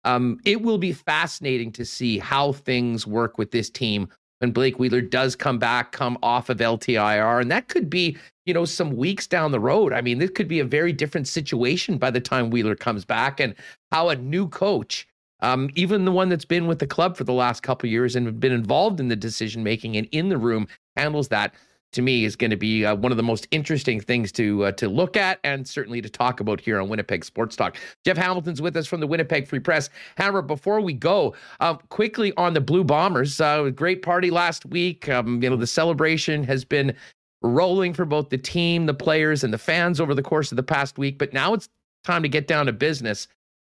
Um, 0.04 0.40
it 0.46 0.62
will 0.62 0.78
be 0.78 0.94
fascinating 0.94 1.72
to 1.74 1.86
see 1.86 2.20
how 2.20 2.54
things 2.54 3.08
work 3.08 3.38
with 3.38 3.52
this 3.52 3.70
team 3.70 4.10
when 4.40 4.52
Blake 4.52 4.80
Wheeler 4.80 5.02
does 5.02 5.36
come 5.36 5.60
back, 5.60 5.92
come 5.92 6.18
off 6.24 6.50
of 6.50 6.58
LTIR. 6.58 7.42
And 7.42 7.52
that 7.52 7.68
could 7.68 7.90
be, 7.90 8.18
you 8.46 8.54
know, 8.54 8.66
some 8.66 8.96
weeks 8.96 9.28
down 9.28 9.52
the 9.52 9.60
road. 9.60 9.94
I 9.94 10.02
mean, 10.02 10.20
this 10.20 10.30
could 10.32 10.48
be 10.48 10.60
a 10.60 10.66
very 10.66 10.94
different 10.94 11.28
situation 11.28 11.98
by 11.98 12.12
the 12.12 12.22
time 12.22 12.50
Wheeler 12.50 12.76
comes 12.76 13.06
back 13.06 13.40
and 13.40 13.54
how 13.92 14.10
a 14.10 14.16
new 14.16 14.48
coach, 14.48 15.08
um, 15.42 15.70
even 15.76 16.06
the 16.06 16.12
one 16.12 16.30
that's 16.30 16.46
been 16.46 16.68
with 16.68 16.80
the 16.80 16.88
club 16.88 17.18
for 17.18 17.24
the 17.24 17.34
last 17.34 17.64
couple 17.64 17.90
years 17.90 18.16
and 18.16 18.40
been 18.40 18.52
involved 18.52 19.00
in 19.00 19.08
the 19.08 19.16
decision 19.16 19.64
making 19.64 19.96
and 19.96 20.08
in 20.12 20.30
the 20.30 20.38
room 20.38 20.68
handles 20.96 21.30
that 21.30 21.54
to 21.92 22.02
me 22.02 22.24
is 22.24 22.36
going 22.36 22.52
to 22.52 22.58
be 22.58 22.86
uh, 22.86 22.96
one 22.96 23.12
of 23.12 23.18
the 23.18 23.24
most 23.24 23.48
interesting 23.52 24.00
things 24.00 24.32
to 24.32 24.66
uh, 24.66 24.72
to 24.74 24.88
look 24.88 25.18
at 25.18 25.40
and 25.44 25.68
certainly 25.68 26.02
to 26.02 26.10
talk 26.10 26.40
about 26.40 26.62
here 26.62 26.80
on 26.80 26.88
Winnipeg 26.88 27.26
Sports 27.26 27.56
Talk. 27.56 27.78
Jeff 28.06 28.18
Hamilton's 28.18 28.62
with 28.62 28.78
us 28.78 28.88
from 28.88 29.00
the 29.00 29.08
Winnipeg 29.08 29.48
Free 29.48 29.60
Press. 29.60 29.90
Hammer, 30.18 30.42
before 30.42 30.82
we 30.82 30.94
go, 30.94 31.34
uh, 31.60 31.76
quickly 31.90 32.34
on 32.38 32.54
the 32.54 32.62
Blue 32.62 32.84
Bombers, 32.84 33.42
uh, 33.42 33.70
great 33.70 34.02
party 34.02 34.30
last 34.30 34.66
week. 34.66 35.10
Um, 35.10 35.42
you 35.42 35.50
know 35.50 35.56
the 35.56 35.68
celebration 35.68 36.44
has 36.44 36.64
been 36.64 36.94
rolling 37.42 37.94
for 37.94 38.06
both 38.06 38.30
the 38.30 38.38
team, 38.38 38.86
the 38.86 38.94
players, 38.94 39.44
and 39.44 39.54
the 39.54 39.58
fans 39.58 40.00
over 40.00 40.14
the 40.14 40.22
course 40.22 40.52
of 40.52 40.58
the 40.58 40.64
past 40.64 40.98
week. 40.98 41.18
But 41.18 41.34
now 41.34 41.54
it's 41.54 41.70
time 42.04 42.22
to 42.22 42.30
get 42.30 42.48
down 42.48 42.68
to 42.68 42.74
business. 42.74 43.28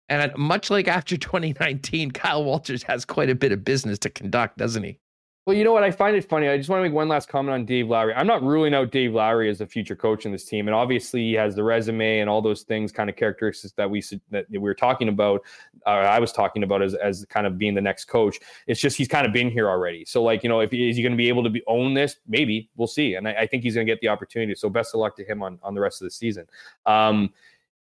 And 0.10 0.36
much 0.38 0.70
like 0.70 0.88
after 0.88 1.18
2019, 1.18 2.12
Kyle 2.12 2.44
Walters 2.44 2.84
has 2.84 3.06
quite 3.06 3.30
a 3.30 3.36
bit 3.36 3.52
of 3.52 3.64
business 3.64 4.00
to 4.00 4.10
conduct, 4.10 4.58
doesn't 4.58 4.84
he? 4.84 5.00
Well, 5.46 5.58
you 5.58 5.66
know 5.66 5.74
what? 5.74 5.84
I 5.84 5.92
find 5.92 6.16
it 6.16 6.30
funny. 6.30 6.48
I 6.48 6.56
just 6.56 6.70
want 6.70 6.80
to 6.80 6.84
make 6.84 6.96
one 6.96 7.10
last 7.10 7.28
comment 7.28 7.54
on 7.54 7.66
Dave 7.66 7.90
Lowry. 7.90 8.14
I'm 8.14 8.28
not 8.28 8.42
ruling 8.42 8.74
out 8.74 8.92
Dave 8.92 9.14
Lowry 9.14 9.50
as 9.50 9.60
a 9.60 9.68
future 9.68 9.96
coach 9.96 10.26
in 10.26 10.32
this 10.32 10.46
team, 10.46 10.70
and 10.70 10.76
obviously 10.76 11.20
he 11.20 11.34
has 11.34 11.54
the 11.54 11.64
resume 11.64 12.20
and 12.20 12.30
all 12.30 12.42
those 12.42 12.62
things, 12.62 12.94
kind 12.94 13.10
of 13.10 13.18
characteristics 13.18 13.74
that 13.76 13.90
we 13.90 14.02
that 14.30 14.46
we 14.50 14.60
were 14.60 14.74
talking 14.74 15.10
about. 15.10 15.42
Uh, 15.86 15.90
I 15.90 16.20
was 16.20 16.32
talking 16.32 16.64
about 16.64 16.82
as 16.82 16.96
as 16.96 17.26
kind 17.30 17.46
of 17.46 17.58
being 17.58 17.76
the 17.76 17.82
next 17.82 18.06
coach. 18.06 18.40
It's 18.68 18.80
just 18.80 18.96
he's 18.96 19.10
kind 19.10 19.28
of 19.28 19.34
been 19.34 19.52
here 19.52 19.68
already. 19.68 20.06
So 20.06 20.24
like 20.24 20.44
you 20.44 20.50
know, 20.50 20.62
if 20.62 20.74
is 20.74 20.96
he 20.96 21.04
going 21.04 21.12
to 21.12 21.18
be 21.18 21.28
able 21.28 21.44
to 21.44 21.50
be, 21.50 21.62
own 21.68 21.94
this? 21.94 22.20
Maybe 22.26 22.70
we'll 22.78 22.88
see. 22.88 23.16
And 23.16 23.28
I, 23.28 23.34
I 23.34 23.48
think 23.48 23.64
he's 23.64 23.76
going 23.76 23.86
to 23.86 23.92
get 23.92 24.00
the 24.00 24.08
opportunity. 24.08 24.56
So 24.56 24.70
best 24.70 24.96
of 24.96 25.02
luck 25.02 25.18
to 25.18 25.26
him 25.26 25.44
on 25.44 25.60
on 25.62 25.76
the 25.76 25.82
rest 25.82 26.02
of 26.02 26.06
the 26.06 26.12
season. 26.12 26.48
Um, 26.86 27.34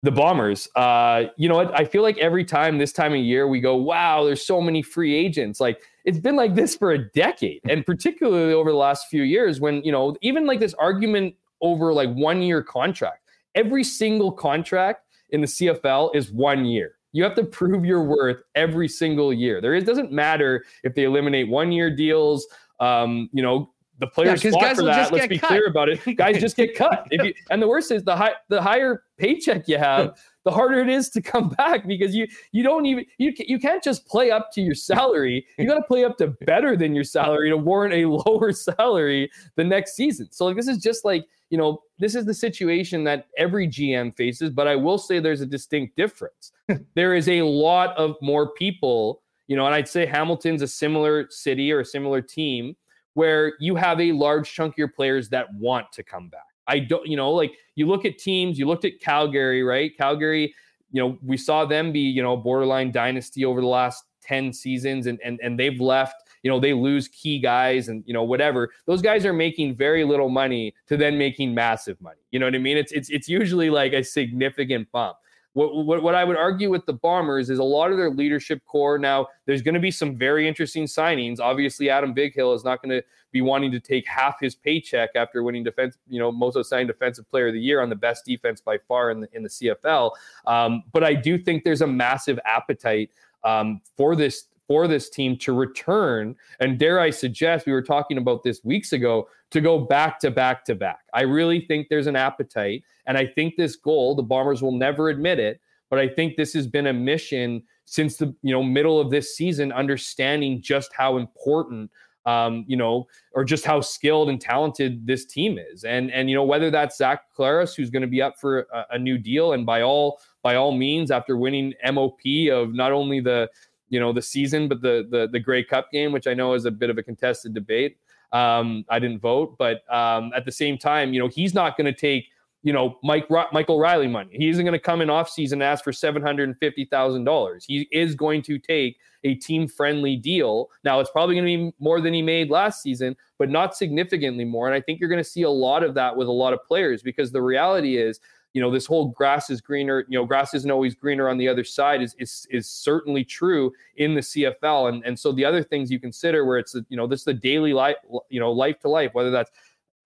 the 0.02 0.12
Bombers. 0.12 0.70
Uh, 0.76 1.26
you 1.38 1.50
know 1.50 1.56
what? 1.56 1.78
I 1.78 1.84
feel 1.86 2.04
like 2.04 2.18
every 2.18 2.46
time 2.46 2.78
this 2.78 2.94
time 2.94 3.14
of 3.14 3.20
year 3.20 3.48
we 3.48 3.60
go, 3.60 3.76
wow, 3.76 4.24
there's 4.24 4.46
so 4.46 4.62
many 4.62 4.82
free 4.82 5.14
agents. 5.14 5.60
Like 5.60 5.82
it's 6.06 6.20
been 6.20 6.36
like 6.36 6.56
this 6.56 6.76
for 6.76 6.92
a 6.92 7.10
decade, 7.12 7.62
and 7.70 7.86
particularly 7.86 8.54
over 8.54 8.72
the 8.72 8.78
last 8.78 9.08
few 9.08 9.24
years, 9.24 9.60
when 9.60 9.84
you 9.84 9.92
know 9.92 10.16
even 10.22 10.46
like 10.46 10.60
this 10.60 10.74
argument 10.76 11.36
over 11.62 11.94
like 11.94 12.14
one 12.14 12.42
year 12.42 12.62
contract. 12.64 13.24
Every 13.56 13.84
single 13.84 14.32
contract 14.32 15.06
in 15.32 15.42
the 15.42 15.48
CFL 15.48 16.16
is 16.16 16.32
one 16.32 16.66
year. 16.66 16.96
You 17.12 17.24
have 17.24 17.36
to 17.36 17.44
prove 17.44 17.84
your 17.84 18.04
worth 18.04 18.44
every 18.56 18.88
single 18.88 19.34
year. 19.34 19.62
There 19.62 19.74
is 19.74 19.84
doesn't 19.84 20.12
matter 20.12 20.64
if 20.84 20.94
they 20.94 21.04
eliminate 21.04 21.50
one 21.50 21.72
year 21.72 21.94
deals. 21.94 22.48
Um, 22.80 23.30
you 23.34 23.42
know, 23.42 23.72
the 24.00 24.08
players 24.08 24.44
yeah, 24.44 24.52
fought 24.52 24.76
for 24.78 24.84
that. 24.84 25.12
Let's 25.12 25.28
be 25.28 25.38
cut. 25.38 25.50
clear 25.50 25.68
about 25.68 25.90
it. 25.90 26.00
Guys 26.18 26.40
just 26.40 26.56
get 26.56 26.76
cut. 26.76 27.08
You, 27.12 27.34
and 27.50 27.62
the 27.62 27.68
worst 27.68 27.92
is 27.92 28.04
the 28.04 28.16
high, 28.16 28.34
the 28.48 28.62
higher 28.62 29.04
paycheck 29.18 29.68
you 29.68 29.78
have, 29.78 30.18
the 30.46 30.52
harder 30.52 30.80
it 30.80 30.88
is 30.88 31.10
to 31.10 31.22
come 31.22 31.50
back 31.50 31.86
because 31.86 32.16
you 32.16 32.28
you 32.54 32.64
don't 32.64 32.86
even 32.86 33.06
you 33.18 33.34
you 33.40 33.60
can't 33.60 33.84
just 33.84 34.08
play 34.08 34.32
up 34.32 34.52
to 34.54 34.62
your 34.62 34.76
salary. 34.76 35.46
You 35.58 35.68
got 35.68 35.76
to 35.76 35.84
play 35.84 36.06
up 36.06 36.18
to 36.20 36.28
better 36.46 36.78
than 36.78 36.96
your 36.96 37.04
salary 37.04 37.50
to 37.50 37.58
warrant 37.58 37.94
a 37.94 38.06
lower 38.06 38.54
salary 38.54 39.30
the 39.56 39.64
next 39.64 39.96
season. 39.96 40.30
So 40.32 40.46
like 40.46 40.56
this 40.56 40.70
is 40.70 40.78
just 40.78 41.04
like 41.04 41.26
you 41.50 41.58
know 41.58 41.82
this 42.00 42.16
is 42.16 42.26
the 42.26 42.34
situation 42.34 43.04
that 43.04 43.28
every 43.38 43.68
GM 43.68 44.16
faces. 44.16 44.50
But 44.50 44.68
I 44.68 44.76
will 44.78 44.98
say 44.98 45.20
there's 45.20 45.42
a 45.42 45.46
distinct 45.46 45.98
difference. 45.98 46.54
there 46.96 47.16
is 47.16 47.28
a 47.28 47.42
lot 47.42 47.98
of 47.98 48.16
more 48.22 48.54
people. 48.54 49.22
You 49.48 49.56
know, 49.56 49.66
and 49.66 49.74
I'd 49.74 49.90
say 49.90 50.06
Hamilton's 50.06 50.62
a 50.62 50.68
similar 50.68 51.28
city 51.32 51.72
or 51.72 51.80
a 51.80 51.86
similar 51.86 52.22
team 52.22 52.76
where 53.20 53.56
you 53.60 53.76
have 53.76 54.00
a 54.00 54.14
large 54.14 54.50
chunk 54.54 54.76
of 54.76 54.78
your 54.78 54.88
players 54.88 55.28
that 55.28 55.54
want 55.56 55.92
to 55.92 56.02
come 56.02 56.30
back. 56.30 56.46
I 56.70 56.80
don't, 56.80 57.06
you 57.06 57.18
know, 57.18 57.32
like 57.32 57.52
you 57.76 57.86
look 57.86 58.06
at 58.06 58.18
teams, 58.18 58.58
you 58.58 58.66
looked 58.66 58.86
at 58.86 59.02
Calgary, 59.02 59.62
right? 59.62 59.92
Calgary, 59.98 60.56
you 60.90 61.02
know, 61.02 61.18
we 61.22 61.36
saw 61.36 61.66
them 61.66 61.92
be, 61.92 62.00
you 62.00 62.24
know, 62.24 62.38
borderline 62.38 62.94
dynasty 62.94 63.44
over 63.44 63.60
the 63.60 63.68
last 63.68 64.06
10 64.22 64.54
seasons 64.54 65.06
and 65.06 65.20
and 65.22 65.38
and 65.44 65.60
they've 65.60 65.82
left, 65.82 66.30
you 66.44 66.50
know, 66.50 66.62
they 66.62 66.72
lose 66.72 67.10
key 67.10 67.40
guys 67.40 67.90
and 67.90 68.06
you 68.08 68.14
know, 68.14 68.24
whatever. 68.24 68.70
Those 68.86 69.02
guys 69.02 69.26
are 69.26 69.34
making 69.34 69.76
very 69.76 70.06
little 70.06 70.30
money 70.30 70.74
to 70.88 70.96
then 70.96 71.18
making 71.18 71.54
massive 71.54 72.00
money. 72.00 72.22
You 72.32 72.40
know 72.40 72.46
what 72.46 72.56
I 72.56 72.60
mean? 72.60 72.78
It's 72.78 72.94
it's 72.94 73.10
it's 73.10 73.28
usually 73.28 73.70
like 73.70 73.92
a 73.92 74.02
significant 74.02 74.90
bump. 74.94 75.18
What, 75.60 75.86
what, 75.86 76.04
what 76.04 76.16
I 76.16 76.24
would 76.24 76.38
argue 76.38 76.70
with 76.70 76.86
the 76.86 76.94
Bombers 76.94 77.50
is 77.50 77.60
a 77.60 77.64
lot 77.64 77.92
of 77.92 77.98
their 77.98 78.10
leadership 78.10 78.64
core. 78.64 78.98
Now, 78.98 79.28
there's 79.46 79.62
going 79.62 79.74
to 79.74 79.82
be 79.82 79.92
some 79.92 80.16
very 80.16 80.48
interesting 80.48 80.86
signings. 80.86 81.42
Obviously, 81.42 81.90
Adam 81.90 82.16
Bighill 82.16 82.56
is 82.56 82.64
not 82.64 82.82
going 82.82 82.98
to 82.98 83.06
be 83.34 83.42
wanting 83.42 83.70
to 83.74 83.80
take 83.82 84.08
half 84.08 84.40
his 84.40 84.56
paycheck 84.56 85.10
after 85.16 85.44
winning 85.44 85.66
defense, 85.66 85.98
you 86.08 86.18
know, 86.18 86.32
most 86.32 86.58
signed 86.64 86.88
defensive 86.88 87.30
player 87.30 87.48
of 87.48 87.54
the 87.54 87.60
year 87.60 87.82
on 87.82 87.90
the 87.90 87.96
best 87.96 88.24
defense 88.24 88.62
by 88.62 88.78
far 88.88 89.12
in 89.12 89.20
the 89.20 89.28
in 89.34 89.44
the 89.44 89.50
CFL. 89.50 90.12
Um, 90.48 90.84
but 90.94 91.04
I 91.04 91.14
do 91.14 91.38
think 91.38 91.66
there's 91.66 91.82
a 91.82 91.88
massive 91.88 92.40
appetite 92.46 93.12
um, 93.44 93.82
for 93.98 94.16
this 94.16 94.46
for 94.70 94.88
this 94.88 95.10
team 95.10 95.36
to 95.36 95.52
return. 95.52 96.36
And 96.60 96.78
dare 96.78 97.00
I 97.00 97.10
suggest, 97.10 97.66
we 97.66 97.72
were 97.72 97.82
talking 97.82 98.20
about 98.20 98.44
this 98.44 98.64
weeks 98.64 98.94
ago, 98.94 99.28
to 99.50 99.62
go 99.62 99.80
back 99.80 100.20
to 100.20 100.30
back 100.30 100.64
to 100.66 100.76
back. 100.76 101.00
I 101.12 101.24
really 101.24 101.62
think 101.62 101.88
there's 101.90 102.06
an 102.06 102.16
appetite. 102.16 102.84
And 103.08 103.18
I 103.18 103.26
think 103.26 103.56
this 103.56 103.76
goal, 103.76 104.14
the 104.14 104.22
Bombers 104.22 104.62
will 104.62 104.78
never 104.78 105.10
admit 105.10 105.40
it, 105.40 105.60
but 105.90 105.98
I 105.98 106.08
think 106.08 106.38
this 106.38 106.54
has 106.54 106.68
been 106.68 106.86
a 106.86 106.94
mission 106.94 107.64
since 107.86 108.18
the 108.18 108.36
you 108.44 108.54
know 108.54 108.62
middle 108.62 109.00
of 109.00 109.10
this 109.10 109.36
season, 109.36 109.72
understanding 109.72 110.62
just 110.62 110.94
how 110.94 111.18
important 111.18 111.90
um, 112.26 112.66
you 112.68 112.78
know, 112.78 113.08
or 113.34 113.44
just 113.44 113.66
how 113.66 113.82
skilled 113.82 114.30
and 114.30 114.40
talented 114.40 115.08
this 115.08 115.26
team 115.26 115.58
is. 115.58 115.84
And 115.84 116.12
and 116.12 116.30
you 116.30 116.36
know, 116.36 116.44
whether 116.44 116.70
that's 116.70 116.98
Zach 116.98 117.24
Collaros 117.36 117.76
who's 117.76 117.90
going 117.90 118.02
to 118.02 118.08
be 118.08 118.22
up 118.22 118.40
for 118.40 118.68
a, 118.74 118.86
a, 118.92 119.00
new 119.00 119.18
deal, 119.18 119.54
and 119.54 119.66
by 119.66 119.82
all 119.82 120.20
by 120.44 120.56
all 120.56 120.72
means, 120.72 121.12
after 121.12 121.38
winning 121.38 121.74
MOP 121.92 122.20
of 122.52 122.74
not 122.74 122.92
only 122.92 123.20
the 123.20 123.50
you 123.90 124.00
know 124.00 124.14
the 124.14 124.22
season 124.22 124.68
but 124.68 124.82
the 124.82 125.08
the 125.10 125.28
the 125.32 125.40
Grey 125.40 125.64
Cup 125.64 125.92
game, 125.92 126.12
which 126.12 126.28
I 126.28 126.34
know 126.34 126.54
is 126.54 126.66
a 126.66 126.72
bit 126.72 126.90
of 126.90 126.98
a 126.98 127.04
contested 127.04 127.54
debate. 127.54 127.98
Um, 128.32 128.86
I 128.90 129.00
didn't 129.00 129.20
vote, 129.20 129.58
but 129.58 129.82
um, 129.92 130.32
at 130.36 130.46
the 130.46 130.52
same 130.52 130.78
time, 130.78 131.14
you 131.14 131.20
know, 131.20 131.28
he's 131.28 131.54
not 131.54 131.76
going 131.78 131.92
to 131.92 132.00
take 132.00 132.28
you 132.62 132.74
know, 132.74 132.98
Mike 133.04 133.30
Michael 133.30 133.80
Reilly 133.80 134.08
money. 134.08 134.32
He 134.34 134.50
isn't 134.50 134.66
going 134.66 134.74
to 134.74 134.80
come 134.80 135.02
in 135.02 135.10
off 135.10 135.30
season 135.30 135.62
and 135.62 135.72
ask 135.72 135.84
for 135.84 135.94
seven 135.94 136.22
hundred 136.22 136.50
and 136.50 136.58
fifty 136.58 136.86
thousand 136.86 137.24
dollars. 137.24 137.64
He 137.66 137.88
is 137.92 138.16
going 138.16 138.42
to 138.44 138.60
take 138.60 138.98
a 139.24 139.36
team 139.36 139.68
friendly 139.68 140.18
deal. 140.18 140.70
Now 140.84 141.00
it's 141.00 141.12
probably 141.12 141.36
going 141.36 141.46
to 141.46 141.70
be 141.70 141.76
more 141.80 142.02
than 142.02 142.14
he 142.14 142.22
made 142.22 142.50
last 142.50 142.82
season, 142.82 143.16
but 143.38 143.50
not 143.50 143.76
significantly 143.76 144.44
more. 144.44 144.68
And 144.68 144.76
I 144.76 144.82
think 144.82 145.00
you're 145.00 145.10
going 145.10 145.24
to 145.24 145.30
see 145.30 145.44
a 145.44 145.50
lot 145.50 145.84
of 145.84 145.94
that 145.96 146.16
with 146.16 146.28
a 146.28 146.32
lot 146.32 146.54
of 146.54 146.64
players 146.66 147.02
because 147.02 147.32
the 147.32 147.42
reality 147.42 147.98
is, 147.98 148.20
you 148.54 148.62
know, 148.62 148.72
this 148.72 148.86
whole 148.86 149.10
grass 149.10 149.50
is 149.50 149.62
greener. 149.62 150.06
You 150.08 150.18
know, 150.18 150.26
grass 150.26 150.54
isn't 150.54 150.72
always 150.72 150.96
greener 150.96 151.30
on 151.30 151.38
the 151.38 151.48
other 151.48 151.64
side 151.64 152.02
is 152.02 152.16
is 152.18 152.48
is 152.50 152.68
certainly 152.68 153.24
true 153.24 153.72
in 153.98 154.16
the 154.16 154.22
CFL. 154.22 154.90
And 154.90 155.04
and 155.06 155.18
so 155.18 155.32
the 155.32 155.46
other 155.46 155.62
things 155.62 155.92
you 155.92 156.00
consider 156.00 156.46
where 156.46 156.58
it's 156.58 156.76
you 156.90 156.98
know 156.98 157.06
this 157.06 157.22
is 157.22 157.26
the 157.26 157.34
daily 157.34 157.74
life 157.74 157.98
you 158.30 158.40
know 158.40 158.52
life 158.52 158.80
to 158.80 158.90
life 158.90 159.14
whether 159.14 159.32
that's 159.32 159.52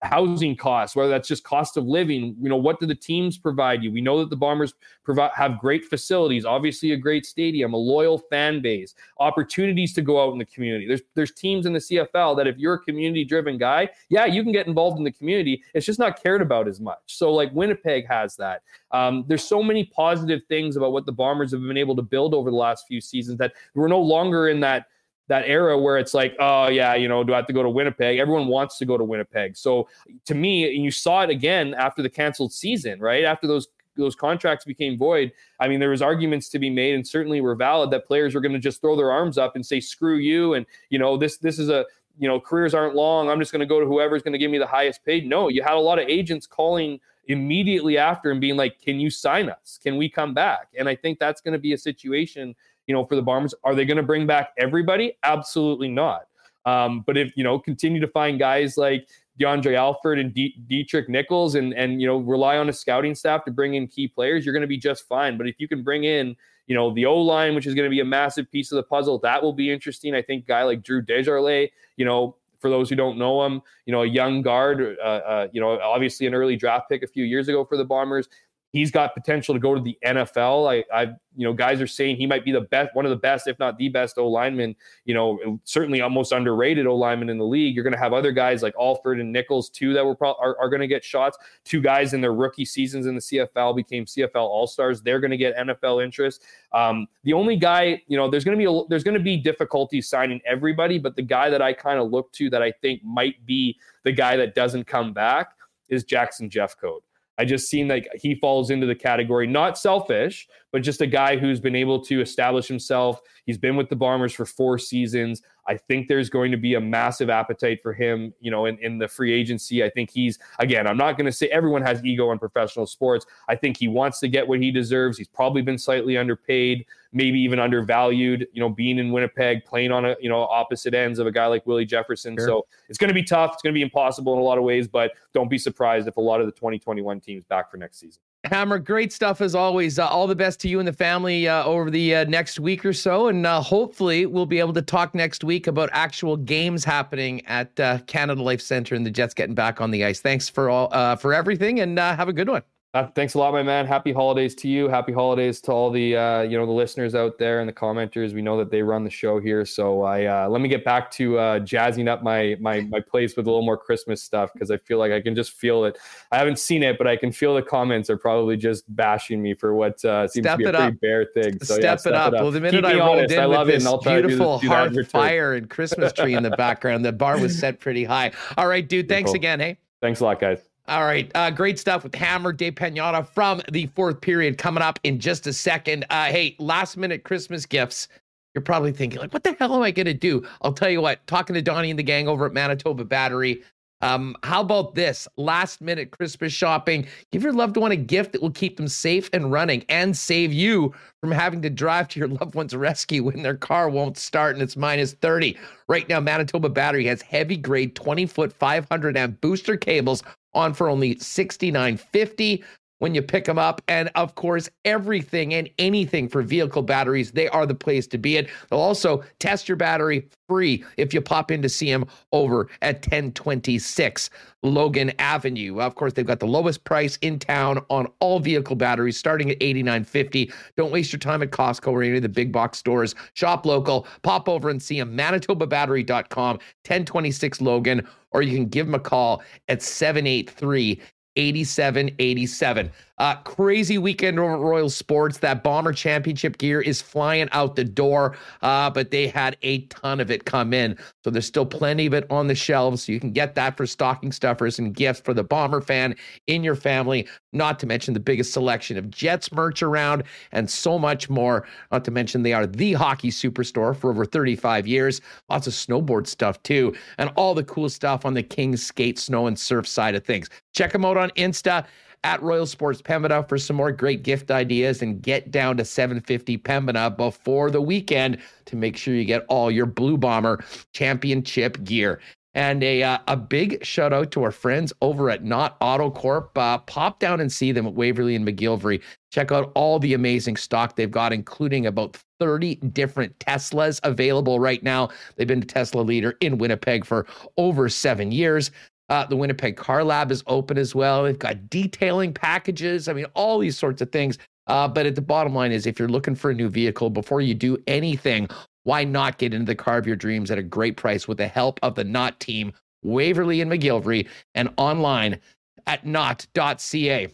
housing 0.04 0.56
costs, 0.56 0.94
whether 0.94 1.10
that's 1.10 1.28
just 1.28 1.44
cost 1.44 1.76
of 1.76 1.84
living. 1.84 2.36
You 2.40 2.48
know, 2.48 2.56
what 2.56 2.78
do 2.78 2.86
the 2.86 2.94
teams 2.94 3.38
provide 3.38 3.82
you? 3.82 3.90
We 3.90 4.00
know 4.00 4.18
that 4.20 4.30
the 4.30 4.36
Bombers 4.36 4.74
provide 5.02 5.32
have 5.34 5.58
great 5.58 5.84
facilities, 5.84 6.44
obviously 6.44 6.92
a 6.92 6.96
great 6.96 7.26
stadium, 7.26 7.72
a 7.72 7.76
loyal 7.76 8.18
fan 8.18 8.60
base, 8.60 8.94
opportunities 9.18 9.94
to 9.94 10.02
go 10.02 10.22
out 10.22 10.32
in 10.32 10.38
the 10.38 10.44
community. 10.44 10.86
There's 10.86 11.02
there's 11.14 11.32
teams 11.32 11.66
in 11.66 11.72
the 11.72 11.78
CFL 11.78 12.36
that 12.36 12.46
if 12.46 12.58
you're 12.58 12.74
a 12.74 12.80
community 12.80 13.24
driven 13.24 13.58
guy, 13.58 13.88
yeah, 14.08 14.26
you 14.26 14.42
can 14.42 14.52
get 14.52 14.66
involved 14.66 14.98
in 14.98 15.04
the 15.04 15.12
community. 15.12 15.62
It's 15.74 15.86
just 15.86 15.98
not 15.98 16.22
cared 16.22 16.42
about 16.42 16.68
as 16.68 16.80
much. 16.80 17.02
So 17.06 17.32
like 17.32 17.52
Winnipeg 17.52 18.06
has 18.06 18.36
that. 18.36 18.62
Um, 18.90 19.24
there's 19.26 19.44
so 19.44 19.62
many 19.62 19.84
positive 19.84 20.42
things 20.48 20.76
about 20.76 20.92
what 20.92 21.06
the 21.06 21.12
Bombers 21.12 21.52
have 21.52 21.62
been 21.62 21.76
able 21.76 21.96
to 21.96 22.02
build 22.02 22.34
over 22.34 22.50
the 22.50 22.56
last 22.56 22.86
few 22.86 23.00
seasons 23.00 23.38
that 23.38 23.52
we're 23.74 23.88
no 23.88 24.00
longer 24.00 24.48
in 24.48 24.60
that 24.60 24.86
that 25.28 25.44
era 25.46 25.78
where 25.78 25.98
it's 25.98 26.14
like, 26.14 26.36
oh 26.38 26.68
yeah, 26.68 26.94
you 26.94 27.08
know, 27.08 27.24
do 27.24 27.32
I 27.32 27.36
have 27.36 27.46
to 27.46 27.52
go 27.52 27.62
to 27.62 27.70
Winnipeg? 27.70 28.18
Everyone 28.18 28.46
wants 28.46 28.78
to 28.78 28.84
go 28.84 28.98
to 28.98 29.04
Winnipeg. 29.04 29.56
So 29.56 29.88
to 30.26 30.34
me, 30.34 30.74
and 30.74 30.84
you 30.84 30.90
saw 30.90 31.22
it 31.22 31.30
again 31.30 31.74
after 31.74 32.02
the 32.02 32.10
canceled 32.10 32.52
season, 32.52 33.00
right? 33.00 33.24
After 33.24 33.46
those 33.46 33.68
those 33.96 34.16
contracts 34.16 34.64
became 34.64 34.98
void. 34.98 35.32
I 35.60 35.68
mean, 35.68 35.78
there 35.78 35.90
was 35.90 36.02
arguments 36.02 36.48
to 36.50 36.58
be 36.58 36.68
made, 36.68 36.94
and 36.94 37.06
certainly 37.06 37.40
were 37.40 37.54
valid 37.54 37.90
that 37.92 38.06
players 38.06 38.34
were 38.34 38.40
going 38.40 38.52
to 38.52 38.58
just 38.58 38.80
throw 38.80 38.96
their 38.96 39.12
arms 39.12 39.38
up 39.38 39.54
and 39.54 39.64
say, 39.64 39.80
"Screw 39.80 40.16
you!" 40.16 40.54
and 40.54 40.66
you 40.90 40.98
know, 40.98 41.16
this 41.16 41.38
this 41.38 41.58
is 41.58 41.68
a 41.68 41.84
you 42.18 42.28
know, 42.28 42.38
careers 42.38 42.74
aren't 42.74 42.94
long. 42.94 43.28
I'm 43.28 43.40
just 43.40 43.50
going 43.50 43.60
to 43.60 43.66
go 43.66 43.80
to 43.80 43.86
whoever's 43.86 44.22
going 44.22 44.32
to 44.32 44.38
give 44.38 44.50
me 44.50 44.58
the 44.58 44.66
highest 44.66 45.04
paid. 45.04 45.26
No, 45.26 45.48
you 45.48 45.62
had 45.62 45.74
a 45.74 45.80
lot 45.80 45.98
of 45.98 46.08
agents 46.08 46.46
calling 46.46 47.00
immediately 47.26 47.98
after 47.98 48.30
and 48.30 48.40
being 48.40 48.56
like, 48.56 48.80
"Can 48.80 49.00
you 49.00 49.10
sign 49.10 49.48
us? 49.48 49.78
Can 49.82 49.96
we 49.96 50.08
come 50.08 50.34
back?" 50.34 50.68
And 50.78 50.88
I 50.88 50.94
think 50.94 51.18
that's 51.18 51.40
going 51.40 51.52
to 51.52 51.58
be 51.58 51.72
a 51.72 51.78
situation 51.78 52.54
you 52.86 52.94
know, 52.94 53.04
for 53.04 53.16
the 53.16 53.22
Bombers. 53.22 53.54
Are 53.64 53.74
they 53.74 53.84
going 53.84 53.96
to 53.96 54.02
bring 54.02 54.26
back 54.26 54.50
everybody? 54.58 55.16
Absolutely 55.22 55.88
not. 55.88 56.26
Um, 56.66 57.02
but 57.06 57.16
if 57.16 57.36
you 57.36 57.44
know, 57.44 57.58
continue 57.58 58.00
to 58.00 58.08
find 58.08 58.38
guys 58.38 58.76
like 58.76 59.08
DeAundre 59.38 59.74
Alford 59.74 60.18
and 60.18 60.32
D- 60.32 60.56
Deatrick 60.70 61.08
Nichols, 61.08 61.56
and 61.56 61.74
and 61.74 62.00
you 62.00 62.06
know, 62.06 62.18
rely 62.18 62.56
on 62.56 62.68
a 62.68 62.72
scouting 62.72 63.14
staff 63.14 63.44
to 63.44 63.50
bring 63.50 63.74
in 63.74 63.86
key 63.86 64.08
players, 64.08 64.44
you're 64.44 64.54
going 64.54 64.62
to 64.62 64.68
be 64.68 64.78
just 64.78 65.06
fine. 65.06 65.36
But 65.36 65.46
if 65.46 65.56
you 65.58 65.68
can 65.68 65.82
bring 65.82 66.04
in, 66.04 66.36
you 66.66 66.74
know, 66.74 66.94
the 66.94 67.06
O 67.06 67.16
line, 67.16 67.54
which 67.54 67.66
is 67.66 67.74
going 67.74 67.84
to 67.86 67.90
be 67.90 68.00
a 68.00 68.04
massive 68.04 68.50
piece 68.50 68.72
of 68.72 68.76
the 68.76 68.82
puzzle, 68.82 69.18
that 69.20 69.42
will 69.42 69.52
be 69.52 69.70
interesting. 69.70 70.14
I 70.14 70.22
think 70.22 70.46
guy 70.46 70.62
like 70.62 70.82
Drew 70.82 71.02
Desjarlais, 71.02 71.70
you 71.96 72.04
know, 72.04 72.36
for 72.60 72.70
those 72.70 72.88
who 72.88 72.96
don't 72.96 73.18
know 73.18 73.44
him, 73.44 73.60
you 73.84 73.92
know, 73.92 74.02
a 74.04 74.06
young 74.06 74.40
guard, 74.40 74.96
uh, 74.98 75.06
uh, 75.06 75.48
you 75.52 75.60
know, 75.60 75.78
obviously 75.80 76.26
an 76.26 76.34
early 76.34 76.56
draft 76.56 76.88
pick 76.88 77.02
a 77.02 77.06
few 77.06 77.24
years 77.24 77.48
ago 77.48 77.62
for 77.62 77.76
the 77.76 77.84
Bombers 77.84 78.26
he's 78.74 78.90
got 78.90 79.14
potential 79.14 79.54
to 79.54 79.60
go 79.60 79.72
to 79.72 79.80
the 79.80 79.96
NFL. 80.04 80.68
I, 80.68 80.84
I, 80.92 81.04
you 81.36 81.46
know, 81.46 81.52
guys 81.52 81.80
are 81.80 81.86
saying 81.86 82.16
he 82.16 82.26
might 82.26 82.44
be 82.44 82.50
the 82.50 82.62
best, 82.62 82.90
one 82.94 83.06
of 83.06 83.10
the 83.10 83.16
best, 83.16 83.46
if 83.46 83.56
not 83.60 83.78
the 83.78 83.88
best 83.88 84.18
O 84.18 84.28
lineman. 84.28 84.74
You 85.04 85.14
know, 85.14 85.60
certainly 85.62 86.00
almost 86.00 86.32
underrated 86.32 86.86
O 86.86 86.96
lineman 86.96 87.30
in 87.30 87.38
the 87.38 87.46
league. 87.46 87.76
You're 87.76 87.84
going 87.84 87.94
to 87.94 87.98
have 87.98 88.12
other 88.12 88.32
guys 88.32 88.62
like 88.64 88.74
Alford 88.78 89.20
and 89.20 89.32
Nichols 89.32 89.70
too 89.70 89.94
that 89.94 90.04
were 90.04 90.16
are, 90.20 90.58
are 90.60 90.68
going 90.68 90.80
to 90.80 90.88
get 90.88 91.04
shots. 91.04 91.38
Two 91.64 91.80
guys 91.80 92.14
in 92.14 92.20
their 92.20 92.34
rookie 92.34 92.64
seasons 92.64 93.06
in 93.06 93.14
the 93.14 93.20
CFL 93.20 93.76
became 93.76 94.06
CFL 94.06 94.34
All 94.34 94.66
Stars. 94.66 95.00
They're 95.00 95.20
going 95.20 95.30
to 95.30 95.36
get 95.36 95.56
NFL 95.56 96.04
interest. 96.04 96.42
Um, 96.72 97.06
the 97.22 97.32
only 97.32 97.56
guy, 97.56 98.02
you 98.08 98.16
know, 98.16 98.28
there's 98.28 98.44
going 98.44 98.58
to 98.58 98.62
be 98.62 98.68
a, 98.68 98.82
there's 98.88 99.04
going 99.04 99.16
to 99.16 99.22
be 99.22 99.36
difficulty 99.36 100.02
signing 100.02 100.40
everybody, 100.44 100.98
but 100.98 101.14
the 101.14 101.22
guy 101.22 101.48
that 101.48 101.62
I 101.62 101.72
kind 101.72 102.00
of 102.00 102.10
look 102.10 102.32
to 102.32 102.50
that 102.50 102.62
I 102.62 102.72
think 102.82 103.04
might 103.04 103.46
be 103.46 103.78
the 104.02 104.10
guy 104.12 104.36
that 104.36 104.56
doesn't 104.56 104.88
come 104.88 105.12
back 105.12 105.52
is 105.88 106.02
Jackson 106.02 106.50
Jeffcoat. 106.50 107.02
I 107.38 107.44
just 107.44 107.68
seem 107.68 107.88
like 107.88 108.08
he 108.14 108.34
falls 108.36 108.70
into 108.70 108.86
the 108.86 108.94
category, 108.94 109.46
not 109.46 109.76
selfish, 109.76 110.46
but 110.74 110.82
just 110.82 111.00
a 111.00 111.06
guy 111.06 111.36
who's 111.36 111.60
been 111.60 111.76
able 111.76 112.00
to 112.00 112.20
establish 112.20 112.66
himself. 112.66 113.20
He's 113.46 113.56
been 113.56 113.76
with 113.76 113.88
the 113.88 113.94
Bombers 113.94 114.32
for 114.32 114.44
four 114.44 114.76
seasons. 114.76 115.40
I 115.68 115.76
think 115.76 116.08
there's 116.08 116.28
going 116.28 116.50
to 116.50 116.56
be 116.56 116.74
a 116.74 116.80
massive 116.80 117.30
appetite 117.30 117.80
for 117.80 117.92
him, 117.92 118.34
you 118.40 118.50
know, 118.50 118.66
in, 118.66 118.76
in 118.80 118.98
the 118.98 119.06
free 119.06 119.32
agency. 119.32 119.84
I 119.84 119.90
think 119.90 120.10
he's, 120.10 120.36
again, 120.58 120.88
I'm 120.88 120.96
not 120.96 121.16
going 121.16 121.26
to 121.26 121.32
say 121.32 121.46
everyone 121.46 121.82
has 121.82 122.04
ego 122.04 122.32
in 122.32 122.40
professional 122.40 122.86
sports. 122.86 123.24
I 123.46 123.54
think 123.54 123.76
he 123.76 123.86
wants 123.86 124.18
to 124.18 124.28
get 124.28 124.48
what 124.48 124.58
he 124.58 124.72
deserves. 124.72 125.16
He's 125.16 125.28
probably 125.28 125.62
been 125.62 125.78
slightly 125.78 126.18
underpaid, 126.18 126.84
maybe 127.12 127.38
even 127.38 127.60
undervalued, 127.60 128.48
you 128.52 128.58
know, 128.58 128.68
being 128.68 128.98
in 128.98 129.12
Winnipeg, 129.12 129.64
playing 129.64 129.92
on 129.92 130.04
a, 130.04 130.16
you 130.20 130.28
know, 130.28 130.40
opposite 130.40 130.92
ends 130.92 131.20
of 131.20 131.28
a 131.28 131.30
guy 131.30 131.46
like 131.46 131.64
Willie 131.66 131.86
Jefferson. 131.86 132.36
Sure. 132.36 132.48
So 132.48 132.66
it's 132.88 132.98
going 132.98 133.10
to 133.10 133.14
be 133.14 133.22
tough. 133.22 133.52
It's 133.52 133.62
going 133.62 133.72
to 133.72 133.78
be 133.78 133.82
impossible 133.82 134.32
in 134.32 134.40
a 134.40 134.42
lot 134.42 134.58
of 134.58 134.64
ways, 134.64 134.88
but 134.88 135.12
don't 135.34 135.48
be 135.48 135.56
surprised 135.56 136.08
if 136.08 136.16
a 136.16 136.20
lot 136.20 136.40
of 136.40 136.46
the 136.46 136.52
2021 136.52 137.20
teams 137.20 137.44
back 137.44 137.70
for 137.70 137.76
next 137.76 138.00
season. 138.00 138.20
Hammer, 138.44 138.78
great 138.78 139.12
stuff 139.12 139.40
as 139.40 139.54
always. 139.54 139.98
Uh, 139.98 140.06
all 140.06 140.26
the 140.26 140.34
best 140.34 140.60
to 140.60 140.68
you 140.68 140.78
and 140.78 140.86
the 140.86 140.92
family 140.92 141.48
uh, 141.48 141.64
over 141.64 141.90
the 141.90 142.14
uh, 142.14 142.24
next 142.24 142.60
week 142.60 142.84
or 142.84 142.92
so. 142.92 143.28
And 143.28 143.46
uh, 143.46 143.60
hopefully, 143.60 144.26
we'll 144.26 144.46
be 144.46 144.58
able 144.58 144.74
to 144.74 144.82
talk 144.82 145.14
next 145.14 145.44
week 145.44 145.66
about 145.66 145.88
actual 145.92 146.36
games 146.36 146.84
happening 146.84 147.44
at 147.46 147.78
uh, 147.80 147.98
Canada 148.06 148.42
Life 148.42 148.60
Center 148.60 148.94
and 148.94 149.06
the 149.06 149.10
Jets 149.10 149.34
getting 149.34 149.54
back 149.54 149.80
on 149.80 149.90
the 149.90 150.04
ice. 150.04 150.20
Thanks 150.20 150.48
for 150.48 150.68
all 150.68 150.88
uh, 150.92 151.16
for 151.16 151.32
everything 151.32 151.80
and 151.80 151.98
have 151.98 152.28
a 152.28 152.32
good 152.32 152.48
one. 152.48 152.62
Uh, 152.94 153.08
thanks 153.08 153.34
a 153.34 153.38
lot, 153.38 153.52
my 153.52 153.60
man. 153.60 153.86
Happy 153.86 154.12
holidays 154.12 154.54
to 154.54 154.68
you. 154.68 154.88
Happy 154.88 155.12
holidays 155.12 155.60
to 155.62 155.72
all 155.72 155.90
the 155.90 156.16
uh, 156.16 156.42
you 156.42 156.56
know 156.56 156.64
the 156.64 156.70
listeners 156.70 157.16
out 157.16 157.38
there 157.38 157.58
and 157.58 157.68
the 157.68 157.72
commenters. 157.72 158.32
We 158.32 158.40
know 158.40 158.56
that 158.58 158.70
they 158.70 158.82
run 158.82 159.02
the 159.02 159.10
show 159.10 159.40
here, 159.40 159.66
so 159.66 160.02
I 160.02 160.26
uh, 160.26 160.48
let 160.48 160.60
me 160.60 160.68
get 160.68 160.84
back 160.84 161.10
to 161.12 161.36
uh, 161.36 161.58
jazzing 161.58 162.06
up 162.06 162.22
my 162.22 162.56
my 162.60 162.82
my 162.82 163.00
place 163.00 163.36
with 163.36 163.46
a 163.46 163.50
little 163.50 163.64
more 163.64 163.76
Christmas 163.76 164.22
stuff 164.22 164.52
because 164.52 164.70
I 164.70 164.76
feel 164.76 164.98
like 164.98 165.10
I 165.10 165.20
can 165.20 165.34
just 165.34 165.54
feel 165.54 165.84
it. 165.86 165.98
I 166.30 166.38
haven't 166.38 166.60
seen 166.60 166.84
it, 166.84 166.96
but 166.96 167.08
I 167.08 167.16
can 167.16 167.32
feel 167.32 167.56
the 167.56 167.62
comments 167.62 168.10
are 168.10 168.16
probably 168.16 168.56
just 168.56 168.84
bashing 168.94 169.42
me 169.42 169.54
for 169.54 169.74
what 169.74 170.04
uh, 170.04 170.28
seems 170.28 170.44
step 170.44 170.58
to 170.58 170.64
be 170.64 170.70
a 170.70 170.72
pretty 170.72 170.94
up. 170.94 171.00
bare 171.00 171.26
thing. 171.34 171.58
So 171.58 171.74
step, 171.74 171.82
yeah, 171.82 171.96
step 171.96 172.12
it, 172.12 172.16
up. 172.16 172.32
it, 172.32 172.36
up. 172.36 172.42
Well, 172.42 172.52
the 172.52 172.60
minute 172.60 172.84
Keep 172.84 172.94
I 172.94 172.98
rolled 172.98 173.28
in 173.28 173.38
I 173.40 173.46
with 173.48 173.66
this 173.66 173.92
beautiful 174.04 174.60
do 174.60 174.68
this, 174.68 174.94
do 174.94 175.00
hearth 175.00 175.10
fire 175.10 175.54
and 175.54 175.68
Christmas 175.68 176.12
tree 176.12 176.34
in 176.34 176.44
the 176.44 176.50
background, 176.56 177.04
the 177.04 177.12
bar 177.12 177.40
was 177.40 177.58
set 177.58 177.80
pretty 177.80 178.04
high. 178.04 178.30
All 178.56 178.68
right, 178.68 178.88
dude. 178.88 179.08
Thanks 179.08 179.32
again. 179.32 179.58
Hey. 179.58 179.78
Thanks 180.00 180.20
a 180.20 180.24
lot, 180.24 180.38
guys. 180.38 180.73
All 180.86 181.04
right. 181.04 181.30
Uh, 181.34 181.50
great 181.50 181.78
stuff 181.78 182.02
with 182.02 182.14
Hammer 182.14 182.52
Dave 182.52 182.74
Pagnotta 182.74 183.26
from 183.26 183.62
the 183.72 183.86
fourth 183.94 184.20
period 184.20 184.58
coming 184.58 184.82
up 184.82 184.98
in 185.02 185.18
just 185.18 185.46
a 185.46 185.52
second. 185.52 186.04
Uh, 186.10 186.26
hey, 186.26 186.56
last 186.58 186.98
minute 186.98 187.24
Christmas 187.24 187.64
gifts. 187.64 188.08
You're 188.54 188.62
probably 188.62 188.92
thinking, 188.92 189.18
like, 189.18 189.32
what 189.32 189.42
the 189.42 189.54
hell 189.54 189.74
am 189.74 189.82
I 189.82 189.90
going 189.90 190.06
to 190.06 190.14
do? 190.14 190.46
I'll 190.62 190.74
tell 190.74 190.90
you 190.90 191.00
what, 191.00 191.26
talking 191.26 191.54
to 191.54 191.62
Donnie 191.62 191.90
and 191.90 191.98
the 191.98 192.04
gang 192.04 192.28
over 192.28 192.46
at 192.46 192.52
Manitoba 192.52 193.04
Battery. 193.04 193.62
Um, 194.00 194.36
how 194.42 194.60
about 194.60 194.94
this 194.94 195.26
last 195.38 195.80
minute 195.80 196.10
Christmas 196.10 196.52
shopping? 196.52 197.06
Give 197.32 197.42
your 197.42 197.54
loved 197.54 197.78
one 197.78 197.90
a 197.90 197.96
gift 197.96 198.32
that 198.32 198.42
will 198.42 198.50
keep 198.50 198.76
them 198.76 198.86
safe 198.86 199.30
and 199.32 199.50
running 199.50 199.84
and 199.88 200.14
save 200.14 200.52
you 200.52 200.92
from 201.20 201.32
having 201.32 201.62
to 201.62 201.70
drive 201.70 202.08
to 202.08 202.20
your 202.20 202.28
loved 202.40 202.54
one's 202.54 202.76
rescue 202.76 203.24
when 203.24 203.42
their 203.42 203.56
car 203.56 203.88
won't 203.88 204.18
start 204.18 204.54
and 204.54 204.62
it's 204.62 204.76
minus 204.76 205.14
30. 205.14 205.56
Right 205.88 206.06
now, 206.08 206.20
Manitoba 206.20 206.68
Battery 206.68 207.06
has 207.06 207.22
heavy 207.22 207.56
grade 207.56 207.96
20 207.96 208.26
foot 208.26 208.52
500 208.52 209.16
amp 209.16 209.40
booster 209.40 209.78
cables 209.78 210.22
on 210.54 210.74
for 210.74 210.88
only 210.88 211.16
$69.50 211.16 212.62
when 213.04 213.14
you 213.14 213.20
pick 213.20 213.44
them 213.44 213.58
up. 213.58 213.82
And 213.86 214.10
of 214.14 214.34
course, 214.34 214.70
everything 214.86 215.52
and 215.52 215.68
anything 215.78 216.26
for 216.26 216.40
vehicle 216.40 216.80
batteries, 216.80 217.32
they 217.32 217.48
are 217.48 217.66
the 217.66 217.74
place 217.74 218.06
to 218.06 218.16
be 218.16 218.38
at. 218.38 218.46
They'll 218.70 218.80
also 218.80 219.22
test 219.40 219.68
your 219.68 219.76
battery 219.76 220.26
free 220.48 220.82
if 220.96 221.12
you 221.12 221.20
pop 221.20 221.50
in 221.50 221.60
to 221.60 221.68
see 221.68 221.92
them 221.92 222.06
over 222.32 222.66
at 222.80 223.06
1026 223.06 224.30
Logan 224.62 225.12
Avenue. 225.18 225.82
Of 225.82 225.96
course, 225.96 226.14
they've 226.14 226.24
got 226.24 226.40
the 226.40 226.46
lowest 226.46 226.84
price 226.84 227.18
in 227.20 227.38
town 227.38 227.84
on 227.90 228.06
all 228.20 228.40
vehicle 228.40 228.74
batteries 228.74 229.18
starting 229.18 229.50
at 229.50 229.60
89.50. 229.60 230.50
Don't 230.78 230.90
waste 230.90 231.12
your 231.12 231.20
time 231.20 231.42
at 231.42 231.50
Costco 231.50 231.88
or 231.88 232.02
any 232.02 232.16
of 232.16 232.22
the 232.22 232.30
big 232.30 232.52
box 232.52 232.78
stores. 232.78 233.14
Shop 233.34 233.66
local, 233.66 234.06
pop 234.22 234.48
over 234.48 234.70
and 234.70 234.82
see 234.82 234.98
them 234.98 235.14
manitobabattery.com 235.14 236.56
1026 236.56 237.60
Logan 237.60 238.08
or 238.34 238.42
you 238.42 238.54
can 238.54 238.66
give 238.66 238.86
them 238.86 238.94
a 238.94 239.00
call 239.00 239.42
at 239.68 239.80
783 239.80 241.00
8787. 241.36 242.90
Uh, 243.18 243.36
crazy 243.36 243.96
weekend 243.96 244.38
over 244.40 244.58
Royal 244.58 244.90
Sports. 244.90 245.38
That 245.38 245.62
Bomber 245.62 245.92
Championship 245.92 246.58
gear 246.58 246.80
is 246.80 247.00
flying 247.00 247.48
out 247.52 247.76
the 247.76 247.84
door, 247.84 248.36
uh, 248.62 248.90
but 248.90 249.12
they 249.12 249.28
had 249.28 249.56
a 249.62 249.82
ton 249.82 250.18
of 250.18 250.32
it 250.32 250.44
come 250.44 250.72
in. 250.74 250.98
So 251.22 251.30
there's 251.30 251.46
still 251.46 251.66
plenty 251.66 252.06
of 252.06 252.14
it 252.14 252.26
on 252.28 252.48
the 252.48 252.56
shelves. 252.56 253.04
So 253.04 253.12
you 253.12 253.20
can 253.20 253.30
get 253.30 253.54
that 253.54 253.76
for 253.76 253.86
stocking 253.86 254.32
stuffers 254.32 254.80
and 254.80 254.92
gifts 254.92 255.20
for 255.20 255.32
the 255.32 255.44
Bomber 255.44 255.80
fan 255.80 256.16
in 256.48 256.64
your 256.64 256.74
family, 256.74 257.28
not 257.52 257.78
to 257.80 257.86
mention 257.86 258.14
the 258.14 258.20
biggest 258.20 258.52
selection 258.52 258.96
of 258.96 259.10
Jets 259.10 259.52
merch 259.52 259.82
around 259.82 260.24
and 260.50 260.68
so 260.68 260.98
much 260.98 261.30
more. 261.30 261.68
Not 261.92 262.04
to 262.06 262.10
mention 262.10 262.42
they 262.42 262.52
are 262.52 262.66
the 262.66 262.94
hockey 262.94 263.30
superstore 263.30 263.96
for 263.96 264.10
over 264.10 264.24
35 264.24 264.88
years. 264.88 265.20
Lots 265.48 265.68
of 265.68 265.72
snowboard 265.72 266.26
stuff 266.26 266.60
too, 266.64 266.94
and 267.18 267.30
all 267.36 267.54
the 267.54 267.64
cool 267.64 267.88
stuff 267.88 268.24
on 268.26 268.34
the 268.34 268.42
Kings 268.42 268.84
skate, 268.84 269.18
snow, 269.20 269.46
and 269.46 269.58
surf 269.58 269.86
side 269.86 270.16
of 270.16 270.24
things. 270.24 270.50
Check 270.74 270.92
them 270.92 271.04
out 271.04 271.16
on 271.16 271.30
Insta 271.30 271.86
at 272.24 272.42
Royal 272.42 272.66
Sports 272.66 273.02
Pembina 273.02 273.46
for 273.48 273.58
some 273.58 273.76
more 273.76 273.92
great 273.92 274.22
gift 274.22 274.50
ideas 274.50 275.02
and 275.02 275.22
get 275.22 275.50
down 275.50 275.76
to 275.76 275.84
750 275.84 276.58
Pembina 276.58 277.14
before 277.16 277.70
the 277.70 277.82
weekend 277.82 278.38
to 278.64 278.76
make 278.76 278.96
sure 278.96 279.14
you 279.14 279.24
get 279.24 279.44
all 279.48 279.70
your 279.70 279.86
Blue 279.86 280.16
Bomber 280.16 280.64
championship 280.92 281.84
gear. 281.84 282.20
And 282.56 282.84
a 282.84 283.02
uh, 283.02 283.18
a 283.26 283.36
big 283.36 283.84
shout 283.84 284.12
out 284.12 284.30
to 284.30 284.44
our 284.44 284.52
friends 284.52 284.92
over 285.02 285.28
at 285.28 285.42
Nott 285.42 285.78
Autocorp. 285.80 286.50
Uh, 286.56 286.78
pop 286.78 287.18
down 287.18 287.40
and 287.40 287.50
see 287.50 287.72
them 287.72 287.84
at 287.84 287.94
Waverley 287.94 288.36
and 288.36 288.46
McGillivray. 288.46 289.02
Check 289.32 289.50
out 289.50 289.72
all 289.74 289.98
the 289.98 290.14
amazing 290.14 290.56
stock 290.56 290.94
they've 290.94 291.10
got, 291.10 291.32
including 291.32 291.84
about 291.86 292.16
30 292.38 292.76
different 292.76 293.36
Teslas 293.40 293.98
available 294.04 294.60
right 294.60 294.84
now. 294.84 295.08
They've 295.34 295.48
been 295.48 295.62
a 295.62 295.66
Tesla 295.66 296.02
leader 296.02 296.36
in 296.40 296.58
Winnipeg 296.58 297.04
for 297.04 297.26
over 297.56 297.88
seven 297.88 298.30
years. 298.30 298.70
Uh, 299.08 299.26
the 299.26 299.36
Winnipeg 299.36 299.76
Car 299.76 300.02
Lab 300.02 300.30
is 300.30 300.42
open 300.46 300.78
as 300.78 300.94
well. 300.94 301.24
They've 301.24 301.38
got 301.38 301.68
detailing 301.68 302.32
packages. 302.32 303.08
I 303.08 303.12
mean, 303.12 303.26
all 303.34 303.58
these 303.58 303.78
sorts 303.78 304.00
of 304.00 304.10
things. 304.10 304.38
Uh, 304.66 304.88
but 304.88 305.04
at 305.04 305.14
the 305.14 305.20
bottom 305.20 305.54
line 305.54 305.72
is 305.72 305.86
if 305.86 305.98
you're 305.98 306.08
looking 306.08 306.34
for 306.34 306.50
a 306.50 306.54
new 306.54 306.68
vehicle 306.68 307.10
before 307.10 307.42
you 307.42 307.54
do 307.54 307.76
anything, 307.86 308.48
why 308.84 309.04
not 309.04 309.38
get 309.38 309.52
into 309.52 309.66
the 309.66 309.74
car 309.74 309.98
of 309.98 310.06
your 310.06 310.16
dreams 310.16 310.50
at 310.50 310.58
a 310.58 310.62
great 310.62 310.96
price 310.96 311.28
with 311.28 311.38
the 311.38 311.48
help 311.48 311.78
of 311.82 311.94
the 311.94 312.04
Nott 312.04 312.40
team, 312.40 312.72
Waverley 313.02 313.60
and 313.60 313.70
McGillivray, 313.70 314.26
and 314.54 314.70
online 314.76 315.40
at 315.86 316.06
nott.ca. 316.06 317.28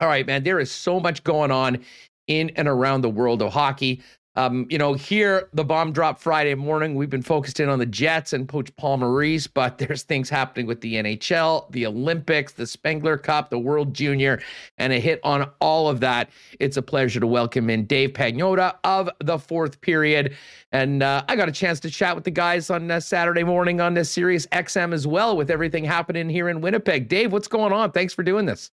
All 0.00 0.08
right, 0.08 0.26
man, 0.26 0.42
there 0.42 0.58
is 0.58 0.70
so 0.70 0.98
much 0.98 1.22
going 1.22 1.50
on 1.50 1.84
in 2.26 2.50
and 2.56 2.66
around 2.66 3.02
the 3.02 3.10
world 3.10 3.42
of 3.42 3.52
hockey. 3.52 4.02
Um, 4.36 4.66
you 4.68 4.78
know, 4.78 4.94
here 4.94 5.48
the 5.52 5.64
bomb 5.64 5.92
dropped 5.92 6.20
Friday 6.20 6.54
morning. 6.54 6.96
We've 6.96 7.10
been 7.10 7.22
focused 7.22 7.60
in 7.60 7.68
on 7.68 7.78
the 7.78 7.86
Jets 7.86 8.32
and 8.32 8.48
Coach 8.48 8.74
Paul 8.76 8.98
Maurice, 8.98 9.46
but 9.46 9.78
there's 9.84 10.02
things 10.02 10.28
happening 10.28 10.66
with 10.66 10.80
the 10.80 10.94
NHL, 10.94 11.70
the 11.70 11.86
Olympics, 11.86 12.52
the 12.52 12.66
Spengler 12.66 13.16
Cup, 13.16 13.50
the 13.50 13.58
World 13.58 13.94
Junior, 13.94 14.42
and 14.78 14.92
a 14.92 14.98
hit 14.98 15.20
on 15.22 15.50
all 15.60 15.88
of 15.88 16.00
that. 16.00 16.30
It's 16.58 16.76
a 16.76 16.82
pleasure 16.82 17.20
to 17.20 17.26
welcome 17.26 17.70
in 17.70 17.86
Dave 17.86 18.10
Pagnotta 18.10 18.76
of 18.82 19.08
the 19.20 19.38
fourth 19.38 19.80
period. 19.80 20.34
And 20.72 21.04
uh, 21.04 21.24
I 21.28 21.36
got 21.36 21.48
a 21.48 21.52
chance 21.52 21.78
to 21.80 21.90
chat 21.90 22.16
with 22.16 22.24
the 22.24 22.32
guys 22.32 22.70
on 22.70 22.90
uh, 22.90 22.98
Saturday 22.98 23.44
morning 23.44 23.80
on 23.80 23.94
this 23.94 24.10
Sirius 24.10 24.46
XM 24.48 24.92
as 24.92 25.06
well 25.06 25.36
with 25.36 25.50
everything 25.50 25.84
happening 25.84 26.28
here 26.28 26.48
in 26.48 26.60
Winnipeg. 26.60 27.08
Dave, 27.08 27.30
what's 27.32 27.48
going 27.48 27.72
on? 27.72 27.92
Thanks 27.92 28.12
for 28.12 28.24
doing 28.24 28.46
this. 28.46 28.72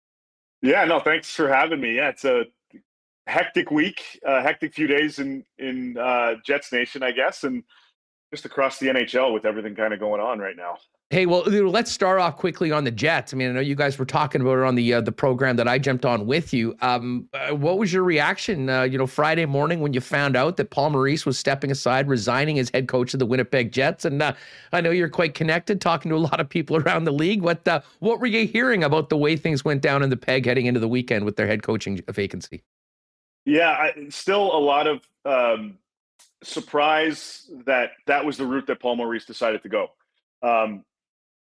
Yeah, 0.61 0.85
no, 0.85 1.01
thanks 1.01 1.31
for 1.31 1.49
having 1.49 1.81
me. 1.81 1.97
Yeah, 1.97 2.09
it's 2.09 2.25
a 2.25 2.45
hectic 3.27 3.71
week, 3.71 4.21
uh, 4.27 4.43
hectic 4.43 4.75
few 4.75 4.87
days 4.87 5.19
in 5.19 5.45
in 5.59 5.97
uh, 5.99 6.35
Jets 6.45 6.73
Nation, 6.73 7.03
I 7.03 7.13
guess, 7.13 7.45
and 7.45 7.65
just 8.33 8.45
across 8.45 8.79
the 8.79 8.87
NHL 8.87 9.33
with 9.33 9.45
everything 9.45 9.75
kind 9.75 9.95
of 9.95 10.01
going 10.01 10.21
on 10.21 10.39
right 10.39 10.57
now. 10.57 10.79
Hey, 11.11 11.25
well, 11.25 11.43
let's 11.43 11.93
start 11.93 12.19
off 12.19 12.37
quickly 12.37 12.73
on 12.73 12.83
the 12.83 12.91
Jets. 12.91 13.33
I 13.33 13.37
mean, 13.37 13.51
I 13.51 13.53
know 13.53 13.61
you 13.61 13.77
guys 13.77 13.97
were 13.97 14.05
talking 14.05 14.41
about 14.41 14.59
it 14.59 14.65
on 14.65 14.75
the 14.75 14.95
uh, 14.95 15.01
the 15.01 15.13
program 15.13 15.55
that 15.55 15.69
I 15.69 15.79
jumped 15.79 16.05
on 16.05 16.27
with 16.27 16.53
you. 16.53 16.75
Um, 16.81 17.29
uh, 17.33 17.55
what 17.55 17.79
was 17.79 17.93
your 17.93 18.03
reaction, 18.03 18.69
uh, 18.69 18.83
you 18.83 18.99
know, 18.99 19.07
Friday 19.07 19.47
morning 19.47 19.79
when 19.79 19.93
you 19.93 20.01
found 20.01 20.35
out 20.35 20.57
that 20.57 20.71
Paul 20.71 20.91
Maurice 20.91 21.25
was 21.25 21.39
stepping 21.39 21.71
aside, 21.71 22.09
resigning 22.09 22.59
as 22.59 22.71
head 22.71 22.89
coach 22.89 23.15
of 23.15 23.21
the 23.21 23.27
Winnipeg 23.27 23.71
Jets? 23.71 24.05
And 24.05 24.21
uh, 24.21 24.33
I 24.73 24.81
know 24.81 24.91
you're 24.91 25.09
quite 25.09 25.35
connected, 25.35 25.81
talking 25.81 26.09
to 26.09 26.17
a 26.17 26.19
lot 26.19 26.41
of 26.41 26.49
people 26.49 26.77
around 26.83 27.05
the 27.05 27.13
league. 27.13 27.41
What 27.41 27.69
uh, 27.69 27.83
what 28.01 28.19
were 28.19 28.27
you 28.27 28.45
hearing 28.45 28.83
about 28.83 29.09
the 29.09 29.17
way 29.17 29.37
things 29.37 29.65
went 29.65 29.83
down 29.83 30.03
in 30.03 30.11
the 30.11 30.17
Peg 30.17 30.45
heading 30.45 30.67
into 30.67 30.81
the 30.81 30.89
weekend 30.89 31.25
with 31.25 31.37
their 31.37 31.47
head 31.47 31.63
coaching 31.63 32.01
vacancy? 32.09 32.65
Yeah, 33.47 33.71
I, 33.71 34.09
still 34.11 34.57
a 34.57 34.61
lot 34.61 34.89
of 34.89 35.03
um, 35.27 35.79
surprise 36.45 37.51
that 37.67 37.93
that 38.07 38.25
was 38.27 38.39
the 38.39 38.47
route 38.47 38.69
that 38.69 38.81
Paul 38.81 38.97
Maurice 38.97 39.27
decided 39.27 39.65
to 39.65 39.71
go. 39.71 39.89
Um, 40.43 40.85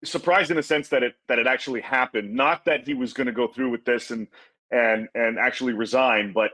surprised 0.06 0.52
in 0.52 0.58
the 0.58 0.64
sense 0.64 0.90
that 0.90 1.04
it 1.04 1.16
that 1.30 1.40
it 1.40 1.48
actually 1.48 1.82
happened. 1.82 2.34
Not 2.36 2.66
that 2.66 2.88
he 2.88 2.96
was 2.96 3.14
going 3.14 3.28
to 3.28 3.34
go 3.34 3.48
through 3.48 3.72
with 3.72 3.86
this 3.86 4.12
and 4.12 4.28
and 4.72 5.10
and 5.16 5.40
actually 5.40 5.74
resign, 5.74 6.34
but 6.34 6.52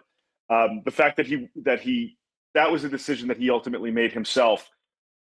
um, 0.49 0.83
the 0.85 0.91
fact 0.91 1.17
that 1.17 1.27
he 1.27 1.49
that 1.63 1.81
he 1.81 2.17
that 2.55 2.71
was 2.71 2.83
a 2.83 2.89
decision 2.89 3.29
that 3.29 3.37
he 3.37 3.51
ultimately 3.51 3.91
made 3.91 4.13
himself. 4.13 4.69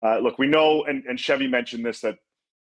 Uh, 0.04 0.18
look, 0.18 0.38
we 0.38 0.46
know, 0.48 0.84
and, 0.84 1.04
and 1.06 1.18
Chevy 1.20 1.48
mentioned 1.48 1.84
this 1.84 2.00
that 2.02 2.18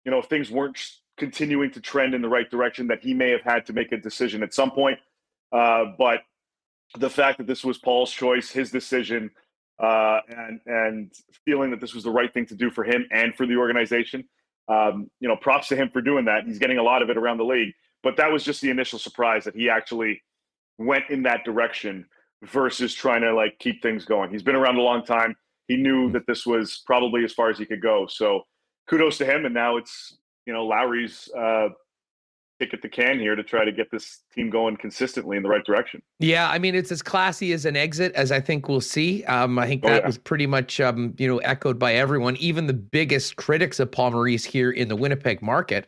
you 0.04 0.12
know 0.12 0.18
if 0.20 0.26
things 0.26 0.50
weren't 0.50 0.80
continuing 1.18 1.70
to 1.72 1.80
trend 1.80 2.14
in 2.14 2.22
the 2.22 2.28
right 2.28 2.50
direction, 2.50 2.88
that 2.88 3.02
he 3.02 3.14
may 3.14 3.30
have 3.30 3.42
had 3.42 3.66
to 3.66 3.74
make 3.74 3.92
a 3.92 3.98
decision 3.98 4.42
at 4.42 4.54
some 4.54 4.70
point. 4.72 4.98
Uh, 5.52 5.86
but 5.98 6.20
the 6.98 7.10
fact 7.10 7.38
that 7.38 7.46
this 7.46 7.64
was 7.64 7.78
Paul's 7.78 8.12
choice, 8.12 8.50
his 8.50 8.70
decision, 8.70 9.30
uh, 9.82 10.20
and 10.28 10.60
and 10.66 11.12
feeling 11.44 11.70
that 11.70 11.80
this 11.80 11.94
was 11.94 12.04
the 12.04 12.10
right 12.10 12.32
thing 12.32 12.46
to 12.46 12.54
do 12.54 12.70
for 12.70 12.84
him 12.84 13.06
and 13.10 13.34
for 13.34 13.46
the 13.46 13.56
organization, 13.56 14.24
um, 14.68 15.10
you 15.20 15.28
know, 15.28 15.36
props 15.36 15.68
to 15.68 15.76
him 15.76 15.90
for 15.90 16.00
doing 16.00 16.24
that. 16.26 16.44
He's 16.44 16.58
getting 16.58 16.78
a 16.78 16.82
lot 16.82 17.02
of 17.02 17.10
it 17.10 17.16
around 17.16 17.38
the 17.38 17.44
league, 17.44 17.74
but 18.02 18.16
that 18.16 18.30
was 18.30 18.44
just 18.44 18.60
the 18.60 18.70
initial 18.70 18.98
surprise 18.98 19.44
that 19.44 19.56
he 19.56 19.70
actually 19.70 20.22
went 20.78 21.04
in 21.10 21.22
that 21.22 21.44
direction 21.44 22.06
versus 22.42 22.92
trying 22.92 23.22
to 23.22 23.34
like 23.34 23.58
keep 23.58 23.82
things 23.82 24.04
going. 24.04 24.30
He's 24.30 24.42
been 24.42 24.56
around 24.56 24.76
a 24.76 24.82
long 24.82 25.04
time. 25.04 25.34
He 25.68 25.76
knew 25.76 26.04
mm-hmm. 26.04 26.12
that 26.12 26.26
this 26.26 26.44
was 26.44 26.82
probably 26.86 27.24
as 27.24 27.32
far 27.32 27.50
as 27.50 27.58
he 27.58 27.64
could 27.64 27.80
go. 27.80 28.06
So 28.06 28.42
kudos 28.88 29.18
to 29.18 29.24
him. 29.24 29.44
And 29.44 29.54
now 29.54 29.76
it's 29.76 30.18
you 30.46 30.52
know 30.52 30.66
Lowry's 30.66 31.28
uh, 31.36 31.68
kick 32.62 32.74
at 32.74 32.82
the 32.82 32.88
can 32.88 33.18
here 33.18 33.34
to 33.34 33.42
try 33.42 33.64
to 33.64 33.72
get 33.72 33.90
this 33.90 34.22
team 34.32 34.50
going 34.50 34.76
consistently 34.76 35.36
in 35.36 35.42
the 35.42 35.48
right 35.48 35.64
direction. 35.64 36.02
Yeah, 36.20 36.48
I 36.48 36.58
mean 36.58 36.74
it's 36.74 36.92
as 36.92 37.02
classy 37.02 37.52
as 37.52 37.64
an 37.64 37.76
exit 37.76 38.12
as 38.14 38.30
I 38.30 38.40
think 38.40 38.68
we'll 38.68 38.80
see. 38.80 39.24
Um, 39.24 39.58
I 39.58 39.66
think 39.66 39.84
oh, 39.84 39.88
that 39.88 39.94
oh, 39.94 39.98
yeah. 40.00 40.06
was 40.06 40.18
pretty 40.18 40.46
much 40.46 40.80
um, 40.80 41.14
you 41.18 41.26
know 41.26 41.38
echoed 41.38 41.78
by 41.78 41.94
everyone, 41.94 42.36
even 42.36 42.66
the 42.66 42.74
biggest 42.74 43.36
critics 43.36 43.80
of 43.80 43.90
Paul 43.90 44.12
Maurice 44.12 44.44
here 44.44 44.70
in 44.70 44.88
the 44.88 44.96
Winnipeg 44.96 45.42
market. 45.42 45.86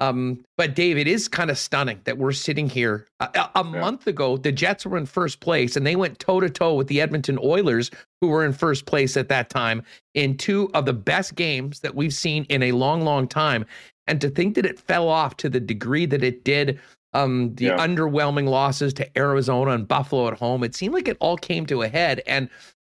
Um, 0.00 0.44
but 0.56 0.76
Dave, 0.76 0.96
it 0.96 1.08
is 1.08 1.26
kind 1.26 1.50
of 1.50 1.58
stunning 1.58 2.00
that 2.04 2.18
we're 2.18 2.32
sitting 2.32 2.68
here. 2.68 3.08
A, 3.18 3.28
a 3.34 3.50
yeah. 3.56 3.62
month 3.62 4.06
ago, 4.06 4.36
the 4.36 4.52
Jets 4.52 4.86
were 4.86 4.96
in 4.96 5.06
first 5.06 5.40
place, 5.40 5.76
and 5.76 5.84
they 5.84 5.96
went 5.96 6.20
toe 6.20 6.38
to 6.38 6.48
toe 6.48 6.74
with 6.74 6.86
the 6.86 7.00
Edmonton 7.00 7.36
Oilers, 7.42 7.90
who 8.20 8.28
were 8.28 8.44
in 8.44 8.52
first 8.52 8.86
place 8.86 9.16
at 9.16 9.28
that 9.28 9.50
time, 9.50 9.82
in 10.14 10.36
two 10.36 10.70
of 10.72 10.86
the 10.86 10.92
best 10.92 11.34
games 11.34 11.80
that 11.80 11.96
we've 11.96 12.14
seen 12.14 12.44
in 12.44 12.62
a 12.62 12.72
long, 12.72 13.02
long 13.02 13.26
time. 13.26 13.66
And 14.08 14.20
to 14.20 14.30
think 14.30 14.54
that 14.56 14.66
it 14.66 14.80
fell 14.80 15.08
off 15.08 15.36
to 15.36 15.48
the 15.48 15.60
degree 15.60 16.06
that 16.06 16.24
it 16.24 16.42
did, 16.44 16.80
um, 17.12 17.54
the 17.54 17.66
yeah. 17.66 17.76
underwhelming 17.76 18.48
losses 18.48 18.92
to 18.94 19.18
Arizona 19.18 19.72
and 19.72 19.86
Buffalo 19.86 20.26
at 20.28 20.38
home, 20.38 20.64
it 20.64 20.74
seemed 20.74 20.94
like 20.94 21.08
it 21.08 21.16
all 21.20 21.36
came 21.36 21.66
to 21.66 21.82
a 21.82 21.88
head. 21.88 22.22
And, 22.26 22.48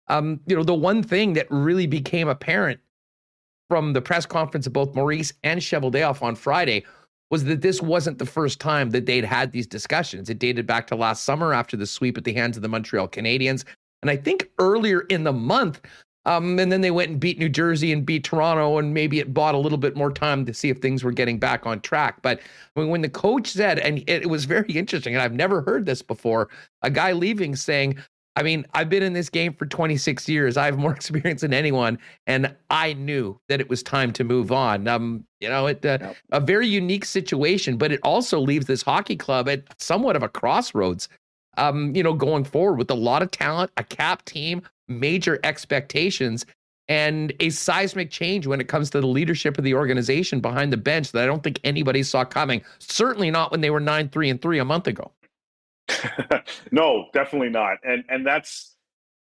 um, 0.07 0.39
you 0.45 0.55
know, 0.55 0.63
the 0.63 0.73
one 0.73 1.03
thing 1.03 1.33
that 1.33 1.47
really 1.49 1.87
became 1.87 2.29
apparent 2.29 2.79
from 3.69 3.93
the 3.93 4.01
press 4.01 4.25
conference 4.25 4.65
of 4.65 4.73
both 4.73 4.95
Maurice 4.95 5.33
and 5.43 5.59
Cheveldayoff 5.59 6.21
on 6.21 6.35
Friday 6.35 6.85
was 7.29 7.43
that 7.43 7.61
this 7.61 7.81
wasn't 7.81 8.19
the 8.19 8.25
first 8.25 8.61
time 8.61 8.91
that 8.91 9.05
they'd 9.05 9.25
had 9.25 9.51
these 9.51 9.67
discussions. 9.67 10.29
It 10.29 10.39
dated 10.39 10.65
back 10.65 10.87
to 10.87 10.95
last 10.95 11.25
summer 11.25 11.53
after 11.53 11.75
the 11.75 11.85
sweep 11.85 12.17
at 12.17 12.23
the 12.23 12.33
hands 12.33 12.55
of 12.55 12.63
the 12.63 12.69
Montreal 12.69 13.09
Canadiens. 13.09 13.65
And 14.01 14.09
I 14.09 14.15
think 14.15 14.49
earlier 14.59 15.01
in 15.01 15.23
the 15.23 15.33
month, 15.33 15.81
um, 16.27 16.59
and 16.59 16.69
then 16.69 16.81
they 16.81 16.91
went 16.91 17.09
and 17.09 17.19
beat 17.21 17.39
New 17.39 17.47
Jersey 17.47 17.93
and 17.93 18.05
beat 18.05 18.25
Toronto, 18.25 18.77
and 18.77 18.93
maybe 18.93 19.19
it 19.19 19.33
bought 19.33 19.55
a 19.55 19.57
little 19.57 19.77
bit 19.77 19.95
more 19.95 20.11
time 20.11 20.45
to 20.45 20.53
see 20.53 20.69
if 20.69 20.79
things 20.79 21.01
were 21.01 21.13
getting 21.13 21.39
back 21.39 21.65
on 21.65 21.79
track. 21.79 22.21
But 22.21 22.41
when, 22.73 22.89
when 22.89 23.01
the 23.01 23.09
coach 23.09 23.47
said, 23.47 23.79
and 23.79 23.99
it, 23.99 24.23
it 24.23 24.29
was 24.29 24.43
very 24.43 24.73
interesting, 24.73 25.15
and 25.15 25.21
I've 25.23 25.33
never 25.33 25.61
heard 25.61 25.85
this 25.85 26.01
before, 26.01 26.49
a 26.81 26.89
guy 26.89 27.13
leaving 27.13 27.55
saying, 27.55 27.97
I 28.35 28.43
mean, 28.43 28.65
I've 28.73 28.89
been 28.89 29.03
in 29.03 29.13
this 29.13 29.29
game 29.29 29.53
for 29.53 29.65
26 29.65 30.27
years. 30.27 30.57
I 30.57 30.65
have 30.65 30.77
more 30.77 30.91
experience 30.95 31.41
than 31.41 31.53
anyone, 31.53 31.97
and 32.27 32.53
I 32.69 32.91
knew 32.91 33.39
that 33.47 33.61
it 33.61 33.69
was 33.69 33.81
time 33.81 34.11
to 34.11 34.25
move 34.25 34.51
on. 34.51 34.85
Um, 34.89 35.23
you 35.39 35.47
know, 35.47 35.67
it 35.67 35.85
uh, 35.85 36.13
a 36.33 36.41
very 36.41 36.67
unique 36.67 37.05
situation, 37.05 37.77
but 37.77 37.93
it 37.93 38.01
also 38.03 38.37
leaves 38.37 38.65
this 38.65 38.81
hockey 38.81 39.15
club 39.15 39.47
at 39.47 39.63
somewhat 39.81 40.17
of 40.17 40.23
a 40.23 40.29
crossroads. 40.29 41.07
Um, 41.57 41.95
you 41.95 42.03
know, 42.03 42.13
going 42.13 42.43
forward 42.43 42.77
with 42.77 42.89
a 42.91 42.95
lot 42.95 43.21
of 43.21 43.31
talent, 43.31 43.71
a 43.77 43.83
cap 43.83 44.23
team, 44.25 44.61
major 44.87 45.39
expectations 45.43 46.45
and 46.89 47.33
a 47.39 47.49
seismic 47.49 48.09
change 48.09 48.47
when 48.47 48.61
it 48.61 48.67
comes 48.67 48.89
to 48.91 49.01
the 49.01 49.07
leadership 49.07 49.57
of 49.57 49.63
the 49.63 49.73
organization 49.73 50.39
behind 50.39 50.71
the 50.71 50.77
bench 50.77 51.11
that 51.11 51.23
I 51.23 51.25
don't 51.25 51.43
think 51.43 51.59
anybody 51.63 52.01
saw 52.03 52.23
coming. 52.23 52.61
Certainly 52.79 53.31
not 53.31 53.51
when 53.51 53.61
they 53.61 53.69
were 53.69 53.79
9 53.79 54.09
3 54.09 54.29
and 54.29 54.41
3 54.41 54.59
a 54.59 54.65
month 54.65 54.87
ago. 54.87 55.11
no, 56.71 57.07
definitely 57.13 57.49
not. 57.49 57.77
And 57.83 58.03
and 58.09 58.25
that's 58.25 58.75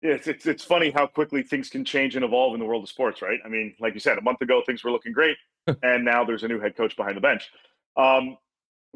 it's, 0.02 0.28
it's 0.28 0.46
it's 0.46 0.64
funny 0.64 0.92
how 0.92 1.08
quickly 1.08 1.44
things 1.44 1.70
can 1.70 1.84
change 1.84 2.16
and 2.16 2.24
evolve 2.24 2.54
in 2.54 2.60
the 2.60 2.66
world 2.66 2.84
of 2.84 2.90
sports, 2.90 3.22
right? 3.22 3.40
I 3.46 3.50
mean, 3.50 3.76
like 3.80 3.94
you 3.94 4.00
said, 4.00 4.18
a 4.18 4.22
month 4.22 4.42
ago 4.42 4.62
things 4.66 4.84
were 4.84 4.92
looking 4.92 5.12
great, 5.12 5.38
and 5.84 6.06
now 6.06 6.24
there's 6.24 6.44
a 6.44 6.48
new 6.48 6.60
head 6.60 6.76
coach 6.76 6.96
behind 6.96 7.18
the 7.18 7.22
bench. 7.22 7.50
Um, 7.98 8.38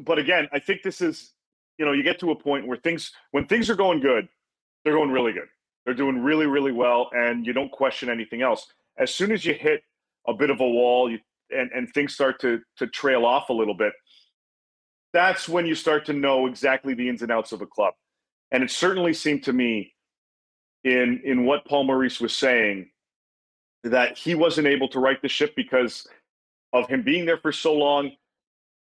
but 0.00 0.18
again, 0.18 0.48
I 0.52 0.58
think 0.58 0.82
this 0.82 1.00
is, 1.00 1.32
you 1.78 1.84
know, 1.84 1.92
you 1.92 2.02
get 2.02 2.20
to 2.20 2.30
a 2.30 2.36
point 2.36 2.66
where 2.66 2.76
things 2.76 3.12
when 3.32 3.46
things 3.46 3.68
are 3.70 3.74
going 3.74 4.00
good, 4.00 4.28
they're 4.84 4.94
going 4.94 5.10
really 5.10 5.32
good. 5.32 5.48
They're 5.84 5.94
doing 5.94 6.22
really, 6.22 6.46
really 6.46 6.72
well, 6.72 7.10
and 7.12 7.46
you 7.46 7.52
don't 7.52 7.70
question 7.70 8.08
anything 8.08 8.42
else. 8.42 8.66
As 8.98 9.14
soon 9.14 9.32
as 9.32 9.44
you 9.44 9.54
hit 9.54 9.82
a 10.26 10.32
bit 10.32 10.50
of 10.50 10.60
a 10.60 10.68
wall 10.68 11.10
you, 11.10 11.18
and, 11.50 11.70
and 11.72 11.92
things 11.92 12.14
start 12.14 12.40
to, 12.40 12.60
to 12.78 12.86
trail 12.86 13.26
off 13.26 13.50
a 13.50 13.52
little 13.52 13.74
bit, 13.74 13.92
that's 15.12 15.48
when 15.48 15.66
you 15.66 15.74
start 15.74 16.06
to 16.06 16.12
know 16.12 16.46
exactly 16.46 16.94
the 16.94 17.08
ins 17.08 17.22
and 17.22 17.30
outs 17.30 17.52
of 17.52 17.60
a 17.60 17.66
club. 17.66 17.92
And 18.50 18.62
it 18.62 18.70
certainly 18.70 19.12
seemed 19.12 19.42
to 19.44 19.52
me 19.52 19.92
in 20.84 21.20
in 21.24 21.44
what 21.44 21.64
Paul 21.66 21.84
Maurice 21.84 22.20
was 22.20 22.34
saying 22.34 22.90
that 23.84 24.16
he 24.16 24.34
wasn't 24.34 24.66
able 24.66 24.88
to 24.88 25.00
right 25.00 25.20
the 25.20 25.28
ship 25.28 25.54
because 25.56 26.06
of 26.72 26.88
him 26.88 27.02
being 27.02 27.26
there 27.26 27.38
for 27.38 27.52
so 27.52 27.74
long. 27.74 28.12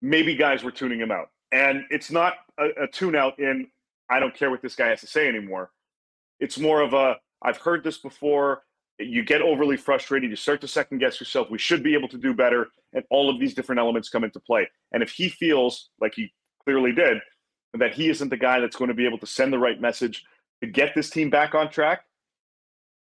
Maybe 0.02 0.34
guys 0.34 0.62
were 0.62 0.70
tuning 0.70 1.00
him 1.00 1.10
out. 1.10 1.30
And 1.52 1.84
it's 1.90 2.10
not 2.10 2.34
a, 2.60 2.84
a 2.84 2.86
tune 2.86 3.16
out 3.16 3.38
in 3.38 3.68
I 4.10 4.20
don't 4.20 4.34
care 4.34 4.50
what 4.50 4.62
this 4.62 4.74
guy 4.74 4.88
has 4.88 5.00
to 5.00 5.06
say 5.06 5.28
anymore. 5.28 5.70
It's 6.40 6.58
more 6.58 6.82
of 6.82 6.94
a 6.94 7.16
I've 7.42 7.56
heard 7.56 7.84
this 7.84 7.98
before. 7.98 8.62
You 8.98 9.24
get 9.24 9.40
overly 9.40 9.78
frustrated. 9.78 10.28
You 10.28 10.36
start 10.36 10.60
to 10.60 10.68
second 10.68 10.98
guess 10.98 11.18
yourself. 11.20 11.48
We 11.50 11.58
should 11.58 11.82
be 11.82 11.94
able 11.94 12.08
to 12.08 12.18
do 12.18 12.34
better. 12.34 12.68
And 12.92 13.02
all 13.10 13.30
of 13.30 13.40
these 13.40 13.54
different 13.54 13.78
elements 13.78 14.10
come 14.10 14.24
into 14.24 14.40
play. 14.40 14.68
And 14.92 15.02
if 15.02 15.10
he 15.10 15.30
feels 15.30 15.88
like 16.00 16.14
he 16.14 16.32
clearly 16.64 16.92
did 16.92 17.18
that 17.74 17.94
he 17.94 18.10
isn't 18.10 18.28
the 18.28 18.36
guy 18.36 18.60
that's 18.60 18.76
going 18.76 18.88
to 18.88 18.94
be 18.94 19.06
able 19.06 19.18
to 19.18 19.26
send 19.26 19.52
the 19.52 19.58
right 19.58 19.80
message 19.80 20.24
to 20.60 20.68
get 20.68 20.94
this 20.94 21.08
team 21.08 21.30
back 21.30 21.54
on 21.54 21.70
track, 21.70 22.02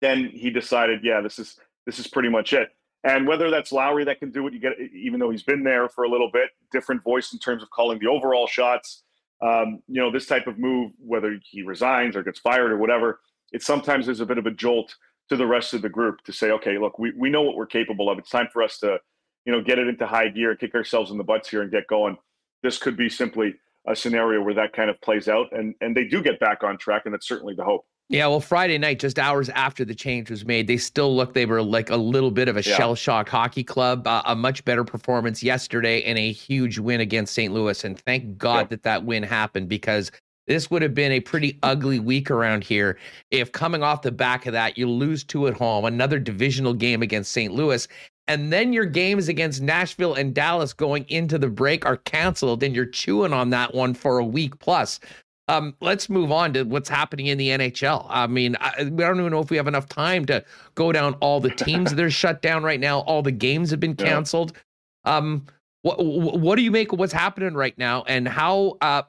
then 0.01 0.31
he 0.33 0.51
decided, 0.51 1.01
yeah, 1.05 1.21
this 1.21 1.39
is 1.39 1.57
this 1.87 1.99
is 1.99 2.09
pretty 2.09 2.29
much 2.29 2.53
it. 2.53 2.71
And 3.05 3.29
whether 3.29 3.51
that's 3.51 3.71
Lowry 3.71 4.05
that 4.05 4.19
can 4.19 4.31
do 4.31 4.47
it, 4.47 4.55
you 4.55 4.59
get 4.59 4.73
even 4.93 5.21
though 5.21 5.31
he's 5.31 5.43
been 5.43 5.63
there 5.63 5.89
for 5.89 6.05
a 6.05 6.09
little 6.09 6.31
bit, 6.33 6.51
different 6.73 7.05
voice 7.05 7.33
in 7.33 7.39
terms 7.39 7.63
of 7.63 7.71
calling 7.71 7.99
the 8.01 8.09
overall 8.09 8.47
shots 8.47 9.04
um, 9.45 9.81
you 9.89 10.01
know, 10.01 10.11
this 10.11 10.27
type 10.27 10.47
of 10.47 10.59
move, 10.59 10.93
whether 10.99 11.39
he 11.43 11.63
resigns 11.63 12.17
or 12.17 12.23
gets 12.23 12.39
fired 12.39 12.73
or 12.73 12.79
whatever, 12.79 13.21
it 13.53 13.63
sometimes 13.63 14.09
is 14.09 14.21
a 14.21 14.27
bit 14.27 14.39
of 14.39 14.47
a 14.47 14.51
jolt 14.51 14.95
to 15.29 15.37
the 15.37 15.47
rest 15.47 15.75
of 15.75 15.83
the 15.83 15.89
group 15.89 16.23
to 16.25 16.33
say, 16.33 16.51
okay, 16.51 16.79
look, 16.79 16.99
we, 16.99 17.13
we 17.17 17.31
know 17.31 17.43
what 17.43 17.57
we're 17.57 17.67
capable 17.67 18.11
of. 18.11 18.19
It's 18.19 18.31
time 18.31 18.49
for 18.53 18.63
us 18.63 18.79
to, 18.79 18.99
you 19.45 19.53
know, 19.53 19.63
get 19.63 19.79
it 19.79 19.87
into 19.87 20.07
high 20.07 20.29
gear, 20.29 20.57
kick 20.57 20.75
ourselves 20.75 21.11
in 21.11 21.19
the 21.19 21.25
butts 21.25 21.49
here 21.49 21.63
and 21.63 21.71
get 21.71 21.87
going. 21.87 22.17
This 22.63 22.79
could 22.79 22.97
be 22.97 23.09
simply 23.09 23.55
a 23.87 23.95
scenario 23.95 24.43
where 24.43 24.55
that 24.55 24.73
kind 24.73 24.89
of 24.89 25.01
plays 25.03 25.29
out 25.29 25.47
and, 25.53 25.75
and 25.83 25.95
they 25.95 26.05
do 26.05 26.23
get 26.23 26.41
back 26.41 26.65
on 26.65 26.79
track. 26.79 27.03
And 27.05 27.13
that's 27.13 27.29
certainly 27.29 27.55
the 27.55 27.65
hope. 27.65 27.85
Yeah, 28.15 28.29
well, 28.29 28.39
Friday 28.39 28.79
night, 28.79 29.01
just 29.01 29.19
hours 29.19 29.49
after 29.49 29.85
the 29.85 29.93
change 29.93 30.31
was 30.31 30.45
made, 30.45 30.69
they 30.69 30.77
still 30.77 31.17
look 31.17 31.35
they 31.35 31.47
were 31.47 31.61
like 31.61 31.91
a 31.91 31.97
little 31.97 32.31
bit 32.31 32.47
of 32.47 32.57
a 32.57 32.63
yeah. 32.63 32.77
shell 32.77 32.95
shock 32.95 33.29
hockey 33.29 33.65
club. 33.65 34.07
Uh, 34.07 34.23
a 34.25 34.37
much 34.37 34.65
better 34.65 34.85
performance 34.85 35.43
yesterday 35.43 36.01
and 36.05 36.17
a 36.17 36.31
huge 36.31 36.79
win 36.79 37.01
against 37.01 37.35
St. 37.35 37.53
Louis. 37.53 37.83
And 37.83 37.99
thank 37.99 38.39
God 38.39 38.69
that 38.69 38.85
that 38.85 39.05
win 39.05 39.25
happened 39.25 39.69
because 39.69 40.13
this 40.47 40.71
would 40.71 40.81
have 40.81 40.95
been 40.95 41.11
a 41.11 41.19
pretty 41.19 41.59
ugly 41.65 41.99
week 41.99 42.31
around 42.31 42.63
here 42.63 42.99
if 43.33 43.51
coming 43.51 43.83
off 43.83 44.03
the 44.03 44.13
back 44.13 44.47
of 44.47 44.53
that, 44.53 44.79
you 44.79 44.89
lose 44.89 45.25
two 45.25 45.49
at 45.49 45.55
home, 45.55 45.85
another 45.85 46.21
divisional 46.21 46.73
game 46.73 47.03
against 47.03 47.33
St. 47.33 47.53
Louis. 47.53 47.89
And 48.29 48.53
then 48.53 48.73
your 48.73 48.87
games 48.87 49.29
against 49.29 49.61
Nashville 49.61 50.15
and 50.15 50.33
Dallas 50.33 50.73
going 50.73 51.05
into 51.09 51.37
the 51.37 51.49
break 51.49 51.85
are 51.85 51.97
canceled, 51.97 52.63
and 52.63 52.77
you're 52.77 52.87
chewing 52.87 53.33
on 53.33 53.51
that 53.51 53.75
one 53.75 53.93
for 53.93 54.19
a 54.19 54.25
week 54.25 54.59
plus. 54.61 55.01
Um, 55.47 55.75
let's 55.81 56.09
move 56.09 56.33
on 56.33 56.55
to 56.55 56.63
what's 56.63 56.89
happening 56.89 57.27
in 57.27 57.37
the 57.37 57.49
NHL. 57.49 58.07
I 58.09 58.27
mean, 58.27 58.57
I, 58.61 58.85
we 58.85 58.91
don't 58.91 59.21
even 59.21 59.31
know 59.31 59.41
if 59.41 59.51
we 59.51 59.59
have 59.59 59.69
enough 59.69 59.89
time 59.89 60.25
to 60.27 60.43
go 60.75 60.91
down 60.91 61.15
all 61.15 61.41
the 61.41 61.51
teams 61.51 61.95
that 61.95 62.03
are 62.03 62.11
shut 62.23 62.41
down 62.41 62.63
right 62.63 62.81
now. 62.81 63.01
All 63.01 63.23
the 63.23 63.33
games 63.33 63.71
have 63.71 63.81
been 63.81 63.97
canceled. 63.97 64.57
Um, 65.05 65.47
what 65.83 66.03
what 66.03 66.57
do 66.57 66.63
you 66.63 66.71
make 66.71 66.93
of 66.93 66.99
what's 66.99 67.13
happening 67.13 67.53
right 67.53 67.77
now, 67.77 68.05
and 68.05 68.27
how 68.27 68.79
uh, 68.81 69.03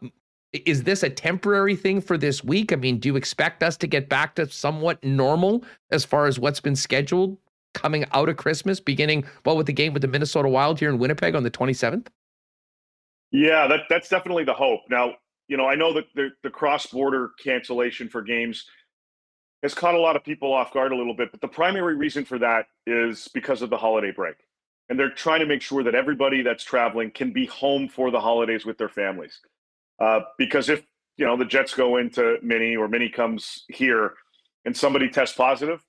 is 0.51 0.83
this 0.83 1.03
a 1.03 1.09
temporary 1.09 1.75
thing 1.75 2.01
for 2.01 2.17
this 2.17 2.43
week? 2.43 2.73
I 2.73 2.75
mean, 2.75 2.99
do 2.99 3.07
you 3.07 3.15
expect 3.15 3.63
us 3.63 3.77
to 3.77 3.87
get 3.87 4.09
back 4.09 4.35
to 4.35 4.49
somewhat 4.49 5.01
normal 5.01 5.63
as 5.91 6.03
far 6.03 6.27
as 6.27 6.37
what's 6.37 6.59
been 6.59 6.75
scheduled 6.75 7.37
coming 7.73 8.05
out 8.11 8.27
of 8.27 8.35
Christmas, 8.35 8.81
beginning 8.81 9.25
well 9.45 9.55
with 9.55 9.67
the 9.67 9.73
game 9.73 9.93
with 9.93 10.01
the 10.01 10.07
Minnesota 10.09 10.49
Wild 10.49 10.79
here 10.79 10.89
in 10.89 10.97
Winnipeg 10.97 11.33
on 11.33 11.43
the 11.43 11.51
27th? 11.51 12.07
Yeah, 13.31 13.67
that 13.67 13.81
that's 13.89 14.09
definitely 14.09 14.43
the 14.43 14.53
hope. 14.53 14.81
Now, 14.89 15.15
you 15.47 15.57
know, 15.57 15.67
I 15.67 15.75
know 15.75 15.93
that 15.93 16.05
the, 16.15 16.29
the 16.43 16.49
cross 16.49 16.87
border 16.87 17.31
cancellation 17.43 18.09
for 18.09 18.21
games 18.21 18.65
has 19.63 19.73
caught 19.73 19.95
a 19.95 19.99
lot 19.99 20.15
of 20.15 20.23
people 20.23 20.53
off 20.53 20.73
guard 20.73 20.91
a 20.91 20.95
little 20.95 21.15
bit, 21.15 21.31
but 21.31 21.41
the 21.41 21.47
primary 21.47 21.95
reason 21.95 22.25
for 22.25 22.37
that 22.39 22.65
is 22.85 23.27
because 23.33 23.61
of 23.61 23.69
the 23.69 23.77
holiday 23.77 24.11
break. 24.11 24.35
And 24.89 24.99
they're 24.99 25.09
trying 25.09 25.39
to 25.39 25.47
make 25.47 25.61
sure 25.61 25.83
that 25.83 25.95
everybody 25.95 26.43
that's 26.43 26.63
traveling 26.63 27.11
can 27.11 27.33
be 27.33 27.47
home 27.47 27.87
for 27.87 28.11
the 28.11 28.19
holidays 28.19 28.65
with 28.65 28.77
their 28.77 28.89
families. 28.89 29.39
Uh, 29.99 30.21
because 30.37 30.69
if, 30.69 30.83
you 31.17 31.25
know, 31.25 31.35
the 31.37 31.45
Jets 31.45 31.73
go 31.73 31.97
into 31.97 32.37
Mini 32.43 32.75
or 32.75 32.87
Mini 32.87 33.09
comes 33.09 33.63
here 33.69 34.13
and 34.65 34.75
somebody 34.75 35.09
tests 35.09 35.35
positive, 35.35 35.83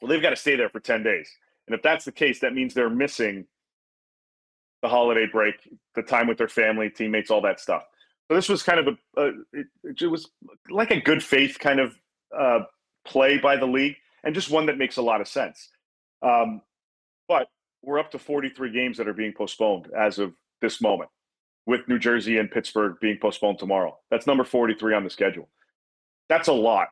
well, 0.00 0.08
they've 0.08 0.22
got 0.22 0.30
to 0.30 0.36
stay 0.36 0.54
there 0.54 0.68
for 0.68 0.80
10 0.80 1.02
days. 1.02 1.28
And 1.66 1.74
if 1.74 1.82
that's 1.82 2.04
the 2.04 2.12
case, 2.12 2.40
that 2.40 2.54
means 2.54 2.74
they're 2.74 2.90
missing 2.90 3.46
the 4.82 4.88
holiday 4.88 5.26
break, 5.30 5.56
the 5.94 6.02
time 6.02 6.26
with 6.26 6.38
their 6.38 6.48
family, 6.48 6.90
teammates, 6.90 7.30
all 7.30 7.42
that 7.42 7.60
stuff. 7.60 7.84
So 8.30 8.36
this 8.36 8.48
was 8.48 8.62
kind 8.62 8.78
of 8.78 8.86
a, 8.86 9.20
a 9.20 9.28
it, 9.52 9.66
it, 9.82 10.06
was 10.06 10.30
like 10.70 10.92
a 10.92 11.00
good 11.00 11.20
faith 11.20 11.58
kind 11.58 11.80
of 11.80 11.96
uh, 12.38 12.60
play 13.04 13.38
by 13.38 13.56
the 13.56 13.66
league, 13.66 13.96
and 14.22 14.36
just 14.36 14.52
one 14.52 14.66
that 14.66 14.78
makes 14.78 14.98
a 14.98 15.02
lot 15.02 15.20
of 15.20 15.26
sense. 15.26 15.68
Um, 16.22 16.62
but 17.26 17.48
we're 17.82 17.98
up 17.98 18.12
to 18.12 18.20
43 18.20 18.70
games 18.70 18.98
that 18.98 19.08
are 19.08 19.14
being 19.14 19.32
postponed 19.32 19.88
as 19.98 20.20
of 20.20 20.32
this 20.60 20.80
moment, 20.80 21.10
with 21.66 21.88
New 21.88 21.98
Jersey 21.98 22.38
and 22.38 22.48
Pittsburgh 22.48 22.94
being 23.00 23.18
postponed 23.20 23.58
tomorrow. 23.58 23.98
That's 24.12 24.28
number 24.28 24.44
43 24.44 24.94
on 24.94 25.02
the 25.02 25.10
schedule. 25.10 25.48
That's 26.28 26.46
a 26.46 26.52
lot. 26.52 26.90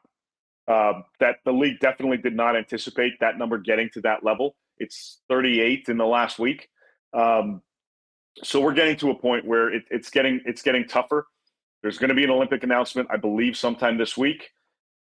Uh, 0.67 1.03
that 1.21 1.37
the 1.45 1.53
league 1.53 1.79
definitely 1.79 2.17
did 2.17 2.35
not 2.35 2.57
anticipate 2.57 3.13
that 3.21 3.39
number 3.39 3.59
getting 3.59 3.91
to 3.91 4.01
that 4.01 4.25
level. 4.25 4.57
It's 4.79 5.21
38 5.29 5.89
in 5.89 5.99
the 5.99 6.05
last 6.05 6.41
week. 6.41 6.69
Um, 7.15 7.63
so 8.43 8.61
we're 8.61 8.75
getting 8.75 8.97
to 8.97 9.11
a 9.11 9.15
point 9.15 9.45
where 9.45 9.73
it, 9.73 9.85
it's 9.91 10.11
getting 10.11 10.41
it's 10.45 10.63
getting 10.63 10.87
tougher. 10.87 11.27
There's 11.83 11.99
going 11.99 12.09
to 12.09 12.15
be 12.15 12.25
an 12.25 12.31
Olympic 12.31 12.63
announcement, 12.65 13.09
I 13.11 13.17
believe, 13.17 13.57
sometime 13.57 13.99
this 13.99 14.17
week. 14.17 14.51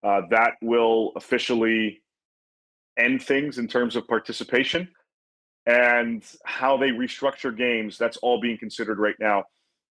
Uh, 0.04 0.22
that 0.30 0.54
will 0.62 1.14
officially 1.16 2.02
end 2.98 3.22
things 3.22 3.58
in 3.58 3.68
terms 3.68 3.96
of 3.96 4.08
participation 4.08 4.88
and 5.66 6.24
how 6.46 6.78
they 6.78 6.90
restructure 6.90 7.56
games. 7.56 7.98
That's 7.98 8.18
all 8.18 8.40
being 8.40 8.58
considered 8.58 9.00
right 9.00 9.16
now 9.20 9.46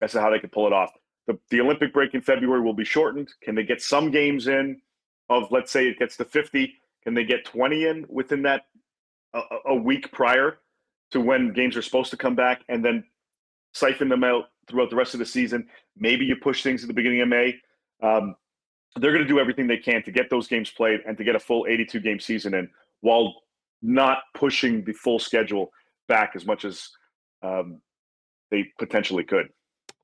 as 0.01 0.13
to 0.13 0.21
how 0.21 0.31
they 0.31 0.39
can 0.39 0.51
pull 0.51 0.67
it 0.67 0.73
off. 0.73 0.91
The, 1.27 1.39
the 1.51 1.61
Olympic 1.61 1.93
break 1.93 2.15
in 2.15 2.23
February 2.23 2.61
will 2.61 2.75
be 2.75 2.85
shortened. 2.85 3.29
Can 3.43 3.55
they 3.55 3.63
get 3.63 3.81
some 3.83 4.11
games 4.11 4.49
in? 4.49 4.81
Of 5.29 5.53
let's 5.53 5.71
say 5.71 5.87
it 5.87 5.99
gets 5.99 6.17
to 6.17 6.25
50, 6.25 6.75
can 7.05 7.15
they 7.15 7.23
get 7.23 7.45
20 7.45 7.85
in 7.85 8.07
within 8.09 8.43
that 8.43 8.63
a, 9.33 9.41
a 9.67 9.75
week 9.75 10.11
prior 10.11 10.59
to 11.13 11.21
when 11.21 11.53
games 11.53 11.77
are 11.77 11.83
supposed 11.83 12.11
to 12.11 12.17
come 12.17 12.35
back, 12.35 12.63
and 12.69 12.85
then 12.85 13.05
siphon 13.73 14.09
them 14.09 14.25
out 14.25 14.45
throughout 14.69 14.91
the 14.91 14.97
rest 14.97 15.15
of 15.15 15.21
the 15.21 15.27
season. 15.27 15.67
Maybe 15.97 16.25
you 16.25 16.37
push 16.37 16.63
things 16.63 16.83
at 16.83 16.89
the 16.89 16.95
beginning 16.95 17.21
of 17.21 17.29
May. 17.29 17.55
Um, 18.03 18.35
they're 18.97 19.13
going 19.13 19.23
to 19.23 19.29
do 19.29 19.39
everything 19.39 19.67
they 19.67 19.77
can 19.77 20.03
to 20.05 20.13
get 20.13 20.31
those 20.31 20.49
games 20.49 20.71
played 20.71 21.01
and 21.07 21.17
to 21.17 21.25
get 21.25 21.37
a 21.37 21.41
full 21.41 21.67
82 21.69 22.01
game 22.01 22.19
season 22.19 22.55
in 22.55 22.69
while 23.01 23.35
not 23.83 24.19
pushing 24.35 24.85
the 24.85 24.93
full 24.93 25.19
schedule 25.19 25.71
back 26.09 26.33
as 26.35 26.45
much 26.45 26.65
as 26.65 26.89
um, 27.43 27.81
they 28.51 28.67
potentially 28.79 29.25
could. 29.25 29.49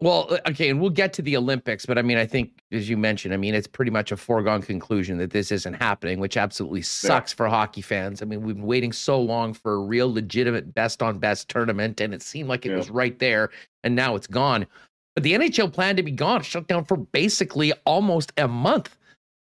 Well, 0.00 0.26
uh, 0.30 0.50
okay, 0.50 0.68
and 0.68 0.80
we'll 0.80 0.90
get 0.90 1.12
to 1.14 1.22
the 1.22 1.36
Olympics, 1.36 1.86
but 1.86 1.96
I 1.96 2.02
mean, 2.02 2.18
I 2.18 2.26
think 2.26 2.50
as 2.70 2.88
you 2.88 2.98
mentioned, 2.98 3.32
I 3.32 3.38
mean, 3.38 3.54
it's 3.54 3.66
pretty 3.66 3.90
much 3.90 4.12
a 4.12 4.16
foregone 4.16 4.60
conclusion 4.60 5.16
that 5.18 5.30
this 5.30 5.50
isn't 5.50 5.74
happening, 5.74 6.20
which 6.20 6.36
absolutely 6.36 6.82
sucks 6.82 7.32
yeah. 7.32 7.36
for 7.36 7.48
hockey 7.48 7.80
fans. 7.80 8.20
I 8.20 8.26
mean, 8.26 8.42
we've 8.42 8.56
been 8.56 8.66
waiting 8.66 8.92
so 8.92 9.20
long 9.20 9.54
for 9.54 9.74
a 9.74 9.78
real 9.78 10.12
legitimate 10.12 10.74
best 10.74 11.02
on 11.02 11.18
best 11.18 11.48
tournament, 11.48 12.00
and 12.00 12.12
it 12.12 12.20
seemed 12.20 12.48
like 12.48 12.66
it 12.66 12.70
yeah. 12.70 12.76
was 12.76 12.90
right 12.90 13.18
there, 13.18 13.50
and 13.84 13.96
now 13.96 14.16
it's 14.16 14.26
gone. 14.26 14.66
But 15.14 15.22
the 15.22 15.32
NHL 15.32 15.72
planned 15.72 15.96
to 15.96 16.02
be 16.02 16.10
gone, 16.10 16.42
shut 16.42 16.68
down 16.68 16.84
for 16.84 16.98
basically 16.98 17.72
almost 17.86 18.32
a 18.36 18.46
month. 18.46 18.98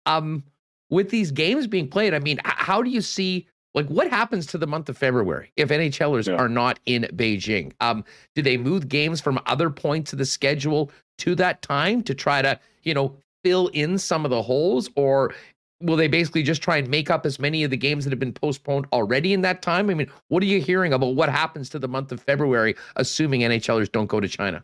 Um, 0.06 0.44
with 0.90 1.10
these 1.12 1.32
games 1.32 1.68
being 1.68 1.88
played, 1.88 2.14
I 2.14 2.20
mean, 2.20 2.40
how 2.44 2.82
do 2.82 2.90
you 2.90 3.00
see 3.00 3.48
like, 3.74 3.88
what 3.88 4.10
happens 4.10 4.46
to 4.48 4.58
the 4.58 4.68
month 4.68 4.90
of 4.90 4.98
February 4.98 5.52
if 5.56 5.70
NHLers 5.70 6.28
yeah. 6.28 6.36
are 6.36 6.50
not 6.50 6.80
in 6.86 7.04
Beijing? 7.14 7.72
Um, 7.80 8.04
do 8.36 8.42
they 8.42 8.58
move 8.58 8.90
games 8.90 9.22
from 9.22 9.40
other 9.46 9.70
points 9.70 10.12
of 10.12 10.20
the 10.20 10.26
schedule 10.26 10.92
to 11.20 11.36
that 11.36 11.62
time 11.62 12.04
to 12.04 12.14
try 12.14 12.42
to, 12.42 12.60
you 12.84 12.94
know, 12.94 13.16
fill 13.44 13.68
in 13.70 13.98
some 13.98 14.26
of 14.26 14.32
the 14.32 14.42
holes, 14.42 14.90
or 14.96 15.34
will 15.80 15.96
they 15.96 16.08
basically 16.08 16.44
just 16.44 16.62
try 16.62 16.78
and 16.78 16.90
make 16.90 17.10
up 17.10 17.26
as 17.26 17.40
many 17.40 17.64
of 17.64 17.72
the 17.72 17.78
games 17.78 18.04
that 18.04 18.12
have 18.12 18.20
been 18.20 18.34
postponed 18.34 18.86
already 18.92 19.34
in 19.34 19.42
that 19.42 19.62
time? 19.62 19.90
I 19.90 19.94
mean, 19.94 20.12
what 20.28 20.44
are 20.44 20.48
you 20.48 20.62
hearing 20.62 20.94
about 20.94 21.16
what 21.16 21.30
happens 21.30 21.70
to 21.70 21.80
the 21.80 21.88
month 21.88 22.12
of 22.12 22.22
February, 22.22 22.76
assuming 22.98 23.42
NHLers 23.42 23.92
don't 23.92 24.08
go 24.08 24.20
to 24.20 24.28
China? 24.28 24.64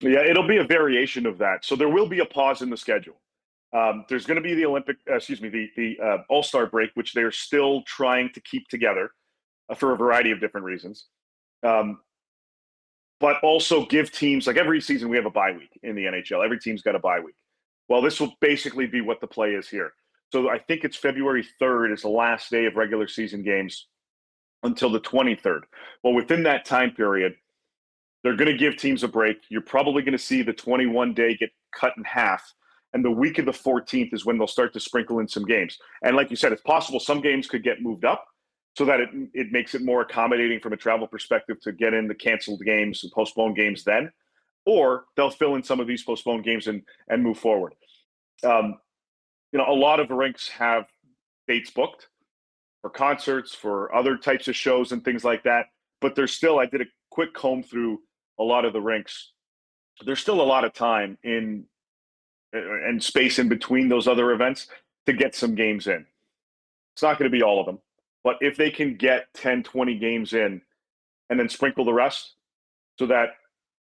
Yeah, 0.00 0.20
it'll 0.20 0.46
be 0.46 0.58
a 0.58 0.64
variation 0.64 1.26
of 1.26 1.38
that. 1.38 1.64
So 1.64 1.76
there 1.76 1.88
will 1.88 2.06
be 2.06 2.18
a 2.18 2.24
pause 2.24 2.60
in 2.60 2.70
the 2.70 2.76
schedule. 2.76 3.16
Um, 3.72 4.04
there's 4.08 4.26
going 4.26 4.36
to 4.36 4.42
be 4.42 4.54
the 4.54 4.66
Olympic, 4.66 4.98
uh, 5.10 5.16
excuse 5.16 5.40
me, 5.40 5.48
the 5.48 5.70
the 5.76 6.04
uh, 6.04 6.18
All 6.28 6.42
Star 6.42 6.66
break, 6.66 6.90
which 6.94 7.14
they're 7.14 7.32
still 7.32 7.82
trying 7.82 8.30
to 8.34 8.40
keep 8.40 8.68
together 8.68 9.10
uh, 9.70 9.74
for 9.74 9.92
a 9.92 9.96
variety 9.96 10.30
of 10.30 10.40
different 10.40 10.66
reasons. 10.66 11.06
Um, 11.62 12.00
but 13.20 13.36
also 13.42 13.86
give 13.86 14.10
teams 14.10 14.46
like 14.48 14.56
every 14.56 14.80
season 14.80 15.08
we 15.08 15.16
have 15.16 15.26
a 15.26 15.30
bye 15.30 15.52
week 15.52 15.78
in 15.84 15.94
the 15.94 16.04
NHL. 16.04 16.44
Every 16.44 16.58
team's 16.58 16.82
got 16.82 16.96
a 16.96 16.98
bye 16.98 17.20
week. 17.20 17.36
Well, 17.88 18.02
this 18.02 18.20
will 18.20 18.34
basically 18.40 18.86
be 18.86 19.00
what 19.00 19.20
the 19.20 19.28
play 19.28 19.54
is 19.54 19.68
here. 19.68 19.92
So 20.32 20.50
I 20.50 20.58
think 20.58 20.82
it's 20.82 20.96
February 20.96 21.46
3rd 21.60 21.92
is 21.92 22.02
the 22.02 22.08
last 22.08 22.50
day 22.50 22.64
of 22.64 22.74
regular 22.74 23.06
season 23.06 23.42
games 23.42 23.86
until 24.62 24.90
the 24.90 25.00
23rd. 25.00 25.60
Well, 26.02 26.14
within 26.14 26.42
that 26.44 26.64
time 26.64 26.92
period, 26.92 27.34
they're 28.24 28.36
going 28.36 28.50
to 28.50 28.56
give 28.56 28.76
teams 28.76 29.02
a 29.02 29.08
break. 29.08 29.38
You're 29.50 29.60
probably 29.60 30.02
going 30.02 30.12
to 30.12 30.18
see 30.18 30.42
the 30.42 30.52
21 30.52 31.14
day 31.14 31.36
get 31.36 31.50
cut 31.72 31.92
in 31.96 32.04
half 32.04 32.52
and 32.94 33.04
the 33.04 33.10
week 33.10 33.38
of 33.38 33.46
the 33.46 33.52
14th 33.52 34.12
is 34.12 34.24
when 34.24 34.38
they'll 34.38 34.46
start 34.46 34.72
to 34.74 34.80
sprinkle 34.80 35.18
in 35.18 35.28
some 35.28 35.44
games. 35.44 35.78
And 36.02 36.16
like 36.16 36.30
you 36.30 36.36
said, 36.36 36.52
it's 36.52 36.62
possible 36.62 37.00
some 37.00 37.20
games 37.20 37.46
could 37.48 37.62
get 37.62 37.80
moved 37.80 38.04
up 38.04 38.26
so 38.76 38.84
that 38.84 39.00
it, 39.00 39.08
it 39.34 39.52
makes 39.52 39.74
it 39.74 39.82
more 39.82 40.02
accommodating 40.02 40.60
from 40.60 40.72
a 40.72 40.76
travel 40.76 41.06
perspective 41.06 41.60
to 41.62 41.72
get 41.72 41.94
in 41.94 42.06
the 42.06 42.14
canceled 42.14 42.60
games 42.64 43.02
and 43.02 43.12
postponed 43.12 43.56
games 43.56 43.84
then. 43.84 44.10
Or 44.64 45.04
they'll 45.16 45.30
fill 45.30 45.56
in 45.56 45.62
some 45.62 45.80
of 45.80 45.86
these 45.86 46.02
postponed 46.02 46.44
games 46.44 46.66
and, 46.66 46.82
and 47.08 47.22
move 47.22 47.38
forward. 47.38 47.74
Um, 48.44 48.78
you 49.52 49.58
know, 49.58 49.66
a 49.68 49.74
lot 49.74 50.00
of 50.00 50.10
rinks 50.10 50.48
have 50.48 50.86
dates 51.48 51.70
booked 51.70 52.08
for 52.80 52.90
concerts, 52.90 53.54
for 53.54 53.94
other 53.94 54.16
types 54.16 54.48
of 54.48 54.56
shows 54.56 54.92
and 54.92 55.04
things 55.04 55.24
like 55.24 55.42
that. 55.44 55.66
But 56.00 56.14
there's 56.14 56.32
still, 56.32 56.58
I 56.58 56.66
did 56.66 56.80
a 56.80 56.86
quick 57.10 57.34
comb 57.34 57.62
through 57.62 58.00
a 58.38 58.42
lot 58.42 58.64
of 58.64 58.72
the 58.72 58.80
rinks. 58.80 59.32
There's 60.04 60.20
still 60.20 60.40
a 60.40 60.42
lot 60.42 60.64
of 60.64 60.72
time 60.72 61.18
in 61.22 61.64
Uh, 62.54 62.58
and 62.86 63.02
space 63.02 63.38
in 63.38 63.48
between 63.48 63.88
those 63.88 64.06
other 64.06 64.32
events 64.32 64.66
to 65.06 65.12
get 65.12 65.34
some 65.34 65.54
games 65.54 65.86
in. 65.86 66.04
It's 66.94 67.02
not 67.02 67.18
going 67.18 67.30
to 67.30 67.34
be 67.34 67.42
all 67.42 67.58
of 67.58 67.64
them, 67.64 67.78
but 68.22 68.36
if 68.42 68.56
they 68.56 68.70
can 68.70 68.96
get 68.96 69.32
10, 69.34 69.62
20 69.62 69.98
games 69.98 70.34
in 70.34 70.60
and 71.30 71.40
then 71.40 71.48
sprinkle 71.48 71.84
the 71.84 71.94
rest 71.94 72.34
so 72.98 73.06
that 73.06 73.30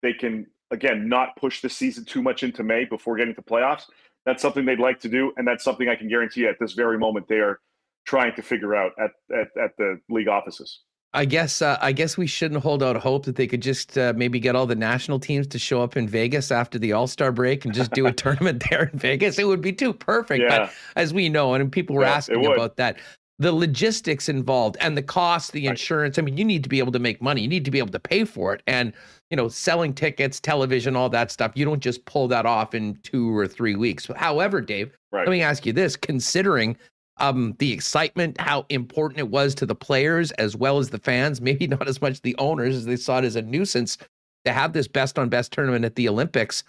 they 0.03 0.13
can, 0.13 0.45
again, 0.69 1.09
not 1.09 1.35
push 1.35 1.61
the 1.61 1.69
season 1.69 2.05
too 2.05 2.21
much 2.21 2.43
into 2.43 2.63
May 2.63 2.85
before 2.85 3.17
getting 3.17 3.33
to 3.35 3.41
playoffs, 3.41 3.85
that's 4.25 4.41
something 4.41 4.65
they'd 4.65 4.79
like 4.79 4.99
to 4.99 5.09
do. 5.09 5.33
And 5.37 5.47
that's 5.47 5.63
something 5.63 5.89
I 5.89 5.95
can 5.95 6.07
guarantee 6.07 6.45
at 6.45 6.59
this 6.59 6.73
very 6.73 6.99
moment 6.99 7.27
they 7.27 7.39
are 7.39 7.59
trying 8.05 8.35
to 8.35 8.43
figure 8.43 8.75
out 8.75 8.91
at, 8.99 9.11
at, 9.35 9.47
at 9.57 9.77
the 9.77 9.99
league 10.09 10.27
offices. 10.27 10.81
I 11.13 11.25
guess 11.25 11.61
uh, 11.61 11.77
I 11.81 11.91
guess 11.91 12.17
we 12.17 12.27
shouldn't 12.27 12.61
hold 12.61 12.83
out 12.83 12.95
hope 12.95 13.25
that 13.25 13.35
they 13.35 13.47
could 13.47 13.61
just 13.61 13.97
uh, 13.97 14.13
maybe 14.15 14.39
get 14.39 14.55
all 14.55 14.67
the 14.67 14.75
national 14.75 15.19
teams 15.19 15.47
to 15.47 15.59
show 15.59 15.81
up 15.81 15.97
in 15.97 16.07
Vegas 16.07 16.51
after 16.51 16.77
the 16.77 16.93
All 16.93 17.07
Star 17.07 17.31
break 17.31 17.65
and 17.65 17.73
just 17.73 17.91
do 17.91 18.05
a 18.05 18.11
tournament 18.13 18.63
there 18.69 18.91
in 18.93 18.99
Vegas. 18.99 19.39
It 19.39 19.47
would 19.47 19.61
be 19.61 19.73
too 19.73 19.91
perfect. 19.91 20.43
Yeah. 20.43 20.59
But 20.59 20.73
as 20.95 21.13
we 21.13 21.27
know, 21.27 21.55
and 21.55 21.71
people 21.71 21.95
were 21.95 22.03
yeah, 22.03 22.13
asking 22.13 22.45
about 22.45 22.75
that, 22.77 22.97
the 23.39 23.51
logistics 23.51 24.29
involved 24.29 24.77
and 24.81 24.95
the 24.95 25.01
cost, 25.01 25.53
the 25.53 25.65
insurance. 25.65 26.19
I 26.19 26.21
mean, 26.21 26.37
you 26.37 26.45
need 26.45 26.61
to 26.63 26.69
be 26.69 26.77
able 26.77 26.91
to 26.91 26.99
make 26.99 27.21
money. 27.21 27.41
You 27.41 27.47
need 27.47 27.65
to 27.65 27.71
be 27.71 27.79
able 27.79 27.91
to 27.91 27.99
pay 27.99 28.23
for 28.23 28.53
it, 28.53 28.61
and 28.67 28.93
you 29.31 29.37
know, 29.37 29.47
selling 29.47 29.93
tickets, 29.93 30.39
television, 30.39 30.95
all 30.95 31.09
that 31.09 31.31
stuff. 31.31 31.53
You 31.55 31.65
don't 31.65 31.81
just 31.81 32.05
pull 32.05 32.27
that 32.27 32.45
off 32.45 32.75
in 32.75 32.99
two 33.01 33.35
or 33.35 33.47
three 33.47 33.75
weeks. 33.75 34.07
However, 34.15 34.61
Dave, 34.61 34.91
right. 35.11 35.25
let 35.25 35.31
me 35.31 35.41
ask 35.41 35.65
you 35.65 35.73
this: 35.73 35.95
considering 35.95 36.77
um, 37.19 37.55
the 37.59 37.71
excitement, 37.71 38.39
how 38.39 38.65
important 38.69 39.19
it 39.19 39.29
was 39.29 39.55
to 39.55 39.65
the 39.65 39.75
players 39.75 40.31
as 40.33 40.55
well 40.55 40.77
as 40.79 40.89
the 40.89 40.99
fans, 40.99 41.41
maybe 41.49 41.67
not 41.67 41.87
as 41.87 42.01
much 42.01 42.21
the 42.21 42.35
owners 42.37 42.75
as 42.75 42.85
they 42.85 42.95
saw 42.95 43.19
it 43.19 43.25
as 43.25 43.35
a 43.35 43.41
nuisance 43.41 43.97
to 44.45 44.53
have 44.53 44.73
this 44.73 44.87
best 44.87 45.19
on 45.19 45.29
best 45.29 45.51
tournament 45.51 45.85
at 45.85 45.95
the 45.95 46.07
Olympics. 46.09 46.63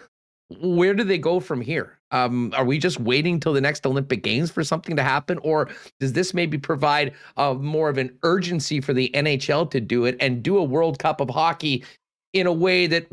where 0.61 0.95
do 0.95 1.05
they 1.05 1.19
go 1.19 1.41
from 1.41 1.61
here? 1.61 1.99
Um, 2.11 2.53
are 2.57 2.65
we 2.65 2.79
just 2.79 2.99
waiting 2.99 3.39
till 3.39 3.53
the 3.53 3.61
next 3.61 3.87
Olympic 3.87 4.23
Games 4.23 4.51
for 4.51 4.65
something 4.65 4.97
to 4.97 5.03
happen, 5.03 5.39
or 5.39 5.69
does 6.01 6.13
this 6.13 6.35
maybe 6.35 6.59
provide 6.59 7.15
uh, 7.37 7.55
more 7.55 7.89
of 7.89 7.99
an 7.99 8.19
urgency 8.25 8.81
for 8.81 8.93
the 8.93 9.11
NHL 9.15 9.71
to 9.71 9.81
do 9.81 10.07
it 10.07 10.17
and 10.21 10.43
do 10.43 10.59
a 10.59 10.65
World 10.65 10.99
Cup 10.99 11.21
of 11.21 11.31
hockey 11.31 11.85
in 12.33 12.47
a 12.47 12.53
way 12.53 12.89
that 12.89 13.07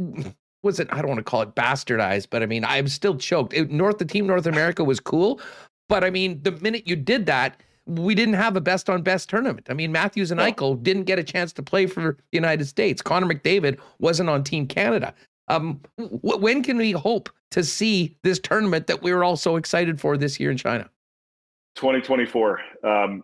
was 0.64 0.80
it? 0.80 0.88
I 0.92 0.98
don't 0.98 1.10
want 1.10 1.20
to 1.20 1.24
call 1.24 1.44
it 1.44 1.54
bastardized, 1.54 2.28
but 2.32 2.42
I 2.42 2.48
mean, 2.48 2.66
I'm 2.66 2.88
still 2.88 3.16
choked. 3.16 3.54
It, 3.54 3.70
North, 3.70 4.00
the 4.00 4.06
team 4.06 4.26
North 4.26 4.48
America 4.48 4.84
was 4.84 5.00
cool, 5.00 5.40
but 5.90 6.04
I 6.04 6.10
mean, 6.10 6.42
the 6.44 6.52
minute 6.52 6.88
you 6.88 6.96
did 6.96 7.26
that, 7.28 7.62
we 7.86 8.16
didn't 8.16 8.34
have 8.34 8.58
a 8.58 8.62
best 8.62 8.90
on 8.90 9.02
best 9.02 9.30
tournament. 9.30 9.68
I 9.70 9.74
mean, 9.74 9.92
Matthews 9.92 10.32
and 10.32 10.40
Eichel 10.40 10.82
didn't 10.82 11.04
get 11.04 11.20
a 11.20 11.24
chance 11.24 11.54
to 11.54 11.64
play 11.64 11.86
for 11.86 12.18
the 12.32 12.38
United 12.38 12.66
States. 12.66 13.02
Connor 13.02 13.28
McDavid 13.28 13.80
wasn't 14.00 14.30
on 14.30 14.44
Team 14.44 14.68
Canada. 14.68 15.14
Um, 15.48 15.80
w- 15.98 16.38
when 16.38 16.62
can 16.64 16.78
we 16.78 16.92
hope 16.92 17.30
to 17.52 17.64
see 17.64 18.18
this 18.24 18.40
tournament 18.40 18.88
that 18.88 19.02
we 19.02 19.14
were 19.14 19.24
all 19.24 19.38
so 19.38 19.56
excited 19.56 20.02
for 20.02 20.18
this 20.18 20.38
year 20.40 20.52
in 20.52 20.58
China? 20.58 20.90
2024 21.76 22.60
um, 22.84 23.24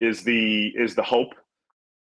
is 0.00 0.22
the 0.22 0.68
is 0.76 0.94
the 0.94 1.02
hope. 1.02 1.34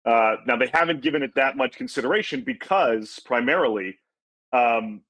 Uh, 0.06 0.36
now 0.46 0.58
they 0.58 0.70
haven't 0.74 1.02
given 1.02 1.24
it 1.24 1.34
that 1.36 1.56
much 1.56 1.78
consideration 1.78 2.42
because 2.42 3.20
primarily 3.24 3.98
um, 4.52 5.02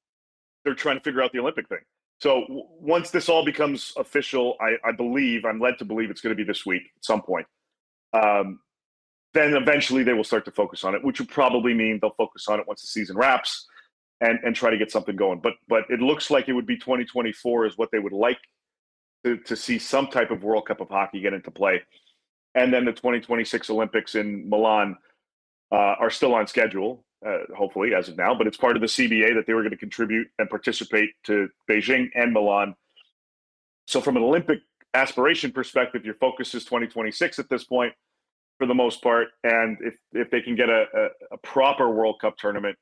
they're 0.63 0.75
trying 0.75 0.97
to 0.97 1.03
figure 1.03 1.23
out 1.23 1.31
the 1.31 1.39
Olympic 1.39 1.67
thing. 1.67 1.79
So 2.19 2.45
once 2.79 3.11
this 3.11 3.27
all 3.27 3.43
becomes 3.43 3.93
official, 3.97 4.55
I, 4.61 4.75
I, 4.87 4.91
believe 4.93 5.43
I'm 5.43 5.59
led 5.59 5.77
to 5.79 5.85
believe 5.85 6.09
it's 6.09 6.21
going 6.21 6.35
to 6.35 6.41
be 6.41 6.47
this 6.47 6.65
week 6.65 6.83
at 6.95 7.03
some 7.03 7.21
point. 7.21 7.45
Um, 8.13 8.59
then 9.33 9.55
eventually 9.55 10.03
they 10.03 10.13
will 10.13 10.23
start 10.23 10.45
to 10.45 10.51
focus 10.51 10.83
on 10.83 10.95
it, 10.95 11.03
which 11.03 11.19
would 11.19 11.29
probably 11.29 11.73
mean 11.73 11.99
they'll 12.01 12.13
focus 12.17 12.47
on 12.47 12.59
it 12.59 12.67
once 12.67 12.81
the 12.81 12.87
season 12.87 13.17
wraps 13.17 13.67
and 14.21 14.39
and 14.43 14.55
try 14.55 14.69
to 14.69 14.77
get 14.77 14.91
something 14.91 15.15
going. 15.15 15.39
But 15.39 15.53
but 15.67 15.83
it 15.89 15.99
looks 15.99 16.31
like 16.31 16.47
it 16.47 16.53
would 16.53 16.67
be 16.67 16.77
2024 16.77 17.65
is 17.65 17.77
what 17.77 17.89
they 17.91 17.99
would 17.99 18.13
like 18.13 18.39
to 19.25 19.37
to 19.37 19.55
see 19.55 19.79
some 19.79 20.07
type 20.07 20.31
of 20.31 20.43
World 20.43 20.67
Cup 20.67 20.81
of 20.81 20.89
hockey 20.89 21.19
get 21.19 21.33
into 21.33 21.51
play, 21.51 21.81
and 22.55 22.73
then 22.73 22.85
the 22.85 22.93
2026 22.93 23.69
Olympics 23.69 24.15
in 24.15 24.49
Milan 24.49 24.97
uh, 25.71 25.95
are 25.99 26.09
still 26.09 26.33
on 26.33 26.47
schedule. 26.47 27.03
Uh, 27.25 27.39
hopefully, 27.55 27.95
as 27.95 28.09
of 28.09 28.17
now, 28.17 28.35
but 28.35 28.47
it's 28.47 28.57
part 28.57 28.75
of 28.75 28.81
the 28.81 28.87
CBA 28.87 29.33
that 29.35 29.45
they 29.47 29.53
were 29.53 29.61
going 29.61 29.71
to 29.71 29.77
contribute 29.77 30.27
and 30.39 30.49
participate 30.49 31.11
to 31.23 31.47
Beijing 31.69 32.09
and 32.15 32.33
Milan. 32.33 32.75
So, 33.87 34.01
from 34.01 34.17
an 34.17 34.23
Olympic 34.23 34.59
aspiration 34.93 35.51
perspective, 35.51 36.03
your 36.03 36.15
focus 36.15 36.53
is 36.53 36.65
2026 36.65 37.39
at 37.39 37.49
this 37.49 37.63
point, 37.63 37.93
for 38.57 38.67
the 38.67 38.73
most 38.73 39.01
part. 39.01 39.29
And 39.43 39.77
if 39.81 39.95
if 40.11 40.31
they 40.31 40.41
can 40.41 40.55
get 40.55 40.69
a, 40.69 40.85
a, 40.93 41.35
a 41.35 41.37
proper 41.37 41.89
World 41.89 42.19
Cup 42.19 42.35
tournament 42.37 42.77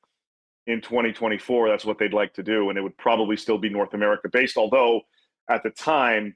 in 0.66 0.82
2024, 0.82 1.70
that's 1.70 1.86
what 1.86 2.00
they'd 2.00 2.14
like 2.14 2.34
to 2.34 2.44
do. 2.44 2.70
And 2.70 2.80
it 2.80 2.82
would 2.82 2.98
probably 2.98 3.38
still 3.38 3.60
be 3.60 3.70
North 3.70 3.94
America 3.94 4.28
based. 4.28 4.58
Although 4.58 5.02
at 5.50 5.62
the 5.62 5.70
time, 5.70 6.36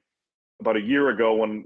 about 0.60 0.76
a 0.76 0.80
year 0.80 1.10
ago, 1.10 1.34
when 1.34 1.64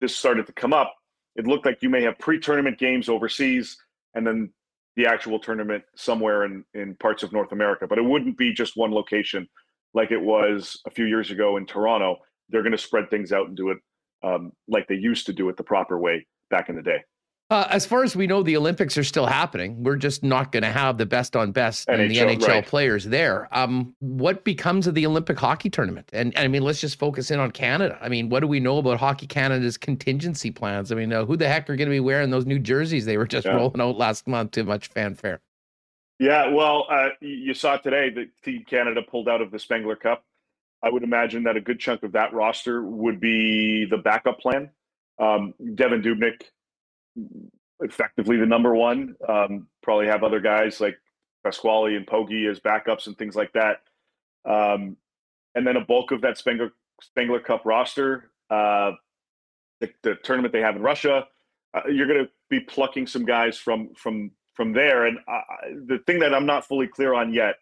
this 0.00 0.14
started 0.14 0.46
to 0.46 0.52
come 0.52 0.72
up, 0.72 0.94
it 1.36 1.46
looked 1.46 1.66
like 1.66 1.82
you 1.82 1.90
may 1.90 2.02
have 2.02 2.18
pre 2.18 2.38
tournament 2.38 2.78
games 2.78 3.08
overseas 3.08 3.76
and 4.14 4.26
then 4.26 4.52
the 5.00 5.06
actual 5.06 5.38
tournament 5.38 5.82
somewhere 5.96 6.44
in, 6.44 6.62
in 6.74 6.94
parts 6.96 7.22
of 7.22 7.32
North 7.32 7.52
America. 7.52 7.86
But 7.86 7.96
it 7.96 8.04
wouldn't 8.04 8.36
be 8.36 8.52
just 8.52 8.76
one 8.76 8.92
location 8.92 9.48
like 9.94 10.10
it 10.10 10.20
was 10.20 10.78
a 10.86 10.90
few 10.90 11.06
years 11.06 11.30
ago 11.30 11.56
in 11.56 11.64
Toronto. 11.64 12.16
They're 12.50 12.62
going 12.62 12.72
to 12.72 12.78
spread 12.78 13.08
things 13.08 13.32
out 13.32 13.48
and 13.48 13.56
do 13.56 13.70
it 13.70 13.78
um, 14.22 14.52
like 14.68 14.86
they 14.88 14.96
used 14.96 15.24
to 15.26 15.32
do 15.32 15.48
it 15.48 15.56
the 15.56 15.62
proper 15.62 15.98
way 15.98 16.26
back 16.50 16.68
in 16.68 16.76
the 16.76 16.82
day. 16.82 17.02
Uh, 17.50 17.66
as 17.68 17.84
far 17.84 18.04
as 18.04 18.14
we 18.14 18.28
know, 18.28 18.44
the 18.44 18.56
Olympics 18.56 18.96
are 18.96 19.02
still 19.02 19.26
happening. 19.26 19.82
We're 19.82 19.96
just 19.96 20.22
not 20.22 20.52
going 20.52 20.62
to 20.62 20.70
have 20.70 20.98
the 20.98 21.06
best 21.06 21.34
on 21.34 21.50
best 21.50 21.88
NHL, 21.88 21.98
and 21.98 22.10
the 22.10 22.16
NHL 22.18 22.46
right. 22.46 22.66
players 22.66 23.06
there. 23.06 23.48
Um, 23.50 23.92
what 23.98 24.44
becomes 24.44 24.86
of 24.86 24.94
the 24.94 25.04
Olympic 25.04 25.36
hockey 25.36 25.68
tournament? 25.68 26.08
And, 26.12 26.32
and, 26.36 26.44
I 26.44 26.48
mean, 26.48 26.62
let's 26.62 26.80
just 26.80 26.96
focus 26.96 27.32
in 27.32 27.40
on 27.40 27.50
Canada. 27.50 27.98
I 28.00 28.08
mean, 28.08 28.28
what 28.28 28.40
do 28.40 28.46
we 28.46 28.60
know 28.60 28.78
about 28.78 29.00
Hockey 29.00 29.26
Canada's 29.26 29.76
contingency 29.76 30.52
plans? 30.52 30.92
I 30.92 30.94
mean, 30.94 31.12
uh, 31.12 31.24
who 31.24 31.36
the 31.36 31.48
heck 31.48 31.68
are 31.68 31.74
going 31.74 31.88
to 31.88 31.92
be 31.92 31.98
wearing 31.98 32.30
those 32.30 32.46
new 32.46 32.60
jerseys 32.60 33.04
they 33.04 33.16
were 33.16 33.26
just 33.26 33.46
yeah. 33.46 33.56
rolling 33.56 33.80
out 33.80 33.98
last 33.98 34.28
month 34.28 34.52
to 34.52 34.62
much 34.62 34.86
fanfare? 34.86 35.40
Yeah, 36.20 36.50
well, 36.50 36.86
uh, 36.88 37.08
you 37.20 37.54
saw 37.54 37.78
today 37.78 38.10
that 38.10 38.28
Team 38.44 38.64
Canada 38.68 39.02
pulled 39.02 39.28
out 39.28 39.40
of 39.40 39.50
the 39.50 39.58
Spengler 39.58 39.96
Cup. 39.96 40.22
I 40.84 40.90
would 40.90 41.02
imagine 41.02 41.42
that 41.44 41.56
a 41.56 41.60
good 41.60 41.80
chunk 41.80 42.04
of 42.04 42.12
that 42.12 42.32
roster 42.32 42.80
would 42.80 43.18
be 43.18 43.86
the 43.86 43.98
backup 43.98 44.38
plan. 44.38 44.70
Um, 45.18 45.54
Devan 45.60 46.04
Dubnyk 46.04 46.42
effectively 47.80 48.36
the 48.36 48.46
number 48.46 48.74
one. 48.74 49.16
Um, 49.28 49.66
probably 49.82 50.06
have 50.06 50.22
other 50.22 50.40
guys 50.40 50.80
like 50.80 50.96
Pasquale 51.44 51.96
and 51.96 52.06
Pogge 52.06 52.50
as 52.50 52.60
backups 52.60 53.06
and 53.06 53.16
things 53.16 53.36
like 53.36 53.52
that. 53.52 53.82
Um, 54.44 54.96
and 55.54 55.66
then 55.66 55.76
a 55.76 55.84
bulk 55.84 56.12
of 56.12 56.20
that 56.22 56.38
Spengler, 56.38 56.72
Spengler 57.02 57.40
Cup 57.40 57.62
roster, 57.64 58.30
uh, 58.50 58.92
the, 59.80 59.90
the, 60.02 60.14
tournament 60.22 60.52
they 60.52 60.60
have 60.60 60.76
in 60.76 60.82
Russia, 60.82 61.26
uh, 61.74 61.88
you're 61.88 62.06
going 62.06 62.24
to 62.24 62.30
be 62.48 62.60
plucking 62.60 63.06
some 63.06 63.24
guys 63.24 63.56
from 63.56 63.94
from 63.94 64.30
from 64.54 64.72
there. 64.72 65.06
And 65.06 65.18
uh, 65.28 65.40
the 65.86 65.98
thing 66.06 66.18
that 66.20 66.34
I'm 66.34 66.46
not 66.46 66.66
fully 66.66 66.86
clear 66.86 67.14
on 67.14 67.32
yet 67.32 67.56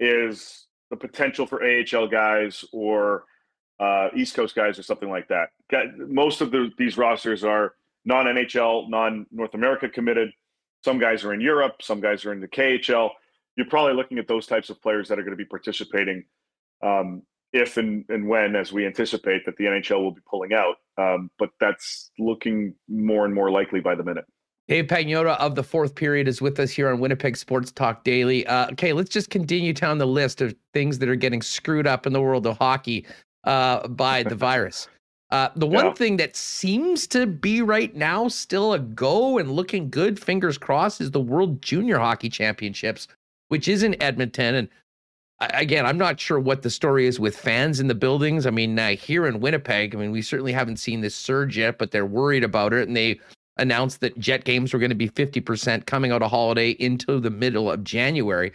is 0.00 0.66
the 0.90 0.96
potential 0.96 1.46
for 1.46 1.62
AHL 1.62 2.08
guys 2.08 2.64
or 2.72 3.24
uh, 3.80 4.08
East 4.14 4.34
Coast 4.34 4.54
guys 4.54 4.78
or 4.78 4.82
something 4.82 5.10
like 5.10 5.28
that. 5.28 5.50
Most 5.98 6.40
of 6.40 6.50
the, 6.50 6.70
these 6.78 6.96
rosters 6.96 7.44
are 7.44 7.74
non 8.04 8.26
NHL, 8.26 8.88
non 8.88 9.26
North 9.30 9.54
America 9.54 9.88
committed. 9.88 10.30
Some 10.84 10.98
guys 10.98 11.24
are 11.24 11.32
in 11.32 11.40
Europe, 11.40 11.76
some 11.80 12.00
guys 12.00 12.24
are 12.24 12.32
in 12.32 12.40
the 12.40 12.48
KHL. 12.48 13.10
You're 13.56 13.66
probably 13.66 13.94
looking 13.94 14.18
at 14.18 14.26
those 14.26 14.46
types 14.46 14.70
of 14.70 14.80
players 14.80 15.08
that 15.08 15.18
are 15.18 15.22
going 15.22 15.36
to 15.36 15.36
be 15.36 15.44
participating 15.44 16.24
um, 16.82 17.22
if 17.52 17.76
and, 17.76 18.04
and 18.08 18.26
when, 18.26 18.56
as 18.56 18.72
we 18.72 18.86
anticipate, 18.86 19.44
that 19.44 19.56
the 19.56 19.64
NHL 19.64 20.02
will 20.02 20.12
be 20.12 20.22
pulling 20.28 20.52
out. 20.52 20.76
Um, 20.98 21.30
but 21.38 21.50
that's 21.60 22.10
looking 22.18 22.74
more 22.88 23.24
and 23.24 23.34
more 23.34 23.50
likely 23.50 23.80
by 23.80 23.94
the 23.94 24.02
minute. 24.02 24.24
Dave 24.68 24.86
Pagnotta 24.86 25.36
of 25.38 25.54
the 25.54 25.62
fourth 25.62 25.94
period 25.94 26.28
is 26.28 26.40
with 26.40 26.58
us 26.60 26.70
here 26.70 26.88
on 26.88 26.98
Winnipeg 26.98 27.36
Sports 27.36 27.72
Talk 27.72 28.04
Daily. 28.04 28.46
Uh, 28.46 28.70
okay, 28.72 28.92
let's 28.92 29.10
just 29.10 29.28
continue 29.28 29.72
down 29.72 29.98
the 29.98 30.06
list 30.06 30.40
of 30.40 30.54
things 30.72 30.98
that 31.00 31.08
are 31.08 31.16
getting 31.16 31.42
screwed 31.42 31.86
up 31.86 32.06
in 32.06 32.12
the 32.12 32.20
world 32.20 32.46
of 32.46 32.56
hockey 32.58 33.04
uh, 33.44 33.86
by 33.88 34.22
the 34.22 34.34
virus. 34.36 34.88
Uh, 35.32 35.48
the 35.56 35.66
one 35.66 35.86
yeah. 35.86 35.94
thing 35.94 36.18
that 36.18 36.36
seems 36.36 37.06
to 37.06 37.26
be 37.26 37.62
right 37.62 37.96
now 37.96 38.28
still 38.28 38.74
a 38.74 38.78
go 38.78 39.38
and 39.38 39.50
looking 39.50 39.88
good, 39.88 40.20
fingers 40.20 40.58
crossed, 40.58 41.00
is 41.00 41.10
the 41.10 41.20
World 41.20 41.62
Junior 41.62 41.98
Hockey 41.98 42.28
Championships, 42.28 43.08
which 43.48 43.66
is 43.66 43.82
in 43.82 44.00
Edmonton. 44.02 44.54
And 44.54 44.68
again, 45.40 45.86
I'm 45.86 45.96
not 45.96 46.20
sure 46.20 46.38
what 46.38 46.60
the 46.60 46.68
story 46.68 47.06
is 47.06 47.18
with 47.18 47.34
fans 47.34 47.80
in 47.80 47.88
the 47.88 47.94
buildings. 47.94 48.44
I 48.44 48.50
mean, 48.50 48.78
uh, 48.78 48.90
here 48.90 49.26
in 49.26 49.40
Winnipeg, 49.40 49.94
I 49.94 49.98
mean, 49.98 50.10
we 50.10 50.20
certainly 50.20 50.52
haven't 50.52 50.76
seen 50.76 51.00
this 51.00 51.16
surge 51.16 51.56
yet, 51.56 51.78
but 51.78 51.92
they're 51.92 52.04
worried 52.04 52.44
about 52.44 52.74
it. 52.74 52.86
And 52.86 52.94
they 52.94 53.18
announced 53.56 54.00
that 54.02 54.18
jet 54.18 54.44
games 54.44 54.74
were 54.74 54.78
going 54.78 54.90
to 54.90 54.94
be 54.94 55.08
50% 55.08 55.86
coming 55.86 56.12
out 56.12 56.22
of 56.22 56.30
holiday 56.30 56.72
into 56.72 57.20
the 57.20 57.30
middle 57.30 57.70
of 57.70 57.84
January 57.84 58.52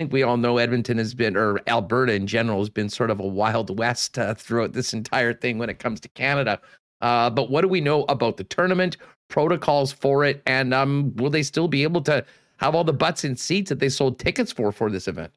think 0.00 0.14
we 0.14 0.22
all 0.22 0.38
know 0.38 0.56
Edmonton 0.56 0.96
has 0.96 1.12
been, 1.12 1.36
or 1.36 1.60
Alberta 1.66 2.14
in 2.14 2.26
general, 2.26 2.60
has 2.60 2.70
been 2.70 2.88
sort 2.88 3.10
of 3.10 3.20
a 3.20 3.26
wild 3.26 3.78
west 3.78 4.18
uh, 4.18 4.32
throughout 4.32 4.72
this 4.72 4.94
entire 4.94 5.34
thing 5.34 5.58
when 5.58 5.68
it 5.68 5.78
comes 5.78 6.00
to 6.00 6.08
Canada. 6.08 6.58
Uh, 7.02 7.28
but 7.28 7.50
what 7.50 7.60
do 7.60 7.68
we 7.68 7.82
know 7.82 8.04
about 8.04 8.38
the 8.38 8.44
tournament, 8.44 8.96
protocols 9.28 9.92
for 9.92 10.24
it, 10.24 10.42
and 10.46 10.72
um, 10.72 11.14
will 11.16 11.28
they 11.28 11.42
still 11.42 11.68
be 11.68 11.82
able 11.82 12.00
to 12.00 12.24
have 12.56 12.74
all 12.74 12.82
the 12.82 12.94
butts 12.94 13.24
in 13.24 13.36
seats 13.36 13.68
that 13.68 13.78
they 13.78 13.90
sold 13.90 14.18
tickets 14.18 14.50
for 14.50 14.72
for 14.72 14.90
this 14.90 15.06
event? 15.06 15.32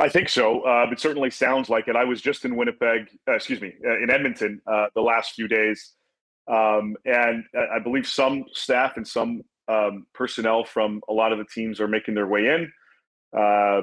I 0.00 0.08
think 0.08 0.28
so. 0.28 0.62
Uh, 0.62 0.88
it 0.90 0.98
certainly 0.98 1.30
sounds 1.30 1.68
like 1.68 1.86
it. 1.86 1.94
I 1.94 2.02
was 2.02 2.20
just 2.20 2.44
in 2.44 2.56
Winnipeg, 2.56 3.10
uh, 3.28 3.34
excuse 3.34 3.60
me, 3.60 3.74
uh, 3.86 3.98
in 4.02 4.10
Edmonton 4.10 4.60
uh, 4.66 4.86
the 4.96 5.02
last 5.02 5.34
few 5.34 5.46
days. 5.46 5.92
Um, 6.48 6.96
and 7.04 7.44
I 7.54 7.78
believe 7.78 8.08
some 8.08 8.46
staff 8.52 8.96
and 8.96 9.06
some 9.06 9.42
um, 9.68 10.06
personnel 10.14 10.64
from 10.64 11.00
a 11.08 11.12
lot 11.12 11.30
of 11.30 11.38
the 11.38 11.44
teams 11.44 11.80
are 11.80 11.86
making 11.86 12.16
their 12.16 12.26
way 12.26 12.46
in. 12.46 12.72
Uh, 13.36 13.82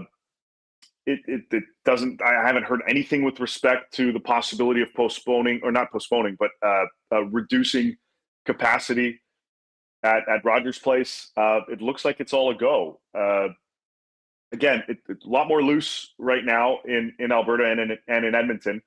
it, 1.05 1.19
it, 1.25 1.41
it, 1.51 1.63
doesn't. 1.85 2.21
I 2.21 2.45
haven't 2.45 2.63
heard 2.63 2.81
anything 2.87 3.23
with 3.23 3.39
respect 3.39 3.93
to 3.93 4.11
the 4.11 4.19
possibility 4.19 4.81
of 4.81 4.93
postponing 4.93 5.61
or 5.63 5.71
not 5.71 5.89
postponing, 5.89 6.35
but 6.37 6.51
uh, 6.61 6.85
uh, 7.13 7.23
reducing 7.25 7.95
capacity 8.45 9.21
at, 10.03 10.27
at 10.27 10.43
Rogers 10.43 10.77
Place. 10.77 11.31
Uh, 11.37 11.61
it 11.69 11.81
looks 11.81 12.03
like 12.03 12.19
it's 12.19 12.33
all 12.33 12.51
a 12.51 12.55
go. 12.55 12.99
Uh, 13.17 13.47
again, 14.51 14.83
it, 14.89 14.97
it's 15.07 15.25
a 15.25 15.29
lot 15.29 15.47
more 15.47 15.63
loose 15.63 16.13
right 16.19 16.43
now 16.43 16.79
in, 16.83 17.13
in 17.19 17.31
Alberta 17.31 17.71
and 17.71 17.79
in, 17.79 17.97
and 18.09 18.25
in 18.25 18.35
Edmonton, 18.35 18.81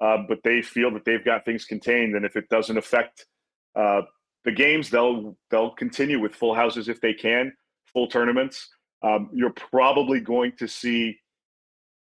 uh, 0.00 0.18
but 0.28 0.38
they 0.44 0.62
feel 0.62 0.92
that 0.92 1.04
they've 1.04 1.24
got 1.24 1.44
things 1.44 1.64
contained, 1.64 2.14
and 2.14 2.24
if 2.24 2.36
it 2.36 2.48
doesn't 2.50 2.78
affect 2.78 3.26
uh, 3.74 4.02
the 4.44 4.52
games, 4.52 4.90
they'll 4.90 5.36
they'll 5.50 5.70
continue 5.70 6.20
with 6.20 6.36
full 6.36 6.54
houses 6.54 6.88
if 6.88 7.00
they 7.00 7.14
can, 7.14 7.52
full 7.92 8.06
tournaments 8.06 8.68
um, 9.04 9.28
you're 9.32 9.52
probably 9.52 10.18
going 10.18 10.52
to 10.58 10.66
see 10.66 11.18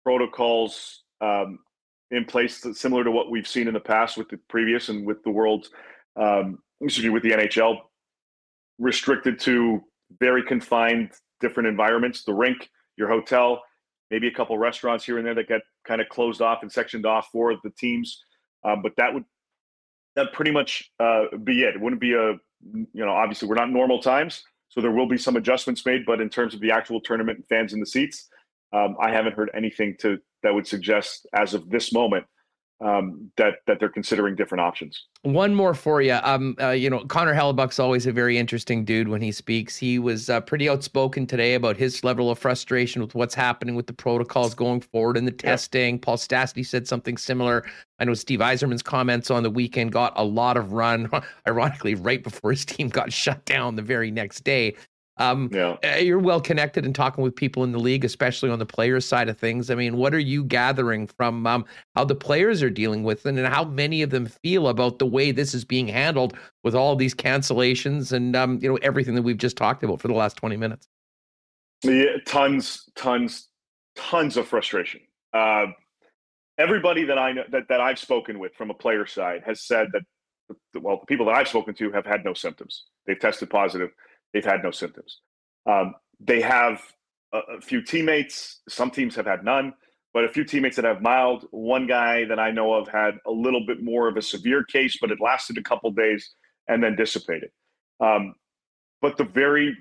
protocols 0.03 1.03
um, 1.21 1.59
in 2.11 2.25
place 2.25 2.65
similar 2.73 3.03
to 3.03 3.11
what 3.11 3.29
we've 3.29 3.47
seen 3.47 3.67
in 3.67 3.73
the 3.73 3.79
past 3.79 4.17
with 4.17 4.29
the 4.29 4.39
previous 4.49 4.89
and 4.89 5.05
with 5.05 5.23
the 5.23 5.29
world, 5.29 5.67
um, 6.19 6.59
excuse 6.81 7.05
me, 7.05 7.09
with 7.11 7.23
the 7.23 7.31
NHL, 7.31 7.77
restricted 8.79 9.39
to 9.41 9.83
very 10.19 10.41
confined 10.41 11.11
different 11.39 11.67
environments, 11.67 12.23
the 12.23 12.33
rink, 12.33 12.69
your 12.97 13.09
hotel, 13.09 13.61
maybe 14.09 14.27
a 14.27 14.33
couple 14.33 14.57
restaurants 14.57 15.05
here 15.05 15.17
and 15.17 15.27
there 15.27 15.35
that 15.35 15.47
get 15.47 15.61
kind 15.85 16.01
of 16.01 16.09
closed 16.09 16.41
off 16.41 16.59
and 16.61 16.71
sectioned 16.71 17.05
off 17.05 17.27
for 17.31 17.55
the 17.63 17.69
teams. 17.77 18.23
Um, 18.63 18.81
but 18.81 18.93
that 18.97 19.13
would 19.13 19.25
that 20.15 20.33
pretty 20.33 20.51
much 20.51 20.89
uh, 20.99 21.25
be 21.43 21.63
it. 21.63 21.75
It 21.75 21.81
wouldn't 21.81 22.01
be 22.01 22.13
a 22.13 22.33
you 22.73 22.87
know 23.05 23.11
obviously 23.11 23.47
we're 23.47 23.55
not 23.55 23.69
normal 23.69 24.01
times, 24.01 24.41
so 24.69 24.81
there 24.81 24.91
will 24.91 25.07
be 25.07 25.17
some 25.17 25.35
adjustments 25.35 25.85
made. 25.85 26.05
But 26.05 26.21
in 26.21 26.29
terms 26.29 26.53
of 26.53 26.59
the 26.59 26.71
actual 26.71 27.01
tournament 27.01 27.37
and 27.37 27.47
fans 27.47 27.73
in 27.73 27.79
the 27.79 27.85
seats, 27.85 28.27
um, 28.73 28.95
I 29.01 29.11
haven't 29.11 29.33
heard 29.33 29.51
anything 29.53 29.95
to 30.01 30.17
that 30.43 30.53
would 30.53 30.67
suggest 30.67 31.27
as 31.33 31.53
of 31.53 31.69
this 31.69 31.93
moment 31.93 32.25
um, 32.79 33.31
that 33.37 33.55
that 33.65 33.79
they're 33.79 33.89
considering 33.89 34.35
different 34.35 34.61
options. 34.61 35.05
One 35.23 35.55
more 35.55 35.73
for 35.73 36.01
you. 36.01 36.19
Um, 36.21 36.55
uh, 36.61 36.69
you 36.69 36.89
know, 36.89 36.99
Connor 37.05 37.33
Hellebuyck's 37.33 37.79
always 37.79 38.05
a 38.05 38.11
very 38.11 38.37
interesting 38.37 38.85
dude 38.85 39.07
when 39.07 39.21
he 39.21 39.31
speaks. 39.31 39.75
He 39.75 39.97
was 39.97 40.29
uh, 40.29 40.41
pretty 40.41 40.69
outspoken 40.69 41.25
today 41.25 41.55
about 41.55 41.75
his 41.75 42.03
level 42.03 42.29
of 42.29 42.37
frustration 42.37 43.01
with 43.01 43.15
what's 43.15 43.33
happening 43.33 43.75
with 43.75 43.87
the 43.87 43.93
protocols 43.93 44.53
going 44.53 44.81
forward 44.81 45.17
and 45.17 45.27
the 45.27 45.31
testing. 45.31 45.95
Yeah. 45.95 46.01
Paul 46.01 46.17
Stastny 46.17 46.65
said 46.65 46.87
something 46.87 47.17
similar. 47.17 47.65
I 47.99 48.05
know 48.05 48.13
Steve 48.13 48.39
Yzerman's 48.39 48.83
comments 48.83 49.31
on 49.31 49.41
the 49.41 49.49
weekend 49.49 49.91
got 49.91 50.13
a 50.15 50.23
lot 50.23 50.55
of 50.55 50.73
run, 50.73 51.09
ironically, 51.47 51.95
right 51.95 52.23
before 52.23 52.51
his 52.51 52.65
team 52.65 52.89
got 52.89 53.11
shut 53.17 53.43
down 53.45 53.75
the 53.75 53.81
very 53.81 54.11
next 54.11 54.43
day. 54.43 54.75
Um, 55.19 55.49
yeah. 55.51 55.77
Uh, 55.83 55.97
you're 55.97 56.19
well 56.19 56.39
connected 56.39 56.85
and 56.85 56.93
talking 56.93 57.23
with 57.23 57.35
people 57.35 57.63
in 57.63 57.71
the 57.71 57.79
league, 57.79 58.05
especially 58.05 58.49
on 58.49 58.59
the 58.59 58.65
players' 58.65 59.05
side 59.05 59.29
of 59.29 59.37
things. 59.37 59.71
I 59.71 59.75
mean, 59.75 59.97
what 59.97 60.13
are 60.13 60.19
you 60.19 60.43
gathering 60.43 61.07
from 61.07 61.47
um, 61.47 61.65
how 61.95 62.05
the 62.05 62.15
players 62.15 62.61
are 62.61 62.69
dealing 62.69 63.03
with 63.03 63.25
it 63.25 63.37
and 63.37 63.47
how 63.47 63.63
many 63.63 64.01
of 64.01 64.11
them 64.11 64.27
feel 64.27 64.67
about 64.67 64.99
the 64.99 65.05
way 65.05 65.31
this 65.31 65.53
is 65.53 65.65
being 65.65 65.87
handled 65.87 66.37
with 66.63 66.75
all 66.75 66.95
these 66.95 67.15
cancellations 67.15 68.11
and 68.11 68.35
um, 68.35 68.59
you 68.61 68.69
know 68.69 68.77
everything 68.81 69.15
that 69.15 69.23
we've 69.23 69.37
just 69.37 69.57
talked 69.57 69.83
about 69.83 70.01
for 70.01 70.07
the 70.07 70.13
last 70.13 70.37
20 70.37 70.57
minutes? 70.57 70.87
Yeah, 71.83 72.17
tons, 72.25 72.89
tons, 72.95 73.47
tons 73.95 74.37
of 74.37 74.47
frustration. 74.47 75.01
Uh, 75.33 75.67
everybody 76.57 77.05
that 77.05 77.17
I 77.17 77.31
know 77.31 77.43
that, 77.51 77.67
that 77.69 77.81
I've 77.81 77.99
spoken 77.99 78.39
with 78.39 78.53
from 78.55 78.69
a 78.69 78.73
player 78.73 79.05
side 79.05 79.43
has 79.45 79.61
said 79.61 79.87
that 79.93 80.01
well, 80.79 80.99
the 80.99 81.05
people 81.05 81.25
that 81.25 81.35
I've 81.35 81.47
spoken 81.47 81.73
to 81.75 81.91
have 81.91 82.05
had 82.05 82.23
no 82.23 82.33
symptoms. 82.33 82.85
They've 83.05 83.19
tested 83.19 83.49
positive 83.49 83.91
they've 84.33 84.45
had 84.45 84.63
no 84.63 84.71
symptoms. 84.71 85.21
Um, 85.65 85.95
they 86.19 86.41
have 86.41 86.81
a, 87.33 87.39
a, 87.57 87.61
few 87.61 87.81
teammates. 87.81 88.61
Some 88.69 88.91
teams 88.91 89.15
have 89.15 89.25
had 89.25 89.43
none, 89.43 89.73
but 90.13 90.23
a 90.23 90.29
few 90.29 90.43
teammates 90.43 90.75
that 90.77 90.85
have 90.85 91.01
mild. 91.01 91.45
One 91.51 91.87
guy 91.87 92.25
that 92.25 92.39
I 92.39 92.51
know 92.51 92.73
of 92.73 92.87
had 92.87 93.15
a 93.25 93.31
little 93.31 93.65
bit 93.65 93.83
more 93.83 94.07
of 94.07 94.17
a 94.17 94.21
severe 94.21 94.63
case, 94.63 94.97
but 94.99 95.11
it 95.11 95.19
lasted 95.21 95.57
a 95.57 95.63
couple 95.63 95.91
days 95.91 96.29
and 96.67 96.83
then 96.83 96.95
dissipated. 96.95 97.49
Um, 97.99 98.35
but 99.01 99.17
the 99.17 99.25
very 99.25 99.77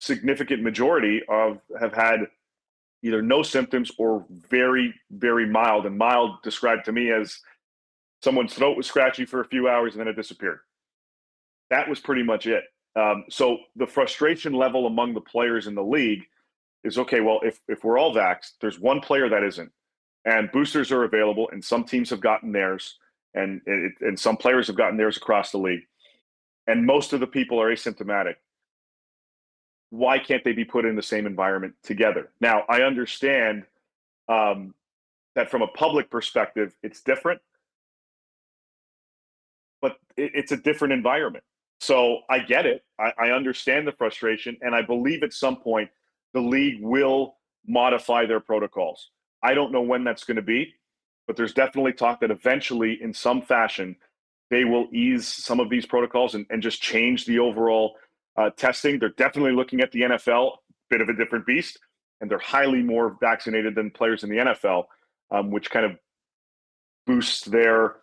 significant 0.00 0.62
majority 0.62 1.22
of 1.28 1.58
have 1.80 1.92
had 1.92 2.20
either 3.02 3.22
no 3.22 3.42
symptoms 3.42 3.90
or 3.98 4.26
very, 4.30 4.94
very 5.10 5.46
mild. 5.46 5.86
And 5.86 5.96
mild 5.96 6.42
described 6.42 6.84
to 6.86 6.92
me 6.92 7.12
as 7.12 7.38
someone's 8.22 8.54
throat 8.54 8.76
was 8.76 8.86
scratchy 8.86 9.24
for 9.24 9.40
a 9.40 9.48
few 9.48 9.68
hours 9.68 9.94
and 9.94 10.00
then 10.00 10.08
it 10.08 10.16
disappeared. 10.16 10.60
That 11.70 11.88
was 11.88 12.00
pretty 12.00 12.22
much 12.22 12.46
it. 12.46 12.64
Um, 12.98 13.24
so 13.30 13.58
the 13.76 13.86
frustration 13.86 14.52
level 14.52 14.86
among 14.86 15.14
the 15.14 15.20
players 15.20 15.68
in 15.68 15.74
the 15.76 15.84
league 15.84 16.24
is 16.82 16.98
okay. 16.98 17.20
Well, 17.20 17.40
if 17.44 17.60
if 17.68 17.84
we're 17.84 17.98
all 17.98 18.12
vaxxed, 18.14 18.54
there's 18.60 18.80
one 18.80 19.00
player 19.00 19.28
that 19.28 19.44
isn't, 19.44 19.70
and 20.24 20.50
boosters 20.50 20.90
are 20.90 21.04
available, 21.04 21.48
and 21.52 21.64
some 21.64 21.84
teams 21.84 22.10
have 22.10 22.20
gotten 22.20 22.50
theirs, 22.50 22.98
and 23.34 23.60
it, 23.66 23.92
and 24.00 24.18
some 24.18 24.36
players 24.36 24.66
have 24.66 24.76
gotten 24.76 24.96
theirs 24.96 25.16
across 25.16 25.52
the 25.52 25.58
league, 25.58 25.86
and 26.66 26.84
most 26.84 27.12
of 27.12 27.20
the 27.20 27.26
people 27.26 27.60
are 27.60 27.70
asymptomatic. 27.70 28.34
Why 29.90 30.18
can't 30.18 30.42
they 30.42 30.52
be 30.52 30.64
put 30.64 30.84
in 30.84 30.96
the 30.96 31.02
same 31.02 31.26
environment 31.26 31.74
together? 31.84 32.30
Now, 32.40 32.64
I 32.68 32.82
understand 32.82 33.64
um, 34.28 34.74
that 35.36 35.50
from 35.50 35.62
a 35.62 35.68
public 35.68 36.10
perspective, 36.10 36.74
it's 36.82 37.00
different, 37.00 37.40
but 39.80 39.98
it, 40.16 40.32
it's 40.34 40.52
a 40.52 40.56
different 40.56 40.94
environment. 40.94 41.44
So 41.80 42.20
I 42.28 42.40
get 42.40 42.66
it. 42.66 42.84
I, 42.98 43.12
I 43.18 43.30
understand 43.30 43.86
the 43.86 43.92
frustration. 43.92 44.56
And 44.60 44.74
I 44.74 44.82
believe 44.82 45.22
at 45.22 45.32
some 45.32 45.56
point 45.56 45.90
the 46.34 46.40
league 46.40 46.82
will 46.82 47.36
modify 47.66 48.26
their 48.26 48.40
protocols. 48.40 49.10
I 49.42 49.54
don't 49.54 49.72
know 49.72 49.82
when 49.82 50.04
that's 50.04 50.24
going 50.24 50.36
to 50.36 50.42
be, 50.42 50.74
but 51.26 51.36
there's 51.36 51.52
definitely 51.52 51.92
talk 51.92 52.20
that 52.20 52.30
eventually, 52.30 53.00
in 53.00 53.12
some 53.12 53.42
fashion, 53.42 53.96
they 54.50 54.64
will 54.64 54.88
ease 54.92 55.28
some 55.28 55.60
of 55.60 55.70
these 55.70 55.86
protocols 55.86 56.34
and, 56.34 56.46
and 56.50 56.62
just 56.62 56.82
change 56.82 57.26
the 57.26 57.38
overall 57.38 57.96
uh, 58.36 58.50
testing. 58.50 58.98
They're 58.98 59.10
definitely 59.10 59.52
looking 59.52 59.80
at 59.80 59.92
the 59.92 60.00
NFL, 60.00 60.52
bit 60.90 61.00
of 61.00 61.08
a 61.08 61.14
different 61.14 61.46
beast, 61.46 61.78
and 62.20 62.30
they're 62.30 62.38
highly 62.38 62.82
more 62.82 63.16
vaccinated 63.20 63.74
than 63.74 63.90
players 63.90 64.24
in 64.24 64.30
the 64.30 64.36
NFL, 64.36 64.84
um, 65.30 65.50
which 65.50 65.70
kind 65.70 65.84
of 65.84 65.92
boosts 67.06 67.44
their 67.44 67.96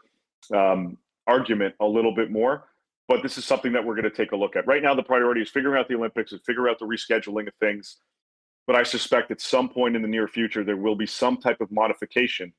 um, 0.54 0.98
argument 1.28 1.74
a 1.82 1.86
little 1.86 2.14
bit 2.14 2.32
more 2.32 2.66
but 3.08 3.22
this 3.22 3.38
is 3.38 3.46
something 3.46 3.72
that 3.74 3.86
we're 3.86 3.96
going 3.96 4.10
to 4.10 4.16
take 4.16 4.32
a 4.32 4.36
look 4.36 4.56
at. 4.56 4.66
Right 4.68 4.82
now, 4.82 4.96
the 4.96 5.04
priority 5.04 5.42
is 5.42 5.50
figuring 5.50 5.80
out 5.80 5.88
the 5.88 5.96
Olympics 5.96 6.32
and 6.32 6.42
figure 6.44 6.68
out 6.68 6.80
the 6.80 6.86
rescheduling 6.86 7.48
of 7.48 7.54
things. 7.60 7.98
But 8.68 8.76
I 8.76 8.84
suspect 8.84 9.30
at 9.30 9.42
some 9.42 9.70
point 9.70 9.96
in 9.96 10.02
the 10.02 10.08
near 10.08 10.28
future, 10.28 10.64
there 10.64 10.78
will 10.78 10.96
be 10.96 11.06
some 11.06 11.38
type 11.38 11.62
of 11.62 11.72
modification. 11.72 12.52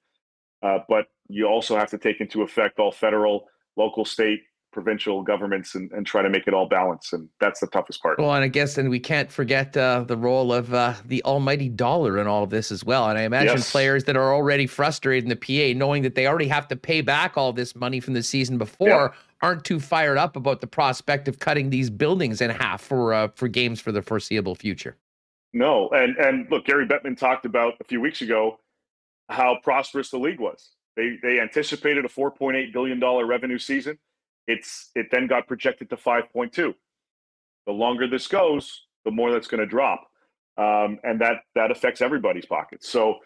Uh, 0.63 0.79
but 0.89 1.07
you 1.29 1.47
also 1.47 1.77
have 1.77 1.91
to 1.91 1.99
take 1.99 2.21
into 2.21 2.43
effect 2.43 2.79
all 2.79 2.93
federal, 2.93 3.47
local, 3.77 4.05
state, 4.05 4.43
provincial 4.77 5.23
governments 5.23 5.75
and, 5.75 5.91
and 5.93 6.07
try 6.07 6.21
to 6.21 6.29
make 6.29 6.47
it 6.47 6.53
all 6.53 6.69
balance. 6.69 7.15
And 7.15 7.31
that's 7.41 7.61
the 7.61 7.67
toughest 7.69 8.03
part. 8.03 8.19
Well, 8.19 8.35
and 8.35 8.45
I 8.45 8.49
guess, 8.49 8.77
and 8.77 8.91
we 8.91 9.01
can't 9.01 9.33
forget 9.33 9.75
uh, 9.75 10.05
the 10.07 10.19
role 10.19 10.53
of 10.53 10.75
uh, 10.75 10.93
the 11.07 11.25
almighty 11.25 11.71
dollar 11.71 12.19
in 12.19 12.27
all 12.27 12.43
of 12.43 12.51
this 12.51 12.71
as 12.71 12.85
well. 12.85 13.09
And 13.09 13.19
I 13.19 13.23
imagine 13.23 13.57
yes. 13.57 13.73
players 13.73 14.05
that 14.05 14.17
are 14.17 14.35
already 14.35 14.67
frustrated 14.67 15.25
in 15.25 15.31
the 15.31 15.37
PA, 15.37 15.79
knowing 15.79 16.03
that 16.03 16.15
they 16.15 16.27
already 16.27 16.49
have 16.49 16.69
to 16.69 16.77
pay 16.77 17.01
back 17.01 17.39
all 17.39 17.55
this 17.55 17.75
money 17.75 18.01
from 18.01 18.13
the 18.13 18.23
season 18.23 18.59
before, 18.59 18.89
yeah. 18.89 19.09
Aren't 19.43 19.65
too 19.65 19.81
fired 19.81 20.19
up 20.19 20.37
about 20.37 20.61
the 20.61 20.67
prospect 20.67 21.29
of 21.29 21.39
cutting 21.39 21.71
these 21.71 21.91
buildings 21.91 22.41
in 22.41 22.51
half 22.51 22.83
for 22.83 23.13
uh, 23.13 23.29
for 23.35 23.49
games 23.49 23.81
for 23.81 23.93
the 23.93 24.03
foreseeable 24.03 24.55
future. 24.55 24.97
No, 25.53 25.89
and 25.91 26.17
and 26.17 26.51
look, 26.51 26.65
Gary 26.65 26.87
Bettman 26.87 27.17
talked 27.17 27.47
about 27.47 27.75
a 27.81 27.85
few 27.85 28.01
weeks 28.01 28.23
ago 28.23 28.59
how 29.29 29.59
prosperous 29.63 30.11
the 30.11 30.19
league 30.19 30.41
was. 30.41 30.71
They 30.97 31.19
they 31.23 31.41
anticipated 31.41 32.05
a 32.05 32.09
4.8 32.09 32.73
billion 32.73 32.99
dollar 33.01 33.27
revenue 33.27 33.59
season 33.59 33.99
it's 34.47 34.91
it 34.95 35.09
then 35.11 35.27
got 35.27 35.47
projected 35.47 35.91
to 35.91 35.97
5.2. 35.97 36.75
The 37.67 37.73
longer 37.73 38.07
this 38.07 38.27
goes, 38.27 38.87
the 39.05 39.11
more 39.11 39.33
that's 39.33 39.49
going 39.49 39.61
to 39.61 39.67
drop, 39.67 40.07
um, 40.57 40.99
and 41.03 41.21
that 41.21 41.43
that 41.55 41.71
affects 41.71 42.01
everybody's 42.01 42.47
pockets. 42.47 42.89
So 42.89 43.17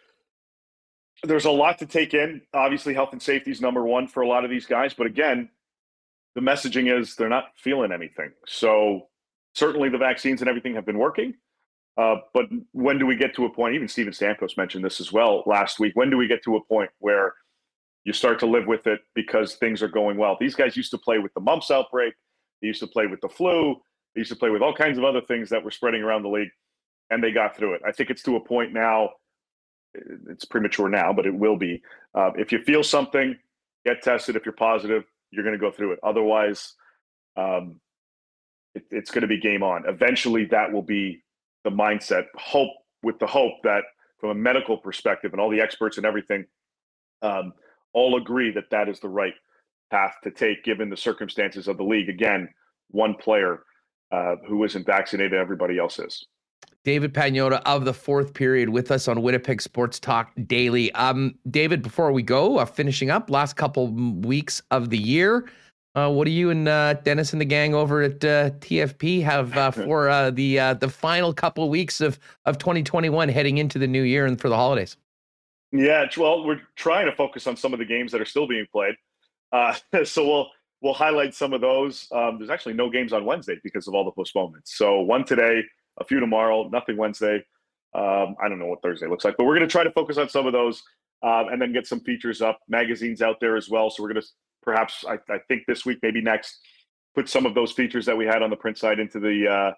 there's 1.23 1.45
a 1.45 1.51
lot 1.51 1.78
to 1.78 1.87
take 1.87 2.15
in. 2.15 2.41
Obviously, 2.55 2.95
health 2.95 3.12
and 3.12 3.20
safety 3.20 3.51
is 3.51 3.61
number 3.61 3.85
one 3.85 4.09
for 4.09 4.23
a 4.23 4.28
lot 4.28 4.45
of 4.45 4.51
these 4.51 4.66
guys, 4.66 4.95
but 4.95 5.07
again, 5.07 5.51
the 6.35 6.40
messaging 6.40 6.93
is 6.97 7.16
they're 7.16 7.28
not 7.28 7.47
feeling 7.57 7.93
anything. 7.93 8.31
So 8.47 9.09
certainly 9.55 9.89
the 9.89 9.98
vaccines 9.98 10.40
and 10.40 10.48
everything 10.48 10.74
have 10.74 10.86
been 10.86 10.98
working. 10.98 11.35
Uh, 11.97 12.16
but 12.32 12.47
when 12.73 12.98
do 12.98 13.07
we 13.07 13.16
get 13.16 13.35
to 13.35 13.44
a 13.44 13.52
point? 13.52 13.74
Even 13.74 13.89
Steven 13.89 14.12
Stamkos 14.12 14.57
mentioned 14.57 14.85
this 14.85 15.01
as 15.01 15.12
well 15.12 15.43
last 15.47 15.81
week. 15.81 15.93
When 15.94 16.09
do 16.09 16.16
we 16.16 16.27
get 16.27 16.43
to 16.44 16.57
a 16.57 16.65
point 16.65 16.90
where 16.98 17.35
you 18.05 18.12
start 18.12 18.39
to 18.40 18.47
live 18.47 18.66
with 18.66 18.86
it 18.86 19.01
because 19.15 19.57
things 19.57 19.82
are 19.82 19.89
going 19.89 20.16
well. 20.16 20.36
These 20.40 20.55
guys 20.55 20.77
used 20.77 20.90
to 20.93 20.98
play 20.98 21.19
with 21.19 21.35
the 21.35 21.40
mumps 21.40 21.70
outbreak. 21.70 22.15
They 22.61 22.69
used 22.69 22.81
to 22.81 22.86
play 22.86 23.07
with 23.07 23.20
the 23.20 23.28
flu. 23.28 23.77
They 24.15 24.20
used 24.20 24.31
to 24.31 24.36
play 24.36 24.51
with 24.51 24.62
all 24.62 24.74
kinds 24.74 24.98
of 24.98 25.05
other 25.05 25.20
things 25.20 25.51
that 25.51 25.62
were 25.62 25.70
spreading 25.70 26.02
around 26.02 26.23
the 26.23 26.28
league, 26.28 26.48
and 27.11 27.23
they 27.23 27.31
got 27.31 27.57
through 27.57 27.74
it. 27.74 27.82
I 27.86 27.93
think 27.93 28.11
it's 28.11 28.23
to 28.23 28.36
a 28.36 28.40
point 28.40 28.73
now. 28.73 29.11
It's 30.28 30.44
premature 30.44 30.89
now, 30.89 31.12
but 31.12 31.27
it 31.27 31.35
will 31.35 31.57
be. 31.57 31.82
Uh, 32.15 32.31
if 32.36 32.52
you 32.52 32.62
feel 32.62 32.82
something, 32.82 33.36
get 33.85 34.02
tested. 34.02 34.36
If 34.36 34.47
you're 34.47 34.52
positive, 34.52 35.05
you're 35.31 35.44
going 35.44 35.57
to 35.57 35.61
go 35.61 35.70
through 35.70 35.93
it. 35.93 36.01
Otherwise, 36.02 36.74
um, 37.36 37.81
it, 38.74 38.85
it's 38.90 39.11
going 39.11 39.23
to 39.23 39.28
be 39.28 39.40
game 39.40 39.62
on. 39.62 39.85
Eventually, 39.89 40.47
that 40.47 40.73
will 40.73 40.82
be 40.82 41.23
the 41.65 41.70
mindset. 41.70 42.24
Hope 42.36 42.70
with 43.02 43.19
the 43.19 43.27
hope 43.27 43.55
that, 43.65 43.82
from 44.19 44.31
a 44.31 44.35
medical 44.35 44.77
perspective, 44.77 45.32
and 45.32 45.40
all 45.40 45.51
the 45.51 45.61
experts 45.61 45.97
and 45.97 46.07
everything. 46.07 46.47
Um, 47.23 47.52
all 47.93 48.16
agree 48.16 48.52
that 48.52 48.70
that 48.70 48.89
is 48.89 49.01
the 49.01 49.09
right 49.09 49.35
path 49.90 50.15
to 50.24 50.31
take 50.31 50.65
given 50.65 50.89
the 50.89 50.97
circumstances 50.97 51.69
of 51.69 51.77
the 51.77 51.82
league. 51.82 52.09
Again, 52.09 52.48
one 52.90 53.15
player 53.15 53.65
uh, 54.12 54.36
who 54.48 54.62
isn't 54.65 54.86
vaccinated, 54.86 55.35
everybody 55.35 55.78
else 55.78 55.98
is. 55.98 56.24
David 56.85 57.12
Pagnotta 57.12 57.61
of 57.66 57.85
the 57.85 57.93
fourth 57.93 58.32
period 58.32 58.70
with 58.70 58.90
us 58.90 59.07
on 59.07 59.20
Winnipeg 59.23 59.61
Sports 59.61 60.01
Talk 60.01 60.32
Daily. 60.47 60.90
Um, 60.93 61.35
David, 61.51 61.82
before 61.82 62.11
we 62.12 62.23
go, 62.23 62.59
uh, 62.59 62.65
finishing 62.65 63.11
up 63.11 63.28
last 63.28 63.57
couple 63.57 63.89
weeks 63.89 64.62
of 64.70 64.89
the 64.89 64.98
year, 64.98 65.48
uh, 65.94 66.11
what 66.11 66.24
do 66.24 66.31
you 66.31 66.51
and 66.51 66.69
uh, 66.69 66.94
Dennis 66.94 67.32
and 67.32 67.40
the 67.40 67.44
gang 67.44 67.74
over 67.74 68.02
at 68.02 68.24
uh, 68.24 68.51
TFP 68.61 69.23
have 69.23 69.57
uh, 69.57 69.70
for 69.73 70.09
uh, 70.09 70.31
the 70.31 70.57
the 70.81 70.89
final 70.89 71.35
couple 71.35 71.69
weeks 71.69 72.01
of 72.01 72.19
of 72.47 72.59
2021 72.59 73.28
heading 73.28 73.59
into 73.59 73.78
the 73.78 73.86
new 73.86 74.02
year 74.02 74.24
and 74.24 74.40
for 74.40 74.48
the 74.48 74.57
holidays? 74.57 74.97
Yeah, 75.73 76.07
well, 76.16 76.44
we're 76.44 76.61
trying 76.77 77.07
to 77.07 77.15
focus 77.15 77.47
on 77.47 77.57
some 77.57 77.73
of 77.73 77.78
the 77.78 77.85
games 77.85 78.11
that 78.12 78.20
are 78.20 78.27
still 78.27 78.47
being 78.47 78.66
played. 78.73 78.94
Uh, 79.52 79.74
so 80.05 80.27
we'll 80.27 80.51
we'll 80.81 80.94
highlight 80.94 81.35
some 81.35 81.52
of 81.52 81.61
those. 81.61 82.09
Um, 82.12 82.39
there's 82.39 82.51
actually 82.51 82.74
no 82.74 82.89
games 82.89 83.12
on 83.12 83.24
Wednesday 83.24 83.57
because 83.62 83.86
of 83.86 83.94
all 83.94 84.05
the 84.05 84.11
postponements. 84.12 84.77
So 84.77 85.01
one 85.01 85.24
today, 85.24 85.62
a 86.01 86.05
few 86.05 86.20
tomorrow, 86.20 86.68
nothing 86.68 86.97
Wednesday. 86.97 87.44
Um, 87.94 88.36
I 88.43 88.48
don't 88.48 88.59
know 88.59 88.66
what 88.66 88.82
Thursday 88.82 89.06
looks 89.06 89.24
like, 89.24 89.36
but 89.36 89.44
we're 89.44 89.56
going 89.56 89.68
to 89.68 89.72
try 89.72 89.85
to 89.85 89.90
focus 89.90 90.16
on 90.16 90.28
some 90.28 90.47
of 90.47 90.52
those 90.52 90.82
um, 91.22 91.48
and 91.51 91.60
then 91.60 91.72
get 91.72 91.86
some 91.86 92.01
features 92.01 92.40
up. 92.40 92.60
Magazines 92.68 93.22
out 93.22 93.40
there 93.40 93.56
as 93.56 93.68
well. 93.68 93.90
So 93.90 94.02
we're 94.02 94.12
going 94.12 94.22
to 94.22 94.28
perhaps, 94.62 95.05
I, 95.06 95.14
I, 95.32 95.39
think 95.48 95.62
this 95.66 95.85
week, 95.85 95.98
maybe 96.02 96.20
next, 96.20 96.60
put 97.14 97.28
some 97.28 97.47
of 97.47 97.55
those 97.55 97.72
features 97.72 98.06
that 98.06 98.16
we 98.16 98.27
had 98.27 98.43
on 98.43 98.51
the 98.51 98.56
print 98.56 98.78
side 98.78 98.98
into 98.98 99.18
the 99.18 99.74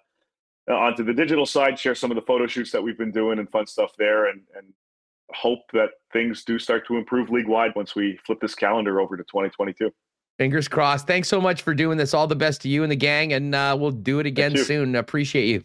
uh, 0.69 0.71
onto 0.73 1.03
the 1.03 1.13
digital 1.13 1.45
side. 1.45 1.77
Share 1.77 1.95
some 1.95 2.11
of 2.11 2.15
the 2.15 2.21
photo 2.21 2.47
shoots 2.47 2.71
that 2.71 2.81
we've 2.81 2.97
been 2.97 3.11
doing 3.11 3.39
and 3.39 3.49
fun 3.49 3.67
stuff 3.67 3.91
there, 3.97 4.27
and 4.27 4.41
and 4.55 4.67
hope 5.33 5.61
that 5.73 5.89
things 6.11 6.43
do 6.43 6.59
start 6.59 6.85
to 6.87 6.97
improve 6.97 7.29
league 7.29 7.47
wide 7.47 7.71
once 7.75 7.95
we 7.95 8.19
flip 8.25 8.39
this 8.39 8.53
calendar 8.53 8.99
over 9.01 9.17
to 9.17 9.23
2022. 9.23 9.91
Fingers 10.37 10.67
crossed. 10.67 11.07
Thanks 11.07 11.27
so 11.27 11.39
much 11.39 11.61
for 11.61 11.73
doing 11.73 11.97
this. 11.97 12.13
All 12.13 12.27
the 12.27 12.35
best 12.35 12.61
to 12.61 12.69
you 12.69 12.83
and 12.83 12.91
the 12.91 12.95
gang, 12.95 13.33
and 13.33 13.53
uh, 13.53 13.75
we'll 13.79 13.91
do 13.91 14.19
it 14.19 14.25
again 14.25 14.55
soon. 14.57 14.95
Appreciate 14.95 15.47
you. 15.47 15.63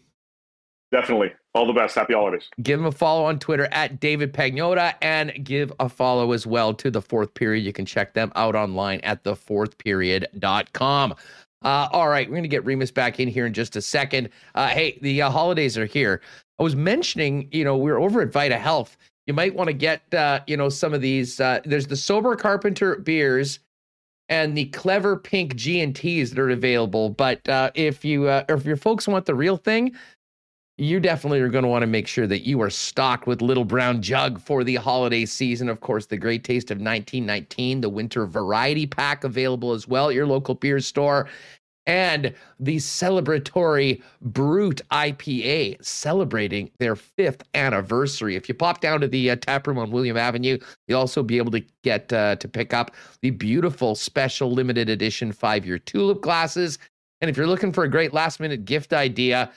Definitely. 0.90 1.32
All 1.54 1.66
the 1.66 1.72
best. 1.72 1.94
Happy 1.94 2.14
holidays. 2.14 2.48
Give 2.62 2.80
him 2.80 2.86
a 2.86 2.92
follow 2.92 3.24
on 3.24 3.38
Twitter 3.38 3.68
at 3.72 4.00
David 4.00 4.32
Pagnotta 4.32 4.94
and 5.02 5.32
give 5.44 5.72
a 5.80 5.88
follow 5.88 6.32
as 6.32 6.46
well 6.46 6.72
to 6.74 6.90
the 6.90 7.02
fourth 7.02 7.34
period. 7.34 7.64
You 7.64 7.72
can 7.72 7.84
check 7.84 8.14
them 8.14 8.32
out 8.36 8.54
online 8.54 9.00
at 9.00 9.24
the 9.24 9.34
thefourthperiod.com. 9.34 11.14
Uh, 11.62 11.88
all 11.92 12.08
right, 12.08 12.28
we're 12.28 12.34
going 12.34 12.42
to 12.44 12.48
get 12.48 12.64
Remis 12.64 12.90
back 12.90 13.18
in 13.18 13.28
here 13.28 13.44
in 13.44 13.52
just 13.52 13.76
a 13.76 13.82
second. 13.82 14.28
Uh, 14.54 14.68
hey, 14.68 14.98
the 15.02 15.20
uh, 15.22 15.30
holidays 15.30 15.76
are 15.76 15.86
here. 15.86 16.20
I 16.58 16.62
was 16.62 16.76
mentioning, 16.76 17.48
you 17.50 17.64
know, 17.64 17.76
we 17.76 17.90
are 17.90 17.98
over 17.98 18.22
at 18.22 18.32
Vita 18.32 18.58
Health. 18.58 18.96
You 19.26 19.34
might 19.34 19.54
want 19.54 19.68
to 19.68 19.74
get, 19.74 20.02
uh, 20.14 20.40
you 20.46 20.56
know, 20.56 20.68
some 20.68 20.94
of 20.94 21.00
these. 21.00 21.40
Uh, 21.40 21.60
there's 21.64 21.86
the 21.86 21.96
Sober 21.96 22.36
Carpenter 22.36 22.96
beers 22.96 23.58
and 24.28 24.56
the 24.56 24.66
clever 24.66 25.16
pink 25.16 25.56
G 25.56 25.80
and 25.80 25.94
T's 25.94 26.30
that 26.30 26.38
are 26.38 26.50
available. 26.50 27.10
But 27.10 27.46
uh, 27.48 27.70
if 27.74 28.04
you, 28.04 28.28
uh, 28.28 28.44
if 28.48 28.64
your 28.64 28.76
folks 28.76 29.08
want 29.08 29.26
the 29.26 29.34
real 29.34 29.56
thing, 29.56 29.94
you 30.78 31.00
definitely 31.00 31.40
are 31.40 31.48
going 31.48 31.64
to 31.64 31.68
want 31.68 31.82
to 31.82 31.88
make 31.88 32.06
sure 32.06 32.28
that 32.28 32.46
you 32.46 32.62
are 32.62 32.70
stocked 32.70 33.26
with 33.26 33.42
Little 33.42 33.64
Brown 33.64 34.00
Jug 34.00 34.40
for 34.40 34.62
the 34.62 34.76
holiday 34.76 35.26
season. 35.26 35.68
Of 35.68 35.80
course, 35.80 36.06
the 36.06 36.16
great 36.16 36.44
taste 36.44 36.70
of 36.70 36.76
1919, 36.76 37.80
the 37.80 37.88
winter 37.88 38.26
variety 38.26 38.86
pack 38.86 39.24
available 39.24 39.72
as 39.72 39.88
well 39.88 40.08
at 40.08 40.14
your 40.14 40.26
local 40.26 40.54
beer 40.54 40.78
store. 40.78 41.28
And 41.88 42.34
the 42.60 42.76
celebratory 42.76 44.02
Brute 44.20 44.82
IPA 44.92 45.84
celebrating 45.84 46.70
their 46.78 46.94
fifth 46.94 47.42
anniversary. 47.54 48.36
If 48.36 48.48
you 48.48 48.54
pop 48.54 48.80
down 48.80 49.00
to 49.00 49.08
the 49.08 49.30
uh, 49.30 49.36
tap 49.36 49.66
room 49.66 49.78
on 49.78 49.90
William 49.90 50.16
Avenue, 50.16 50.58
you'll 50.86 51.00
also 51.00 51.22
be 51.22 51.38
able 51.38 51.50
to 51.52 51.64
get 51.82 52.12
uh, 52.12 52.36
to 52.36 52.46
pick 52.46 52.72
up 52.74 52.94
the 53.22 53.30
beautiful 53.30 53.94
special 53.94 54.52
limited 54.52 54.90
edition 54.90 55.32
five 55.32 55.66
year 55.66 55.78
tulip 55.78 56.20
glasses. 56.20 56.78
And 57.20 57.30
if 57.30 57.36
you're 57.36 57.46
looking 57.46 57.72
for 57.72 57.84
a 57.84 57.90
great 57.90 58.12
last 58.12 58.38
minute 58.38 58.66
gift 58.66 58.92
idea, 58.92 59.50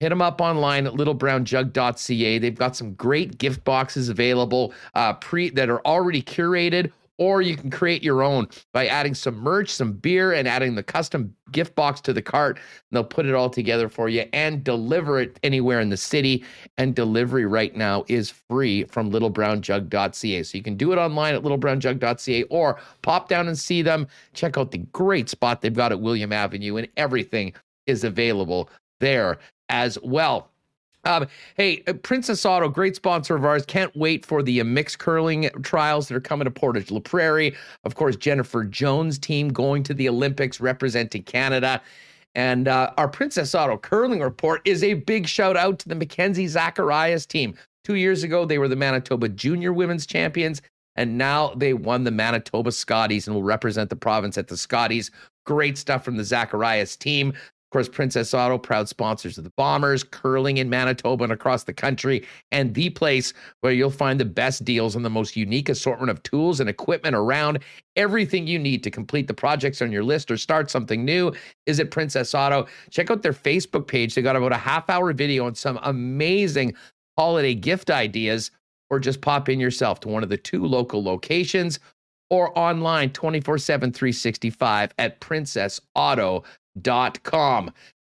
Hit 0.00 0.10
them 0.10 0.22
up 0.22 0.40
online 0.40 0.86
at 0.86 0.92
littlebrownjug.ca. 0.92 2.38
They've 2.38 2.54
got 2.54 2.76
some 2.76 2.94
great 2.94 3.38
gift 3.38 3.64
boxes 3.64 4.08
available 4.08 4.72
uh, 4.94 5.14
pre 5.14 5.50
that 5.50 5.68
are 5.68 5.84
already 5.84 6.22
curated, 6.22 6.92
or 7.18 7.42
you 7.42 7.56
can 7.56 7.68
create 7.68 8.04
your 8.04 8.22
own 8.22 8.46
by 8.72 8.86
adding 8.86 9.12
some 9.12 9.34
merch, 9.34 9.70
some 9.70 9.92
beer, 9.92 10.34
and 10.34 10.46
adding 10.46 10.76
the 10.76 10.84
custom 10.84 11.34
gift 11.50 11.74
box 11.74 12.00
to 12.02 12.12
the 12.12 12.22
cart. 12.22 12.58
And 12.58 12.64
they'll 12.92 13.02
put 13.02 13.26
it 13.26 13.34
all 13.34 13.50
together 13.50 13.88
for 13.88 14.08
you 14.08 14.24
and 14.32 14.62
deliver 14.62 15.18
it 15.18 15.40
anywhere 15.42 15.80
in 15.80 15.88
the 15.88 15.96
city. 15.96 16.44
And 16.76 16.94
delivery 16.94 17.46
right 17.46 17.74
now 17.74 18.04
is 18.06 18.30
free 18.30 18.84
from 18.84 19.10
littlebrownjug.ca. 19.10 20.42
So 20.44 20.56
you 20.56 20.62
can 20.62 20.76
do 20.76 20.92
it 20.92 20.96
online 20.98 21.34
at 21.34 21.42
littlebrownjug.ca 21.42 22.44
or 22.44 22.78
pop 23.02 23.28
down 23.28 23.48
and 23.48 23.58
see 23.58 23.82
them. 23.82 24.06
Check 24.32 24.56
out 24.56 24.70
the 24.70 24.78
great 24.78 25.28
spot 25.28 25.60
they've 25.60 25.74
got 25.74 25.90
at 25.90 26.00
William 26.00 26.32
Avenue, 26.32 26.76
and 26.76 26.86
everything 26.96 27.52
is 27.88 28.04
available 28.04 28.70
there 29.00 29.38
as 29.68 29.98
well. 30.02 30.50
Um, 31.04 31.26
hey, 31.56 31.82
uh, 31.86 31.94
Princess 31.94 32.44
Auto, 32.44 32.68
great 32.68 32.96
sponsor 32.96 33.36
of 33.36 33.44
ours. 33.44 33.64
Can't 33.64 33.94
wait 33.96 34.26
for 34.26 34.42
the 34.42 34.60
uh, 34.60 34.64
mixed 34.64 34.98
curling 34.98 35.48
trials 35.62 36.08
that 36.08 36.16
are 36.16 36.20
coming 36.20 36.44
to 36.44 36.50
Portage 36.50 36.90
La 36.90 37.00
Prairie. 37.00 37.56
Of 37.84 37.94
course, 37.94 38.16
Jennifer 38.16 38.64
Jones' 38.64 39.18
team 39.18 39.48
going 39.48 39.82
to 39.84 39.94
the 39.94 40.08
Olympics 40.08 40.60
representing 40.60 41.22
Canada. 41.22 41.80
And 42.34 42.68
uh, 42.68 42.92
our 42.98 43.08
Princess 43.08 43.54
Auto 43.54 43.78
curling 43.78 44.20
report 44.20 44.60
is 44.64 44.84
a 44.84 44.94
big 44.94 45.26
shout 45.26 45.56
out 45.56 45.78
to 45.80 45.88
the 45.88 45.94
Mackenzie 45.94 46.46
Zacharias 46.46 47.26
team. 47.26 47.54
Two 47.84 47.94
years 47.94 48.22
ago, 48.22 48.44
they 48.44 48.58
were 48.58 48.68
the 48.68 48.76
Manitoba 48.76 49.30
Junior 49.30 49.72
Women's 49.72 50.04
Champions, 50.04 50.60
and 50.94 51.16
now 51.16 51.54
they 51.54 51.72
won 51.72 52.04
the 52.04 52.10
Manitoba 52.10 52.70
Scotties 52.70 53.26
and 53.26 53.34
will 53.34 53.42
represent 53.42 53.88
the 53.88 53.96
province 53.96 54.36
at 54.36 54.48
the 54.48 54.56
Scotties. 54.56 55.10
Great 55.46 55.78
stuff 55.78 56.04
from 56.04 56.16
the 56.16 56.24
Zacharias 56.24 56.96
team. 56.96 57.32
Of 57.68 57.72
course, 57.72 57.88
Princess 57.90 58.32
Auto, 58.32 58.56
proud 58.56 58.88
sponsors 58.88 59.36
of 59.36 59.44
the 59.44 59.52
Bombers, 59.58 60.02
curling 60.02 60.56
in 60.56 60.70
Manitoba 60.70 61.24
and 61.24 61.32
across 61.34 61.64
the 61.64 61.74
country, 61.74 62.26
and 62.50 62.72
the 62.72 62.88
place 62.88 63.34
where 63.60 63.74
you'll 63.74 63.90
find 63.90 64.18
the 64.18 64.24
best 64.24 64.64
deals 64.64 64.96
on 64.96 65.02
the 65.02 65.10
most 65.10 65.36
unique 65.36 65.68
assortment 65.68 66.08
of 66.08 66.22
tools 66.22 66.60
and 66.60 66.70
equipment 66.70 67.14
around. 67.14 67.58
Everything 67.94 68.46
you 68.46 68.58
need 68.58 68.82
to 68.84 68.90
complete 68.90 69.26
the 69.26 69.34
projects 69.34 69.82
on 69.82 69.92
your 69.92 70.02
list 70.02 70.30
or 70.30 70.38
start 70.38 70.70
something 70.70 71.04
new 71.04 71.30
is 71.66 71.78
at 71.78 71.90
Princess 71.90 72.34
Auto. 72.34 72.66
Check 72.88 73.10
out 73.10 73.22
their 73.22 73.34
Facebook 73.34 73.86
page. 73.86 74.14
They 74.14 74.22
got 74.22 74.34
about 74.34 74.52
a 74.52 74.56
half 74.56 74.88
hour 74.88 75.12
video 75.12 75.44
on 75.44 75.54
some 75.54 75.78
amazing 75.82 76.74
holiday 77.18 77.54
gift 77.54 77.90
ideas, 77.90 78.50
or 78.88 78.98
just 78.98 79.20
pop 79.20 79.50
in 79.50 79.60
yourself 79.60 80.00
to 80.00 80.08
one 80.08 80.22
of 80.22 80.30
the 80.30 80.38
two 80.38 80.64
local 80.64 81.04
locations 81.04 81.80
or 82.30 82.58
online 82.58 83.10
24 83.10 83.58
7 83.58 83.92
365 83.92 84.94
at 84.98 85.20
princessauto.com 85.20 86.44
dot 86.80 87.22
com. 87.22 87.70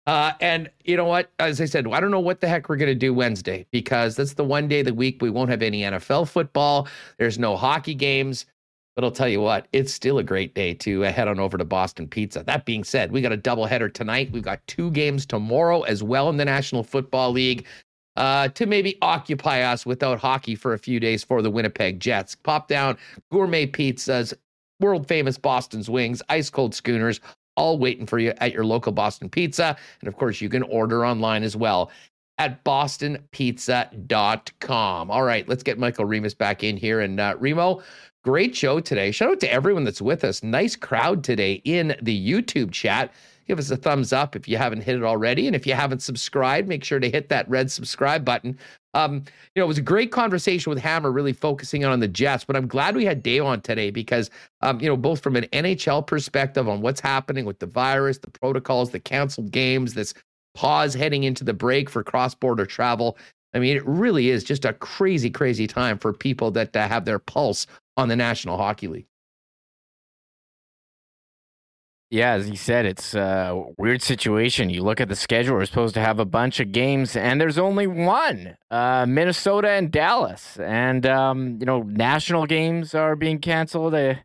Uh, 0.07 0.33
and 0.41 0.71
you 0.85 0.97
know 0.97 1.05
what? 1.05 1.31
As 1.39 1.61
I 1.61 1.65
said, 1.65 1.87
I 1.87 2.01
don't 2.01 2.11
know 2.11 2.21
what 2.21 2.41
the 2.41 2.49
heck 2.49 2.69
we're 2.69 2.77
going 2.77 2.91
to 2.91 2.95
do 2.95 3.15
Wednesday 3.15 3.67
because 3.71 4.17
that's 4.17 4.35
the 4.35 4.45
one 4.45 4.67
day 4.67 4.81
of 4.81 4.87
the 4.87 4.95
week 4.95 5.23
we 5.23 5.31
won't 5.31 5.51
have 5.51 5.63
any 5.63 5.83
NFL 5.83 6.29
football. 6.29 6.89
There's 7.19 7.39
no 7.39 7.57
hockey 7.57 7.95
games. 7.95 8.47
But 8.95 9.05
I'll 9.05 9.11
tell 9.11 9.29
you 9.29 9.41
what, 9.41 9.69
it's 9.73 9.93
still 9.93 10.19
a 10.19 10.23
great 10.23 10.55
day 10.55 10.75
to 10.75 11.01
head 11.01 11.27
on 11.27 11.41
over 11.41 11.57
to 11.57 11.65
Boston 11.65 12.07
Pizza. 12.07 12.43
That 12.43 12.67
being 12.67 12.85
said, 12.85 13.11
we 13.11 13.23
got 13.23 13.33
a 13.33 13.39
doubleheader 13.39 13.93
tonight. 13.93 14.31
We've 14.33 14.43
got 14.43 14.67
two 14.67 14.91
games 14.91 15.25
tomorrow 15.25 15.81
as 15.83 16.03
well 16.03 16.29
in 16.29 16.37
the 16.37 16.45
National 16.45 16.83
Football 16.83 17.33
League 17.33 17.65
uh, 18.17 18.49
to 18.49 18.67
maybe 18.67 18.99
occupy 19.01 19.63
us 19.63 19.87
without 19.87 20.19
hockey 20.19 20.55
for 20.55 20.75
a 20.75 20.79
few 20.79 21.01
days 21.01 21.25
for 21.25 21.41
the 21.41 21.51
Winnipeg 21.51 22.01
Jets. 22.01 22.35
Pop 22.35 22.69
down 22.69 22.99
gourmet 23.31 23.67
pizzas, 23.67 24.35
world 24.81 25.09
famous 25.09 25.39
Boston's 25.39 25.89
wings, 25.89 26.21
ice 26.29 26.51
cold 26.51 26.75
schooners, 26.75 27.21
all 27.57 27.79
waiting 27.79 28.07
for 28.07 28.19
you 28.19 28.33
at 28.39 28.53
your 28.53 28.65
local 28.65 28.93
Boston 28.93 29.29
Pizza. 29.29 29.77
And 30.01 30.09
of 30.09 30.17
course, 30.17 30.41
you 30.41 30.49
can 30.49 30.63
order 30.65 31.07
online 31.07 31.43
as 31.43 31.57
well 31.57 31.91
at 32.39 32.65
bostonpizza.com. 32.65 35.11
All 35.11 35.23
right, 35.23 35.47
let's 35.49 35.63
get 35.63 35.79
Michael 35.79 36.07
Remis 36.07 36.35
back 36.35 36.65
in 36.65 36.77
here. 36.77 37.01
And 37.01 37.21
uh, 37.21 37.37
Remo, 37.39 37.83
great 38.25 38.57
show 38.57 38.81
today. 38.81 39.11
Shout 39.11 39.33
out 39.33 39.41
to 39.41 39.53
everyone 39.53 39.85
that's 39.85 40.03
with 40.03 40.25
us. 40.25 40.43
Nice 40.43 40.77
crowd 40.77 41.25
today 41.25 41.61
in 41.65 41.97
the 42.03 42.31
YouTube 42.31 42.73
chat 42.73 43.13
give 43.47 43.59
us 43.59 43.71
a 43.71 43.77
thumbs 43.77 44.13
up 44.13 44.37
if 44.37 44.49
you 44.49 44.57
haven't 44.57 44.83
hit 44.83 44.97
it 44.97 45.03
already. 45.03 45.47
And 45.47 45.57
if 45.57 45.67
you 45.67 45.75
haven't 45.75 46.01
subscribed, 46.01 46.69
make 46.69 46.85
sure 46.85 47.01
to 47.01 47.11
hit 47.11 47.29
that 47.29 47.49
red 47.49 47.71
subscribe 47.71 48.25
button. 48.25 48.59
Um, 48.95 49.25
you 49.55 49.61
know, 49.61 49.65
it 49.65 49.69
was 49.69 49.79
a 49.79 49.83
great 49.83 50.13
conversation 50.13 50.71
with 50.71 50.79
Hammer, 50.79 51.11
really 51.11 51.33
focusing 51.33 51.85
on 51.85 52.01
the 52.01 52.09
Jets. 52.09 52.45
But 52.45 52.57
I'm 52.57 52.67
glad 52.67 52.95
we 52.95 53.05
had 53.05 53.23
Dave 53.23 53.45
on 53.45 53.61
today 53.61 53.91
because, 53.91 54.31
um, 54.61 54.81
you 54.81 54.89
know, 54.89 54.97
both 54.97 55.23
from 55.23 55.37
an 55.37 55.45
NHL 55.53 56.07
perspective 56.07 56.69
on 56.69 56.83
what's 56.83 57.01
happening 57.01 57.45
with 57.45 57.59
the 57.59 57.67
virus, 57.67 58.19
the 58.19 58.31
protocols, 58.31 58.91
the 58.91 59.01
canceled 59.01 59.51
games, 59.51 59.95
this 59.95 60.15
pause 60.55 60.95
heading 60.95 61.25
into 61.25 61.45
the 61.45 61.55
break 61.55 61.89
for 61.89 62.03
cross-border 62.03 62.67
travel. 62.67 63.17
I 63.55 63.59
mean, 63.59 63.77
it 63.77 63.87
really 63.87 64.31
is 64.31 64.45
just 64.45 64.65
a 64.65 64.73
crazy, 64.75 65.31
crazy 65.31 65.67
time 65.67 65.99
for 65.99 66.13
people 66.13 66.51
that 66.53 66.75
uh, 66.77 66.89
have 66.89 67.05
their 67.05 67.19
pulse 67.19 67.67
on 67.97 68.09
the 68.09 68.17
National 68.17 68.57
Hockey 68.57 68.89
League. 68.89 69.07
Yeah, 72.13 72.33
as 72.33 72.47
you 72.47 72.57
said, 72.57 72.85
it's 72.85 73.15
a 73.15 73.65
weird 73.79 74.03
situation. 74.03 74.69
You 74.69 74.83
look 74.83 75.01
at 75.01 75.09
the 75.09 75.17
schedule, 75.17 75.55
we're 75.55 75.65
supposed 75.65 75.95
to 75.95 76.03
have 76.03 76.19
a 76.19 76.27
bunch 76.27 76.61
of 76.61 76.71
games, 76.71 77.17
and 77.17 77.41
there's 77.41 77.57
only 77.57 77.87
one 77.87 78.59
uh, 78.71 79.07
Minnesota 79.09 79.71
and 79.71 79.91
Dallas. 79.91 80.59
And, 80.59 81.07
um, 81.07 81.57
you 81.59 81.65
know, 81.65 81.81
national 81.81 82.45
games 82.45 82.95
are 82.95 83.17
being 83.17 83.39
canceled. 83.39 83.95
They, 83.95 84.19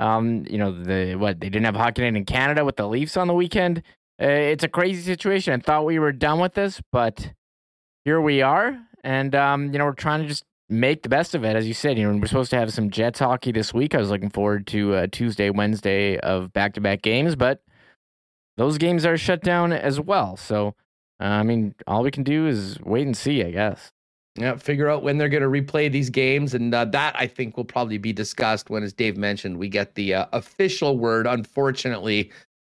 um, 0.00 0.44
you 0.50 0.58
know, 0.58 0.72
the 0.72 1.14
what 1.14 1.38
they 1.38 1.48
didn't 1.48 1.66
have 1.66 1.76
hockey 1.76 2.02
night 2.02 2.16
in 2.16 2.24
Canada 2.24 2.64
with 2.64 2.74
the 2.74 2.88
Leafs 2.88 3.16
on 3.16 3.28
the 3.28 3.34
weekend. 3.34 3.84
Uh, 4.20 4.26
it's 4.26 4.64
a 4.64 4.68
crazy 4.68 5.02
situation. 5.02 5.52
I 5.52 5.58
thought 5.58 5.84
we 5.84 6.00
were 6.00 6.10
done 6.10 6.40
with 6.40 6.54
this, 6.54 6.82
but 6.90 7.34
here 8.04 8.20
we 8.20 8.42
are. 8.42 8.76
And, 9.04 9.32
um, 9.36 9.72
you 9.72 9.78
know, 9.78 9.84
we're 9.84 9.92
trying 9.92 10.22
to 10.22 10.26
just 10.26 10.42
make 10.72 11.02
the 11.02 11.08
best 11.08 11.34
of 11.34 11.44
it. 11.44 11.54
As 11.54 11.68
you 11.68 11.74
said, 11.74 11.98
you 11.98 12.10
know, 12.10 12.18
we're 12.18 12.26
supposed 12.26 12.50
to 12.50 12.56
have 12.56 12.72
some 12.72 12.90
Jets 12.90 13.18
hockey 13.18 13.52
this 13.52 13.72
week. 13.72 13.94
I 13.94 13.98
was 13.98 14.10
looking 14.10 14.30
forward 14.30 14.66
to 14.68 14.94
uh, 14.94 15.06
Tuesday, 15.12 15.50
Wednesday 15.50 16.18
of 16.18 16.52
back 16.52 16.74
to 16.74 16.80
back 16.80 17.02
games, 17.02 17.36
but 17.36 17.62
those 18.56 18.78
games 18.78 19.04
are 19.04 19.16
shut 19.16 19.42
down 19.42 19.72
as 19.72 20.00
well. 20.00 20.36
So, 20.36 20.74
uh, 21.20 21.24
I 21.24 21.42
mean, 21.42 21.74
all 21.86 22.02
we 22.02 22.10
can 22.10 22.22
do 22.22 22.46
is 22.46 22.78
wait 22.80 23.06
and 23.06 23.16
see, 23.16 23.44
I 23.44 23.50
guess. 23.50 23.92
Yeah, 24.36 24.56
figure 24.56 24.88
out 24.88 25.02
when 25.02 25.18
they're 25.18 25.28
going 25.28 25.42
to 25.42 25.48
replay 25.48 25.92
these 25.92 26.08
games, 26.08 26.54
and 26.54 26.74
uh, 26.74 26.86
that 26.86 27.14
I 27.18 27.26
think 27.26 27.58
will 27.58 27.64
probably 27.64 27.98
be 27.98 28.14
discussed 28.14 28.70
when, 28.70 28.82
as 28.82 28.94
Dave 28.94 29.18
mentioned, 29.18 29.58
we 29.58 29.68
get 29.68 29.94
the 29.94 30.14
uh, 30.14 30.26
official 30.32 30.96
word. 30.96 31.26
Unfortunately, 31.26 32.30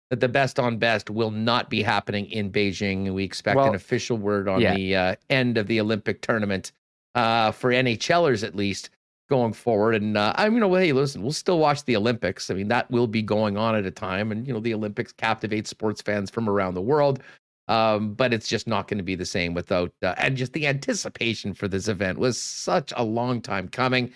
that 0.10 0.20
the 0.20 0.28
best 0.28 0.60
on 0.60 0.78
best 0.78 1.12
will 1.12 1.30
not 1.30 1.70
be 1.70 1.84
happening 1.84 2.26
in 2.32 2.52
Beijing. 2.52 3.14
We 3.14 3.24
expect 3.24 3.58
Well, 3.58 3.70
an 3.70 3.76
official 3.76 4.18
word 4.18 4.48
on 4.48 4.62
yeah. 4.62 4.74
the 4.74 4.96
uh, 4.96 5.16
end 5.30 5.60
of 5.60 5.68
the 5.68 5.80
Olympic 5.80 6.22
tournament 6.22 6.72
uh, 7.16 7.52
for 7.52 7.72
NHLers 7.72 8.44
at 8.44 8.56
least 8.56 8.90
going 9.30 9.54
forward. 9.54 9.96
And 9.96 10.18
uh, 10.18 10.34
I'm, 10.36 10.54
you 10.54 10.60
know, 10.60 10.74
hey, 10.76 10.92
listen, 10.92 11.22
we'll 11.22 11.32
still 11.32 11.60
watch 11.60 11.84
the 11.86 11.96
Olympics. 11.96 12.50
I 12.50 12.54
mean, 12.54 12.68
that 12.68 12.90
will 12.92 13.08
be 13.08 13.22
going 13.22 13.58
on 13.58 13.76
at 13.76 13.86
a 13.86 13.92
time, 13.92 14.32
and 14.32 14.46
you 14.48 14.54
know, 14.54 14.60
the 14.60 14.74
Olympics 14.74 15.12
captivate 15.12 15.68
sports 15.68 16.02
fans 16.02 16.30
from 16.30 16.50
around 16.50 16.74
the 16.74 16.82
world. 16.82 17.22
Um, 17.70 18.14
but 18.14 18.34
it's 18.34 18.48
just 18.50 18.68
not 18.68 18.90
going 18.90 18.98
to 18.98 19.04
be 19.06 19.16
the 19.16 19.26
same 19.26 19.54
without, 19.54 19.94
uh, 20.02 20.16
and 20.18 20.36
just 20.36 20.52
the 20.52 20.68
anticipation 20.68 21.54
for 21.54 21.70
this 21.70 21.88
event 21.88 22.20
was 22.20 22.38
such 22.38 22.92
a 22.98 23.04
long 23.04 23.42
time 23.42 23.70
coming. 23.70 24.12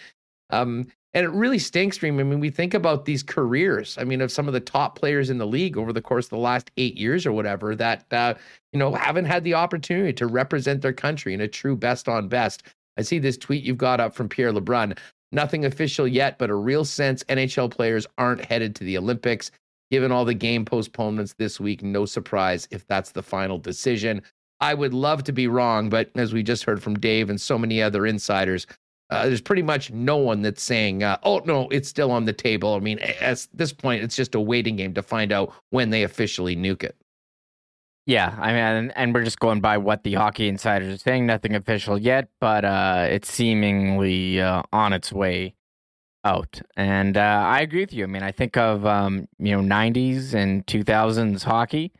Um, 0.49 0.87
and 1.13 1.25
it 1.25 1.29
really 1.29 1.57
stinks, 1.57 1.97
Dream. 1.97 2.19
I 2.19 2.23
mean, 2.23 2.39
we 2.39 2.49
think 2.49 2.73
about 2.73 3.05
these 3.05 3.23
careers. 3.23 3.97
I 3.97 4.03
mean, 4.03 4.21
of 4.21 4.31
some 4.31 4.47
of 4.47 4.53
the 4.53 4.59
top 4.59 4.99
players 4.99 5.29
in 5.29 5.37
the 5.37 5.47
league 5.47 5.77
over 5.77 5.93
the 5.93 6.01
course 6.01 6.25
of 6.25 6.31
the 6.31 6.37
last 6.37 6.69
eight 6.77 6.97
years 6.97 7.25
or 7.25 7.31
whatever 7.31 7.75
that, 7.75 8.05
uh, 8.11 8.33
you 8.73 8.79
know, 8.79 8.93
haven't 8.93 9.25
had 9.25 9.43
the 9.43 9.53
opportunity 9.53 10.13
to 10.13 10.27
represent 10.27 10.81
their 10.81 10.93
country 10.93 11.33
in 11.33 11.41
a 11.41 11.47
true 11.47 11.75
best 11.75 12.07
on 12.07 12.27
best. 12.27 12.63
I 12.97 13.01
see 13.01 13.19
this 13.19 13.37
tweet 13.37 13.63
you've 13.63 13.77
got 13.77 13.99
up 13.99 14.13
from 14.13 14.29
Pierre 14.29 14.51
LeBrun. 14.51 14.97
Nothing 15.31 15.65
official 15.65 16.07
yet, 16.07 16.37
but 16.37 16.49
a 16.49 16.55
real 16.55 16.85
sense 16.85 17.23
NHL 17.25 17.69
players 17.69 18.07
aren't 18.17 18.45
headed 18.45 18.75
to 18.75 18.83
the 18.83 18.97
Olympics. 18.97 19.51
Given 19.91 20.11
all 20.11 20.25
the 20.25 20.33
game 20.33 20.65
postponements 20.65 21.35
this 21.37 21.59
week, 21.59 21.81
no 21.81 22.05
surprise 22.05 22.67
if 22.71 22.85
that's 22.87 23.11
the 23.11 23.23
final 23.23 23.57
decision. 23.57 24.21
I 24.59 24.73
would 24.73 24.93
love 24.93 25.23
to 25.25 25.31
be 25.31 25.47
wrong, 25.47 25.89
but 25.89 26.09
as 26.15 26.33
we 26.33 26.43
just 26.43 26.63
heard 26.63 26.81
from 26.81 26.99
Dave 26.99 27.29
and 27.29 27.39
so 27.39 27.57
many 27.57 27.81
other 27.81 28.05
insiders, 28.05 28.67
uh, 29.09 29.25
there's 29.25 29.41
pretty 29.41 29.61
much 29.61 29.91
no 29.91 30.17
one 30.17 30.41
that's 30.41 30.63
saying, 30.63 31.03
uh, 31.03 31.17
"Oh 31.23 31.39
no, 31.45 31.69
it's 31.69 31.87
still 31.87 32.11
on 32.11 32.25
the 32.25 32.33
table." 32.33 32.73
I 32.73 32.79
mean, 32.79 32.99
at 32.99 33.47
this 33.53 33.71
point, 33.71 34.03
it's 34.03 34.15
just 34.15 34.35
a 34.35 34.39
waiting 34.41 34.75
game 34.75 34.93
to 34.95 35.01
find 35.01 35.31
out 35.31 35.53
when 35.69 35.91
they 35.91 36.03
officially 36.03 36.55
nuke 36.55 36.83
it. 36.83 36.95
Yeah, 38.07 38.33
I 38.39 38.53
mean, 38.53 38.61
and, 38.61 38.97
and 38.97 39.13
we're 39.13 39.25
just 39.25 39.37
going 39.37 39.59
by 39.59 39.77
what 39.77 40.03
the 40.03 40.13
hockey 40.13 40.47
insiders 40.47 40.93
are 40.93 40.97
saying. 40.97 41.25
Nothing 41.25 41.55
official 41.55 41.97
yet, 41.97 42.29
but 42.39 42.63
uh, 42.63 43.05
it's 43.09 43.29
seemingly 43.29 44.39
uh, 44.39 44.63
on 44.71 44.93
its 44.93 45.11
way 45.11 45.55
out. 46.23 46.61
And 46.77 47.17
uh, 47.17 47.43
I 47.45 47.59
agree 47.59 47.81
with 47.81 47.91
you. 47.91 48.05
I 48.05 48.07
mean, 48.07 48.23
I 48.23 48.31
think 48.31 48.55
of 48.55 48.85
um, 48.85 49.27
you 49.39 49.51
know 49.51 49.61
'90s 49.61 50.33
and 50.33 50.65
2000s 50.65 51.43
hockey, 51.43 51.91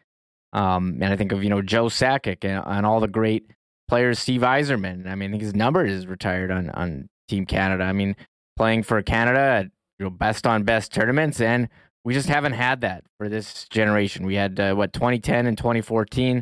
um, 0.54 0.98
and 1.02 1.12
I 1.12 1.18
think 1.18 1.34
of 1.34 1.44
you 1.44 1.50
know 1.50 1.62
Joe 1.62 1.88
Sakic 1.88 2.46
and, 2.46 2.64
and 2.66 2.86
all 2.86 3.02
the 3.02 3.10
great 3.10 3.52
players. 3.90 4.18
Steve 4.18 4.42
Yzerman. 4.42 5.08
I 5.08 5.16
mean, 5.16 5.32
I 5.32 5.34
think 5.34 5.44
his 5.44 5.56
number 5.56 5.86
is 5.86 6.08
retired 6.08 6.52
on 6.52 6.70
on 6.70 7.10
Team 7.28 7.46
Canada. 7.46 7.84
I 7.84 7.92
mean, 7.92 8.16
playing 8.56 8.84
for 8.84 9.02
Canada 9.02 9.40
at 9.40 9.66
you 10.00 10.06
know 10.06 10.10
best 10.10 10.48
on 10.48 10.64
best 10.64 10.94
tournaments 10.94 11.42
and 11.42 11.68
we 12.08 12.14
just 12.14 12.30
haven't 12.30 12.54
had 12.54 12.80
that 12.80 13.04
for 13.18 13.28
this 13.28 13.66
generation. 13.66 14.26
We 14.26 14.36
had 14.36 14.58
uh, 14.62 14.74
what 14.76 14.94
2010 14.94 15.46
and 15.46 15.58
2014, 15.58 16.42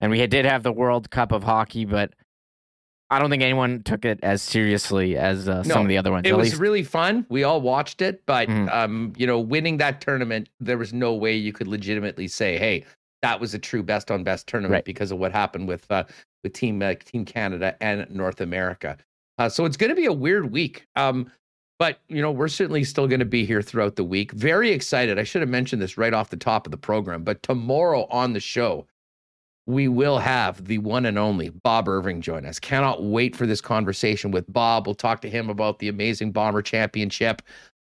and 0.00 0.10
we 0.10 0.18
had, 0.18 0.30
did 0.30 0.44
have 0.44 0.64
the 0.64 0.72
World 0.72 1.12
Cup 1.12 1.30
of 1.30 1.44
hockey, 1.44 1.84
but 1.84 2.12
I 3.08 3.20
don't 3.20 3.30
think 3.30 3.44
anyone 3.44 3.84
took 3.84 4.04
it 4.04 4.18
as 4.24 4.42
seriously 4.42 5.16
as 5.16 5.48
uh, 5.48 5.62
No, 5.64 5.74
some 5.74 5.82
of 5.82 5.88
the 5.88 5.96
other 5.96 6.10
ones. 6.10 6.26
It 6.26 6.36
was 6.36 6.48
least, 6.48 6.60
really 6.60 6.82
fun. 6.82 7.24
We 7.28 7.44
all 7.44 7.60
watched 7.60 8.02
it, 8.02 8.24
but 8.26 8.48
Mhm. 8.48 8.68
um, 8.74 9.12
you 9.16 9.28
know, 9.28 9.38
winning 9.38 9.76
that 9.76 10.00
tournament, 10.00 10.48
there 10.58 10.76
was 10.76 10.92
no 10.92 11.14
way 11.14 11.36
you 11.36 11.52
could 11.52 11.68
legitimately 11.68 12.26
say, 12.26 12.58
"Hey, 12.58 12.84
that 13.22 13.38
was 13.38 13.54
a 13.54 13.60
true 13.60 13.84
best 13.84 14.10
on 14.10 14.24
best 14.24 14.48
tournament" 14.48 14.72
Right. 14.78 14.84
because 14.84 15.12
of 15.12 15.18
what 15.18 15.30
happened 15.30 15.68
with 15.68 15.88
uh, 15.88 16.02
with 16.42 16.52
Team 16.52 16.82
uh, 16.82 16.94
Team 16.94 17.24
Canada 17.24 17.76
and 17.80 18.10
North 18.10 18.40
America. 18.40 18.96
Uh, 19.38 19.48
so 19.48 19.66
it's 19.66 19.76
going 19.76 19.90
to 19.90 19.94
be 19.96 20.06
a 20.06 20.12
weird 20.12 20.50
week. 20.50 20.84
Um, 20.96 21.30
but 21.78 22.00
you 22.08 22.22
know, 22.22 22.30
we're 22.30 22.48
certainly 22.48 22.84
still 22.84 23.06
going 23.06 23.20
to 23.20 23.26
be 23.26 23.44
here 23.44 23.62
throughout 23.62 23.96
the 23.96 24.04
week. 24.04 24.32
Very 24.32 24.70
excited. 24.70 25.18
I 25.18 25.24
should 25.24 25.42
have 25.42 25.48
mentioned 25.48 25.82
this 25.82 25.98
right 25.98 26.14
off 26.14 26.30
the 26.30 26.36
top 26.36 26.66
of 26.66 26.70
the 26.70 26.76
program, 26.76 27.22
but 27.22 27.42
tomorrow 27.42 28.06
on 28.10 28.32
the 28.32 28.40
show, 28.40 28.86
we 29.66 29.88
will 29.88 30.18
have 30.18 30.64
the 30.66 30.78
one 30.78 31.06
and 31.06 31.18
only 31.18 31.48
Bob 31.50 31.88
Irving 31.88 32.20
join 32.20 32.46
us. 32.46 32.58
Cannot 32.60 33.02
wait 33.02 33.34
for 33.34 33.46
this 33.46 33.60
conversation 33.60 34.30
with 34.30 34.50
Bob. 34.52 34.86
We'll 34.86 34.94
talk 34.94 35.20
to 35.22 35.30
him 35.30 35.50
about 35.50 35.80
the 35.80 35.88
amazing 35.88 36.30
Bomber 36.30 36.62
Championship, 36.62 37.42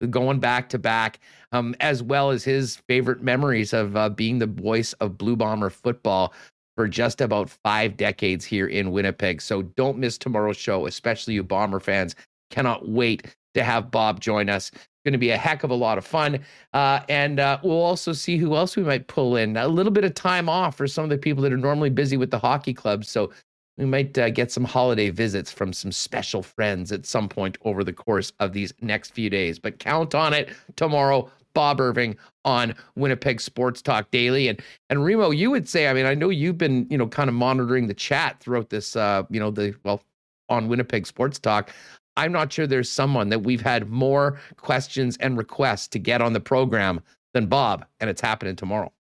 going 0.09 0.39
back 0.39 0.69
to 0.69 0.79
back, 0.79 1.19
um, 1.51 1.75
as 1.79 2.03
well 2.03 2.29
as 2.29 2.43
his 2.43 2.77
favorite 2.87 3.23
memories 3.23 3.73
of 3.73 3.95
uh, 3.95 4.09
being 4.09 4.37
the 4.37 4.45
voice 4.45 4.93
of 4.93 5.17
Blue 5.17 5.35
Bomber 5.35 5.71
football 5.71 6.33
for 6.77 6.87
just 6.87 7.19
about 7.19 7.49
five 7.49 7.97
decades 7.97 8.45
here 8.45 8.67
in 8.67 8.91
Winnipeg. 8.91 9.41
So 9.41 9.63
don't 9.63 9.97
miss 9.97 10.17
tomorrow's 10.17 10.57
show, 10.57 10.85
especially 10.85 11.33
you 11.33 11.43
Bomber 11.43 11.79
fans. 11.79 12.15
Cannot 12.51 12.87
wait 12.87 13.35
to 13.53 13.63
have 13.63 13.91
Bob 13.91 14.19
join 14.19 14.49
us. 14.49 14.71
It's 14.73 14.87
Going 15.05 15.13
to 15.13 15.19
be 15.19 15.31
a 15.31 15.37
heck 15.37 15.63
of 15.63 15.71
a 15.71 15.75
lot 15.75 15.97
of 15.97 16.05
fun. 16.05 16.39
Uh, 16.73 17.01
and 17.09 17.39
uh, 17.39 17.59
we'll 17.63 17.81
also 17.81 18.13
see 18.13 18.37
who 18.37 18.55
else 18.55 18.75
we 18.75 18.83
might 18.83 19.07
pull 19.07 19.35
in. 19.35 19.57
A 19.57 19.67
little 19.67 19.91
bit 19.91 20.03
of 20.03 20.13
time 20.13 20.47
off 20.47 20.77
for 20.77 20.87
some 20.87 21.03
of 21.03 21.09
the 21.09 21.17
people 21.17 21.41
that 21.43 21.53
are 21.53 21.57
normally 21.57 21.89
busy 21.89 22.17
with 22.17 22.31
the 22.31 22.39
hockey 22.39 22.73
club. 22.73 23.05
So 23.05 23.31
we 23.77 23.85
might 23.85 24.17
uh, 24.17 24.29
get 24.29 24.51
some 24.51 24.63
holiday 24.63 25.09
visits 25.09 25.51
from 25.51 25.73
some 25.73 25.91
special 25.91 26.43
friends 26.43 26.91
at 26.91 27.05
some 27.05 27.27
point 27.27 27.57
over 27.63 27.83
the 27.83 27.93
course 27.93 28.31
of 28.39 28.53
these 28.53 28.73
next 28.81 29.13
few 29.13 29.29
days. 29.29 29.57
But 29.57 29.79
count 29.79 30.13
on 30.13 30.33
it 30.33 30.49
tomorrow. 30.75 31.29
Bob 31.53 31.81
Irving 31.81 32.15
on 32.45 32.73
Winnipeg 32.95 33.41
Sports 33.41 33.81
Talk 33.81 34.09
Daily. 34.11 34.47
And 34.47 34.61
and 34.89 35.03
Remo, 35.03 35.31
you 35.31 35.51
would 35.51 35.67
say, 35.67 35.87
I 35.87 35.93
mean, 35.93 36.05
I 36.05 36.13
know 36.13 36.29
you've 36.29 36.57
been, 36.57 36.87
you 36.89 36.97
know, 36.97 37.07
kind 37.07 37.27
of 37.29 37.33
monitoring 37.33 37.87
the 37.87 37.93
chat 37.93 38.39
throughout 38.39 38.69
this 38.69 38.95
uh, 38.95 39.23
you 39.29 39.39
know, 39.39 39.51
the 39.51 39.75
well, 39.83 40.01
on 40.49 40.67
Winnipeg 40.67 41.07
Sports 41.07 41.39
Talk. 41.39 41.71
I'm 42.17 42.31
not 42.31 42.51
sure 42.51 42.67
there's 42.67 42.89
someone 42.91 43.29
that 43.29 43.39
we've 43.39 43.61
had 43.61 43.89
more 43.89 44.39
questions 44.57 45.17
and 45.17 45.37
requests 45.37 45.87
to 45.89 45.99
get 45.99 46.21
on 46.21 46.33
the 46.33 46.39
program 46.39 47.01
than 47.33 47.47
Bob, 47.47 47.85
and 47.99 48.09
it's 48.09 48.21
happening 48.21 48.55
tomorrow. 48.55 48.91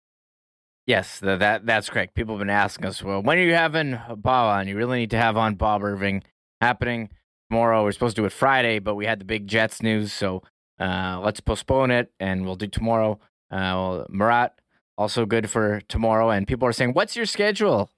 yes, 0.87 1.21
th- 1.21 1.39
that 1.41 1.67
that's 1.67 1.89
correct. 1.91 2.15
People 2.15 2.35
have 2.35 2.41
been 2.41 2.51
asking 2.51 2.87
us, 2.87 3.03
well, 3.03 3.23
when 3.23 3.39
are 3.39 3.43
you 3.43 3.55
having 3.55 3.99
Bob 4.17 4.59
on? 4.59 4.69
You 4.69 4.77
really 4.77 5.01
need 5.01 5.11
to 5.11 5.17
have 5.19 5.37
on 5.37 5.55
Bob 5.55 5.83
Irving 5.85 6.23
happening 6.61 7.11
tomorrow. 7.51 7.85
We're 7.85 7.93
supposed 7.93 8.17
to 8.17 8.23
do 8.23 8.27
it 8.27 8.33
Friday, 8.33 8.79
but 8.79 8.95
we 8.95 9.07
had 9.07 9.21
the 9.21 9.25
big 9.25 9.47
Jets 9.47 9.83
news, 9.83 10.13
so 10.13 10.43
uh, 10.79 11.21
let's 11.23 11.41
postpone 11.41 11.91
it 11.91 12.13
and 12.21 12.45
we'll 12.45 12.57
do 12.57 12.67
tomorrow. 12.67 13.19
Uh, 13.51 13.75
well, 13.75 14.07
Murat 14.09 14.61
also 14.97 15.27
good 15.27 15.51
for 15.51 15.81
tomorrow, 15.89 16.31
and 16.31 16.47
people 16.47 16.67
are 16.69 16.73
saying, 16.73 16.93
what's 16.93 17.17
your 17.17 17.27
schedule 17.27 17.91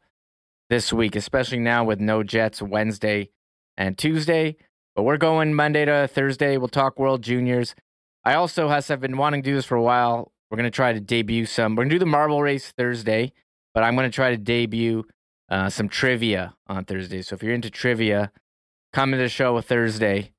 this 0.70 0.92
week, 0.92 1.14
especially 1.16 1.58
now 1.58 1.84
with 1.84 2.00
no 2.00 2.22
Jets 2.22 2.62
Wednesday 2.62 3.28
and 3.76 3.98
Tuesday. 3.98 4.56
But 4.94 5.02
we're 5.04 5.16
going 5.16 5.54
Monday 5.54 5.84
to 5.84 6.06
Thursday. 6.12 6.56
We'll 6.56 6.68
talk 6.68 6.98
World 6.98 7.22
Juniors. 7.22 7.74
I 8.24 8.34
also, 8.34 8.68
I've 8.68 9.00
been 9.00 9.16
wanting 9.16 9.42
to 9.42 9.50
do 9.50 9.54
this 9.54 9.64
for 9.64 9.76
a 9.76 9.82
while. 9.82 10.32
We're 10.50 10.56
going 10.56 10.70
to 10.70 10.74
try 10.74 10.92
to 10.92 11.00
debut 11.00 11.46
some. 11.46 11.74
We're 11.74 11.84
going 11.84 11.90
to 11.90 11.94
do 11.94 11.98
the 11.98 12.06
marble 12.06 12.42
race 12.42 12.72
Thursday, 12.76 13.32
but 13.74 13.82
I'm 13.82 13.96
going 13.96 14.10
to 14.10 14.14
try 14.14 14.30
to 14.30 14.36
debut 14.36 15.04
uh, 15.48 15.70
some 15.70 15.88
trivia 15.88 16.54
on 16.66 16.84
Thursday. 16.84 17.22
So 17.22 17.34
if 17.34 17.42
you're 17.42 17.54
into 17.54 17.70
trivia, 17.70 18.30
come 18.92 19.12
to 19.12 19.16
the 19.16 19.28
show 19.30 19.58
Thursday, 19.62 20.32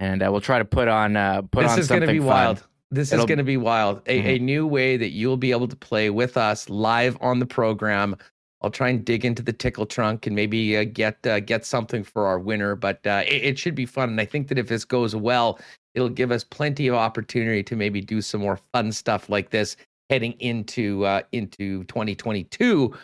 and 0.00 0.22
uh, 0.22 0.28
we'll 0.32 0.40
try 0.40 0.58
to 0.58 0.64
put 0.64 0.88
on 0.88 1.16
uh, 1.16 1.42
put 1.42 1.62
this 1.62 1.72
on 1.72 1.78
is 1.78 1.88
going 1.88 2.00
to 2.00 2.06
be 2.08 2.18
fun. 2.18 2.26
wild. 2.26 2.66
This 2.90 3.12
It'll- 3.12 3.24
is 3.24 3.28
going 3.28 3.38
to 3.38 3.44
be 3.44 3.56
wild. 3.56 4.02
A, 4.06 4.34
a 4.34 4.38
new 4.38 4.66
way 4.66 4.96
that 4.98 5.10
you'll 5.10 5.36
be 5.38 5.52
able 5.52 5.68
to 5.68 5.76
play 5.76 6.10
with 6.10 6.36
us 6.36 6.68
live 6.68 7.16
on 7.20 7.38
the 7.38 7.46
program. 7.46 8.16
I'll 8.62 8.70
try 8.70 8.88
and 8.88 9.04
dig 9.04 9.24
into 9.24 9.42
the 9.42 9.52
tickle 9.52 9.86
trunk 9.86 10.26
and 10.26 10.36
maybe 10.36 10.76
uh, 10.76 10.84
get 10.84 11.26
uh, 11.26 11.40
get 11.40 11.64
something 11.64 12.04
for 12.04 12.26
our 12.26 12.38
winner. 12.38 12.76
But 12.76 13.06
uh, 13.06 13.24
it, 13.26 13.44
it 13.44 13.58
should 13.58 13.74
be 13.74 13.86
fun, 13.86 14.10
and 14.10 14.20
I 14.20 14.24
think 14.24 14.48
that 14.48 14.58
if 14.58 14.68
this 14.68 14.84
goes 14.84 15.16
well, 15.16 15.58
it'll 15.94 16.08
give 16.08 16.30
us 16.30 16.44
plenty 16.44 16.86
of 16.88 16.94
opportunity 16.94 17.62
to 17.64 17.76
maybe 17.76 18.00
do 18.00 18.20
some 18.20 18.40
more 18.40 18.58
fun 18.72 18.92
stuff 18.92 19.28
like 19.28 19.50
this 19.50 19.76
heading 20.10 20.32
into 20.40 21.04
uh, 21.04 21.22
into 21.32 21.84
2022. 21.84 22.94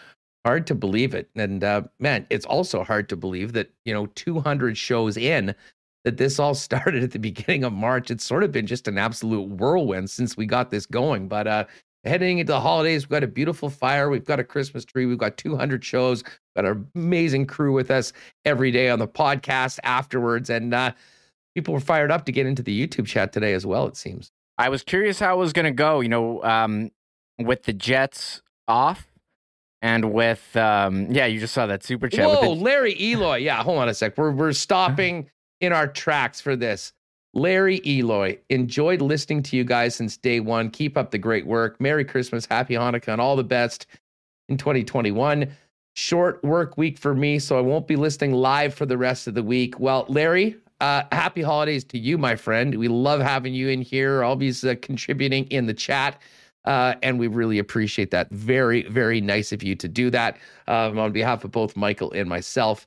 Hard 0.46 0.66
to 0.68 0.74
believe 0.74 1.14
it, 1.14 1.28
and 1.34 1.64
uh, 1.64 1.82
man, 1.98 2.26
it's 2.30 2.46
also 2.46 2.84
hard 2.84 3.08
to 3.08 3.16
believe 3.16 3.52
that 3.52 3.70
you 3.84 3.92
know 3.92 4.06
200 4.14 4.78
shows 4.78 5.16
in 5.16 5.54
that 6.04 6.16
this 6.16 6.38
all 6.38 6.54
started 6.68 7.02
at 7.02 7.10
the 7.10 7.18
beginning 7.18 7.64
of 7.64 7.72
March. 7.72 8.10
It's 8.10 8.24
sort 8.24 8.44
of 8.44 8.52
been 8.52 8.66
just 8.66 8.88
an 8.88 8.98
absolute 8.98 9.48
whirlwind 9.48 10.10
since 10.10 10.36
we 10.36 10.46
got 10.46 10.70
this 10.70 10.86
going. 10.86 11.28
But 11.28 11.46
uh, 11.46 11.64
heading 12.04 12.38
into 12.38 12.52
the 12.52 12.60
holidays, 12.60 13.04
we've 13.04 13.10
got 13.10 13.24
a 13.24 13.28
beautiful 13.28 13.70
fire. 13.70 14.08
We've 14.08 14.24
got 14.24 14.40
a 14.40 14.44
Christmas 14.44 14.84
tree. 14.84 15.06
We've 15.06 15.18
got 15.18 15.36
200 15.36 15.84
shows. 15.84 16.22
We've 16.24 16.64
got 16.64 16.64
an 16.64 16.88
amazing 16.94 17.46
crew 17.46 17.72
with 17.72 17.90
us 17.90 18.12
every 18.44 18.70
day 18.70 18.88
on 18.88 18.98
the 18.98 19.08
podcast 19.08 19.78
afterwards. 19.82 20.50
And 20.50 20.74
uh, 20.74 20.92
people 21.54 21.74
were 21.74 21.80
fired 21.80 22.10
up 22.10 22.24
to 22.26 22.32
get 22.32 22.46
into 22.46 22.62
the 22.62 22.86
YouTube 22.86 23.06
chat 23.06 23.32
today 23.32 23.52
as 23.52 23.66
well, 23.66 23.86
it 23.86 23.96
seems. 23.96 24.30
I 24.56 24.68
was 24.68 24.82
curious 24.82 25.20
how 25.20 25.34
it 25.34 25.38
was 25.38 25.52
going 25.52 25.66
to 25.66 25.70
go, 25.70 26.00
you 26.00 26.08
know, 26.08 26.42
um, 26.42 26.90
with 27.38 27.64
the 27.64 27.72
Jets 27.72 28.42
off 28.66 29.06
and 29.80 30.12
with, 30.12 30.56
um, 30.56 31.12
yeah, 31.12 31.26
you 31.26 31.38
just 31.38 31.54
saw 31.54 31.66
that 31.66 31.84
super 31.84 32.08
chat. 32.08 32.26
Whoa, 32.26 32.50
with 32.50 32.58
the, 32.58 32.64
Larry 32.64 33.00
Eloy. 33.00 33.36
Yeah, 33.36 33.62
hold 33.62 33.78
on 33.78 33.88
a 33.88 33.94
sec. 33.94 34.18
We're, 34.18 34.32
we're 34.32 34.52
stopping 34.52 35.30
in 35.60 35.72
our 35.72 35.86
tracks 35.86 36.40
for 36.40 36.56
this. 36.56 36.92
Larry 37.34 37.80
Eloy, 37.86 38.38
enjoyed 38.48 39.02
listening 39.02 39.42
to 39.44 39.56
you 39.56 39.64
guys 39.64 39.94
since 39.94 40.16
day 40.16 40.40
one. 40.40 40.70
Keep 40.70 40.96
up 40.96 41.10
the 41.10 41.18
great 41.18 41.46
work. 41.46 41.80
Merry 41.80 42.04
Christmas, 42.04 42.46
Happy 42.46 42.74
Hanukkah, 42.74 43.12
and 43.12 43.20
all 43.20 43.36
the 43.36 43.44
best 43.44 43.86
in 44.48 44.56
2021. 44.56 45.50
Short 45.94 46.42
work 46.42 46.78
week 46.78 46.98
for 46.98 47.14
me, 47.14 47.38
so 47.38 47.58
I 47.58 47.60
won't 47.60 47.86
be 47.86 47.96
listening 47.96 48.32
live 48.32 48.74
for 48.74 48.86
the 48.86 48.96
rest 48.96 49.26
of 49.26 49.34
the 49.34 49.42
week. 49.42 49.78
Well, 49.78 50.06
Larry, 50.08 50.56
uh, 50.80 51.02
happy 51.12 51.42
holidays 51.42 51.84
to 51.84 51.98
you, 51.98 52.18
my 52.18 52.36
friend. 52.36 52.74
We 52.76 52.88
love 52.88 53.20
having 53.20 53.52
you 53.52 53.68
in 53.68 53.82
here, 53.82 54.22
always 54.22 54.64
uh, 54.64 54.76
contributing 54.80 55.46
in 55.46 55.66
the 55.66 55.74
chat. 55.74 56.20
Uh, 56.64 56.94
and 57.02 57.18
we 57.18 57.26
really 57.26 57.58
appreciate 57.58 58.10
that. 58.10 58.30
Very, 58.30 58.82
very 58.88 59.20
nice 59.20 59.52
of 59.52 59.62
you 59.62 59.74
to 59.76 59.88
do 59.88 60.10
that 60.10 60.36
um, 60.66 60.98
on 60.98 61.12
behalf 61.12 61.44
of 61.44 61.50
both 61.50 61.76
Michael 61.76 62.12
and 62.12 62.28
myself. 62.28 62.86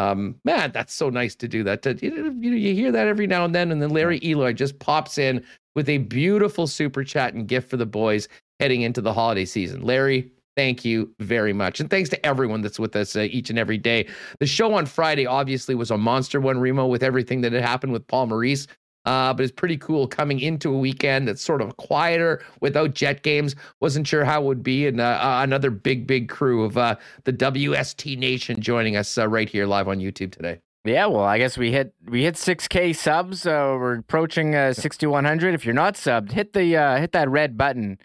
Um, 0.00 0.36
man, 0.44 0.72
that's 0.72 0.94
so 0.94 1.10
nice 1.10 1.34
to 1.36 1.48
do 1.48 1.62
that. 1.64 1.82
To, 1.82 1.94
you, 2.00 2.10
know, 2.10 2.30
you 2.30 2.74
hear 2.74 2.90
that 2.90 3.06
every 3.06 3.26
now 3.26 3.44
and 3.44 3.54
then. 3.54 3.70
And 3.70 3.82
then 3.82 3.90
Larry 3.90 4.18
Eloy 4.22 4.54
just 4.54 4.78
pops 4.78 5.18
in 5.18 5.44
with 5.74 5.88
a 5.88 5.98
beautiful 5.98 6.66
super 6.66 7.04
chat 7.04 7.34
and 7.34 7.46
gift 7.46 7.68
for 7.68 7.76
the 7.76 7.86
boys 7.86 8.26
heading 8.60 8.80
into 8.82 9.02
the 9.02 9.12
holiday 9.12 9.44
season. 9.44 9.82
Larry, 9.82 10.30
thank 10.56 10.86
you 10.86 11.14
very 11.20 11.52
much. 11.52 11.80
And 11.80 11.90
thanks 11.90 12.08
to 12.10 12.26
everyone 12.26 12.62
that's 12.62 12.78
with 12.78 12.96
us 12.96 13.14
uh, 13.14 13.20
each 13.30 13.50
and 13.50 13.58
every 13.58 13.78
day. 13.78 14.08
The 14.38 14.46
show 14.46 14.72
on 14.74 14.86
Friday 14.86 15.26
obviously 15.26 15.74
was 15.74 15.90
a 15.90 15.98
monster 15.98 16.40
one, 16.40 16.58
Remo, 16.58 16.86
with 16.86 17.02
everything 17.02 17.42
that 17.42 17.52
had 17.52 17.62
happened 17.62 17.92
with 17.92 18.06
Paul 18.06 18.26
Maurice. 18.26 18.66
Uh, 19.06 19.32
but 19.32 19.42
it's 19.42 19.52
pretty 19.52 19.78
cool 19.78 20.06
coming 20.06 20.40
into 20.40 20.72
a 20.72 20.78
weekend 20.78 21.26
that's 21.26 21.42
sort 21.42 21.62
of 21.62 21.76
quieter 21.78 22.42
without 22.60 22.94
jet 22.94 23.22
games. 23.22 23.56
Wasn't 23.80 24.06
sure 24.06 24.24
how 24.24 24.42
it 24.42 24.44
would 24.44 24.62
be. 24.62 24.86
And 24.86 25.00
uh, 25.00 25.18
uh 25.22 25.40
another 25.42 25.70
big, 25.70 26.06
big 26.06 26.28
crew 26.28 26.64
of 26.64 26.76
uh, 26.76 26.96
the 27.24 27.32
WST 27.32 28.18
Nation 28.18 28.60
joining 28.60 28.96
us 28.96 29.16
uh, 29.16 29.26
right 29.26 29.48
here 29.48 29.66
live 29.66 29.88
on 29.88 29.98
YouTube 29.98 30.32
today. 30.32 30.60
Yeah, 30.84 31.06
well, 31.06 31.24
I 31.24 31.36
guess 31.36 31.58
we 31.58 31.72
hit 31.72 31.94
we 32.06 32.22
hit 32.22 32.36
6k 32.36 32.96
subs. 32.96 33.44
We're 33.44 33.98
approaching 33.98 34.54
uh, 34.54 34.72
6100. 34.72 35.54
If 35.54 35.66
you're 35.66 35.74
not 35.74 35.94
subbed, 35.94 36.32
hit 36.32 36.54
the 36.54 36.76
uh, 36.76 36.96
hit 36.96 37.12
that 37.12 37.28
red 37.28 37.58
button, 37.58 37.98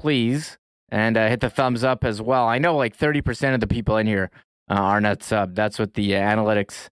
please, 0.00 0.58
and 0.88 1.16
uh, 1.16 1.28
hit 1.28 1.40
the 1.40 1.50
thumbs 1.50 1.84
up 1.84 2.04
as 2.04 2.20
well. 2.20 2.46
I 2.46 2.58
know 2.58 2.76
like 2.76 2.96
30% 2.96 3.54
of 3.54 3.60
the 3.60 3.68
people 3.68 3.96
in 3.96 4.06
here 4.06 4.30
uh, 4.68 4.74
are 4.74 5.00
not 5.00 5.20
subbed. 5.20 5.54
That's 5.54 5.78
what 5.78 5.94
the 5.94 6.16
uh, 6.16 6.20
analytics 6.20 6.88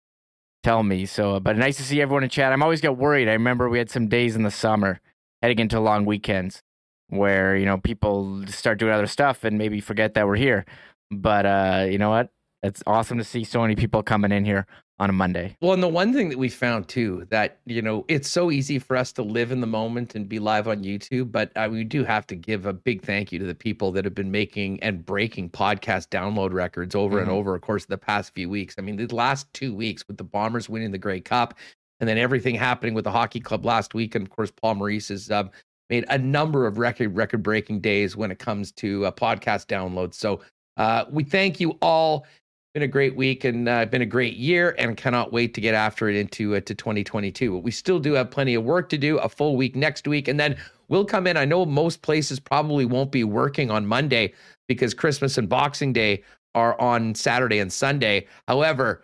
tell 0.66 0.82
me. 0.82 1.06
So, 1.06 1.38
but 1.38 1.56
nice 1.56 1.76
to 1.76 1.84
see 1.84 2.00
everyone 2.00 2.24
in 2.24 2.28
chat. 2.28 2.52
I'm 2.52 2.62
always 2.62 2.80
get 2.80 2.96
worried. 2.96 3.28
I 3.28 3.32
remember 3.32 3.68
we 3.68 3.78
had 3.78 3.88
some 3.88 4.08
days 4.08 4.34
in 4.34 4.42
the 4.42 4.50
summer 4.50 5.00
heading 5.40 5.60
into 5.60 5.78
long 5.78 6.04
weekends 6.04 6.60
where 7.08 7.56
you 7.56 7.64
know 7.64 7.78
people 7.78 8.44
start 8.48 8.80
doing 8.80 8.92
other 8.92 9.06
stuff 9.06 9.44
and 9.44 9.58
maybe 9.58 9.80
forget 9.80 10.14
that 10.14 10.26
we're 10.26 10.34
here. 10.34 10.64
But 11.12 11.46
uh, 11.46 11.86
you 11.88 11.98
know 11.98 12.10
what? 12.10 12.30
It's 12.64 12.82
awesome 12.84 13.18
to 13.18 13.24
see 13.24 13.44
so 13.44 13.60
many 13.62 13.76
people 13.76 14.02
coming 14.02 14.32
in 14.32 14.44
here 14.44 14.66
on 14.98 15.10
a 15.10 15.12
Monday. 15.12 15.56
Well, 15.60 15.72
and 15.72 15.82
the 15.82 15.88
one 15.88 16.12
thing 16.12 16.30
that 16.30 16.38
we 16.38 16.48
found 16.48 16.88
too 16.88 17.26
that 17.30 17.58
you 17.66 17.82
know 17.82 18.04
it's 18.08 18.30
so 18.30 18.50
easy 18.50 18.78
for 18.78 18.96
us 18.96 19.12
to 19.12 19.22
live 19.22 19.52
in 19.52 19.60
the 19.60 19.66
moment 19.66 20.14
and 20.14 20.28
be 20.28 20.38
live 20.38 20.68
on 20.68 20.82
YouTube, 20.82 21.30
but 21.30 21.52
uh, 21.56 21.68
we 21.70 21.84
do 21.84 22.04
have 22.04 22.26
to 22.28 22.36
give 22.36 22.66
a 22.66 22.72
big 22.72 23.02
thank 23.02 23.30
you 23.30 23.38
to 23.38 23.44
the 23.44 23.54
people 23.54 23.92
that 23.92 24.04
have 24.04 24.14
been 24.14 24.30
making 24.30 24.82
and 24.82 25.04
breaking 25.04 25.50
podcast 25.50 26.08
download 26.08 26.52
records 26.52 26.94
over 26.94 27.16
mm-hmm. 27.16 27.28
and 27.28 27.30
over, 27.30 27.54
of 27.54 27.60
course, 27.60 27.84
the 27.84 27.98
past 27.98 28.34
few 28.34 28.48
weeks. 28.48 28.74
I 28.78 28.82
mean, 28.82 28.96
the 28.96 29.14
last 29.14 29.52
two 29.52 29.74
weeks 29.74 30.06
with 30.08 30.16
the 30.16 30.24
Bombers 30.24 30.68
winning 30.68 30.92
the 30.92 30.98
Grey 30.98 31.20
Cup, 31.20 31.54
and 32.00 32.08
then 32.08 32.18
everything 32.18 32.54
happening 32.54 32.94
with 32.94 33.04
the 33.04 33.12
hockey 33.12 33.40
club 33.40 33.64
last 33.66 33.94
week, 33.94 34.14
and 34.14 34.26
of 34.26 34.30
course, 34.30 34.50
Paul 34.50 34.76
Maurice 34.76 35.08
has 35.08 35.30
um, 35.30 35.50
made 35.90 36.06
a 36.08 36.18
number 36.18 36.66
of 36.66 36.78
record 36.78 37.14
record 37.14 37.42
breaking 37.42 37.80
days 37.80 38.16
when 38.16 38.30
it 38.30 38.38
comes 38.38 38.72
to 38.72 39.06
uh, 39.06 39.10
podcast 39.10 39.66
downloads. 39.66 40.14
So. 40.14 40.40
Uh, 40.78 41.06
we 41.10 41.24
thank 41.24 41.58
you 41.58 41.70
all 41.80 42.26
been 42.76 42.82
a 42.82 42.86
great 42.86 43.16
week 43.16 43.44
and 43.44 43.70
uh, 43.70 43.86
been 43.86 44.02
a 44.02 44.04
great 44.06 44.36
year 44.36 44.74
and 44.78 44.98
cannot 44.98 45.32
wait 45.32 45.54
to 45.54 45.62
get 45.62 45.72
after 45.72 46.10
it 46.10 46.14
into 46.14 46.54
uh, 46.54 46.60
to 46.60 46.74
2022 46.74 47.50
but 47.50 47.60
we 47.60 47.70
still 47.70 47.98
do 47.98 48.12
have 48.12 48.30
plenty 48.30 48.54
of 48.54 48.64
work 48.64 48.90
to 48.90 48.98
do 48.98 49.16
a 49.16 49.30
full 49.30 49.56
week 49.56 49.74
next 49.74 50.06
week 50.06 50.28
and 50.28 50.38
then 50.38 50.54
we'll 50.88 51.02
come 51.02 51.26
in 51.26 51.38
i 51.38 51.44
know 51.46 51.64
most 51.64 52.02
places 52.02 52.38
probably 52.38 52.84
won't 52.84 53.10
be 53.10 53.24
working 53.24 53.70
on 53.70 53.86
monday 53.86 54.30
because 54.68 54.92
christmas 54.92 55.38
and 55.38 55.48
boxing 55.48 55.90
day 55.90 56.22
are 56.54 56.78
on 56.78 57.14
saturday 57.14 57.60
and 57.60 57.72
sunday 57.72 58.26
however 58.46 59.02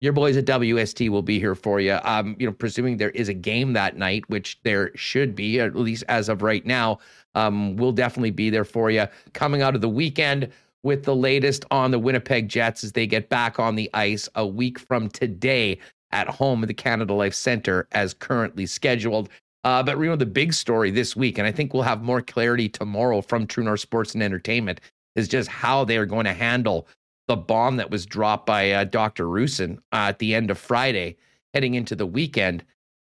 your 0.00 0.12
boys 0.12 0.36
at 0.36 0.44
WST 0.44 1.08
will 1.08 1.22
be 1.22 1.38
here 1.38 1.54
for 1.54 1.80
you. 1.80 1.98
Um, 2.04 2.36
you 2.38 2.44
know, 2.44 2.52
presuming 2.52 2.98
there 2.98 3.08
is 3.10 3.30
a 3.30 3.32
game 3.32 3.72
that 3.72 3.96
night, 3.96 4.28
which 4.28 4.60
there 4.62 4.90
should 4.94 5.34
be, 5.34 5.60
at 5.60 5.74
least 5.74 6.04
as 6.10 6.28
of 6.28 6.42
right 6.42 6.66
now. 6.66 6.98
Um, 7.34 7.74
we'll 7.76 7.92
definitely 7.92 8.30
be 8.30 8.50
there 8.50 8.66
for 8.66 8.90
you. 8.90 9.06
Coming 9.32 9.62
out 9.62 9.74
of 9.74 9.80
the 9.80 9.88
weekend, 9.88 10.52
with 10.84 11.02
the 11.02 11.16
latest 11.16 11.64
on 11.70 11.90
the 11.90 11.98
Winnipeg 11.98 12.48
Jets 12.48 12.84
as 12.84 12.92
they 12.92 13.06
get 13.06 13.28
back 13.28 13.58
on 13.58 13.74
the 13.74 13.90
ice 13.94 14.28
a 14.36 14.46
week 14.46 14.78
from 14.78 15.08
today 15.08 15.78
at 16.12 16.28
home 16.28 16.62
at 16.62 16.68
the 16.68 16.74
Canada 16.74 17.12
Life 17.12 17.34
Center 17.34 17.88
as 17.92 18.14
currently 18.14 18.66
scheduled. 18.66 19.30
Uh, 19.64 19.82
but 19.82 19.98
know 19.98 20.14
the 20.14 20.26
big 20.26 20.52
story 20.52 20.90
this 20.90 21.16
week, 21.16 21.38
and 21.38 21.46
I 21.46 21.52
think 21.52 21.72
we'll 21.72 21.82
have 21.82 22.02
more 22.02 22.20
clarity 22.20 22.68
tomorrow 22.68 23.22
from 23.22 23.46
True 23.46 23.64
North 23.64 23.80
Sports 23.80 24.12
and 24.12 24.22
Entertainment, 24.22 24.80
is 25.16 25.26
just 25.26 25.48
how 25.48 25.84
they 25.84 25.96
are 25.96 26.06
going 26.06 26.26
to 26.26 26.34
handle 26.34 26.86
the 27.28 27.36
bomb 27.36 27.76
that 27.76 27.90
was 27.90 28.04
dropped 28.04 28.44
by 28.44 28.70
uh, 28.70 28.84
Dr. 28.84 29.26
Roussin 29.26 29.78
uh, 29.92 30.08
at 30.08 30.18
the 30.18 30.34
end 30.34 30.50
of 30.50 30.58
Friday, 30.58 31.16
heading 31.54 31.74
into 31.74 31.96
the 31.96 32.06
weekend. 32.06 32.62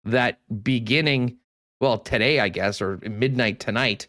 That 0.05 0.39
beginning, 0.63 1.39
well, 1.81 1.99
today 1.99 2.39
I 2.39 2.51
guess, 2.51 2.81
or 2.81 2.99
midnight 2.99 3.59
tonight, 3.59 4.07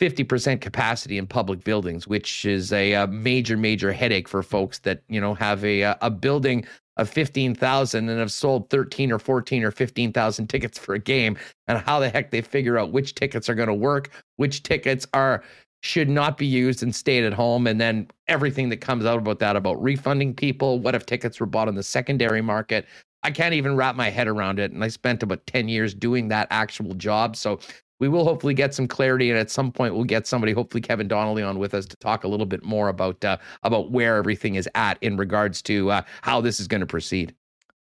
50% 0.00 0.60
capacity 0.60 1.18
in 1.18 1.26
public 1.26 1.62
buildings, 1.62 2.08
which 2.08 2.44
is 2.46 2.72
a, 2.72 2.94
a, 2.94 3.06
major, 3.06 3.56
major 3.56 3.92
headache 3.92 4.28
for 4.28 4.42
folks 4.42 4.78
that, 4.80 5.02
you 5.08 5.20
know, 5.20 5.34
have 5.34 5.62
a, 5.64 5.84
uh, 5.84 5.94
a 6.00 6.10
building 6.10 6.64
of 6.96 7.08
15,000 7.08 8.08
and 8.08 8.18
have 8.18 8.32
sold 8.32 8.70
13 8.70 9.12
or 9.12 9.18
14 9.18 9.62
or 9.62 9.70
15,000 9.70 10.46
tickets 10.48 10.78
for 10.78 10.94
a 10.94 10.98
game 10.98 11.36
and 11.68 11.78
how 11.78 12.00
the 12.00 12.08
heck 12.08 12.30
they 12.30 12.40
figure 12.40 12.78
out 12.78 12.92
which 12.92 13.14
tickets 13.14 13.48
are 13.48 13.54
going 13.54 13.68
to 13.68 13.74
work, 13.74 14.10
which 14.36 14.62
tickets 14.62 15.06
are 15.12 15.42
should 15.82 16.10
not 16.10 16.36
be 16.36 16.44
used 16.44 16.82
and 16.82 16.94
stayed 16.94 17.24
at 17.24 17.32
home 17.32 17.66
and 17.66 17.80
then 17.80 18.06
everything 18.28 18.68
that 18.68 18.82
comes 18.82 19.06
out 19.06 19.18
about 19.18 19.38
that 19.38 19.56
about 19.56 19.82
refunding 19.82 20.34
people, 20.34 20.78
what 20.78 20.94
if 20.94 21.06
tickets 21.06 21.40
were 21.40 21.46
bought 21.46 21.68
on 21.68 21.74
the 21.74 21.82
secondary 21.82 22.42
market? 22.42 22.86
I 23.22 23.30
can't 23.30 23.54
even 23.54 23.76
wrap 23.76 23.96
my 23.96 24.10
head 24.10 24.28
around 24.28 24.58
it 24.58 24.72
and 24.72 24.84
I 24.84 24.88
spent 24.88 25.22
about 25.22 25.46
10 25.46 25.68
years 25.68 25.94
doing 25.94 26.28
that 26.28 26.48
actual 26.50 26.92
job. 26.94 27.34
So 27.34 27.60
we 28.00 28.08
will 28.08 28.24
hopefully 28.24 28.54
get 28.54 28.74
some 28.74 28.88
clarity, 28.88 29.30
and 29.30 29.38
at 29.38 29.50
some 29.50 29.70
point 29.70 29.94
we'll 29.94 30.04
get 30.04 30.26
somebody, 30.26 30.52
hopefully 30.52 30.80
Kevin 30.80 31.06
Donnelly, 31.06 31.42
on 31.42 31.58
with 31.58 31.74
us 31.74 31.86
to 31.86 31.96
talk 31.96 32.24
a 32.24 32.28
little 32.28 32.46
bit 32.46 32.64
more 32.64 32.88
about 32.88 33.24
uh, 33.24 33.36
about 33.62 33.92
where 33.92 34.16
everything 34.16 34.56
is 34.56 34.68
at 34.74 34.98
in 35.02 35.16
regards 35.16 35.62
to 35.62 35.90
uh, 35.90 36.02
how 36.22 36.40
this 36.40 36.58
is 36.58 36.66
going 36.66 36.80
to 36.80 36.86
proceed. 36.86 37.34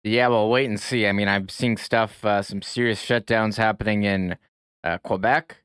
Yeah, 0.05 0.29
well, 0.29 0.49
wait 0.49 0.69
and 0.69 0.79
see. 0.79 1.07
I 1.07 1.13
mean, 1.13 1.29
I'm 1.29 1.49
seeing 1.49 1.77
stuff, 1.77 2.25
uh, 2.25 2.43
some 2.43 2.61
serious 2.61 3.05
shutdowns 3.05 3.57
happening 3.57 4.03
in 4.03 4.37
uh, 4.85 4.99
Quebec. 4.99 5.63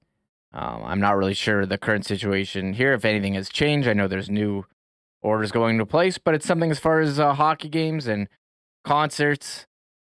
Um, 0.53 0.84
I'm 0.86 0.99
not 0.99 1.18
really 1.18 1.34
sure 1.34 1.65
the 1.65 1.78
current 1.78 2.06
situation 2.06 2.74
here, 2.74 2.94
if 2.94 3.03
anything 3.03 3.34
has 3.34 3.49
changed. 3.49 3.88
I 3.88 3.94
know 3.94 4.07
there's 4.07 4.30
new 4.30 4.65
orders 5.22 5.52
going 5.52 5.76
into 5.76 5.86
place, 5.86 6.18
but 6.18 6.34
it's 6.34 6.45
something 6.45 6.72
as 6.72 6.80
far 6.80 6.99
as 6.99 7.19
uh, 7.19 7.34
hockey 7.34 7.68
games 7.69 8.07
and 8.07 8.28
concerts 8.86 9.66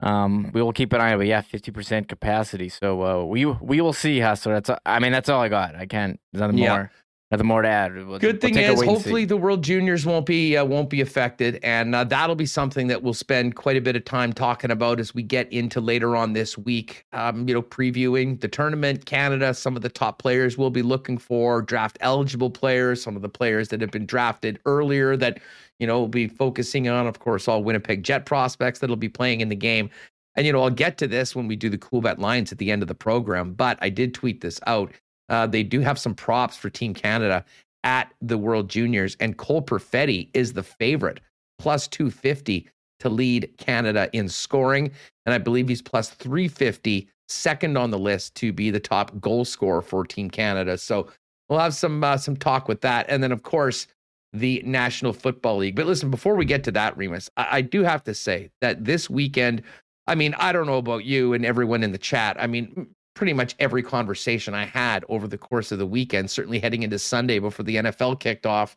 um, 0.05 0.51
we 0.53 0.61
will 0.63 0.73
keep 0.73 0.93
an 0.93 1.01
eye 1.01 1.13
on, 1.13 1.19
but 1.19 1.27
yeah, 1.27 1.41
fifty 1.41 1.71
percent 1.71 2.09
capacity. 2.09 2.69
So 2.69 3.03
uh, 3.03 3.25
we 3.25 3.47
we 3.47 3.81
will 3.81 3.95
see, 3.95 4.21
Hustler. 4.21 4.61
That's 4.61 4.71
I 4.85 4.99
mean 4.99 5.13
that's 5.13 5.31
all 5.31 5.41
I 5.41 5.49
got. 5.49 5.75
I 5.75 5.87
can't. 5.87 6.21
There's 6.33 6.43
nothing 6.43 6.59
yeah. 6.59 6.77
more. 6.77 6.91
Nothing 7.35 7.49
more 7.49 7.63
to 7.63 7.69
add. 7.69 8.07
We'll, 8.07 8.21
Good 8.21 8.41
thing 8.41 8.55
we'll 8.55 8.75
is, 8.75 8.83
hopefully, 8.85 9.25
the 9.25 9.37
World 9.37 9.65
Juniors 9.65 10.07
won't 10.07 10.25
be 10.25 10.57
uh, 10.57 10.65
won't 10.65 10.89
be 10.89 11.01
affected, 11.01 11.59
and 11.65 11.93
uh, 11.93 12.05
that'll 12.05 12.37
be 12.37 12.47
something 12.47 12.87
that 12.87 13.03
we'll 13.03 13.13
spend 13.13 13.57
quite 13.57 13.77
a 13.77 13.81
bit 13.81 13.97
of 13.97 14.05
time 14.05 14.33
talking 14.33 14.71
about 14.71 15.01
as 15.01 15.17
we 15.17 15.25
get 15.25 15.53
into 15.53 15.81
later 15.81 16.15
on 16.15 16.33
this 16.33 16.57
week. 16.57 17.05
Um, 17.13 17.49
you 17.49 17.55
know, 17.55 17.63
previewing 17.63 18.41
the 18.41 18.47
tournament, 18.47 19.07
Canada, 19.07 19.53
some 19.53 19.75
of 19.75 19.83
the 19.83 19.89
top 19.89 20.21
players 20.21 20.57
we'll 20.57 20.71
be 20.71 20.83
looking 20.83 21.19
for, 21.19 21.61
draft 21.61 21.99
eligible 22.01 22.51
players, 22.51 23.03
some 23.03 23.17
of 23.17 23.23
the 23.23 23.29
players 23.29 23.69
that 23.71 23.81
have 23.81 23.91
been 23.91 24.07
drafted 24.07 24.61
earlier 24.65 25.17
that 25.17 25.41
you 25.81 25.89
know, 25.89 25.99
we'll 25.99 26.09
be 26.09 26.29
focusing 26.29 26.89
on, 26.89 27.09
of 27.09 27.19
course, 27.19 27.49
all 27.49 27.65
Winnipeg 27.65 28.05
Jet 28.05 28.27
prospects 28.27 28.79
that'll 28.79 28.95
be 28.95 29.09
playing 29.09 29.41
in 29.41 29.49
the 29.49 29.57
game. 29.57 29.91
And, 30.37 30.47
you 30.47 30.53
know, 30.53 30.63
I'll 30.63 30.71
get 30.71 30.99
to 30.99 31.07
this 31.07 31.35
when 31.35 31.47
we 31.47 31.57
do 31.57 31.69
the 31.69 31.79
Coolbet 31.79 32.19
lines 32.19 32.53
at 32.53 32.59
the 32.59 32.71
end 32.71 32.83
of 32.83 32.89
the 32.89 32.95
program, 32.95 33.55
but 33.55 33.79
I 33.81 33.89
did 33.89 34.15
tweet 34.15 34.41
this 34.41 34.61
out. 34.67 34.93
Uh, 35.29 35.47
they 35.47 35.63
do 35.63 35.81
have 35.81 35.99
some 35.99 36.15
props 36.15 36.57
for 36.57 36.71
Team 36.71 36.95
Canada 36.95 37.45
at 37.83 38.13
the 38.23 38.39
World 38.39 38.69
Juniors, 38.69 39.17
and 39.21 39.37
Cole 39.37 39.63
Perfetti 39.63 40.29
is 40.35 40.53
the 40.53 40.63
favorite, 40.63 41.21
plus 41.59 41.87
250 41.89 42.69
to 43.01 43.09
lead 43.09 43.53
Canada 43.59 44.09
in 44.13 44.29
scoring. 44.29 44.91
And 45.27 45.35
I 45.35 45.39
believe 45.39 45.69
he's 45.69 45.83
plus 45.83 46.11
350, 46.11 47.09
second 47.29 47.77
on 47.77 47.91
the 47.91 47.99
list 47.99 48.35
to 48.37 48.53
be 48.53 48.71
the 48.71 48.81
top 48.81 49.19
goal 49.21 49.45
scorer 49.45 49.83
for 49.83 50.05
Team 50.05 50.31
Canada. 50.31 50.79
So 50.79 51.09
we'll 51.49 51.59
have 51.59 51.75
some 51.75 52.03
uh, 52.03 52.17
some 52.17 52.37
talk 52.37 52.69
with 52.69 52.81
that. 52.83 53.07
And 53.09 53.23
then, 53.23 53.33
of 53.33 53.43
course, 53.43 53.87
the 54.33 54.63
National 54.65 55.13
Football 55.13 55.59
League. 55.59 55.77
But 55.77 55.87
listen, 55.87 56.11
before 56.11 56.35
we 56.35 56.45
get 56.45 56.65
to 56.65 56.73
that, 56.73 56.97
Remis, 56.97 57.31
I, 57.37 57.49
I, 57.53 57.61
do 57.61 57.85
have 57.85 58.03
to 58.05 58.15
say 58.15 58.51
that 58.61 58.85
this 58.85 59.09
weekend, 59.09 59.63
I 60.09 60.17
mean, 60.17 60.35
I 60.35 60.53
don't 60.53 60.67
know 60.67 60.79
about 60.79 61.05
you 61.05 61.35
and 61.35 61.47
everyone 61.47 61.85
in 61.85 61.93
the 61.93 61.99
chat. 61.99 62.37
I 62.41 62.49
mean, 62.49 62.89
pretty 63.15 63.33
much 63.33 63.55
every 63.59 63.83
conversation 63.83 64.55
I 64.55 64.67
had 64.67 65.05
over 65.09 65.27
the 65.27 65.39
course 65.39 65.73
of 65.73 65.79
the 65.79 65.87
weekend, 65.87 66.31
certainly 66.31 66.59
heading 66.59 66.83
into 66.83 66.99
Sunday 66.99 67.39
before 67.39 67.65
the 67.65 67.77
NFL 67.77 68.21
kicked 68.21 68.47
off, 68.47 68.75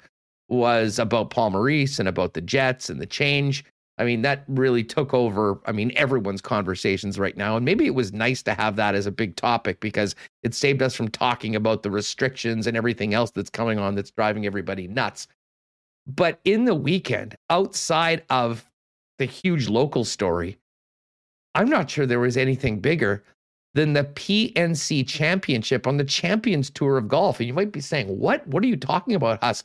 was 0.47 0.99
about 0.99 1.29
Paul 1.29 1.51
Maurice 1.51 1.99
and 1.99 2.07
about 2.07 2.33
the 2.33 2.41
Jets 2.41 2.89
and 2.89 3.01
the 3.01 3.05
change. 3.05 3.65
I 3.97 4.03
mean, 4.03 4.21
that 4.21 4.43
really 4.47 4.83
took 4.83 5.13
over, 5.13 5.59
I 5.65 5.71
mean, 5.71 5.91
everyone's 5.95 6.41
conversations 6.41 7.17
right 7.17 7.35
now. 7.35 7.55
And 7.55 7.65
maybe 7.65 7.87
it 7.87 7.95
was 7.95 8.13
nice 8.13 8.43
to 8.43 8.53
have 8.53 8.75
that 8.75 8.93
as 8.93 9.07
a 9.07 9.11
big 9.11 9.35
topic 9.35 9.79
because 9.79 10.13
it 10.43 10.53
saved 10.53 10.83
us 10.83 10.93
from 10.93 11.09
talking 11.09 11.55
about 11.55 11.81
the 11.81 11.89
restrictions 11.89 12.67
and 12.67 12.77
everything 12.77 13.15
else 13.15 13.31
that's 13.31 13.49
coming 13.49 13.79
on 13.79 13.95
that's 13.95 14.11
driving 14.11 14.45
everybody 14.45 14.87
nuts. 14.87 15.27
But 16.05 16.39
in 16.45 16.65
the 16.65 16.75
weekend, 16.75 17.35
outside 17.49 18.23
of 18.29 18.69
the 19.17 19.25
huge 19.25 19.67
local 19.67 20.05
story, 20.05 20.57
I'm 21.55 21.69
not 21.69 21.89
sure 21.89 22.05
there 22.05 22.19
was 22.19 22.37
anything 22.37 22.79
bigger 22.79 23.23
than 23.77 23.93
the 23.93 24.03
PNC 24.03 25.07
Championship 25.07 25.85
on 25.85 25.97
the 25.97 26.03
Champions 26.03 26.71
Tour 26.71 26.97
of 26.97 27.07
Golf. 27.07 27.39
And 27.39 27.47
you 27.47 27.53
might 27.53 27.71
be 27.71 27.79
saying, 27.79 28.07
What? 28.07 28.45
What 28.47 28.63
are 28.63 28.67
you 28.67 28.75
talking 28.75 29.13
about, 29.13 29.43
Huss? 29.43 29.63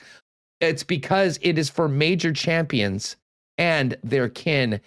It's 0.61 0.85
because 0.85 1.39
it 1.41 1.59
is 1.59 1.71
for 1.71 1.89
major 1.89 2.31
champions 2.31 3.17
and 3.57 3.97
their 4.05 4.29
kin. 4.29 4.81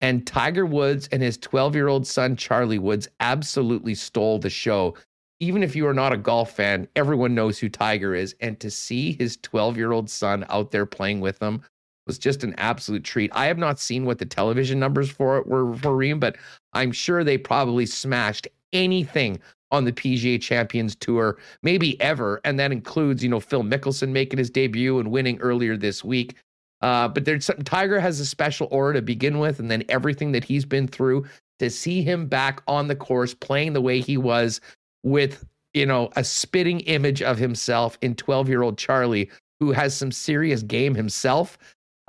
And 0.00 0.26
Tiger 0.26 0.64
Woods 0.64 1.10
and 1.12 1.22
his 1.22 1.36
12 1.36 1.74
year 1.74 1.88
old 1.88 2.06
son, 2.06 2.36
Charlie 2.36 2.78
Woods, 2.78 3.06
absolutely 3.20 3.94
stole 3.94 4.38
the 4.38 4.48
show. 4.48 4.94
Even 5.40 5.62
if 5.62 5.76
you 5.76 5.86
are 5.86 5.94
not 5.94 6.14
a 6.14 6.18
golf 6.18 6.52
fan, 6.52 6.88
everyone 6.96 7.34
knows 7.34 7.58
who 7.58 7.68
Tiger 7.68 8.14
is. 8.14 8.34
And 8.40 8.58
to 8.60 8.70
see 8.70 9.12
his 9.12 9.36
12 9.42 9.76
year 9.76 9.92
old 9.92 10.08
son 10.08 10.46
out 10.48 10.70
there 10.70 10.86
playing 10.86 11.20
with 11.20 11.38
him 11.38 11.62
was 12.10 12.18
just 12.18 12.42
an 12.42 12.56
absolute 12.58 13.04
treat. 13.04 13.30
I 13.36 13.46
have 13.46 13.56
not 13.56 13.78
seen 13.78 14.04
what 14.04 14.18
the 14.18 14.26
television 14.26 14.80
numbers 14.80 15.08
for 15.08 15.38
it 15.38 15.46
were 15.46 15.76
for 15.76 15.94
Reem, 15.94 16.18
but 16.18 16.34
I'm 16.72 16.90
sure 16.90 17.22
they 17.22 17.38
probably 17.38 17.86
smashed 17.86 18.48
anything 18.72 19.38
on 19.70 19.84
the 19.84 19.92
PGA 19.92 20.42
Champions 20.42 20.96
Tour, 20.96 21.38
maybe 21.62 22.00
ever. 22.00 22.40
And 22.44 22.58
that 22.58 22.72
includes, 22.72 23.22
you 23.22 23.28
know, 23.28 23.38
Phil 23.38 23.62
Mickelson 23.62 24.08
making 24.08 24.38
his 24.38 24.50
debut 24.50 24.98
and 24.98 25.12
winning 25.12 25.38
earlier 25.38 25.76
this 25.76 26.02
week. 26.02 26.34
Uh, 26.80 27.06
but 27.06 27.26
there's 27.26 27.44
some, 27.44 27.62
Tiger 27.62 28.00
has 28.00 28.18
a 28.18 28.26
special 28.26 28.66
aura 28.72 28.94
to 28.94 29.02
begin 29.02 29.38
with, 29.38 29.60
and 29.60 29.70
then 29.70 29.84
everything 29.88 30.32
that 30.32 30.42
he's 30.42 30.64
been 30.64 30.88
through 30.88 31.26
to 31.60 31.70
see 31.70 32.02
him 32.02 32.26
back 32.26 32.60
on 32.66 32.88
the 32.88 32.96
course 32.96 33.34
playing 33.34 33.72
the 33.72 33.80
way 33.80 34.00
he 34.00 34.16
was 34.16 34.60
with 35.04 35.44
you 35.74 35.86
know 35.86 36.10
a 36.16 36.24
spitting 36.24 36.80
image 36.80 37.22
of 37.22 37.38
himself 37.38 37.96
in 38.02 38.16
12 38.16 38.48
year 38.48 38.62
old 38.62 38.76
Charlie, 38.76 39.30
who 39.60 39.70
has 39.72 39.94
some 39.94 40.10
serious 40.10 40.62
game 40.62 40.94
himself. 40.94 41.58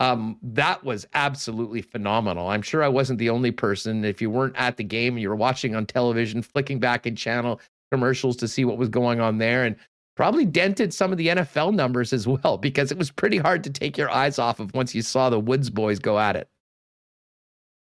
Um, 0.01 0.39
that 0.41 0.83
was 0.83 1.05
absolutely 1.13 1.83
phenomenal. 1.83 2.47
I'm 2.47 2.63
sure 2.63 2.81
I 2.81 2.87
wasn't 2.87 3.19
the 3.19 3.29
only 3.29 3.51
person. 3.51 4.03
If 4.03 4.19
you 4.19 4.31
weren't 4.31 4.55
at 4.57 4.77
the 4.77 4.83
game 4.83 5.13
and 5.13 5.21
you 5.21 5.29
were 5.29 5.35
watching 5.35 5.75
on 5.75 5.85
television, 5.85 6.41
flicking 6.41 6.79
back 6.79 7.05
in 7.05 7.15
channel 7.15 7.61
commercials 7.91 8.35
to 8.37 8.47
see 8.47 8.65
what 8.65 8.79
was 8.79 8.89
going 8.89 9.19
on 9.19 9.37
there, 9.37 9.63
and 9.63 9.75
probably 10.17 10.43
dented 10.43 10.91
some 10.91 11.11
of 11.11 11.19
the 11.19 11.27
NFL 11.27 11.75
numbers 11.75 12.13
as 12.13 12.27
well 12.27 12.57
because 12.61 12.91
it 12.91 12.97
was 12.97 13.11
pretty 13.11 13.37
hard 13.37 13.63
to 13.63 13.69
take 13.69 13.95
your 13.95 14.09
eyes 14.09 14.39
off 14.39 14.59
of 14.59 14.73
once 14.73 14.95
you 14.95 15.03
saw 15.03 15.29
the 15.29 15.39
Woods 15.39 15.69
boys 15.69 15.99
go 15.99 16.17
at 16.17 16.35
it. 16.35 16.47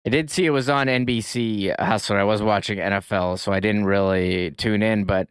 I 0.05 0.11
did 0.11 0.29
see 0.29 0.45
it 0.45 0.51
was 0.51 0.69
on 0.69 0.85
NBC 0.85 1.73
Hustler. 1.79 2.19
I 2.19 2.25
was 2.25 2.43
watching 2.43 2.77
NFL, 2.77 3.39
so 3.39 3.51
I 3.51 3.59
didn't 3.59 3.85
really 3.85 4.51
tune 4.51 4.83
in. 4.83 5.05
But 5.05 5.29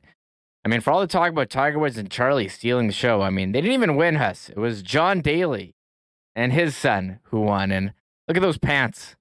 I 0.65 0.69
mean, 0.69 0.81
for 0.81 0.91
all 0.91 1.01
the 1.01 1.07
talk 1.07 1.31
about 1.31 1.49
Tiger 1.49 1.79
Woods 1.79 1.97
and 1.97 2.11
Charlie 2.11 2.49
stealing 2.49 2.89
the 2.89 2.93
show, 2.93 3.23
I 3.23 3.31
mean, 3.31 3.53
they 3.53 3.61
didn't 3.61 3.75
even 3.75 3.95
win 3.95 4.17
Huss. 4.17 4.49
It 4.49 4.57
was 4.57 4.83
John 4.83 5.21
Daly 5.21 5.77
and 6.35 6.53
his 6.53 6.77
son 6.77 7.19
who 7.25 7.41
won. 7.41 7.71
And 7.71 7.93
look 8.29 8.37
at 8.37 8.43
those 8.43 8.59
pants 8.59 9.17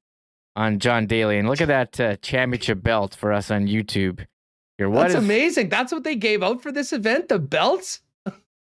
on 0.55 0.79
John 0.79 1.07
Daly, 1.07 1.37
and 1.37 1.47
look 1.47 1.61
at 1.61 1.67
that 1.67 1.99
uh, 1.99 2.15
championship 2.17 2.83
belt 2.83 3.15
for 3.15 3.31
us 3.31 3.49
on 3.49 3.67
YouTube. 3.67 4.25
Here, 4.77 4.89
what 4.89 5.03
That's 5.03 5.15
is, 5.15 5.23
amazing. 5.23 5.69
That's 5.69 5.91
what 5.91 6.03
they 6.03 6.15
gave 6.15 6.43
out 6.43 6.61
for 6.61 6.71
this 6.71 6.91
event. 6.91 7.29
The 7.29 7.39
belts. 7.39 8.01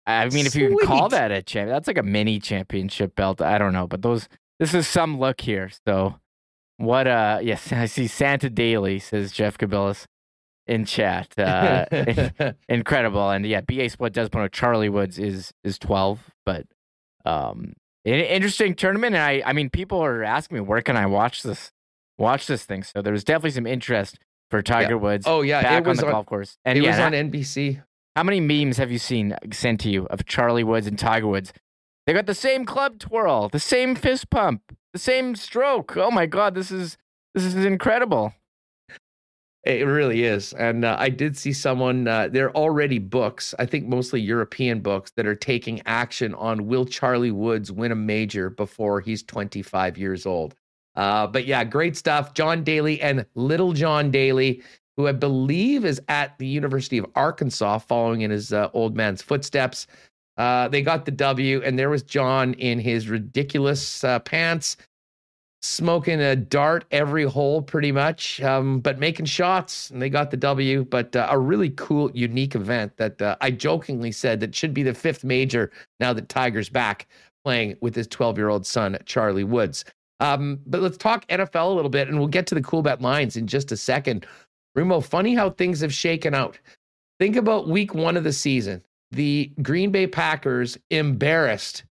I 0.05 0.29
mean, 0.29 0.45
if 0.45 0.55
you 0.55 0.77
call 0.83 1.09
that 1.09 1.31
a 1.31 1.41
champ, 1.41 1.69
that's 1.69 1.87
like 1.87 1.97
a 1.97 2.03
mini 2.03 2.39
championship 2.39 3.15
belt. 3.15 3.41
I 3.41 3.57
don't 3.57 3.73
know, 3.73 3.87
but 3.87 4.01
those. 4.01 4.27
This 4.59 4.73
is 4.75 4.87
some 4.87 5.19
look 5.19 5.41
here. 5.41 5.71
So 5.87 6.15
what? 6.77 7.07
Uh, 7.07 7.39
yes, 7.41 7.71
I 7.71 7.85
see 7.85 8.07
Santa 8.07 8.49
Daly 8.49 8.99
says 8.99 9.31
Jeff 9.31 9.57
Cabillas 9.57 10.05
in 10.67 10.85
chat. 10.85 11.37
Uh, 11.37 11.85
incredible, 12.69 13.29
and 13.29 13.45
yeah, 13.45 13.61
BA 13.61 13.89
Split 13.89 14.13
does 14.13 14.29
point 14.29 14.45
out 14.45 14.51
Charlie 14.51 14.89
Woods 14.89 15.17
is 15.19 15.53
is 15.63 15.77
twelve, 15.77 16.19
but 16.45 16.65
um, 17.25 17.73
interesting 18.05 18.75
tournament. 18.75 19.15
And 19.15 19.23
I, 19.23 19.43
I 19.45 19.53
mean, 19.53 19.69
people 19.69 20.03
are 20.03 20.23
asking 20.23 20.55
me 20.55 20.61
where 20.61 20.81
can 20.81 20.97
I 20.97 21.05
watch 21.05 21.43
this, 21.43 21.71
watch 22.17 22.47
this 22.47 22.63
thing. 22.63 22.83
So 22.83 23.01
there 23.01 23.13
was 23.13 23.23
definitely 23.23 23.51
some 23.51 23.67
interest 23.67 24.19
for 24.49 24.61
Tiger 24.61 24.95
yeah. 24.95 24.95
Woods. 24.95 25.25
Oh 25.27 25.41
yeah, 25.41 25.61
back 25.61 25.85
it 25.85 25.87
was 25.87 25.99
on 25.99 26.01
the 26.01 26.07
on, 26.07 26.13
golf 26.13 26.25
course, 26.25 26.57
and 26.65 26.77
it 26.77 26.83
yeah, 26.83 26.91
was 26.91 26.99
on 26.99 27.13
NBC. 27.13 27.81
How 28.15 28.23
many 28.23 28.41
memes 28.41 28.77
have 28.77 28.91
you 28.91 28.99
seen 28.99 29.31
uh, 29.31 29.37
sent 29.51 29.79
to 29.81 29.89
you 29.89 30.05
of 30.07 30.25
Charlie 30.25 30.65
Woods 30.65 30.85
and 30.85 30.99
Tiger 30.99 31.27
Woods? 31.27 31.53
They 32.05 32.13
got 32.13 32.25
the 32.25 32.35
same 32.35 32.65
club 32.65 32.99
twirl, 32.99 33.49
the 33.49 33.59
same 33.59 33.95
fist 33.95 34.29
pump, 34.29 34.75
the 34.91 34.99
same 34.99 35.35
stroke. 35.35 35.95
Oh 35.95 36.11
my 36.11 36.25
god, 36.25 36.53
this 36.53 36.71
is 36.71 36.97
this 37.33 37.45
is 37.45 37.55
incredible. 37.55 38.33
It 39.63 39.85
really 39.85 40.23
is. 40.23 40.53
And 40.53 40.83
uh, 40.83 40.95
I 40.97 41.09
did 41.09 41.37
see 41.37 41.53
someone, 41.53 42.07
uh, 42.07 42.29
there 42.29 42.47
are 42.47 42.55
already 42.55 42.97
books, 42.97 43.53
I 43.59 43.67
think 43.67 43.87
mostly 43.87 44.19
European 44.19 44.79
books, 44.79 45.11
that 45.15 45.27
are 45.27 45.35
taking 45.35 45.81
action 45.85 46.33
on 46.33 46.67
will 46.67 46.85
Charlie 46.85 47.31
Woods 47.31 47.71
win 47.71 47.91
a 47.91 47.95
major 47.95 48.49
before 48.49 49.01
he's 49.01 49.21
25 49.21 49.99
years 49.99 50.25
old. 50.25 50.55
Uh, 50.95 51.27
but 51.27 51.45
yeah, 51.45 51.63
great 51.63 51.95
stuff. 51.95 52.33
John 52.33 52.63
Daly 52.63 52.99
and 53.01 53.25
Little 53.35 53.73
John 53.73 54.09
Daly, 54.09 54.63
who 54.97 55.07
I 55.07 55.11
believe 55.11 55.85
is 55.85 56.01
at 56.07 56.37
the 56.39 56.47
University 56.47 56.97
of 56.97 57.05
Arkansas, 57.15 57.79
following 57.79 58.21
in 58.21 58.31
his 58.31 58.51
uh, 58.51 58.69
old 58.73 58.95
man's 58.95 59.21
footsteps. 59.21 59.85
Uh, 60.37 60.67
they 60.69 60.81
got 60.81 61.05
the 61.05 61.11
W, 61.11 61.61
and 61.63 61.77
there 61.77 61.89
was 61.89 62.01
John 62.01 62.55
in 62.55 62.79
his 62.79 63.09
ridiculous 63.09 64.03
uh, 64.03 64.19
pants, 64.19 64.77
smoking 65.61 66.19
a 66.19 66.35
dart 66.35 66.85
every 66.91 67.23
hole 67.23 67.61
pretty 67.61 67.91
much, 67.91 68.41
um, 68.41 68.79
but 68.79 68.99
making 68.99 69.25
shots, 69.25 69.89
and 69.89 70.01
they 70.01 70.09
got 70.09 70.31
the 70.31 70.37
W. 70.37 70.85
But 70.85 71.15
uh, 71.15 71.27
a 71.29 71.37
really 71.37 71.69
cool, 71.71 72.11
unique 72.13 72.55
event 72.55 72.97
that 72.97 73.21
uh, 73.21 73.35
I 73.41 73.51
jokingly 73.51 74.11
said 74.11 74.39
that 74.39 74.55
should 74.55 74.73
be 74.73 74.83
the 74.83 74.93
fifth 74.93 75.23
major 75.23 75.71
now 75.99 76.13
that 76.13 76.29
Tiger's 76.29 76.69
back 76.69 77.07
playing 77.43 77.75
with 77.81 77.95
his 77.95 78.07
12 78.07 78.37
year 78.37 78.49
old 78.49 78.65
son, 78.65 78.97
Charlie 79.05 79.43
Woods. 79.43 79.85
Um, 80.19 80.59
but 80.67 80.81
let's 80.81 80.97
talk 80.97 81.27
NFL 81.27 81.71
a 81.71 81.73
little 81.73 81.89
bit, 81.89 82.07
and 82.07 82.17
we'll 82.17 82.27
get 82.27 82.47
to 82.47 82.55
the 82.55 82.61
Coolbet 82.61 83.01
lines 83.01 83.35
in 83.37 83.47
just 83.47 83.71
a 83.71 83.77
second. 83.77 84.25
Remo, 84.75 85.01
funny 85.01 85.33
how 85.35 85.49
things 85.49 85.81
have 85.81 85.93
shaken 85.93 86.33
out. 86.33 86.59
Think 87.19 87.35
about 87.35 87.67
week 87.67 87.93
one 87.93 88.17
of 88.17 88.23
the 88.23 88.33
season 88.33 88.83
the 89.11 89.51
Green 89.61 89.91
Bay 89.91 90.07
Packers 90.07 90.77
embarrassed, 90.89 91.83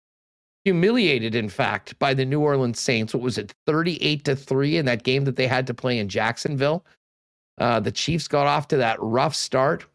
humiliated, 0.65 1.35
in 1.35 1.49
fact, 1.49 1.97
by 1.99 2.13
the 2.13 2.25
New 2.25 2.41
Orleans 2.41 2.79
Saints. 2.79 3.13
What 3.13 3.23
was 3.23 3.37
it, 3.37 3.53
38 3.65 4.23
to 4.25 4.35
3 4.35 4.77
in 4.77 4.85
that 4.85 5.03
game 5.03 5.25
that 5.25 5.35
they 5.35 5.47
had 5.47 5.67
to 5.67 5.73
play 5.73 5.99
in 5.99 6.09
Jacksonville? 6.09 6.85
Uh, 7.59 7.79
the 7.79 7.91
Chiefs 7.91 8.27
got 8.27 8.47
off 8.47 8.67
to 8.69 8.77
that 8.77 9.01
rough 9.01 9.35
start, 9.35 9.85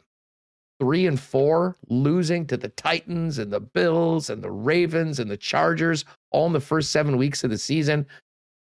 three 0.80 1.06
and 1.06 1.18
four, 1.18 1.76
losing 1.88 2.46
to 2.46 2.56
the 2.56 2.68
Titans 2.68 3.38
and 3.38 3.52
the 3.52 3.60
Bills 3.60 4.28
and 4.28 4.42
the 4.42 4.50
Ravens 4.50 5.18
and 5.18 5.30
the 5.30 5.36
Chargers 5.36 6.04
all 6.30 6.46
in 6.46 6.52
the 6.52 6.60
first 6.60 6.90
seven 6.90 7.16
weeks 7.16 7.44
of 7.44 7.50
the 7.50 7.58
season. 7.58 8.06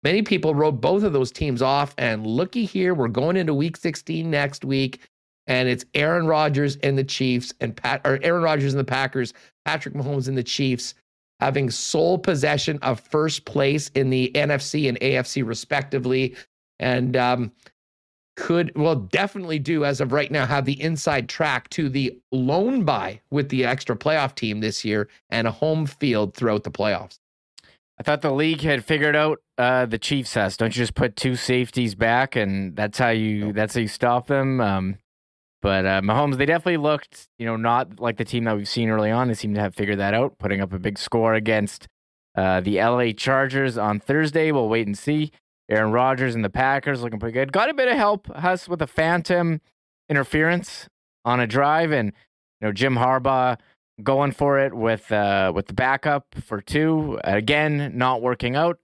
Many 0.02 0.22
people 0.22 0.54
wrote 0.54 0.80
both 0.80 1.02
of 1.02 1.12
those 1.12 1.32
teams 1.32 1.62
off, 1.62 1.94
and 1.98 2.26
looky 2.26 2.64
here, 2.64 2.94
we're 2.94 3.08
going 3.08 3.36
into 3.36 3.54
week 3.54 3.76
16 3.76 4.30
next 4.30 4.64
week 4.64 5.00
and 5.46 5.68
it's 5.68 5.84
Aaron 5.94 6.26
Rodgers 6.26 6.76
and 6.76 6.96
the 6.96 7.04
Chiefs 7.04 7.52
and 7.60 7.76
Pat 7.76 8.00
or 8.04 8.18
Aaron 8.22 8.42
Rodgers 8.42 8.72
and 8.72 8.80
the 8.80 8.84
Packers, 8.84 9.34
Patrick 9.64 9.94
Mahomes 9.94 10.28
and 10.28 10.36
the 10.36 10.42
Chiefs 10.42 10.94
having 11.44 11.70
sole 11.70 12.16
possession 12.18 12.78
of 12.80 12.98
first 12.98 13.44
place 13.44 13.90
in 13.94 14.08
the 14.08 14.30
NFC 14.34 14.88
and 14.88 14.98
AFC 15.00 15.46
respectively, 15.46 16.34
and 16.78 17.16
um, 17.18 17.52
could 18.36 18.72
well 18.76 18.96
definitely 18.96 19.58
do 19.58 19.84
as 19.84 20.00
of 20.00 20.12
right 20.12 20.30
now 20.30 20.46
have 20.46 20.64
the 20.64 20.80
inside 20.80 21.28
track 21.28 21.68
to 21.68 21.90
the 21.90 22.18
lone 22.32 22.84
buy 22.84 23.20
with 23.30 23.50
the 23.50 23.66
extra 23.66 23.94
playoff 23.94 24.34
team 24.34 24.60
this 24.60 24.86
year 24.86 25.08
and 25.28 25.46
a 25.46 25.50
home 25.50 25.84
field 25.84 26.34
throughout 26.34 26.64
the 26.64 26.70
playoffs. 26.70 27.18
I 27.98 28.02
thought 28.02 28.22
the 28.22 28.32
league 28.32 28.62
had 28.62 28.84
figured 28.84 29.14
out 29.14 29.40
uh, 29.58 29.84
the 29.86 29.98
Chiefs 29.98 30.32
has. 30.34 30.56
Don't 30.56 30.74
you 30.74 30.82
just 30.82 30.94
put 30.94 31.14
two 31.14 31.36
safeties 31.36 31.94
back, 31.94 32.36
and 32.36 32.74
that's 32.74 32.98
how 32.98 33.10
you 33.10 33.52
that's 33.52 33.74
how 33.74 33.80
you 33.82 33.88
stop 33.88 34.28
them. 34.28 34.62
Um, 34.62 34.96
but 35.64 35.86
uh, 35.86 36.02
Mahomes, 36.02 36.36
they 36.36 36.44
definitely 36.44 36.76
looked, 36.76 37.26
you 37.38 37.46
know, 37.46 37.56
not 37.56 37.98
like 37.98 38.18
the 38.18 38.24
team 38.26 38.44
that 38.44 38.54
we've 38.54 38.68
seen 38.68 38.90
early 38.90 39.10
on. 39.10 39.28
They 39.28 39.34
seem 39.34 39.54
to 39.54 39.60
have 39.60 39.74
figured 39.74 39.98
that 39.98 40.12
out, 40.12 40.36
putting 40.38 40.60
up 40.60 40.74
a 40.74 40.78
big 40.78 40.98
score 40.98 41.32
against 41.32 41.88
uh, 42.36 42.60
the 42.60 42.76
LA 42.76 43.12
Chargers 43.12 43.78
on 43.78 43.98
Thursday. 43.98 44.52
We'll 44.52 44.68
wait 44.68 44.86
and 44.86 44.96
see. 44.96 45.32
Aaron 45.70 45.90
Rodgers 45.90 46.34
and 46.34 46.44
the 46.44 46.50
Packers 46.50 47.00
looking 47.00 47.18
pretty 47.18 47.32
good. 47.32 47.50
Got 47.50 47.70
a 47.70 47.74
bit 47.74 47.88
of 47.88 47.96
help 47.96 48.28
us 48.28 48.68
with 48.68 48.82
a 48.82 48.86
phantom 48.86 49.62
interference 50.10 50.86
on 51.24 51.40
a 51.40 51.46
drive, 51.46 51.92
and 51.92 52.08
you 52.60 52.66
know 52.66 52.72
Jim 52.72 52.96
Harbaugh 52.96 53.58
going 54.02 54.32
for 54.32 54.58
it 54.58 54.74
with 54.74 55.10
uh, 55.10 55.50
with 55.54 55.68
the 55.68 55.72
backup 55.72 56.26
for 56.44 56.60
two. 56.60 57.18
Again, 57.24 57.92
not 57.94 58.20
working 58.20 58.54
out. 58.54 58.78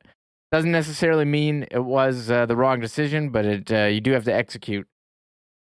Doesn't 0.50 0.72
necessarily 0.72 1.26
mean 1.26 1.66
it 1.70 1.84
was 1.84 2.30
uh, 2.30 2.46
the 2.46 2.56
wrong 2.56 2.80
decision, 2.80 3.28
but 3.28 3.44
it 3.44 3.70
uh, 3.70 3.84
you 3.84 4.00
do 4.00 4.12
have 4.12 4.24
to 4.24 4.34
execute 4.34 4.88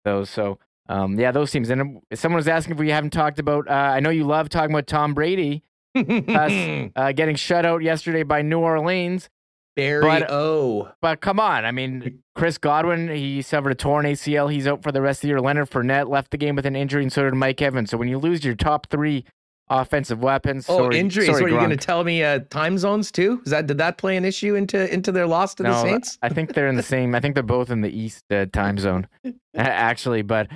those. 0.05 0.29
So 0.29 0.59
um, 0.89 1.19
yeah, 1.19 1.31
those 1.31 1.51
teams. 1.51 1.69
And 1.69 1.99
someone 2.13 2.37
was 2.37 2.47
asking 2.47 2.73
if 2.73 2.79
we 2.79 2.89
haven't 2.89 3.11
talked 3.11 3.39
about. 3.39 3.67
Uh, 3.67 3.73
I 3.73 3.99
know 3.99 4.09
you 4.09 4.23
love 4.23 4.49
talking 4.49 4.73
about 4.73 4.87
Tom 4.87 5.13
Brady 5.13 5.63
us, 5.95 6.91
uh, 6.95 7.11
getting 7.11 7.35
shut 7.35 7.65
out 7.65 7.81
yesterday 7.81 8.23
by 8.23 8.41
New 8.41 8.59
Orleans. 8.59 9.29
Barry 9.75 10.01
but, 10.01 10.31
O. 10.31 10.89
But 11.01 11.21
come 11.21 11.39
on, 11.39 11.63
I 11.63 11.71
mean, 11.71 12.23
Chris 12.33 12.57
Godwin, 12.57 13.09
he 13.09 13.43
suffered 13.43 13.71
a 13.71 13.75
torn 13.75 14.05
ACL. 14.05 14.51
He's 14.51 14.65
out 14.65 14.81
for 14.81 14.91
the 14.91 15.01
rest 15.01 15.19
of 15.19 15.21
the 15.21 15.27
year. 15.27 15.39
Leonard 15.39 15.69
Fournette 15.69 16.09
left 16.09 16.31
the 16.31 16.37
game 16.37 16.55
with 16.55 16.65
an 16.65 16.75
injury, 16.75 17.03
and 17.03 17.13
so 17.13 17.23
did 17.23 17.35
Mike 17.35 17.61
Evans. 17.61 17.91
So 17.91 17.97
when 17.97 18.07
you 18.07 18.17
lose 18.17 18.43
your 18.43 18.55
top 18.55 18.89
three 18.89 19.23
offensive 19.69 20.23
weapons. 20.23 20.65
Oh, 20.67 20.77
sorry, 20.77 20.97
injuries. 20.97 21.27
Sorry, 21.27 21.41
What, 21.41 21.51
are 21.51 21.53
you 21.53 21.57
going 21.57 21.69
to 21.69 21.77
tell 21.77 22.03
me? 22.03 22.23
Uh, 22.23 22.39
time 22.49 22.77
zones 22.77 23.11
too? 23.11 23.41
Is 23.45 23.51
that 23.51 23.67
did 23.67 23.77
that 23.77 23.97
play 23.97 24.17
an 24.17 24.25
issue 24.25 24.55
into 24.55 24.91
into 24.91 25.11
their 25.11 25.27
loss 25.27 25.53
to 25.55 25.63
the 25.63 25.69
No, 25.69 25.83
Saints? 25.83 26.17
I 26.21 26.29
think 26.29 26.53
they're 26.53 26.67
in 26.67 26.75
the 26.75 26.83
same. 26.83 27.13
I 27.13 27.19
think 27.19 27.35
they're 27.35 27.43
both 27.43 27.69
in 27.69 27.81
the 27.81 27.89
East 27.89 28.23
uh, 28.31 28.45
time 28.47 28.77
zone, 28.77 29.07
actually. 29.55 30.21
But 30.21 30.47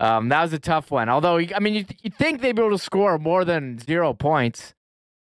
um, 0.00 0.28
that 0.30 0.42
was 0.42 0.52
a 0.52 0.58
tough 0.58 0.90
one. 0.90 1.08
Although, 1.08 1.38
I 1.38 1.58
mean, 1.60 1.74
you 1.74 1.84
you 2.02 2.10
think 2.10 2.40
they'd 2.40 2.56
be 2.56 2.62
able 2.62 2.70
to 2.76 2.78
score 2.82 3.18
more 3.18 3.44
than 3.44 3.78
zero 3.78 4.12
points, 4.14 4.74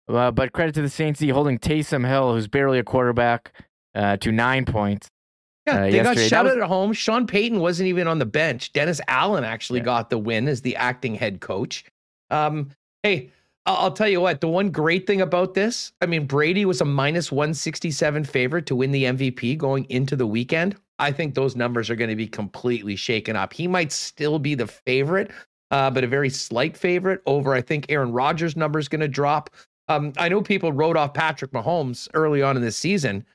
uh, 0.07 0.31
but 0.31 0.53
credit 0.53 0.75
to 0.75 0.81
the 0.81 0.89
Saints 0.89 1.19
D 1.19 1.29
holding 1.29 1.57
Taysom 1.59 2.07
Hill, 2.07 2.33
who's 2.33 2.47
barely 2.47 2.79
a 2.79 2.83
quarterback, 2.83 3.51
uh, 3.95 4.17
to 4.17 4.31
nine 4.31 4.63
points. 4.65 5.09
Yeah, 5.65 5.79
uh, 5.79 5.91
they 5.91 6.01
got 6.03 6.17
shouted 6.17 6.55
was- 6.55 6.63
at 6.63 6.67
home. 6.69 6.93
Sean 6.93 7.27
Payton 7.27 7.59
wasn't 7.59 7.89
even 7.89 8.07
on 8.07 8.19
the 8.19 8.25
bench. 8.25 8.71
Dennis 8.71 9.01
Allen 9.09 9.43
actually 9.43 9.79
Yeah. 9.79 9.85
got 9.85 10.09
the 10.09 10.17
win 10.17 10.47
as 10.47 10.61
the 10.61 10.75
acting 10.77 11.15
head 11.15 11.41
coach. 11.41 11.83
Um, 12.29 12.69
hey, 13.03 13.31
I'll, 13.65 13.75
I'll 13.77 13.91
tell 13.91 14.07
you 14.07 14.21
what. 14.21 14.39
The 14.39 14.47
one 14.47 14.69
great 14.69 15.05
thing 15.07 15.19
about 15.19 15.55
this, 15.55 15.91
I 15.99 16.05
mean, 16.05 16.25
Brady 16.25 16.63
was 16.65 16.79
a 16.79 16.85
minus 16.85 17.31
one 17.33 17.53
sixty 17.53 17.91
seven 17.91 18.23
favorite 18.23 18.65
to 18.67 18.75
win 18.77 18.91
the 18.91 19.03
MVP 19.05 19.57
going 19.57 19.85
into 19.89 20.15
the 20.15 20.27
weekend. 20.27 20.77
I 20.99 21.11
think 21.11 21.35
those 21.35 21.55
numbers 21.55 21.89
are 21.89 21.95
going 21.95 22.09
to 22.09 22.15
be 22.15 22.27
completely 22.27 22.95
shaken 22.95 23.35
up. 23.35 23.53
He 23.53 23.67
might 23.67 23.91
still 23.91 24.39
be 24.39 24.55
the 24.55 24.67
favorite, 24.67 25.31
uh, 25.71 25.91
but 25.91 26.03
a 26.03 26.07
very 26.07 26.29
slight 26.29 26.75
favorite 26.75 27.21
over. 27.25 27.53
I 27.53 27.61
think 27.61 27.85
Aaron 27.89 28.11
Rodgers' 28.11 28.55
number 28.55 28.79
is 28.79 28.87
going 28.87 29.01
to 29.01 29.07
drop. 29.07 29.49
Um, 29.89 30.13
I 30.17 30.29
know 30.29 30.41
people 30.41 30.71
wrote 30.71 30.97
off 30.97 31.13
Patrick 31.13 31.51
Mahomes 31.51 32.07
early 32.13 32.41
on 32.41 32.57
in 32.57 32.63
the 32.63 32.71
season 32.71 33.25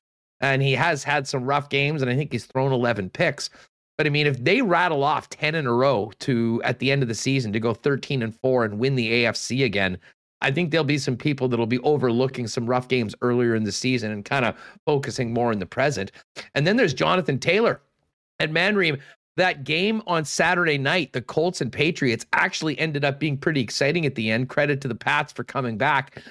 and 0.42 0.60
he 0.60 0.72
has 0.72 1.04
had 1.04 1.26
some 1.26 1.44
rough 1.44 1.70
games 1.70 2.02
and 2.02 2.10
i 2.10 2.16
think 2.16 2.30
he's 2.30 2.44
thrown 2.44 2.72
11 2.72 3.08
picks 3.10 3.48
but 3.96 4.06
i 4.06 4.10
mean 4.10 4.26
if 4.26 4.42
they 4.44 4.60
rattle 4.60 5.02
off 5.02 5.30
10 5.30 5.54
in 5.54 5.66
a 5.66 5.72
row 5.72 6.12
to 6.18 6.60
at 6.64 6.80
the 6.80 6.92
end 6.92 7.00
of 7.00 7.08
the 7.08 7.14
season 7.14 7.52
to 7.52 7.60
go 7.60 7.72
13 7.72 8.22
and 8.22 8.38
4 8.40 8.64
and 8.66 8.78
win 8.78 8.96
the 8.96 9.24
afc 9.24 9.64
again 9.64 9.96
i 10.42 10.50
think 10.50 10.70
there'll 10.70 10.84
be 10.84 10.98
some 10.98 11.16
people 11.16 11.48
that'll 11.48 11.66
be 11.66 11.78
overlooking 11.80 12.46
some 12.46 12.66
rough 12.66 12.88
games 12.88 13.14
earlier 13.22 13.54
in 13.54 13.64
the 13.64 13.72
season 13.72 14.10
and 14.10 14.24
kind 14.24 14.44
of 14.44 14.54
focusing 14.86 15.32
more 15.32 15.52
in 15.52 15.58
the 15.58 15.66
present 15.66 16.12
and 16.54 16.66
then 16.66 16.76
there's 16.76 16.94
jonathan 16.94 17.38
taylor 17.38 17.80
and 18.38 18.52
manreem 18.52 19.00
that 19.36 19.64
game 19.64 20.02
on 20.06 20.24
Saturday 20.24 20.76
night, 20.76 21.12
the 21.12 21.22
Colts 21.22 21.60
and 21.60 21.72
Patriots 21.72 22.26
actually 22.32 22.78
ended 22.78 23.04
up 23.04 23.18
being 23.18 23.38
pretty 23.38 23.62
exciting 23.62 24.04
at 24.04 24.14
the 24.14 24.30
end. 24.30 24.48
Credit 24.48 24.80
to 24.82 24.88
the 24.88 24.94
Pats 24.94 25.32
for 25.32 25.44
coming 25.44 25.78
back. 25.78 26.22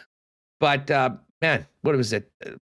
But 0.60 0.92
uh, 0.92 1.12
man, 1.42 1.66
what 1.82 1.96
was 1.96 2.14
it? 2.14 2.32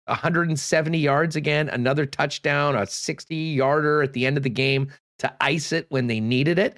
170 0.06 0.98
yards 0.98 1.36
again, 1.36 1.70
another 1.70 2.06
touchdown, 2.06 2.76
a 2.76 2.86
60 2.86 3.36
yarder 3.36 4.02
at 4.02 4.14
the 4.14 4.26
end 4.26 4.38
of 4.38 4.44
the 4.44 4.50
game 4.50 4.92
to 5.20 5.34
ice 5.42 5.72
it 5.72 5.86
when 5.90 6.08
they 6.08 6.20
needed 6.20 6.60
it. 6.60 6.78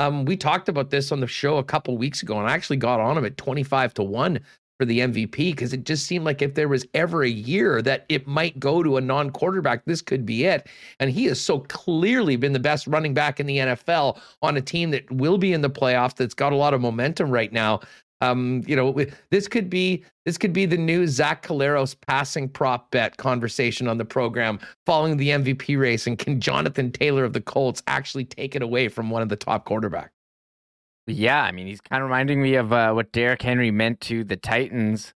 Um, 0.00 0.24
we 0.24 0.34
talked 0.34 0.70
about 0.70 0.88
this 0.88 1.12
on 1.12 1.20
the 1.20 1.26
show 1.26 1.58
a 1.58 1.64
couple 1.64 1.98
weeks 1.98 2.22
ago, 2.22 2.38
and 2.38 2.48
I 2.48 2.54
actually 2.54 2.78
got 2.78 3.00
on 3.00 3.18
him 3.18 3.26
at 3.26 3.36
25 3.36 3.92
to 3.94 4.02
1 4.02 4.40
for 4.78 4.86
the 4.86 5.00
MVP 5.00 5.36
because 5.36 5.74
it 5.74 5.84
just 5.84 6.06
seemed 6.06 6.24
like 6.24 6.40
if 6.40 6.54
there 6.54 6.68
was 6.68 6.86
ever 6.94 7.22
a 7.22 7.28
year 7.28 7.82
that 7.82 8.06
it 8.08 8.26
might 8.26 8.58
go 8.58 8.82
to 8.82 8.96
a 8.96 9.00
non 9.02 9.28
quarterback, 9.28 9.84
this 9.84 10.00
could 10.00 10.24
be 10.24 10.46
it. 10.46 10.66
And 11.00 11.10
he 11.10 11.26
has 11.26 11.38
so 11.38 11.60
clearly 11.68 12.36
been 12.36 12.54
the 12.54 12.58
best 12.58 12.86
running 12.86 13.12
back 13.12 13.40
in 13.40 13.46
the 13.46 13.58
NFL 13.58 14.18
on 14.40 14.56
a 14.56 14.62
team 14.62 14.90
that 14.92 15.10
will 15.12 15.36
be 15.36 15.52
in 15.52 15.60
the 15.60 15.68
playoffs 15.68 16.14
that's 16.14 16.32
got 16.32 16.54
a 16.54 16.56
lot 16.56 16.72
of 16.72 16.80
momentum 16.80 17.30
right 17.30 17.52
now. 17.52 17.80
Um, 18.20 18.62
you 18.66 18.76
know, 18.76 19.04
this 19.30 19.48
could 19.48 19.70
be 19.70 20.04
this 20.26 20.36
could 20.36 20.52
be 20.52 20.66
the 20.66 20.76
new 20.76 21.06
Zach 21.06 21.42
Collaros 21.46 21.96
passing 22.06 22.48
prop 22.48 22.90
bet 22.90 23.16
conversation 23.16 23.88
on 23.88 23.98
the 23.98 24.04
program 24.04 24.60
following 24.84 25.16
the 25.16 25.30
MVP 25.30 25.78
race. 25.78 26.06
And 26.06 26.18
can 26.18 26.40
Jonathan 26.40 26.92
Taylor 26.92 27.24
of 27.24 27.32
the 27.32 27.40
Colts 27.40 27.82
actually 27.86 28.26
take 28.26 28.54
it 28.54 28.62
away 28.62 28.88
from 28.88 29.10
one 29.10 29.22
of 29.22 29.28
the 29.28 29.36
top 29.36 29.66
quarterbacks? 29.66 30.10
Yeah, 31.06 31.42
I 31.42 31.50
mean, 31.50 31.66
he's 31.66 31.80
kind 31.80 32.02
of 32.02 32.08
reminding 32.08 32.42
me 32.42 32.54
of 32.54 32.72
uh, 32.72 32.92
what 32.92 33.10
Derrick 33.12 33.42
Henry 33.42 33.70
meant 33.70 34.00
to 34.02 34.22
the 34.22 34.36
Titans 34.36 35.14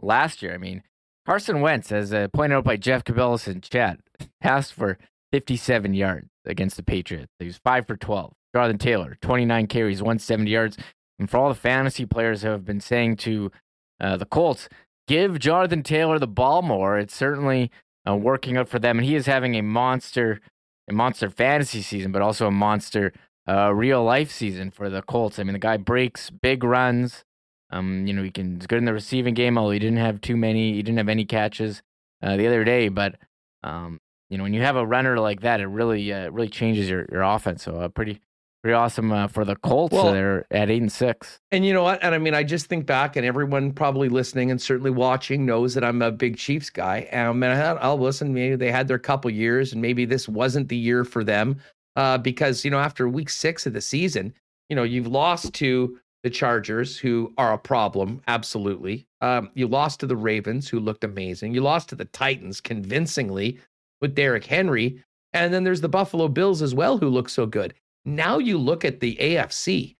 last 0.00 0.42
year. 0.42 0.54
I 0.54 0.58
mean, 0.58 0.82
Carson 1.26 1.60
Wentz, 1.60 1.90
as 1.90 2.12
uh, 2.12 2.28
pointed 2.32 2.56
out 2.56 2.64
by 2.64 2.76
Jeff 2.76 3.04
Cabellis 3.04 3.48
in 3.48 3.60
chat, 3.60 3.98
passed 4.40 4.72
for 4.72 4.98
57 5.32 5.94
yards 5.94 6.28
against 6.44 6.76
the 6.76 6.82
Patriots. 6.82 7.32
He 7.38 7.46
was 7.46 7.58
5 7.58 7.86
for 7.86 7.96
12. 7.96 8.32
Jonathan 8.54 8.78
Taylor, 8.78 9.16
29 9.22 9.66
carries, 9.66 10.02
170 10.02 10.50
yards. 10.50 10.76
And 11.18 11.30
for 11.30 11.38
all 11.38 11.48
the 11.48 11.54
fantasy 11.54 12.06
players 12.06 12.42
who 12.42 12.48
have 12.48 12.64
been 12.64 12.80
saying 12.80 13.16
to 13.18 13.52
uh, 14.00 14.16
the 14.16 14.26
Colts, 14.26 14.68
give 15.06 15.38
Jonathan 15.38 15.82
Taylor 15.82 16.18
the 16.18 16.26
ball 16.26 16.62
more, 16.62 16.98
it's 16.98 17.14
certainly 17.14 17.70
uh, 18.08 18.16
working 18.16 18.56
out 18.56 18.68
for 18.68 18.78
them. 18.78 18.98
And 18.98 19.06
he 19.06 19.14
is 19.14 19.26
having 19.26 19.54
a 19.54 19.62
monster, 19.62 20.40
a 20.88 20.92
monster 20.92 21.30
fantasy 21.30 21.82
season, 21.82 22.12
but 22.12 22.22
also 22.22 22.46
a 22.46 22.50
monster 22.50 23.12
uh, 23.48 23.72
real 23.74 24.02
life 24.02 24.30
season 24.30 24.70
for 24.70 24.88
the 24.88 25.02
Colts. 25.02 25.38
I 25.38 25.44
mean, 25.44 25.52
the 25.52 25.58
guy 25.58 25.76
breaks 25.76 26.30
big 26.30 26.64
runs. 26.64 27.24
Um, 27.70 28.06
you 28.06 28.12
know, 28.12 28.22
he 28.22 28.30
can 28.30 28.56
he's 28.56 28.66
good 28.66 28.78
in 28.78 28.84
the 28.84 28.92
receiving 28.92 29.34
game, 29.34 29.56
although 29.56 29.70
he 29.70 29.78
didn't 29.78 29.98
have 29.98 30.20
too 30.20 30.36
many. 30.36 30.74
He 30.74 30.82
didn't 30.82 30.98
have 30.98 31.08
any 31.08 31.24
catches 31.24 31.82
uh, 32.22 32.36
the 32.36 32.46
other 32.46 32.64
day. 32.64 32.88
But 32.88 33.16
um, 33.62 34.00
you 34.28 34.36
know, 34.36 34.44
when 34.44 34.54
you 34.54 34.62
have 34.62 34.76
a 34.76 34.86
runner 34.86 35.18
like 35.18 35.40
that, 35.40 35.60
it 35.60 35.66
really 35.66 36.12
uh, 36.12 36.30
really 36.30 36.48
changes 36.48 36.88
your 36.88 37.06
your 37.10 37.22
offense. 37.22 37.62
So 37.62 37.76
uh, 37.76 37.88
pretty 37.88 38.20
pretty 38.62 38.74
awesome 38.74 39.12
uh, 39.12 39.26
for 39.26 39.44
the 39.44 39.56
Colts. 39.56 39.92
Well- 39.92 40.12
They're 40.12 40.46
at 40.50 40.70
eight 40.70 40.80
and 40.82 40.90
six. 40.92 41.40
And 41.50 41.66
you 41.66 41.72
know 41.72 41.82
what? 41.82 42.02
And 42.02 42.14
I 42.14 42.18
mean, 42.18 42.34
I 42.34 42.42
just 42.42 42.66
think 42.66 42.86
back, 42.86 43.16
and 43.16 43.26
everyone 43.26 43.72
probably 43.72 44.08
listening 44.08 44.50
and 44.50 44.60
certainly 44.60 44.90
watching 44.90 45.44
knows 45.44 45.74
that 45.74 45.84
I'm 45.84 46.00
a 46.02 46.10
big 46.10 46.36
Chiefs 46.36 46.70
guy. 46.70 47.08
Um, 47.12 47.42
and 47.42 47.52
I 47.52 47.56
had, 47.56 47.76
I'll 47.78 47.98
listen. 47.98 48.32
Maybe 48.32 48.56
they 48.56 48.70
had 48.70 48.88
their 48.88 48.98
couple 48.98 49.30
years, 49.30 49.72
and 49.72 49.82
maybe 49.82 50.04
this 50.04 50.28
wasn't 50.28 50.68
the 50.68 50.76
year 50.76 51.04
for 51.04 51.24
them 51.24 51.56
uh, 51.96 52.18
because 52.18 52.64
you 52.64 52.70
know 52.70 52.78
after 52.78 53.08
week 53.08 53.30
six 53.30 53.66
of 53.66 53.72
the 53.72 53.80
season, 53.80 54.32
you 54.68 54.76
know 54.76 54.84
you've 54.84 55.06
lost 55.08 55.52
to 55.54 55.98
the 56.22 56.30
Chargers, 56.30 56.96
who 56.96 57.32
are 57.36 57.52
a 57.52 57.58
problem, 57.58 58.22
absolutely. 58.28 59.08
Um, 59.20 59.50
you 59.54 59.66
lost 59.66 59.98
to 60.00 60.06
the 60.06 60.16
Ravens, 60.16 60.68
who 60.68 60.78
looked 60.78 61.02
amazing. 61.02 61.52
You 61.52 61.62
lost 61.62 61.88
to 61.88 61.96
the 61.96 62.04
Titans 62.04 62.60
convincingly 62.60 63.58
with 64.00 64.14
Derrick 64.14 64.44
Henry, 64.44 65.02
and 65.32 65.52
then 65.52 65.64
there's 65.64 65.80
the 65.80 65.88
Buffalo 65.88 66.28
Bills 66.28 66.62
as 66.62 66.76
well, 66.76 66.96
who 66.98 67.08
look 67.08 67.28
so 67.28 67.44
good. 67.44 67.74
Now 68.04 68.38
you 68.38 68.58
look 68.58 68.84
at 68.84 69.00
the 69.00 69.16
AFC, 69.16 69.96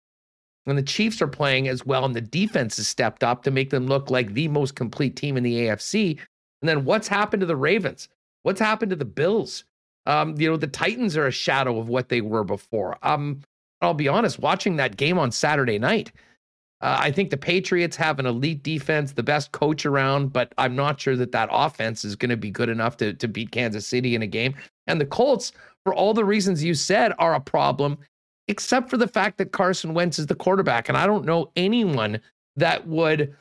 and 0.67 0.79
the 0.79 0.83
Chiefs 0.83 1.21
are 1.23 1.29
playing 1.29 1.69
as 1.69 1.85
well, 1.85 2.05
and 2.05 2.15
the 2.15 2.21
defense 2.21 2.77
has 2.77 2.89
stepped 2.89 3.25
up 3.25 3.43
to 3.45 3.51
make 3.51 3.71
them 3.71 3.87
look 3.87 4.11
like 4.11 4.33
the 4.33 4.49
most 4.49 4.75
complete 4.75 5.17
team 5.17 5.37
in 5.37 5.43
the 5.43 5.67
AFC. 5.67 6.19
And 6.61 6.69
then 6.69 6.85
what's 6.85 7.09
happened 7.09 7.41
to 7.41 7.47
the 7.47 7.57
Ravens? 7.57 8.09
What's 8.43 8.61
happened 8.61 8.91
to 8.91 8.97
the 8.97 9.05
Bills? 9.05 9.65
Um, 10.07 10.35
you 10.39 10.49
know, 10.49 10.57
the 10.57 10.67
Titans 10.67 11.17
are 11.17 11.27
a 11.27 11.33
shadow 11.33 11.79
of 11.79 11.89
what 11.89 12.09
they 12.09 12.21
were 12.21 12.45
before. 12.45 12.99
Um, 13.03 13.41
I'll 13.81 13.95
be 13.95 14.09
honest, 14.09 14.39
watching 14.39 14.77
that 14.77 14.97
game 14.97 15.19
on 15.19 15.33
Saturday 15.33 15.79
night, 15.79 16.13
uh, 16.81 16.97
I 16.99 17.13
think 17.13 17.31
the 17.31 17.37
Patriots 17.37 17.97
have 17.97 18.19
an 18.19 18.27
elite 18.27 18.65
defense, 18.65 19.13
the 19.13 19.23
best 19.23 19.53
coach 19.53 19.87
around, 19.87 20.33
but 20.33 20.53
I'm 20.59 20.75
not 20.75 21.01
sure 21.01 21.17
that 21.17 21.31
that 21.31 21.49
offense 21.53 22.05
is 22.05 22.17
going 22.17 22.31
to 22.31 22.37
be 22.37 22.51
good 22.51 22.69
enough 22.69 22.97
to, 22.97 23.15
to 23.15 23.29
beat 23.29 23.53
Kansas 23.53 23.87
City 23.87 24.17
in 24.17 24.23
a 24.23 24.27
game. 24.27 24.55
And 24.89 25.01
the 25.01 25.07
Colts, 25.07 25.53
for 25.85 25.95
all 25.95 26.15
the 26.15 26.25
reasons 26.25 26.63
you 26.63 26.75
said, 26.75 27.13
are 27.19 27.35
a 27.35 27.41
problem, 27.41 27.99
except 28.49 28.91
for 28.91 28.97
the 28.97 29.09
fact 29.09 29.39
that 29.39 29.53
Carson 29.53 29.95
Wentz 29.95 30.19
is 30.19 30.27
the 30.27 30.35
quarterback. 30.35 30.89
And 30.89 30.99
I 30.99 31.07
don't 31.07 31.25
know 31.25 31.51
anyone 31.57 32.21
that 32.57 32.87
would 32.87 33.35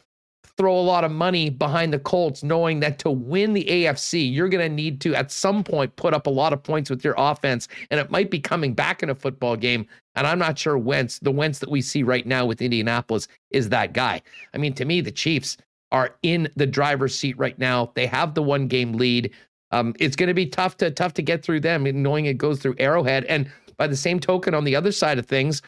throw 0.58 0.78
a 0.78 0.82
lot 0.82 1.04
of 1.04 1.12
money 1.12 1.50
behind 1.50 1.94
the 1.94 2.00
Colts, 2.00 2.44
knowing 2.44 2.80
that 2.82 3.00
to 3.00 3.10
win 3.10 3.54
the 3.54 3.66
AFC, 3.66 4.32
you're 4.32 4.50
going 4.50 4.68
to 4.68 4.74
need 4.74 5.02
to, 5.02 5.16
at 5.16 5.32
some 5.32 5.64
point, 5.64 5.96
put 5.96 6.14
up 6.14 6.28
a 6.28 6.32
lot 6.32 6.54
of 6.54 6.62
points 6.62 6.90
with 6.90 7.04
your 7.04 7.16
offense. 7.18 7.68
And 7.90 8.00
it 8.00 8.12
might 8.12 8.30
be 8.30 8.40
coming 8.40 8.74
back 8.74 9.02
in 9.02 9.10
a 9.10 9.16
football 9.16 9.56
game. 9.56 9.88
And 10.16 10.28
I'm 10.28 10.40
not 10.40 10.60
sure 10.60 10.78
Wentz, 10.78 11.20
the 11.20 11.32
Wentz 11.32 11.60
that 11.60 11.72
we 11.72 11.82
see 11.82 12.04
right 12.04 12.26
now 12.26 12.46
with 12.46 12.62
Indianapolis, 12.62 13.28
is 13.50 13.70
that 13.70 13.94
guy. 13.94 14.22
I 14.54 14.58
mean, 14.58 14.74
to 14.74 14.86
me, 14.86 15.02
the 15.02 15.12
Chiefs 15.12 15.58
are 15.92 16.16
in 16.22 16.50
the 16.56 16.68
driver's 16.68 17.18
seat 17.18 17.38
right 17.38 17.58
now. 17.58 17.92
They 17.96 18.06
have 18.08 18.34
the 18.34 18.44
one 18.44 18.68
game 18.68 18.94
lead. 18.94 19.32
Um, 19.72 19.95
it's 19.99 20.15
going 20.15 20.27
to 20.27 20.34
be 20.34 20.45
tough 20.45 20.77
to 20.77 20.91
tough 20.91 21.14
to 21.15 21.22
get 21.22 21.43
through 21.43 21.61
them, 21.61 21.84
knowing 22.02 22.26
it 22.26 22.38
goes 22.38 22.60
through 22.60 22.76
Arrowhead. 22.77 23.26
And 23.26 23.49
by 23.77 23.88
the 23.88 23.95
same 23.95 24.19
token, 24.19 24.53
on 24.53 24.64
the 24.64 24.76
other 24.76 24.91
side 24.91 25.18
of 25.18 25.26
things, 25.26 25.61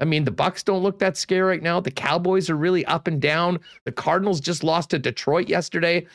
I 0.00 0.04
mean, 0.04 0.24
the 0.24 0.30
Bucks 0.30 0.62
don't 0.62 0.82
look 0.82 0.98
that 0.98 1.16
scary 1.16 1.42
right 1.42 1.62
now. 1.62 1.80
The 1.80 1.90
Cowboys 1.90 2.50
are 2.50 2.56
really 2.56 2.84
up 2.86 3.06
and 3.06 3.20
down. 3.20 3.60
The 3.84 3.92
Cardinals 3.92 4.40
just 4.40 4.62
lost 4.62 4.90
to 4.90 4.98
Detroit 4.98 5.48
yesterday. 5.48 6.06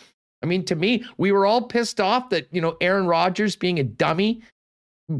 I 0.43 0.45
mean, 0.45 0.65
to 0.65 0.75
me, 0.75 1.03
we 1.17 1.31
were 1.31 1.45
all 1.45 1.61
pissed 1.61 1.99
off 1.99 2.29
that, 2.29 2.47
you 2.51 2.61
know, 2.61 2.77
Aaron 2.81 3.07
Rodgers 3.07 3.55
being 3.55 3.79
a 3.79 3.83
dummy 3.83 4.41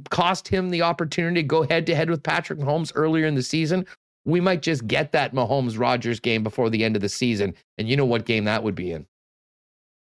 cost 0.09 0.47
him 0.47 0.69
the 0.69 0.81
opportunity 0.81 1.41
to 1.41 1.47
go 1.47 1.63
head 1.63 1.85
to 1.87 1.95
head 1.95 2.09
with 2.09 2.23
Patrick 2.23 2.59
Mahomes 2.59 2.91
earlier 2.95 3.25
in 3.25 3.35
the 3.35 3.43
season. 3.43 3.85
We 4.25 4.39
might 4.39 4.61
just 4.61 4.87
get 4.87 5.11
that 5.11 5.33
Mahomes 5.33 5.79
Rodgers 5.79 6.19
game 6.19 6.43
before 6.43 6.69
the 6.69 6.83
end 6.83 6.95
of 6.95 7.01
the 7.01 7.09
season. 7.09 7.53
And 7.77 7.89
you 7.89 7.97
know 7.97 8.05
what 8.05 8.25
game 8.25 8.45
that 8.45 8.63
would 8.63 8.75
be 8.75 8.91
in. 8.91 9.05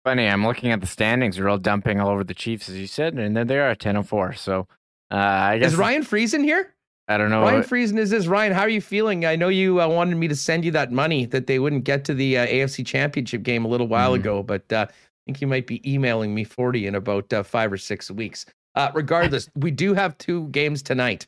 Funny, 0.03 0.27
I'm 0.27 0.45
looking 0.45 0.71
at 0.71 0.81
the 0.81 0.87
standings. 0.87 1.35
They're 1.35 1.47
all 1.49 1.57
dumping 1.59 1.99
all 1.99 2.09
over 2.09 2.23
the 2.23 2.33
Chiefs, 2.33 2.69
as 2.69 2.77
you 2.77 2.87
said, 2.87 3.13
and 3.13 3.37
then 3.37 3.47
they 3.47 3.57
are 3.59 3.69
at 3.69 3.79
10 3.79 3.95
and 3.97 4.07
4. 4.07 4.33
So 4.33 4.67
uh, 5.11 5.15
I 5.15 5.57
guess 5.59 5.73
Is 5.73 5.77
Ryan 5.77 6.03
Friesen 6.03 6.43
here? 6.43 6.73
I 7.07 7.17
don't 7.17 7.29
know. 7.29 7.41
Ryan 7.41 7.61
Friesen 7.63 7.97
is 7.97 8.09
this. 8.09 8.25
Ryan, 8.25 8.53
how 8.53 8.61
are 8.61 8.69
you 8.69 8.81
feeling? 8.81 9.25
I 9.25 9.35
know 9.35 9.49
you 9.49 9.81
uh, 9.81 9.87
wanted 9.87 10.15
me 10.15 10.27
to 10.27 10.35
send 10.35 10.63
you 10.65 10.71
that 10.71 10.91
money 10.91 11.25
that 11.25 11.45
they 11.45 11.59
wouldn't 11.59 11.83
get 11.83 12.03
to 12.05 12.13
the 12.13 12.37
uh, 12.37 12.47
AFC 12.47 12.85
Championship 12.85 13.43
game 13.43 13.65
a 13.65 13.67
little 13.67 13.87
while 13.87 14.13
Mhm. 14.13 14.19
ago, 14.21 14.43
but 14.43 14.71
uh, 14.73 14.85
I 14.89 14.93
think 15.25 15.41
you 15.41 15.47
might 15.47 15.67
be 15.67 15.81
emailing 15.91 16.33
me 16.33 16.45
40 16.45 16.87
in 16.87 16.95
about 16.95 17.31
uh, 17.33 17.43
five 17.43 17.71
or 17.71 17.77
six 17.77 18.09
weeks. 18.09 18.45
Uh, 18.75 18.89
regardless, 18.95 19.49
we 19.55 19.69
do 19.69 19.93
have 19.93 20.17
two 20.17 20.47
games 20.49 20.81
tonight. 20.81 21.27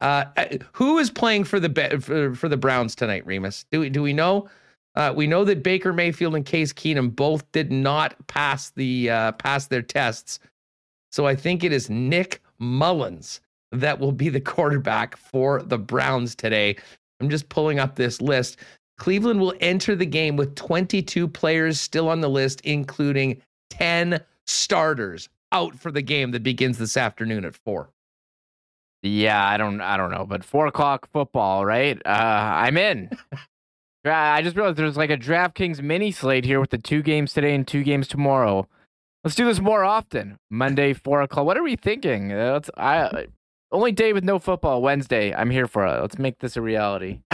Uh, 0.00 0.24
uh, 0.36 0.44
who 0.72 0.98
is 0.98 1.10
playing 1.10 1.42
for 1.44 1.58
the 1.58 1.68
Be- 1.68 1.96
for, 1.98 2.34
for 2.36 2.48
the 2.48 2.56
Browns 2.56 2.94
tonight, 2.94 3.26
Remis? 3.26 3.64
Do 3.72 3.80
we 3.80 3.90
do 3.90 4.00
we 4.02 4.12
know? 4.12 4.48
Uh, 4.98 5.12
we 5.14 5.28
know 5.28 5.44
that 5.44 5.62
Baker 5.62 5.92
Mayfield 5.92 6.34
and 6.34 6.44
Case 6.44 6.72
Keenum 6.72 7.14
both 7.14 7.50
did 7.52 7.70
not 7.70 8.16
pass 8.26 8.70
the 8.70 9.08
uh, 9.08 9.32
pass 9.32 9.68
their 9.68 9.80
tests, 9.80 10.40
so 11.12 11.24
I 11.24 11.36
think 11.36 11.62
it 11.62 11.72
is 11.72 11.88
Nick 11.88 12.42
Mullens 12.58 13.40
that 13.70 14.00
will 14.00 14.10
be 14.10 14.28
the 14.28 14.40
quarterback 14.54 15.16
for 15.16 15.62
the 15.62 15.78
Browns 15.78 16.34
today. 16.34 16.76
I'm 17.20 17.30
just 17.30 17.48
pulling 17.48 17.78
up 17.78 17.94
this 17.94 18.20
list. 18.20 18.58
Cleveland 18.98 19.40
will 19.40 19.54
enter 19.60 19.94
the 19.94 20.04
game 20.04 20.36
with 20.36 20.56
22 20.56 21.28
players 21.28 21.80
still 21.80 22.08
on 22.08 22.20
the 22.20 22.28
list, 22.28 22.60
including 22.62 23.40
10 23.70 24.20
starters 24.46 25.28
out 25.52 25.78
for 25.78 25.92
the 25.92 26.02
game 26.02 26.32
that 26.32 26.42
begins 26.42 26.76
this 26.76 26.96
afternoon 26.96 27.44
at 27.44 27.54
four. 27.54 27.90
Yeah, 29.04 29.46
I 29.46 29.56
don't, 29.56 29.80
I 29.80 29.96
don't 29.96 30.10
know, 30.10 30.26
but 30.26 30.42
four 30.42 30.66
o'clock 30.66 31.08
football, 31.12 31.64
right? 31.64 32.02
Uh, 32.04 32.08
I'm 32.08 32.76
in. 32.76 33.10
I 34.04 34.42
just 34.42 34.56
realized 34.56 34.76
there's 34.76 34.96
like 34.96 35.10
a 35.10 35.16
DraftKings 35.16 35.82
mini 35.82 36.10
slate 36.10 36.44
here 36.44 36.60
with 36.60 36.70
the 36.70 36.78
two 36.78 37.02
games 37.02 37.32
today 37.32 37.54
and 37.54 37.66
two 37.66 37.82
games 37.82 38.08
tomorrow. 38.08 38.66
Let's 39.24 39.34
do 39.34 39.44
this 39.44 39.60
more 39.60 39.84
often. 39.84 40.38
Monday, 40.50 40.92
four 40.94 41.22
o'clock. 41.22 41.46
What 41.46 41.56
are 41.56 41.62
we 41.62 41.76
thinking? 41.76 42.32
Uh, 42.32 42.52
let's. 42.52 42.70
I 42.76 43.26
only 43.70 43.92
day 43.92 44.12
with 44.12 44.24
no 44.24 44.38
football. 44.38 44.80
Wednesday. 44.80 45.34
I'm 45.34 45.50
here 45.50 45.66
for 45.66 45.86
it. 45.86 46.00
Let's 46.00 46.18
make 46.18 46.38
this 46.38 46.56
a 46.56 46.62
reality. 46.62 47.20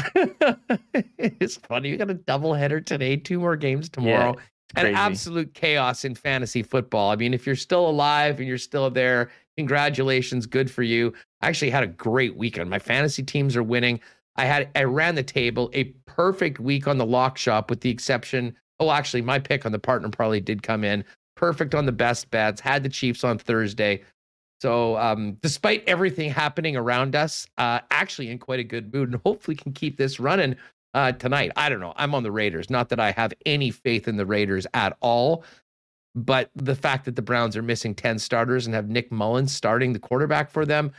it's 1.19 1.57
funny. 1.57 1.91
You 1.91 1.97
got 1.97 2.11
a 2.11 2.15
doubleheader 2.15 2.85
today, 2.85 3.17
two 3.17 3.39
more 3.39 3.57
games 3.57 3.89
tomorrow. 3.89 4.35
Yeah, 4.37 4.43
and 4.77 4.97
absolute 4.97 5.55
chaos 5.55 6.05
in 6.05 6.15
fantasy 6.15 6.63
football. 6.63 7.11
I 7.11 7.17
mean, 7.17 7.35
if 7.35 7.47
you're 7.47 7.55
still 7.55 7.89
alive 7.89 8.41
and 8.41 8.49
you're 8.49 8.59
still 8.59 8.91
there, 8.91 9.31
congratulations. 9.57 10.47
Good 10.47 10.71
for 10.71 10.83
you. 10.83 11.13
I 11.43 11.49
actually 11.49 11.71
had 11.71 11.85
a 11.85 11.89
great 11.89 12.37
weekend. 12.37 12.71
My 12.71 12.81
fantasy 12.81 13.23
teams 13.23 13.55
are 13.55 13.63
winning. 13.63 14.01
I 14.37 14.45
had 14.45 14.71
I 14.75 14.85
ran 14.85 15.15
the 15.15 15.23
table, 15.23 15.71
a 15.75 15.85
perfect 16.07 16.59
week 16.61 16.87
on 16.87 16.99
the 16.99 17.07
lock 17.07 17.39
shop, 17.39 17.71
with 17.71 17.81
the 17.81 17.91
exception. 17.91 18.57
Oh, 18.81 18.91
actually, 18.91 19.23
my 19.23 19.39
pick 19.39 19.65
on 19.65 19.73
the 19.73 19.79
partner 19.79 20.09
probably 20.09 20.41
did 20.41 20.63
come 20.63 20.85
in. 20.85 21.05
Perfect 21.37 21.75
on 21.75 21.87
the 21.87 21.93
best 21.93 22.31
bets. 22.31 22.61
Had 22.61 22.83
the 22.83 22.89
Chiefs 22.89 23.25
on 23.25 23.39
Thursday. 23.39 24.03
So, 24.61 24.97
um, 24.97 25.37
despite 25.43 25.85
everything 25.87 26.31
happening 26.31 26.77
around 26.77 27.15
us, 27.15 27.47
uh, 27.59 27.81
actually 27.91 28.31
in 28.31 28.39
quite 28.39 28.61
a 28.61 28.65
good 28.65 28.93
mood, 28.93 29.13
and 29.13 29.21
hopefully 29.25 29.57
can 29.57 29.73
keep 29.73 29.97
this 29.97 30.19
running 30.19 30.57
uh, 30.95 31.13
tonight. 31.13 31.53
I 31.57 31.69
don't 31.69 31.81
know. 31.81 31.93
I'm 31.97 32.15
on 32.15 32.23
the 32.23 32.33
Raiders. 32.33 32.71
Not 32.71 32.89
that 32.89 33.01
I 33.01 33.11
have 33.11 33.33
any 33.45 33.71
faith 33.71 34.09
in 34.09 34.17
the 34.17 34.25
Raiders 34.27 34.67
at 34.73 34.97
all, 35.01 35.45
but 36.15 36.51
the 36.55 36.77
fact 36.77 37.05
that 37.05 37.17
the 37.17 37.23
Browns 37.23 37.57
are 37.57 37.63
missing 37.63 37.95
10 37.95 38.19
starters 38.19 38.67
and 38.67 38.75
have 38.75 38.89
Nick 38.89 39.11
Mullens 39.11 39.53
starting 39.53 39.93
the 39.93 39.99
quarterback 39.99 40.51
for 40.51 40.65
them, 40.65 40.93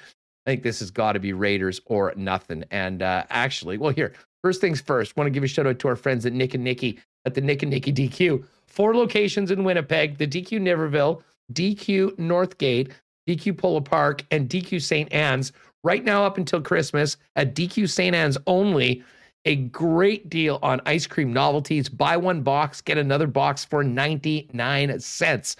I 0.46 0.52
think 0.52 0.64
this 0.64 0.80
has 0.80 0.92
got 0.92 1.14
to 1.14 1.20
be 1.20 1.34
Raiders 1.34 1.82
or 1.86 2.14
nothing. 2.16 2.64
And 2.72 3.02
uh, 3.02 3.24
actually, 3.30 3.78
well, 3.78 3.92
here, 3.92 4.14
first 4.44 4.62
things 4.62 4.80
first, 4.80 5.18
want 5.18 5.26
to 5.26 5.32
give 5.32 5.44
a 5.44 5.48
shout 5.48 5.68
out 5.68 5.80
to 5.80 5.88
our 5.88 5.96
friends 5.96 6.26
at 6.26 6.34
Nick 6.34 6.54
and 6.54 6.64
Nicky 6.64 7.00
at 7.26 7.34
the 7.34 7.42
Nick 7.42 7.64
and 7.64 7.72
Nicky 7.72 7.92
DQ. 7.92 8.46
Four 8.68 8.96
locations 8.96 9.52
in 9.52 9.64
Winnipeg 9.64 10.18
the 10.18 10.28
DQ 10.28 10.62
Niverville, 10.62 11.24
DQ 11.54 12.18
Northgate, 12.18 12.92
DQ 13.28 13.58
Polo 13.58 13.82
Park, 13.82 14.24
and 14.32 14.50
DQ 14.50 14.82
St. 14.82 15.12
Anne's. 15.12 15.52
Right 15.84 16.04
now, 16.04 16.26
up 16.26 16.38
until 16.38 16.62
Christmas, 16.62 17.18
at 17.36 17.56
DQ 17.56 17.90
St. 17.90 18.16
Anne's 18.16 18.38
only, 18.48 19.04
a 19.46 19.56
great 19.56 20.30
deal 20.30 20.60
on 20.64 20.82
ice 20.86 21.06
cream 21.08 21.32
novelties. 21.32 21.88
Buy 21.88 22.18
one 22.18 22.42
box, 22.42 22.82
get 22.82 22.98
another 22.98 23.28
box 23.28 23.64
for 23.64 23.84
99 23.84 25.00
cents. 25.00 25.56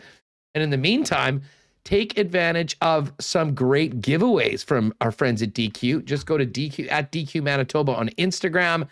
And 0.54 0.64
in 0.64 0.72
the 0.72 0.78
meantime, 0.78 1.44
take 1.86 2.18
advantage 2.18 2.76
of 2.82 3.14
some 3.20 3.54
great 3.54 4.02
giveaways 4.02 4.66
from 4.66 4.94
our 5.02 5.12
friends 5.12 5.42
at 5.42 5.54
DQ. 5.54 6.04
Just 6.04 6.26
go 6.26 6.38
to 6.38 6.46
DQ 6.46 6.92
at 6.92 7.12
DQ 7.12 7.44
Manitoba 7.44 7.94
on 7.94 8.10
Instagram. 8.18 8.88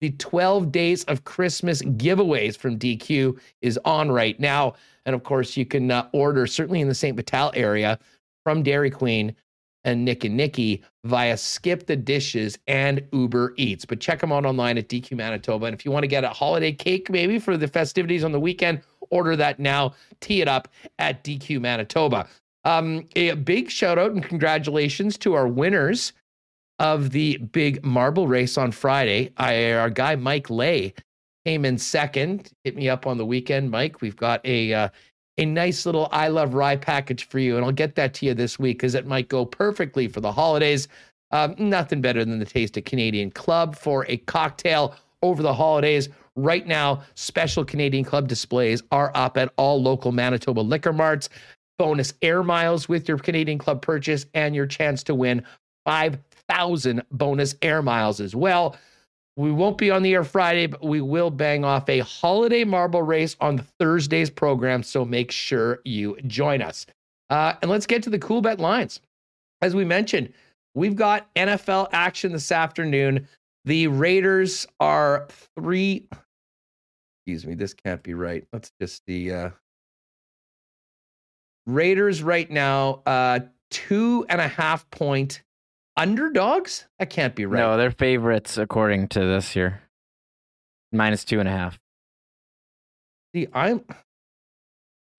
The 0.00 0.12
12 0.12 0.72
days 0.72 1.04
of 1.04 1.24
Christmas 1.24 1.82
giveaways 1.82 2.56
from 2.56 2.78
DQ 2.78 3.38
is 3.62 3.78
on 3.84 4.10
right 4.10 4.38
now. 4.38 4.74
And 5.04 5.14
of 5.14 5.24
course, 5.24 5.56
you 5.56 5.66
can 5.66 5.90
uh, 5.90 6.08
order 6.12 6.46
certainly 6.46 6.80
in 6.80 6.88
the 6.88 6.94
St. 6.94 7.16
Vital 7.16 7.50
area 7.54 7.98
from 8.44 8.62
Dairy 8.62 8.90
Queen 8.90 9.34
and 9.84 10.04
Nick 10.04 10.24
and 10.24 10.36
Nikki 10.36 10.82
via 11.04 11.36
Skip 11.36 11.86
the 11.86 11.96
Dishes 11.96 12.58
and 12.66 13.02
Uber 13.12 13.54
Eats. 13.56 13.84
But 13.84 14.00
check 14.00 14.20
them 14.20 14.32
out 14.32 14.44
online 14.44 14.78
at 14.78 14.88
DQ 14.88 15.16
Manitoba. 15.16 15.66
And 15.66 15.74
if 15.74 15.84
you 15.84 15.90
want 15.90 16.02
to 16.02 16.08
get 16.08 16.24
a 16.24 16.28
holiday 16.28 16.72
cake 16.72 17.08
maybe 17.08 17.38
for 17.38 17.56
the 17.56 17.68
festivities 17.68 18.24
on 18.24 18.32
the 18.32 18.40
weekend, 18.40 18.82
order 19.10 19.36
that 19.36 19.58
now. 19.58 19.94
Tee 20.20 20.40
it 20.40 20.48
up 20.48 20.68
at 20.98 21.24
DQ 21.24 21.60
Manitoba. 21.60 22.28
Um, 22.64 23.06
a 23.14 23.34
big 23.34 23.70
shout 23.70 23.98
out 23.98 24.12
and 24.12 24.22
congratulations 24.22 25.16
to 25.18 25.34
our 25.34 25.46
winners 25.46 26.12
of 26.78 27.10
the 27.10 27.36
big 27.38 27.84
marble 27.84 28.26
race 28.26 28.58
on 28.58 28.72
Friday. 28.72 29.32
I, 29.36 29.72
our 29.72 29.90
guy 29.90 30.16
Mike 30.16 30.50
Lay 30.50 30.94
came 31.44 31.64
in 31.64 31.78
second. 31.78 32.50
Hit 32.64 32.76
me 32.76 32.88
up 32.88 33.06
on 33.06 33.18
the 33.18 33.24
weekend, 33.24 33.70
Mike. 33.70 34.00
We've 34.00 34.16
got 34.16 34.40
a 34.44 34.74
uh, 34.74 34.88
a 35.38 35.44
nice 35.44 35.86
little 35.86 36.08
I 36.12 36.28
Love 36.28 36.54
Rye 36.54 36.76
package 36.76 37.28
for 37.28 37.38
you. 37.38 37.56
And 37.56 37.64
I'll 37.64 37.72
get 37.72 37.94
that 37.96 38.14
to 38.14 38.26
you 38.26 38.34
this 38.34 38.58
week 38.58 38.78
because 38.78 38.94
it 38.94 39.06
might 39.06 39.28
go 39.28 39.44
perfectly 39.44 40.08
for 40.08 40.20
the 40.20 40.32
holidays. 40.32 40.88
Um, 41.30 41.54
nothing 41.58 42.00
better 42.00 42.24
than 42.24 42.38
the 42.38 42.44
taste 42.46 42.76
of 42.76 42.84
Canadian 42.84 43.30
Club 43.30 43.76
for 43.76 44.06
a 44.08 44.16
cocktail 44.16 44.94
over 45.22 45.42
the 45.42 45.54
holidays. 45.54 46.08
Right 46.36 46.66
now, 46.66 47.02
special 47.14 47.64
Canadian 47.64 48.04
Club 48.04 48.28
displays 48.28 48.82
are 48.92 49.10
up 49.14 49.38
at 49.38 49.52
all 49.56 49.82
local 49.82 50.12
Manitoba 50.12 50.60
liquor 50.60 50.92
marts. 50.92 51.30
Bonus 51.78 52.14
air 52.22 52.42
miles 52.42 52.88
with 52.88 53.08
your 53.08 53.18
Canadian 53.18 53.58
Club 53.58 53.82
purchase 53.82 54.26
and 54.34 54.54
your 54.54 54.66
chance 54.66 55.02
to 55.04 55.14
win 55.14 55.42
5,000 55.86 57.02
bonus 57.10 57.54
air 57.62 57.82
miles 57.82 58.20
as 58.20 58.34
well. 58.34 58.76
We 59.36 59.52
won't 59.52 59.76
be 59.76 59.90
on 59.90 60.02
the 60.02 60.14
air 60.14 60.24
Friday, 60.24 60.66
but 60.66 60.82
we 60.82 61.02
will 61.02 61.30
bang 61.30 61.64
off 61.64 61.88
a 61.88 61.98
holiday 62.00 62.64
marble 62.64 63.02
race 63.02 63.36
on 63.40 63.58
Thursday's 63.78 64.30
program. 64.30 64.82
So 64.82 65.04
make 65.04 65.30
sure 65.30 65.80
you 65.84 66.16
join 66.26 66.62
us. 66.62 66.86
Uh, 67.28 67.54
and 67.60 67.70
let's 67.70 67.86
get 67.86 68.02
to 68.04 68.10
the 68.10 68.18
Coolbet 68.18 68.58
lines. 68.58 69.00
As 69.60 69.74
we 69.74 69.84
mentioned, 69.84 70.32
we've 70.74 70.96
got 70.96 71.32
NFL 71.34 71.88
action 71.92 72.32
this 72.32 72.50
afternoon. 72.50 73.28
The 73.66 73.88
Raiders 73.88 74.66
are 74.80 75.26
three. 75.58 76.06
Excuse 77.26 77.44
me, 77.44 77.54
this 77.54 77.74
can't 77.74 78.04
be 78.04 78.14
right. 78.14 78.46
Let's 78.52 78.70
just 78.80 79.04
the 79.06 79.32
uh, 79.32 79.50
Raiders 81.66 82.22
right 82.22 82.48
now, 82.48 83.02
uh, 83.04 83.40
two 83.70 84.24
and 84.28 84.40
a 84.40 84.46
half 84.46 84.88
point 84.90 85.42
underdogs? 85.96 86.86
That 87.00 87.10
can't 87.10 87.34
be 87.34 87.46
right. 87.46 87.58
No, 87.58 87.76
they're 87.76 87.90
favorites 87.90 88.58
according 88.58 89.08
to 89.08 89.20
this 89.20 89.50
here. 89.50 89.82
Minus 90.92 91.24
two 91.24 91.40
and 91.40 91.48
a 91.48 91.52
half. 91.52 91.80
See, 93.34 93.48
I'm. 93.52 93.84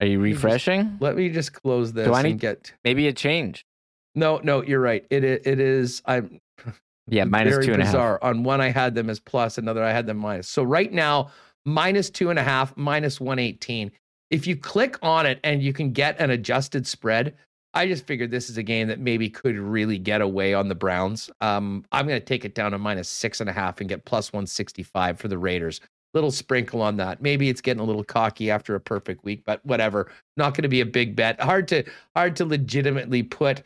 Are 0.00 0.06
you 0.06 0.18
refreshing? 0.20 0.96
Let 1.00 1.16
me 1.16 1.28
just 1.28 1.52
close 1.52 1.92
this 1.92 2.06
Do 2.06 2.14
I 2.14 2.22
need, 2.22 2.38
get 2.38 2.72
maybe 2.84 3.08
a 3.08 3.12
change. 3.12 3.66
No, 4.14 4.40
no, 4.42 4.62
you're 4.62 4.80
right. 4.80 5.04
It 5.10 5.24
it, 5.24 5.46
it 5.46 5.60
is. 5.60 6.00
I'm. 6.06 6.40
Yeah, 7.08 7.24
minus 7.26 7.64
two 7.66 7.74
and 7.74 7.82
bizarre. 7.82 8.16
a 8.22 8.26
half. 8.26 8.36
On 8.36 8.44
one, 8.44 8.60
I 8.60 8.70
had 8.70 8.94
them 8.94 9.10
as 9.10 9.20
plus. 9.20 9.58
Another, 9.58 9.84
I 9.84 9.92
had 9.92 10.06
them 10.06 10.16
minus. 10.16 10.48
So 10.48 10.62
right 10.62 10.90
now, 10.90 11.30
minus 11.68 12.10
two 12.10 12.30
and 12.30 12.38
a 12.38 12.42
half, 12.42 12.76
minus 12.76 13.20
one 13.20 13.38
eighteen. 13.38 13.92
If 14.30 14.46
you 14.46 14.56
click 14.56 14.98
on 15.02 15.26
it 15.26 15.40
and 15.44 15.62
you 15.62 15.72
can 15.72 15.92
get 15.92 16.20
an 16.20 16.30
adjusted 16.30 16.86
spread, 16.86 17.34
I 17.74 17.86
just 17.86 18.06
figured 18.06 18.30
this 18.30 18.50
is 18.50 18.58
a 18.58 18.62
game 18.62 18.88
that 18.88 18.98
maybe 18.98 19.28
could 19.30 19.56
really 19.56 19.98
get 19.98 20.20
away 20.20 20.54
on 20.54 20.68
the 20.68 20.74
Browns. 20.74 21.30
Um, 21.40 21.84
I'm 21.92 22.06
going 22.06 22.20
to 22.20 22.24
take 22.24 22.44
it 22.44 22.54
down 22.54 22.72
to 22.72 22.78
minus 22.78 23.08
six 23.08 23.40
and 23.40 23.48
a 23.48 23.52
half 23.52 23.80
and 23.80 23.88
get 23.88 24.04
plus 24.04 24.32
165 24.32 25.18
for 25.18 25.28
the 25.28 25.38
Raiders. 25.38 25.80
Little 26.14 26.30
sprinkle 26.30 26.80
on 26.80 26.96
that. 26.96 27.22
Maybe 27.22 27.50
it's 27.50 27.60
getting 27.60 27.82
a 27.82 27.84
little 27.84 28.04
cocky 28.04 28.50
after 28.50 28.74
a 28.74 28.80
perfect 28.80 29.24
week, 29.24 29.42
but 29.44 29.64
whatever. 29.64 30.10
Not 30.36 30.54
going 30.54 30.62
to 30.62 30.68
be 30.68 30.80
a 30.80 30.86
big 30.86 31.14
bet. 31.14 31.40
Hard 31.40 31.68
to 31.68 31.84
hard 32.16 32.34
to 32.36 32.46
legitimately 32.46 33.22
put 33.22 33.62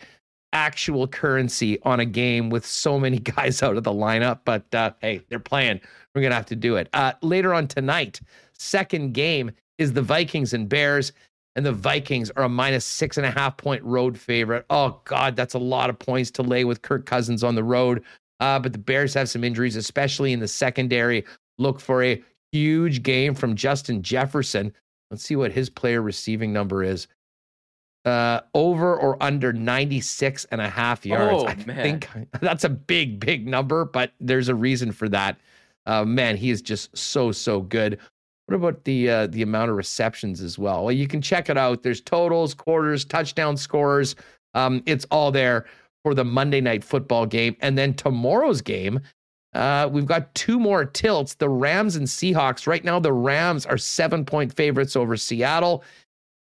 actual 0.53 1.07
currency 1.07 1.81
on 1.83 2.01
a 2.01 2.05
game 2.05 2.51
with 2.51 2.67
so 2.67 2.99
many 2.99 3.19
guys 3.37 3.63
out 3.63 3.77
of 3.77 3.85
the 3.85 3.93
lineup. 3.93 4.41
But 4.45 4.73
uh, 4.75 4.93
hey, 5.01 5.23
they're 5.29 5.39
playing. 5.39 5.81
We're 6.15 6.23
gonna 6.23 6.35
have 6.35 6.47
to 6.47 6.57
do 6.57 6.77
it. 6.77 6.89
Uh, 6.93 7.13
later 7.23 7.55
on 7.55 7.69
tonight, 7.69 8.21
second 8.53 9.15
game 9.15 9.51
is 9.79 9.93
the 9.93 10.03
Vikings 10.03 10.53
and 10.53 10.69
Bears 10.69 11.13
and 11.55 11.67
the 11.67 11.73
Vikings 11.73 12.31
are 12.31 12.45
a 12.45 12.49
minus 12.49 12.85
six 12.85 13.17
and 13.19 13.27
a 13.27 13.31
half 13.31 13.57
point 13.57 13.83
road 13.85 14.19
favorite. 14.19 14.65
Oh, 14.71 15.01
God, 15.05 15.37
that's 15.37 15.55
a 15.55 15.59
lot 15.59 15.91
of 15.91 15.99
points 15.99 16.31
to 16.33 16.43
lay 16.43 16.65
with 16.65 16.83
Kirk 16.83 17.05
Cousins 17.05 17.45
on 17.45 17.55
the 17.55 17.65
road. 17.65 18.03
Uh, 18.41 18.59
but 18.59 18.73
the 18.73 18.79
Bears 18.79 19.15
have 19.15 19.29
some 19.29 19.45
injuries, 19.45 19.77
especially 19.77 20.33
in 20.33 20.41
the 20.41 20.49
secondary. 20.49 21.25
Look 21.59 21.79
for 21.79 22.03
a 22.03 22.23
huge 22.53 23.03
game 23.03 23.35
from 23.35 23.55
Justin 23.55 24.03
Jefferson. 24.03 24.73
Let's 25.11 25.23
see 25.25 25.37
what 25.37 25.53
his 25.53 25.69
player 25.69 26.01
receiving 26.01 26.53
number 26.53 26.83
is. 26.83 27.07
Uh, 28.05 28.41
over 28.55 28.97
or 28.97 29.23
under 29.23 29.53
96 29.53 30.45
and 30.51 30.61
a 30.61 30.69
half 30.69 31.07
yards. 31.07 31.45
Oh, 31.45 31.47
I 31.47 31.55
man. 31.67 32.01
think 32.01 32.09
that's 32.41 32.65
a 32.65 32.69
big, 32.69 33.21
big 33.21 33.47
number, 33.47 33.85
but 33.85 34.13
there's 34.19 34.49
a 34.49 34.55
reason 34.57 34.91
for 34.91 35.09
that. 35.11 35.39
Uh, 35.87 36.05
man, 36.05 36.37
he 36.37 36.51
is 36.51 36.63
just 36.63 36.97
so, 36.97 37.31
so 37.31 37.61
good. 37.61 37.99
What 38.47 38.57
about 38.57 38.85
the 38.85 39.09
uh, 39.09 39.27
the 39.29 39.43
amount 39.43 39.71
of 39.71 39.77
receptions 39.77 40.41
as 40.41 40.59
well? 40.59 40.85
Well, 40.85 40.93
you 40.93 41.07
can 41.07 41.23
check 41.23 41.49
it 41.49 41.57
out. 41.57 41.85
There's 41.85 42.01
totals, 42.01 42.55
quarters, 42.55 43.05
touchdown 43.05 43.57
scores. 43.57 44.17
Um, 44.55 44.83
it's 44.87 45.07
all 45.13 45.31
there 45.31 45.67
for 46.05 46.13
the 46.15 46.25
Monday 46.25 46.61
night 46.61 46.83
football 46.83 47.25
game, 47.25 47.57
and 47.61 47.79
then 47.79 47.95
tomorrow's 47.95 48.61
game 48.63 49.01
Uh, 49.55 49.89
we've 49.93 50.07
got 50.07 50.35
two 50.35 50.59
more 50.59 50.85
tilts 50.85 51.35
the 51.35 51.49
Rams 51.49 51.97
and 51.97 52.07
Seahawks. 52.07 52.67
Right 52.67 52.85
now, 52.85 52.99
the 52.99 53.13
Rams 53.13 53.67
are 53.67 53.79
seven 53.79 54.25
point 54.25 54.53
favorites 54.55 54.97
over 54.97 55.17
Seattle. 55.17 55.85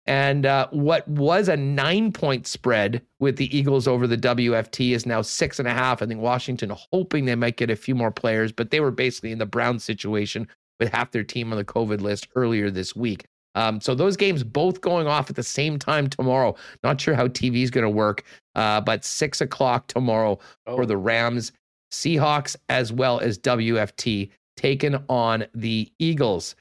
And 0.07 0.45
uh, 0.45 0.69
what 0.71 1.09
was 1.09 1.49
a 1.49 1.57
nine 1.57 2.13
point 2.13 2.47
spread 2.47 3.01
with 3.21 3.37
the 3.37 3.57
Eagles 3.57 3.89
over 3.89 4.07
the 4.07 4.19
WFT 4.19 4.91
is 4.91 5.07
now 5.07 5.23
six 5.23 5.59
and 5.59 5.67
a 5.67 5.73
half. 5.73 6.03
I 6.03 6.07
think 6.07 6.21
Washington 6.21 6.71
hoping 6.93 7.25
they 7.25 7.35
might 7.35 7.57
get 7.57 7.71
a 7.71 7.77
few 7.77 7.95
more 7.95 8.11
players, 8.11 8.53
but 8.53 8.71
they 8.71 8.81
were 8.81 8.91
basically 8.91 9.33
in 9.33 9.39
the 9.39 9.47
Brown 9.47 9.79
situation 9.79 10.47
with 10.79 10.93
half 10.93 11.11
their 11.11 11.25
team 11.25 11.53
on 11.53 11.59
the 11.59 11.65
COVID 11.65 12.01
list 12.01 12.29
earlier 12.35 12.71
this 12.71 12.95
week. 12.95 13.25
Um, 13.55 13.81
so 13.81 13.95
those 13.95 14.17
games 14.17 14.43
both 14.43 14.81
going 14.81 15.07
off 15.07 15.31
at 15.31 15.37
the 15.37 15.43
same 15.43 15.79
time 15.79 16.09
tomorrow. 16.09 16.57
Not 16.83 17.01
sure 17.01 17.15
how 17.15 17.29
TV 17.29 17.63
is 17.63 17.71
going 17.71 17.85
to 17.85 17.91
work, 17.91 18.25
uh, 18.55 18.81
but 18.81 19.05
six 19.05 19.41
o'clock 19.41 19.87
tomorrow 19.87 20.39
oh. 20.67 20.77
for 20.77 20.87
the 20.87 20.97
Rams, 20.97 21.53
Seahawks, 21.93 22.57
as 22.69 22.93
well 22.93 23.21
as 23.21 23.39
WFT 23.39 24.31
taken 24.57 25.03
on 25.09 25.47
the 25.55 25.91
Eagles. 25.99 26.57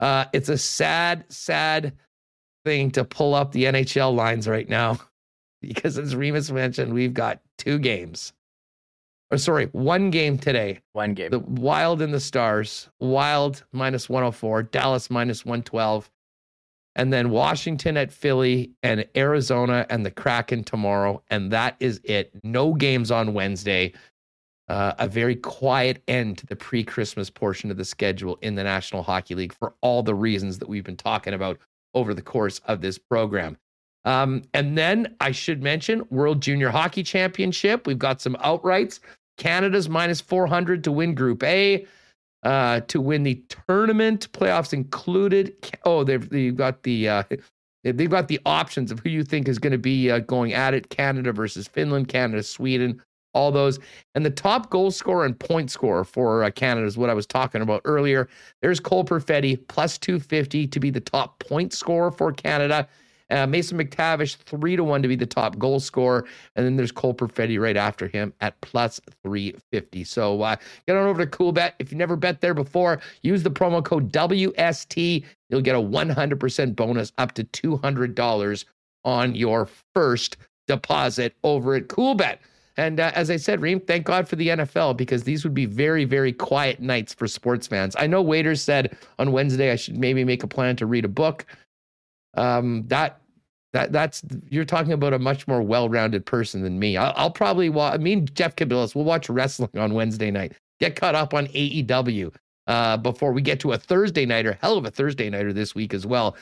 Uh, 0.00 0.26
it's 0.32 0.48
a 0.48 0.58
sad, 0.58 1.24
sad 1.28 1.94
thing 2.64 2.90
to 2.92 3.04
pull 3.04 3.34
up 3.34 3.52
the 3.52 3.64
NHL 3.64 4.14
lines 4.14 4.48
right 4.48 4.68
now 4.68 4.98
because, 5.60 5.98
as 5.98 6.16
Remis 6.16 6.50
mentioned, 6.50 6.92
we've 6.92 7.14
got 7.14 7.40
two 7.58 7.78
games. 7.78 8.32
Or 9.30 9.38
sorry, 9.38 9.66
one 9.72 10.10
game 10.10 10.38
today. 10.38 10.80
One 10.92 11.14
game. 11.14 11.30
The 11.30 11.40
Wild 11.40 12.02
and 12.02 12.12
the 12.12 12.20
Stars. 12.20 12.88
Wild 13.00 13.64
minus 13.72 14.08
104, 14.08 14.64
Dallas 14.64 15.10
minus 15.10 15.44
112. 15.44 16.10
And 16.96 17.12
then 17.12 17.30
Washington 17.30 17.96
at 17.96 18.12
Philly 18.12 18.70
and 18.82 19.04
Arizona 19.16 19.86
and 19.90 20.06
the 20.06 20.10
Kraken 20.12 20.62
tomorrow. 20.62 21.22
And 21.30 21.50
that 21.50 21.74
is 21.80 22.00
it. 22.04 22.32
No 22.44 22.74
games 22.74 23.10
on 23.10 23.34
Wednesday. 23.34 23.92
Uh, 24.68 24.94
a 24.98 25.08
very 25.08 25.36
quiet 25.36 26.02
end 26.06 26.38
to 26.38 26.46
the 26.46 26.56
pre 26.56 26.84
Christmas 26.84 27.28
portion 27.28 27.70
of 27.70 27.76
the 27.76 27.84
schedule 27.84 28.38
in 28.40 28.54
the 28.54 28.62
National 28.62 29.02
Hockey 29.02 29.34
League 29.34 29.52
for 29.52 29.74
all 29.80 30.02
the 30.02 30.14
reasons 30.14 30.58
that 30.58 30.68
we've 30.68 30.84
been 30.84 30.96
talking 30.96 31.34
about 31.34 31.58
over 31.94 32.14
the 32.14 32.22
course 32.22 32.60
of 32.66 32.80
this 32.80 32.98
program. 32.98 33.56
Um, 34.04 34.42
and 34.52 34.76
then 34.76 35.14
I 35.20 35.30
should 35.32 35.62
mention 35.62 36.06
World 36.10 36.42
Junior 36.42 36.70
Hockey 36.70 37.02
Championship. 37.02 37.86
We've 37.86 37.98
got 37.98 38.20
some 38.20 38.34
outrights. 38.36 39.00
Canada's 39.38 39.88
minus 39.88 40.20
400 40.20 40.84
to 40.84 40.92
win 40.92 41.14
Group 41.14 41.42
A, 41.42 41.86
uh, 42.42 42.80
to 42.80 43.00
win 43.00 43.22
the 43.22 43.42
tournament, 43.68 44.30
playoffs 44.32 44.72
included. 44.72 45.54
Oh, 45.84 46.04
they've, 46.04 46.28
they've 46.28 46.56
got 46.56 46.82
the. 46.82 47.08
Uh, 47.08 47.22
they've 47.82 48.10
got 48.10 48.28
the 48.28 48.40
options 48.46 48.90
of 48.90 49.00
who 49.00 49.10
you 49.10 49.22
think 49.24 49.48
is 49.48 49.58
going 49.58 49.72
to 49.72 49.78
be 49.78 50.10
uh, 50.10 50.20
going 50.20 50.52
at 50.52 50.72
it 50.74 50.88
Canada 50.88 51.32
versus 51.32 51.68
Finland, 51.68 52.08
Canada, 52.08 52.42
Sweden, 52.42 53.02
all 53.34 53.52
those. 53.52 53.78
And 54.14 54.24
the 54.24 54.30
top 54.30 54.70
goal 54.70 54.90
scorer 54.90 55.24
and 55.24 55.38
point 55.38 55.70
scorer 55.70 56.04
for 56.04 56.44
uh, 56.44 56.50
Canada 56.50 56.86
is 56.86 56.96
what 56.96 57.10
I 57.10 57.14
was 57.14 57.26
talking 57.26 57.62
about 57.62 57.82
earlier. 57.84 58.28
There's 58.62 58.80
Cole 58.80 59.04
Perfetti, 59.04 59.56
plus 59.68 59.98
250 59.98 60.66
to 60.68 60.80
be 60.80 60.90
the 60.90 61.00
top 61.00 61.38
point 61.40 61.72
scorer 61.72 62.10
for 62.10 62.32
Canada. 62.32 62.88
Uh, 63.30 63.46
Mason 63.46 63.78
McTavish, 63.78 64.36
three 64.36 64.76
to 64.76 64.84
one 64.84 65.02
to 65.02 65.08
be 65.08 65.16
the 65.16 65.26
top 65.26 65.58
goal 65.58 65.80
scorer. 65.80 66.26
And 66.56 66.64
then 66.64 66.76
there's 66.76 66.92
Cole 66.92 67.14
Perfetti 67.14 67.58
right 67.60 67.76
after 67.76 68.06
him 68.06 68.32
at 68.40 68.60
plus 68.60 69.00
350. 69.22 70.04
So 70.04 70.42
uh, 70.42 70.56
get 70.86 70.96
on 70.96 71.06
over 71.06 71.24
to 71.24 71.30
Coolbet. 71.30 71.72
If 71.78 71.90
you 71.90 71.98
never 71.98 72.16
bet 72.16 72.40
there 72.40 72.54
before, 72.54 73.00
use 73.22 73.42
the 73.42 73.50
promo 73.50 73.82
code 73.82 74.12
WST. 74.12 75.24
You'll 75.48 75.60
get 75.62 75.74
a 75.74 75.80
100% 75.80 76.76
bonus 76.76 77.12
up 77.18 77.32
to 77.32 77.44
$200 77.44 78.64
on 79.04 79.34
your 79.34 79.68
first 79.94 80.36
deposit 80.66 81.34
over 81.42 81.74
at 81.74 81.88
Coolbet. 81.88 82.38
And 82.76 82.98
uh, 82.98 83.12
as 83.14 83.30
I 83.30 83.36
said, 83.36 83.60
Reem, 83.60 83.80
thank 83.80 84.04
God 84.04 84.26
for 84.26 84.36
the 84.36 84.48
NFL 84.48 84.96
because 84.96 85.22
these 85.22 85.44
would 85.44 85.54
be 85.54 85.66
very, 85.66 86.04
very 86.04 86.32
quiet 86.32 86.80
nights 86.80 87.14
for 87.14 87.28
sports 87.28 87.66
fans. 87.66 87.94
I 87.98 88.06
know 88.06 88.22
Waiters 88.22 88.62
said 88.62 88.96
on 89.18 89.32
Wednesday 89.32 89.70
I 89.70 89.76
should 89.76 89.96
maybe 89.96 90.24
make 90.24 90.42
a 90.42 90.48
plan 90.48 90.76
to 90.76 90.86
read 90.86 91.04
a 91.04 91.08
book. 91.08 91.46
Um, 92.36 92.84
that 92.88 93.20
that 93.72 93.92
that's 93.92 94.22
you're 94.48 94.64
talking 94.64 94.92
about 94.92 95.12
a 95.12 95.18
much 95.18 95.46
more 95.46 95.62
well-rounded 95.62 96.26
person 96.26 96.62
than 96.62 96.78
me. 96.78 96.96
I'll, 96.96 97.12
I'll 97.16 97.30
probably 97.30 97.68
watch. 97.68 97.94
I 97.94 97.98
mean, 97.98 98.26
Jeff 98.34 98.56
Kabilis. 98.56 98.94
We'll 98.94 99.04
watch 99.04 99.28
wrestling 99.28 99.76
on 99.76 99.94
Wednesday 99.94 100.30
night. 100.30 100.54
Get 100.80 100.96
caught 100.96 101.14
up 101.14 101.32
on 101.32 101.46
AEW 101.48 102.34
uh, 102.66 102.96
before 102.96 103.32
we 103.32 103.42
get 103.42 103.60
to 103.60 103.72
a 103.72 103.78
Thursday 103.78 104.26
nighter. 104.26 104.58
Hell 104.60 104.76
of 104.76 104.84
a 104.84 104.90
Thursday 104.90 105.30
nighter 105.30 105.52
this 105.52 105.74
week 105.74 105.94
as 105.94 106.06
well. 106.06 106.36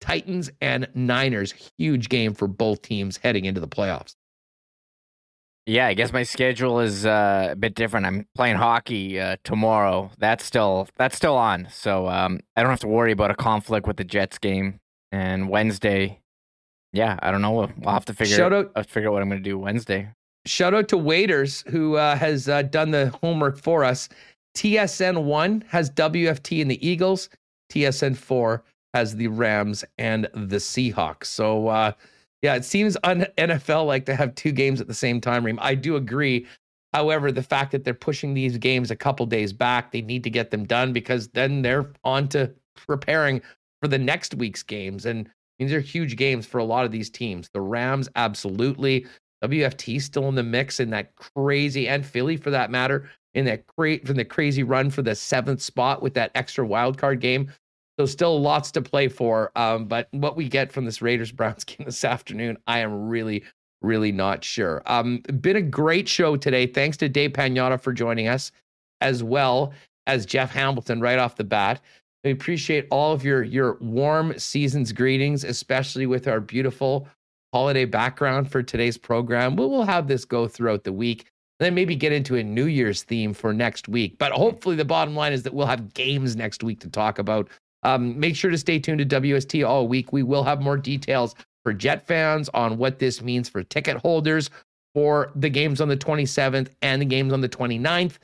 Titans 0.00 0.50
and 0.60 0.88
Niners, 0.94 1.52
huge 1.78 2.08
game 2.08 2.34
for 2.34 2.46
both 2.46 2.82
teams 2.82 3.16
heading 3.16 3.46
into 3.46 3.60
the 3.60 3.68
playoffs. 3.68 4.14
Yeah, 5.66 5.86
I 5.86 5.94
guess 5.94 6.12
my 6.12 6.24
schedule 6.24 6.80
is 6.80 7.06
uh, 7.06 7.48
a 7.52 7.56
bit 7.56 7.74
different. 7.74 8.04
I'm 8.04 8.26
playing 8.34 8.56
hockey 8.56 9.18
uh, 9.18 9.36
tomorrow. 9.44 10.10
That's 10.18 10.44
still 10.44 10.88
that's 10.96 11.16
still 11.16 11.36
on, 11.36 11.68
so 11.70 12.06
um, 12.08 12.40
I 12.54 12.62
don't 12.62 12.70
have 12.70 12.80
to 12.80 12.88
worry 12.88 13.12
about 13.12 13.30
a 13.30 13.34
conflict 13.34 13.86
with 13.86 13.96
the 13.96 14.04
Jets 14.04 14.36
game. 14.38 14.80
And 15.10 15.48
Wednesday, 15.48 16.20
yeah, 16.92 17.18
I 17.22 17.30
don't 17.30 17.40
know. 17.40 17.52
We'll, 17.52 17.70
we'll 17.78 17.94
have 17.94 18.04
to 18.06 18.14
figure 18.14 18.36
Shout 18.36 18.52
out, 18.52 18.72
I'll 18.76 18.82
figure 18.82 19.08
out 19.08 19.12
what 19.12 19.22
I'm 19.22 19.28
going 19.28 19.42
to 19.42 19.48
do 19.48 19.58
Wednesday. 19.58 20.08
Shout 20.44 20.74
out 20.74 20.88
to 20.88 20.98
Waiters 20.98 21.64
who 21.68 21.96
uh, 21.96 22.16
has 22.16 22.48
uh, 22.48 22.62
done 22.62 22.90
the 22.90 23.08
homework 23.22 23.56
for 23.56 23.84
us. 23.84 24.10
TSN 24.56 25.24
one 25.24 25.64
has 25.68 25.90
WFT 25.90 26.60
and 26.60 26.70
the 26.70 26.86
Eagles. 26.86 27.30
TSN 27.72 28.16
four 28.16 28.62
has 28.92 29.16
the 29.16 29.28
Rams 29.28 29.84
and 29.98 30.28
the 30.34 30.56
Seahawks. 30.56 31.26
So 31.26 31.68
uh, 31.68 31.92
yeah, 32.44 32.56
it 32.56 32.64
seems 32.66 32.94
un- 33.04 33.26
NFL 33.38 33.86
like 33.86 34.04
to 34.04 34.14
have 34.14 34.34
two 34.34 34.52
games 34.52 34.78
at 34.78 34.86
the 34.86 34.92
same 34.92 35.18
time. 35.18 35.46
Reem, 35.46 35.58
I 35.62 35.74
do 35.74 35.96
agree. 35.96 36.46
However, 36.92 37.32
the 37.32 37.42
fact 37.42 37.72
that 37.72 37.84
they're 37.84 37.94
pushing 37.94 38.34
these 38.34 38.58
games 38.58 38.90
a 38.90 38.96
couple 38.96 39.24
days 39.24 39.50
back, 39.50 39.92
they 39.92 40.02
need 40.02 40.22
to 40.24 40.30
get 40.30 40.50
them 40.50 40.64
done 40.64 40.92
because 40.92 41.28
then 41.28 41.62
they're 41.62 41.90
on 42.04 42.28
to 42.28 42.52
preparing 42.76 43.40
for 43.80 43.88
the 43.88 43.96
next 43.96 44.34
week's 44.34 44.62
games. 44.62 45.06
And 45.06 45.26
these 45.58 45.72
are 45.72 45.80
huge 45.80 46.16
games 46.16 46.44
for 46.44 46.58
a 46.58 46.64
lot 46.64 46.84
of 46.84 46.92
these 46.92 47.08
teams. 47.08 47.48
The 47.54 47.62
Rams, 47.62 48.10
absolutely. 48.14 49.06
WFT 49.42 50.02
still 50.02 50.28
in 50.28 50.34
the 50.34 50.42
mix 50.42 50.80
in 50.80 50.90
that 50.90 51.16
crazy, 51.16 51.88
and 51.88 52.04
Philly 52.04 52.36
for 52.36 52.50
that 52.50 52.70
matter, 52.70 53.08
in 53.32 53.46
that 53.46 53.66
great 53.78 54.06
from 54.06 54.16
the 54.16 54.24
crazy 54.24 54.62
run 54.62 54.90
for 54.90 55.00
the 55.00 55.14
seventh 55.14 55.62
spot 55.62 56.02
with 56.02 56.12
that 56.12 56.30
extra 56.34 56.66
wild 56.66 56.98
card 56.98 57.20
game. 57.20 57.50
So 57.98 58.06
still 58.06 58.40
lots 58.40 58.70
to 58.72 58.82
play 58.82 59.08
for. 59.08 59.52
Um, 59.56 59.86
but 59.86 60.08
what 60.10 60.36
we 60.36 60.48
get 60.48 60.72
from 60.72 60.84
this 60.84 61.00
Raiders 61.00 61.32
Browns 61.32 61.64
game 61.64 61.84
this 61.84 62.04
afternoon, 62.04 62.58
I 62.66 62.80
am 62.80 63.08
really, 63.08 63.44
really 63.82 64.12
not 64.12 64.42
sure. 64.44 64.82
Um, 64.86 65.18
been 65.40 65.56
a 65.56 65.62
great 65.62 66.08
show 66.08 66.36
today. 66.36 66.66
Thanks 66.66 66.96
to 66.98 67.08
Dave 67.08 67.32
Pagnotta 67.32 67.80
for 67.80 67.92
joining 67.92 68.28
us, 68.28 68.50
as 69.00 69.22
well 69.22 69.72
as 70.06 70.26
Jeff 70.26 70.50
Hamilton 70.50 71.00
right 71.00 71.18
off 71.18 71.36
the 71.36 71.44
bat. 71.44 71.80
We 72.24 72.30
appreciate 72.30 72.86
all 72.90 73.12
of 73.12 73.22
your 73.22 73.42
your 73.42 73.76
warm 73.80 74.38
season's 74.38 74.92
greetings, 74.92 75.44
especially 75.44 76.06
with 76.06 76.26
our 76.26 76.40
beautiful 76.40 77.06
holiday 77.52 77.84
background 77.84 78.50
for 78.50 78.62
today's 78.62 78.96
program. 78.96 79.56
We 79.56 79.66
will 79.66 79.84
have 79.84 80.08
this 80.08 80.24
go 80.24 80.48
throughout 80.48 80.84
the 80.84 80.92
week. 80.92 81.26
Then 81.60 81.74
maybe 81.74 81.94
get 81.94 82.12
into 82.12 82.34
a 82.34 82.42
New 82.42 82.64
Year's 82.64 83.04
theme 83.04 83.32
for 83.32 83.52
next 83.52 83.88
week. 83.88 84.18
But 84.18 84.32
hopefully, 84.32 84.74
the 84.74 84.84
bottom 84.84 85.14
line 85.14 85.32
is 85.32 85.44
that 85.44 85.54
we'll 85.54 85.66
have 85.66 85.94
games 85.94 86.34
next 86.34 86.64
week 86.64 86.80
to 86.80 86.88
talk 86.88 87.18
about. 87.18 87.48
Um, 87.84 88.18
make 88.18 88.34
sure 88.34 88.50
to 88.50 88.58
stay 88.58 88.78
tuned 88.78 89.08
to 89.08 89.20
WST 89.20 89.66
all 89.66 89.86
week. 89.86 90.12
We 90.12 90.22
will 90.22 90.44
have 90.44 90.60
more 90.60 90.76
details 90.76 91.34
for 91.62 91.72
Jet 91.72 92.06
fans 92.06 92.48
on 92.54 92.78
what 92.78 92.98
this 92.98 93.22
means 93.22 93.48
for 93.48 93.62
ticket 93.62 93.98
holders 93.98 94.50
for 94.94 95.32
the 95.34 95.50
games 95.50 95.80
on 95.80 95.88
the 95.88 95.96
27th 95.96 96.68
and 96.82 97.02
the 97.02 97.06
games 97.06 97.32
on 97.32 97.40
the 97.40 97.48
29th. 97.48 98.18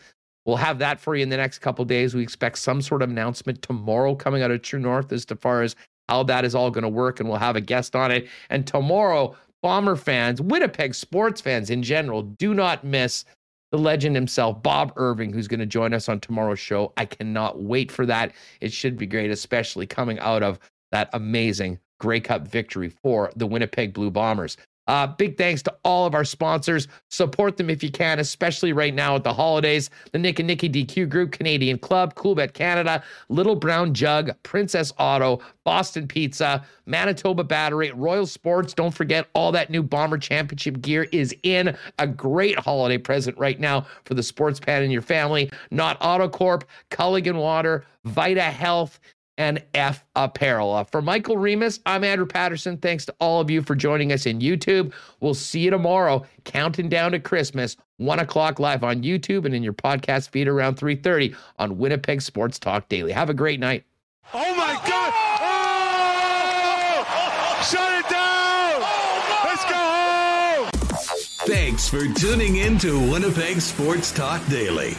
We'll 0.47 0.57
have 0.57 0.79
that 0.79 0.99
for 0.99 1.15
you 1.15 1.23
in 1.23 1.29
the 1.29 1.37
next 1.37 1.59
couple 1.59 1.85
days. 1.85 2.15
We 2.15 2.23
expect 2.23 2.59
some 2.59 2.81
sort 2.81 3.03
of 3.03 3.11
announcement 3.11 3.61
tomorrow 3.63 4.15
coming 4.15 4.43
out 4.43 4.51
of 4.51 4.63
True 4.63 4.81
North 4.81 5.13
as 5.13 5.25
to 5.27 5.37
far 5.37 5.63
as 5.63 5.77
how 6.09 6.23
that 6.25 6.45
is 6.45 6.55
all 6.55 6.71
going 6.71 6.83
to 6.83 6.89
work, 6.89 7.21
and 7.21 7.29
we'll 7.29 7.39
have 7.39 7.57
a 7.57 7.61
guest 7.61 7.95
on 7.95 8.11
it. 8.11 8.29
And 8.49 8.67
tomorrow, 8.67 9.37
Bomber 9.63 9.97
fans, 9.97 10.41
Winnipeg 10.41 10.95
sports 10.95 11.41
fans 11.41 11.71
in 11.71 11.83
general, 11.83 12.23
do 12.23 12.55
not 12.55 12.83
miss 12.83 13.25
the 13.71 13.79
legend 13.79 14.17
himself, 14.17 14.63
Bob 14.63 14.93
Irving, 14.97 15.33
who's 15.33 15.49
going 15.49 15.61
to 15.61 15.67
join 15.67 15.95
us 15.95 16.09
on 16.09 16.21
tomorrow's 16.21 16.59
show. 16.59 16.93
I 16.97 17.05
cannot 17.05 17.63
wait 17.63 17.93
for 17.93 18.07
that. 18.07 18.33
It 18.61 18.73
should 18.73 18.97
be 18.97 19.07
great, 19.07 19.31
especially 19.31 19.87
coming 19.87 20.19
out 20.19 20.43
of 20.43 20.59
that 20.91 21.09
amazing 21.13 21.79
Grey 21.99 22.21
Cup 22.21 22.49
victory 22.49 22.89
for 22.89 23.31
the 23.37 23.47
Winnipeg 23.47 23.93
Blue 23.93 24.11
Bombers. 24.11 24.57
Uh, 24.91 25.07
big 25.07 25.39
thanks 25.39 25.63
to 25.63 25.73
all 25.85 26.05
of 26.05 26.17
our 26.17 26.25
sponsors. 26.25 26.89
Support 27.11 27.57
them 27.57 27.71
if 27.71 27.81
you 27.81 27.93
can, 27.93 28.19
especially 28.19 28.73
right 28.73 28.93
now 28.93 29.15
at 29.15 29.23
the 29.23 29.33
holidays. 29.33 29.89
The 30.11 30.19
Nick 30.19 30.41
and 30.41 30.49
Nicky 30.49 30.69
DQ 30.69 31.09
Group, 31.09 31.31
Canadian 31.31 31.79
Club, 31.79 32.17
Coolbet 32.17 32.55
Canada, 32.55 33.01
Little 33.29 33.55
Brown 33.55 33.95
Jug, 33.95 34.33
Princess 34.43 34.93
Auto, 34.99 35.43
Boston 35.63 36.09
Pizza, 36.09 36.67
Manitoba 36.87 37.45
Battery, 37.45 37.93
Royal 37.93 38.27
Sports. 38.27 38.75
Don't 38.75 38.91
forget, 38.91 39.29
all 39.33 39.53
that 39.53 39.71
new 39.71 39.85
Bomber 39.85 40.19
Championship 40.19 40.81
gear 40.81 41.05
is 41.13 41.33
in. 41.45 41.77
A 42.01 42.07
great 42.09 42.59
holiday 42.59 42.99
present 42.99 43.39
right 43.39 43.61
now 43.61 43.87
for 44.05 44.15
the 44.15 44.25
sports 44.25 44.59
fan 44.59 44.83
in 44.83 44.91
your 44.91 45.03
family. 45.03 45.53
Nott 45.71 46.01
Autocorp, 46.01 46.65
Culligan 46.91 47.37
Water, 47.37 47.85
Vita 48.05 48.43
Health, 48.43 48.99
and 49.41 49.63
F 49.73 50.05
Apparel. 50.15 50.75
Uh, 50.75 50.85
for 50.85 51.01
Michael 51.01 51.39
Remis, 51.39 51.81
I'm 51.87 52.05
Andrew 52.05 52.27
Paterson. 52.27 52.77
Thanks 52.77 53.07
to 53.07 53.15
all 53.21 53.41
of 53.41 53.51
you 53.51 53.63
for 53.63 53.75
joining 53.75 54.13
us 54.13 54.27
in 54.27 54.41
YouTube. 54.41 54.93
We'll 55.21 55.33
see 55.33 55.61
you 55.61 55.71
tomorrow, 55.71 56.27
counting 56.45 56.91
down 56.91 57.13
to 57.13 57.19
Christmas, 57.19 57.79
1 57.97 58.19
o'clock 58.19 58.61
live 58.61 58.85
on 58.85 59.03
YouTube 59.03 59.47
and 59.47 59.55
in 59.55 59.63
your 59.63 59.73
podcast 59.73 60.29
feed 60.29 60.47
around 60.47 60.77
3.30 60.77 61.35
on 61.59 61.79
Winnipeg 61.79 62.21
Sports 62.21 62.59
Talk 62.59 62.91
Daily. 62.91 63.13
Have 63.13 63.31
a 63.31 63.35
great 63.35 63.59
night. 63.61 63.85
Oh, 64.35 64.55
my 64.55 64.75
God! 64.87 65.13
Oh! 65.41 67.07
Shut 67.71 67.93
it 67.99 68.11
down! 68.11 68.83
Let's 69.43 69.65
go 69.65 69.73
home! 69.75 70.69
Thanks 71.49 71.89
for 71.89 72.05
tuning 72.21 72.57
in 72.57 72.77
to 72.81 73.11
Winnipeg 73.11 73.63
Sports 73.63 74.13
Talk 74.13 74.47
Daily. 74.49 74.99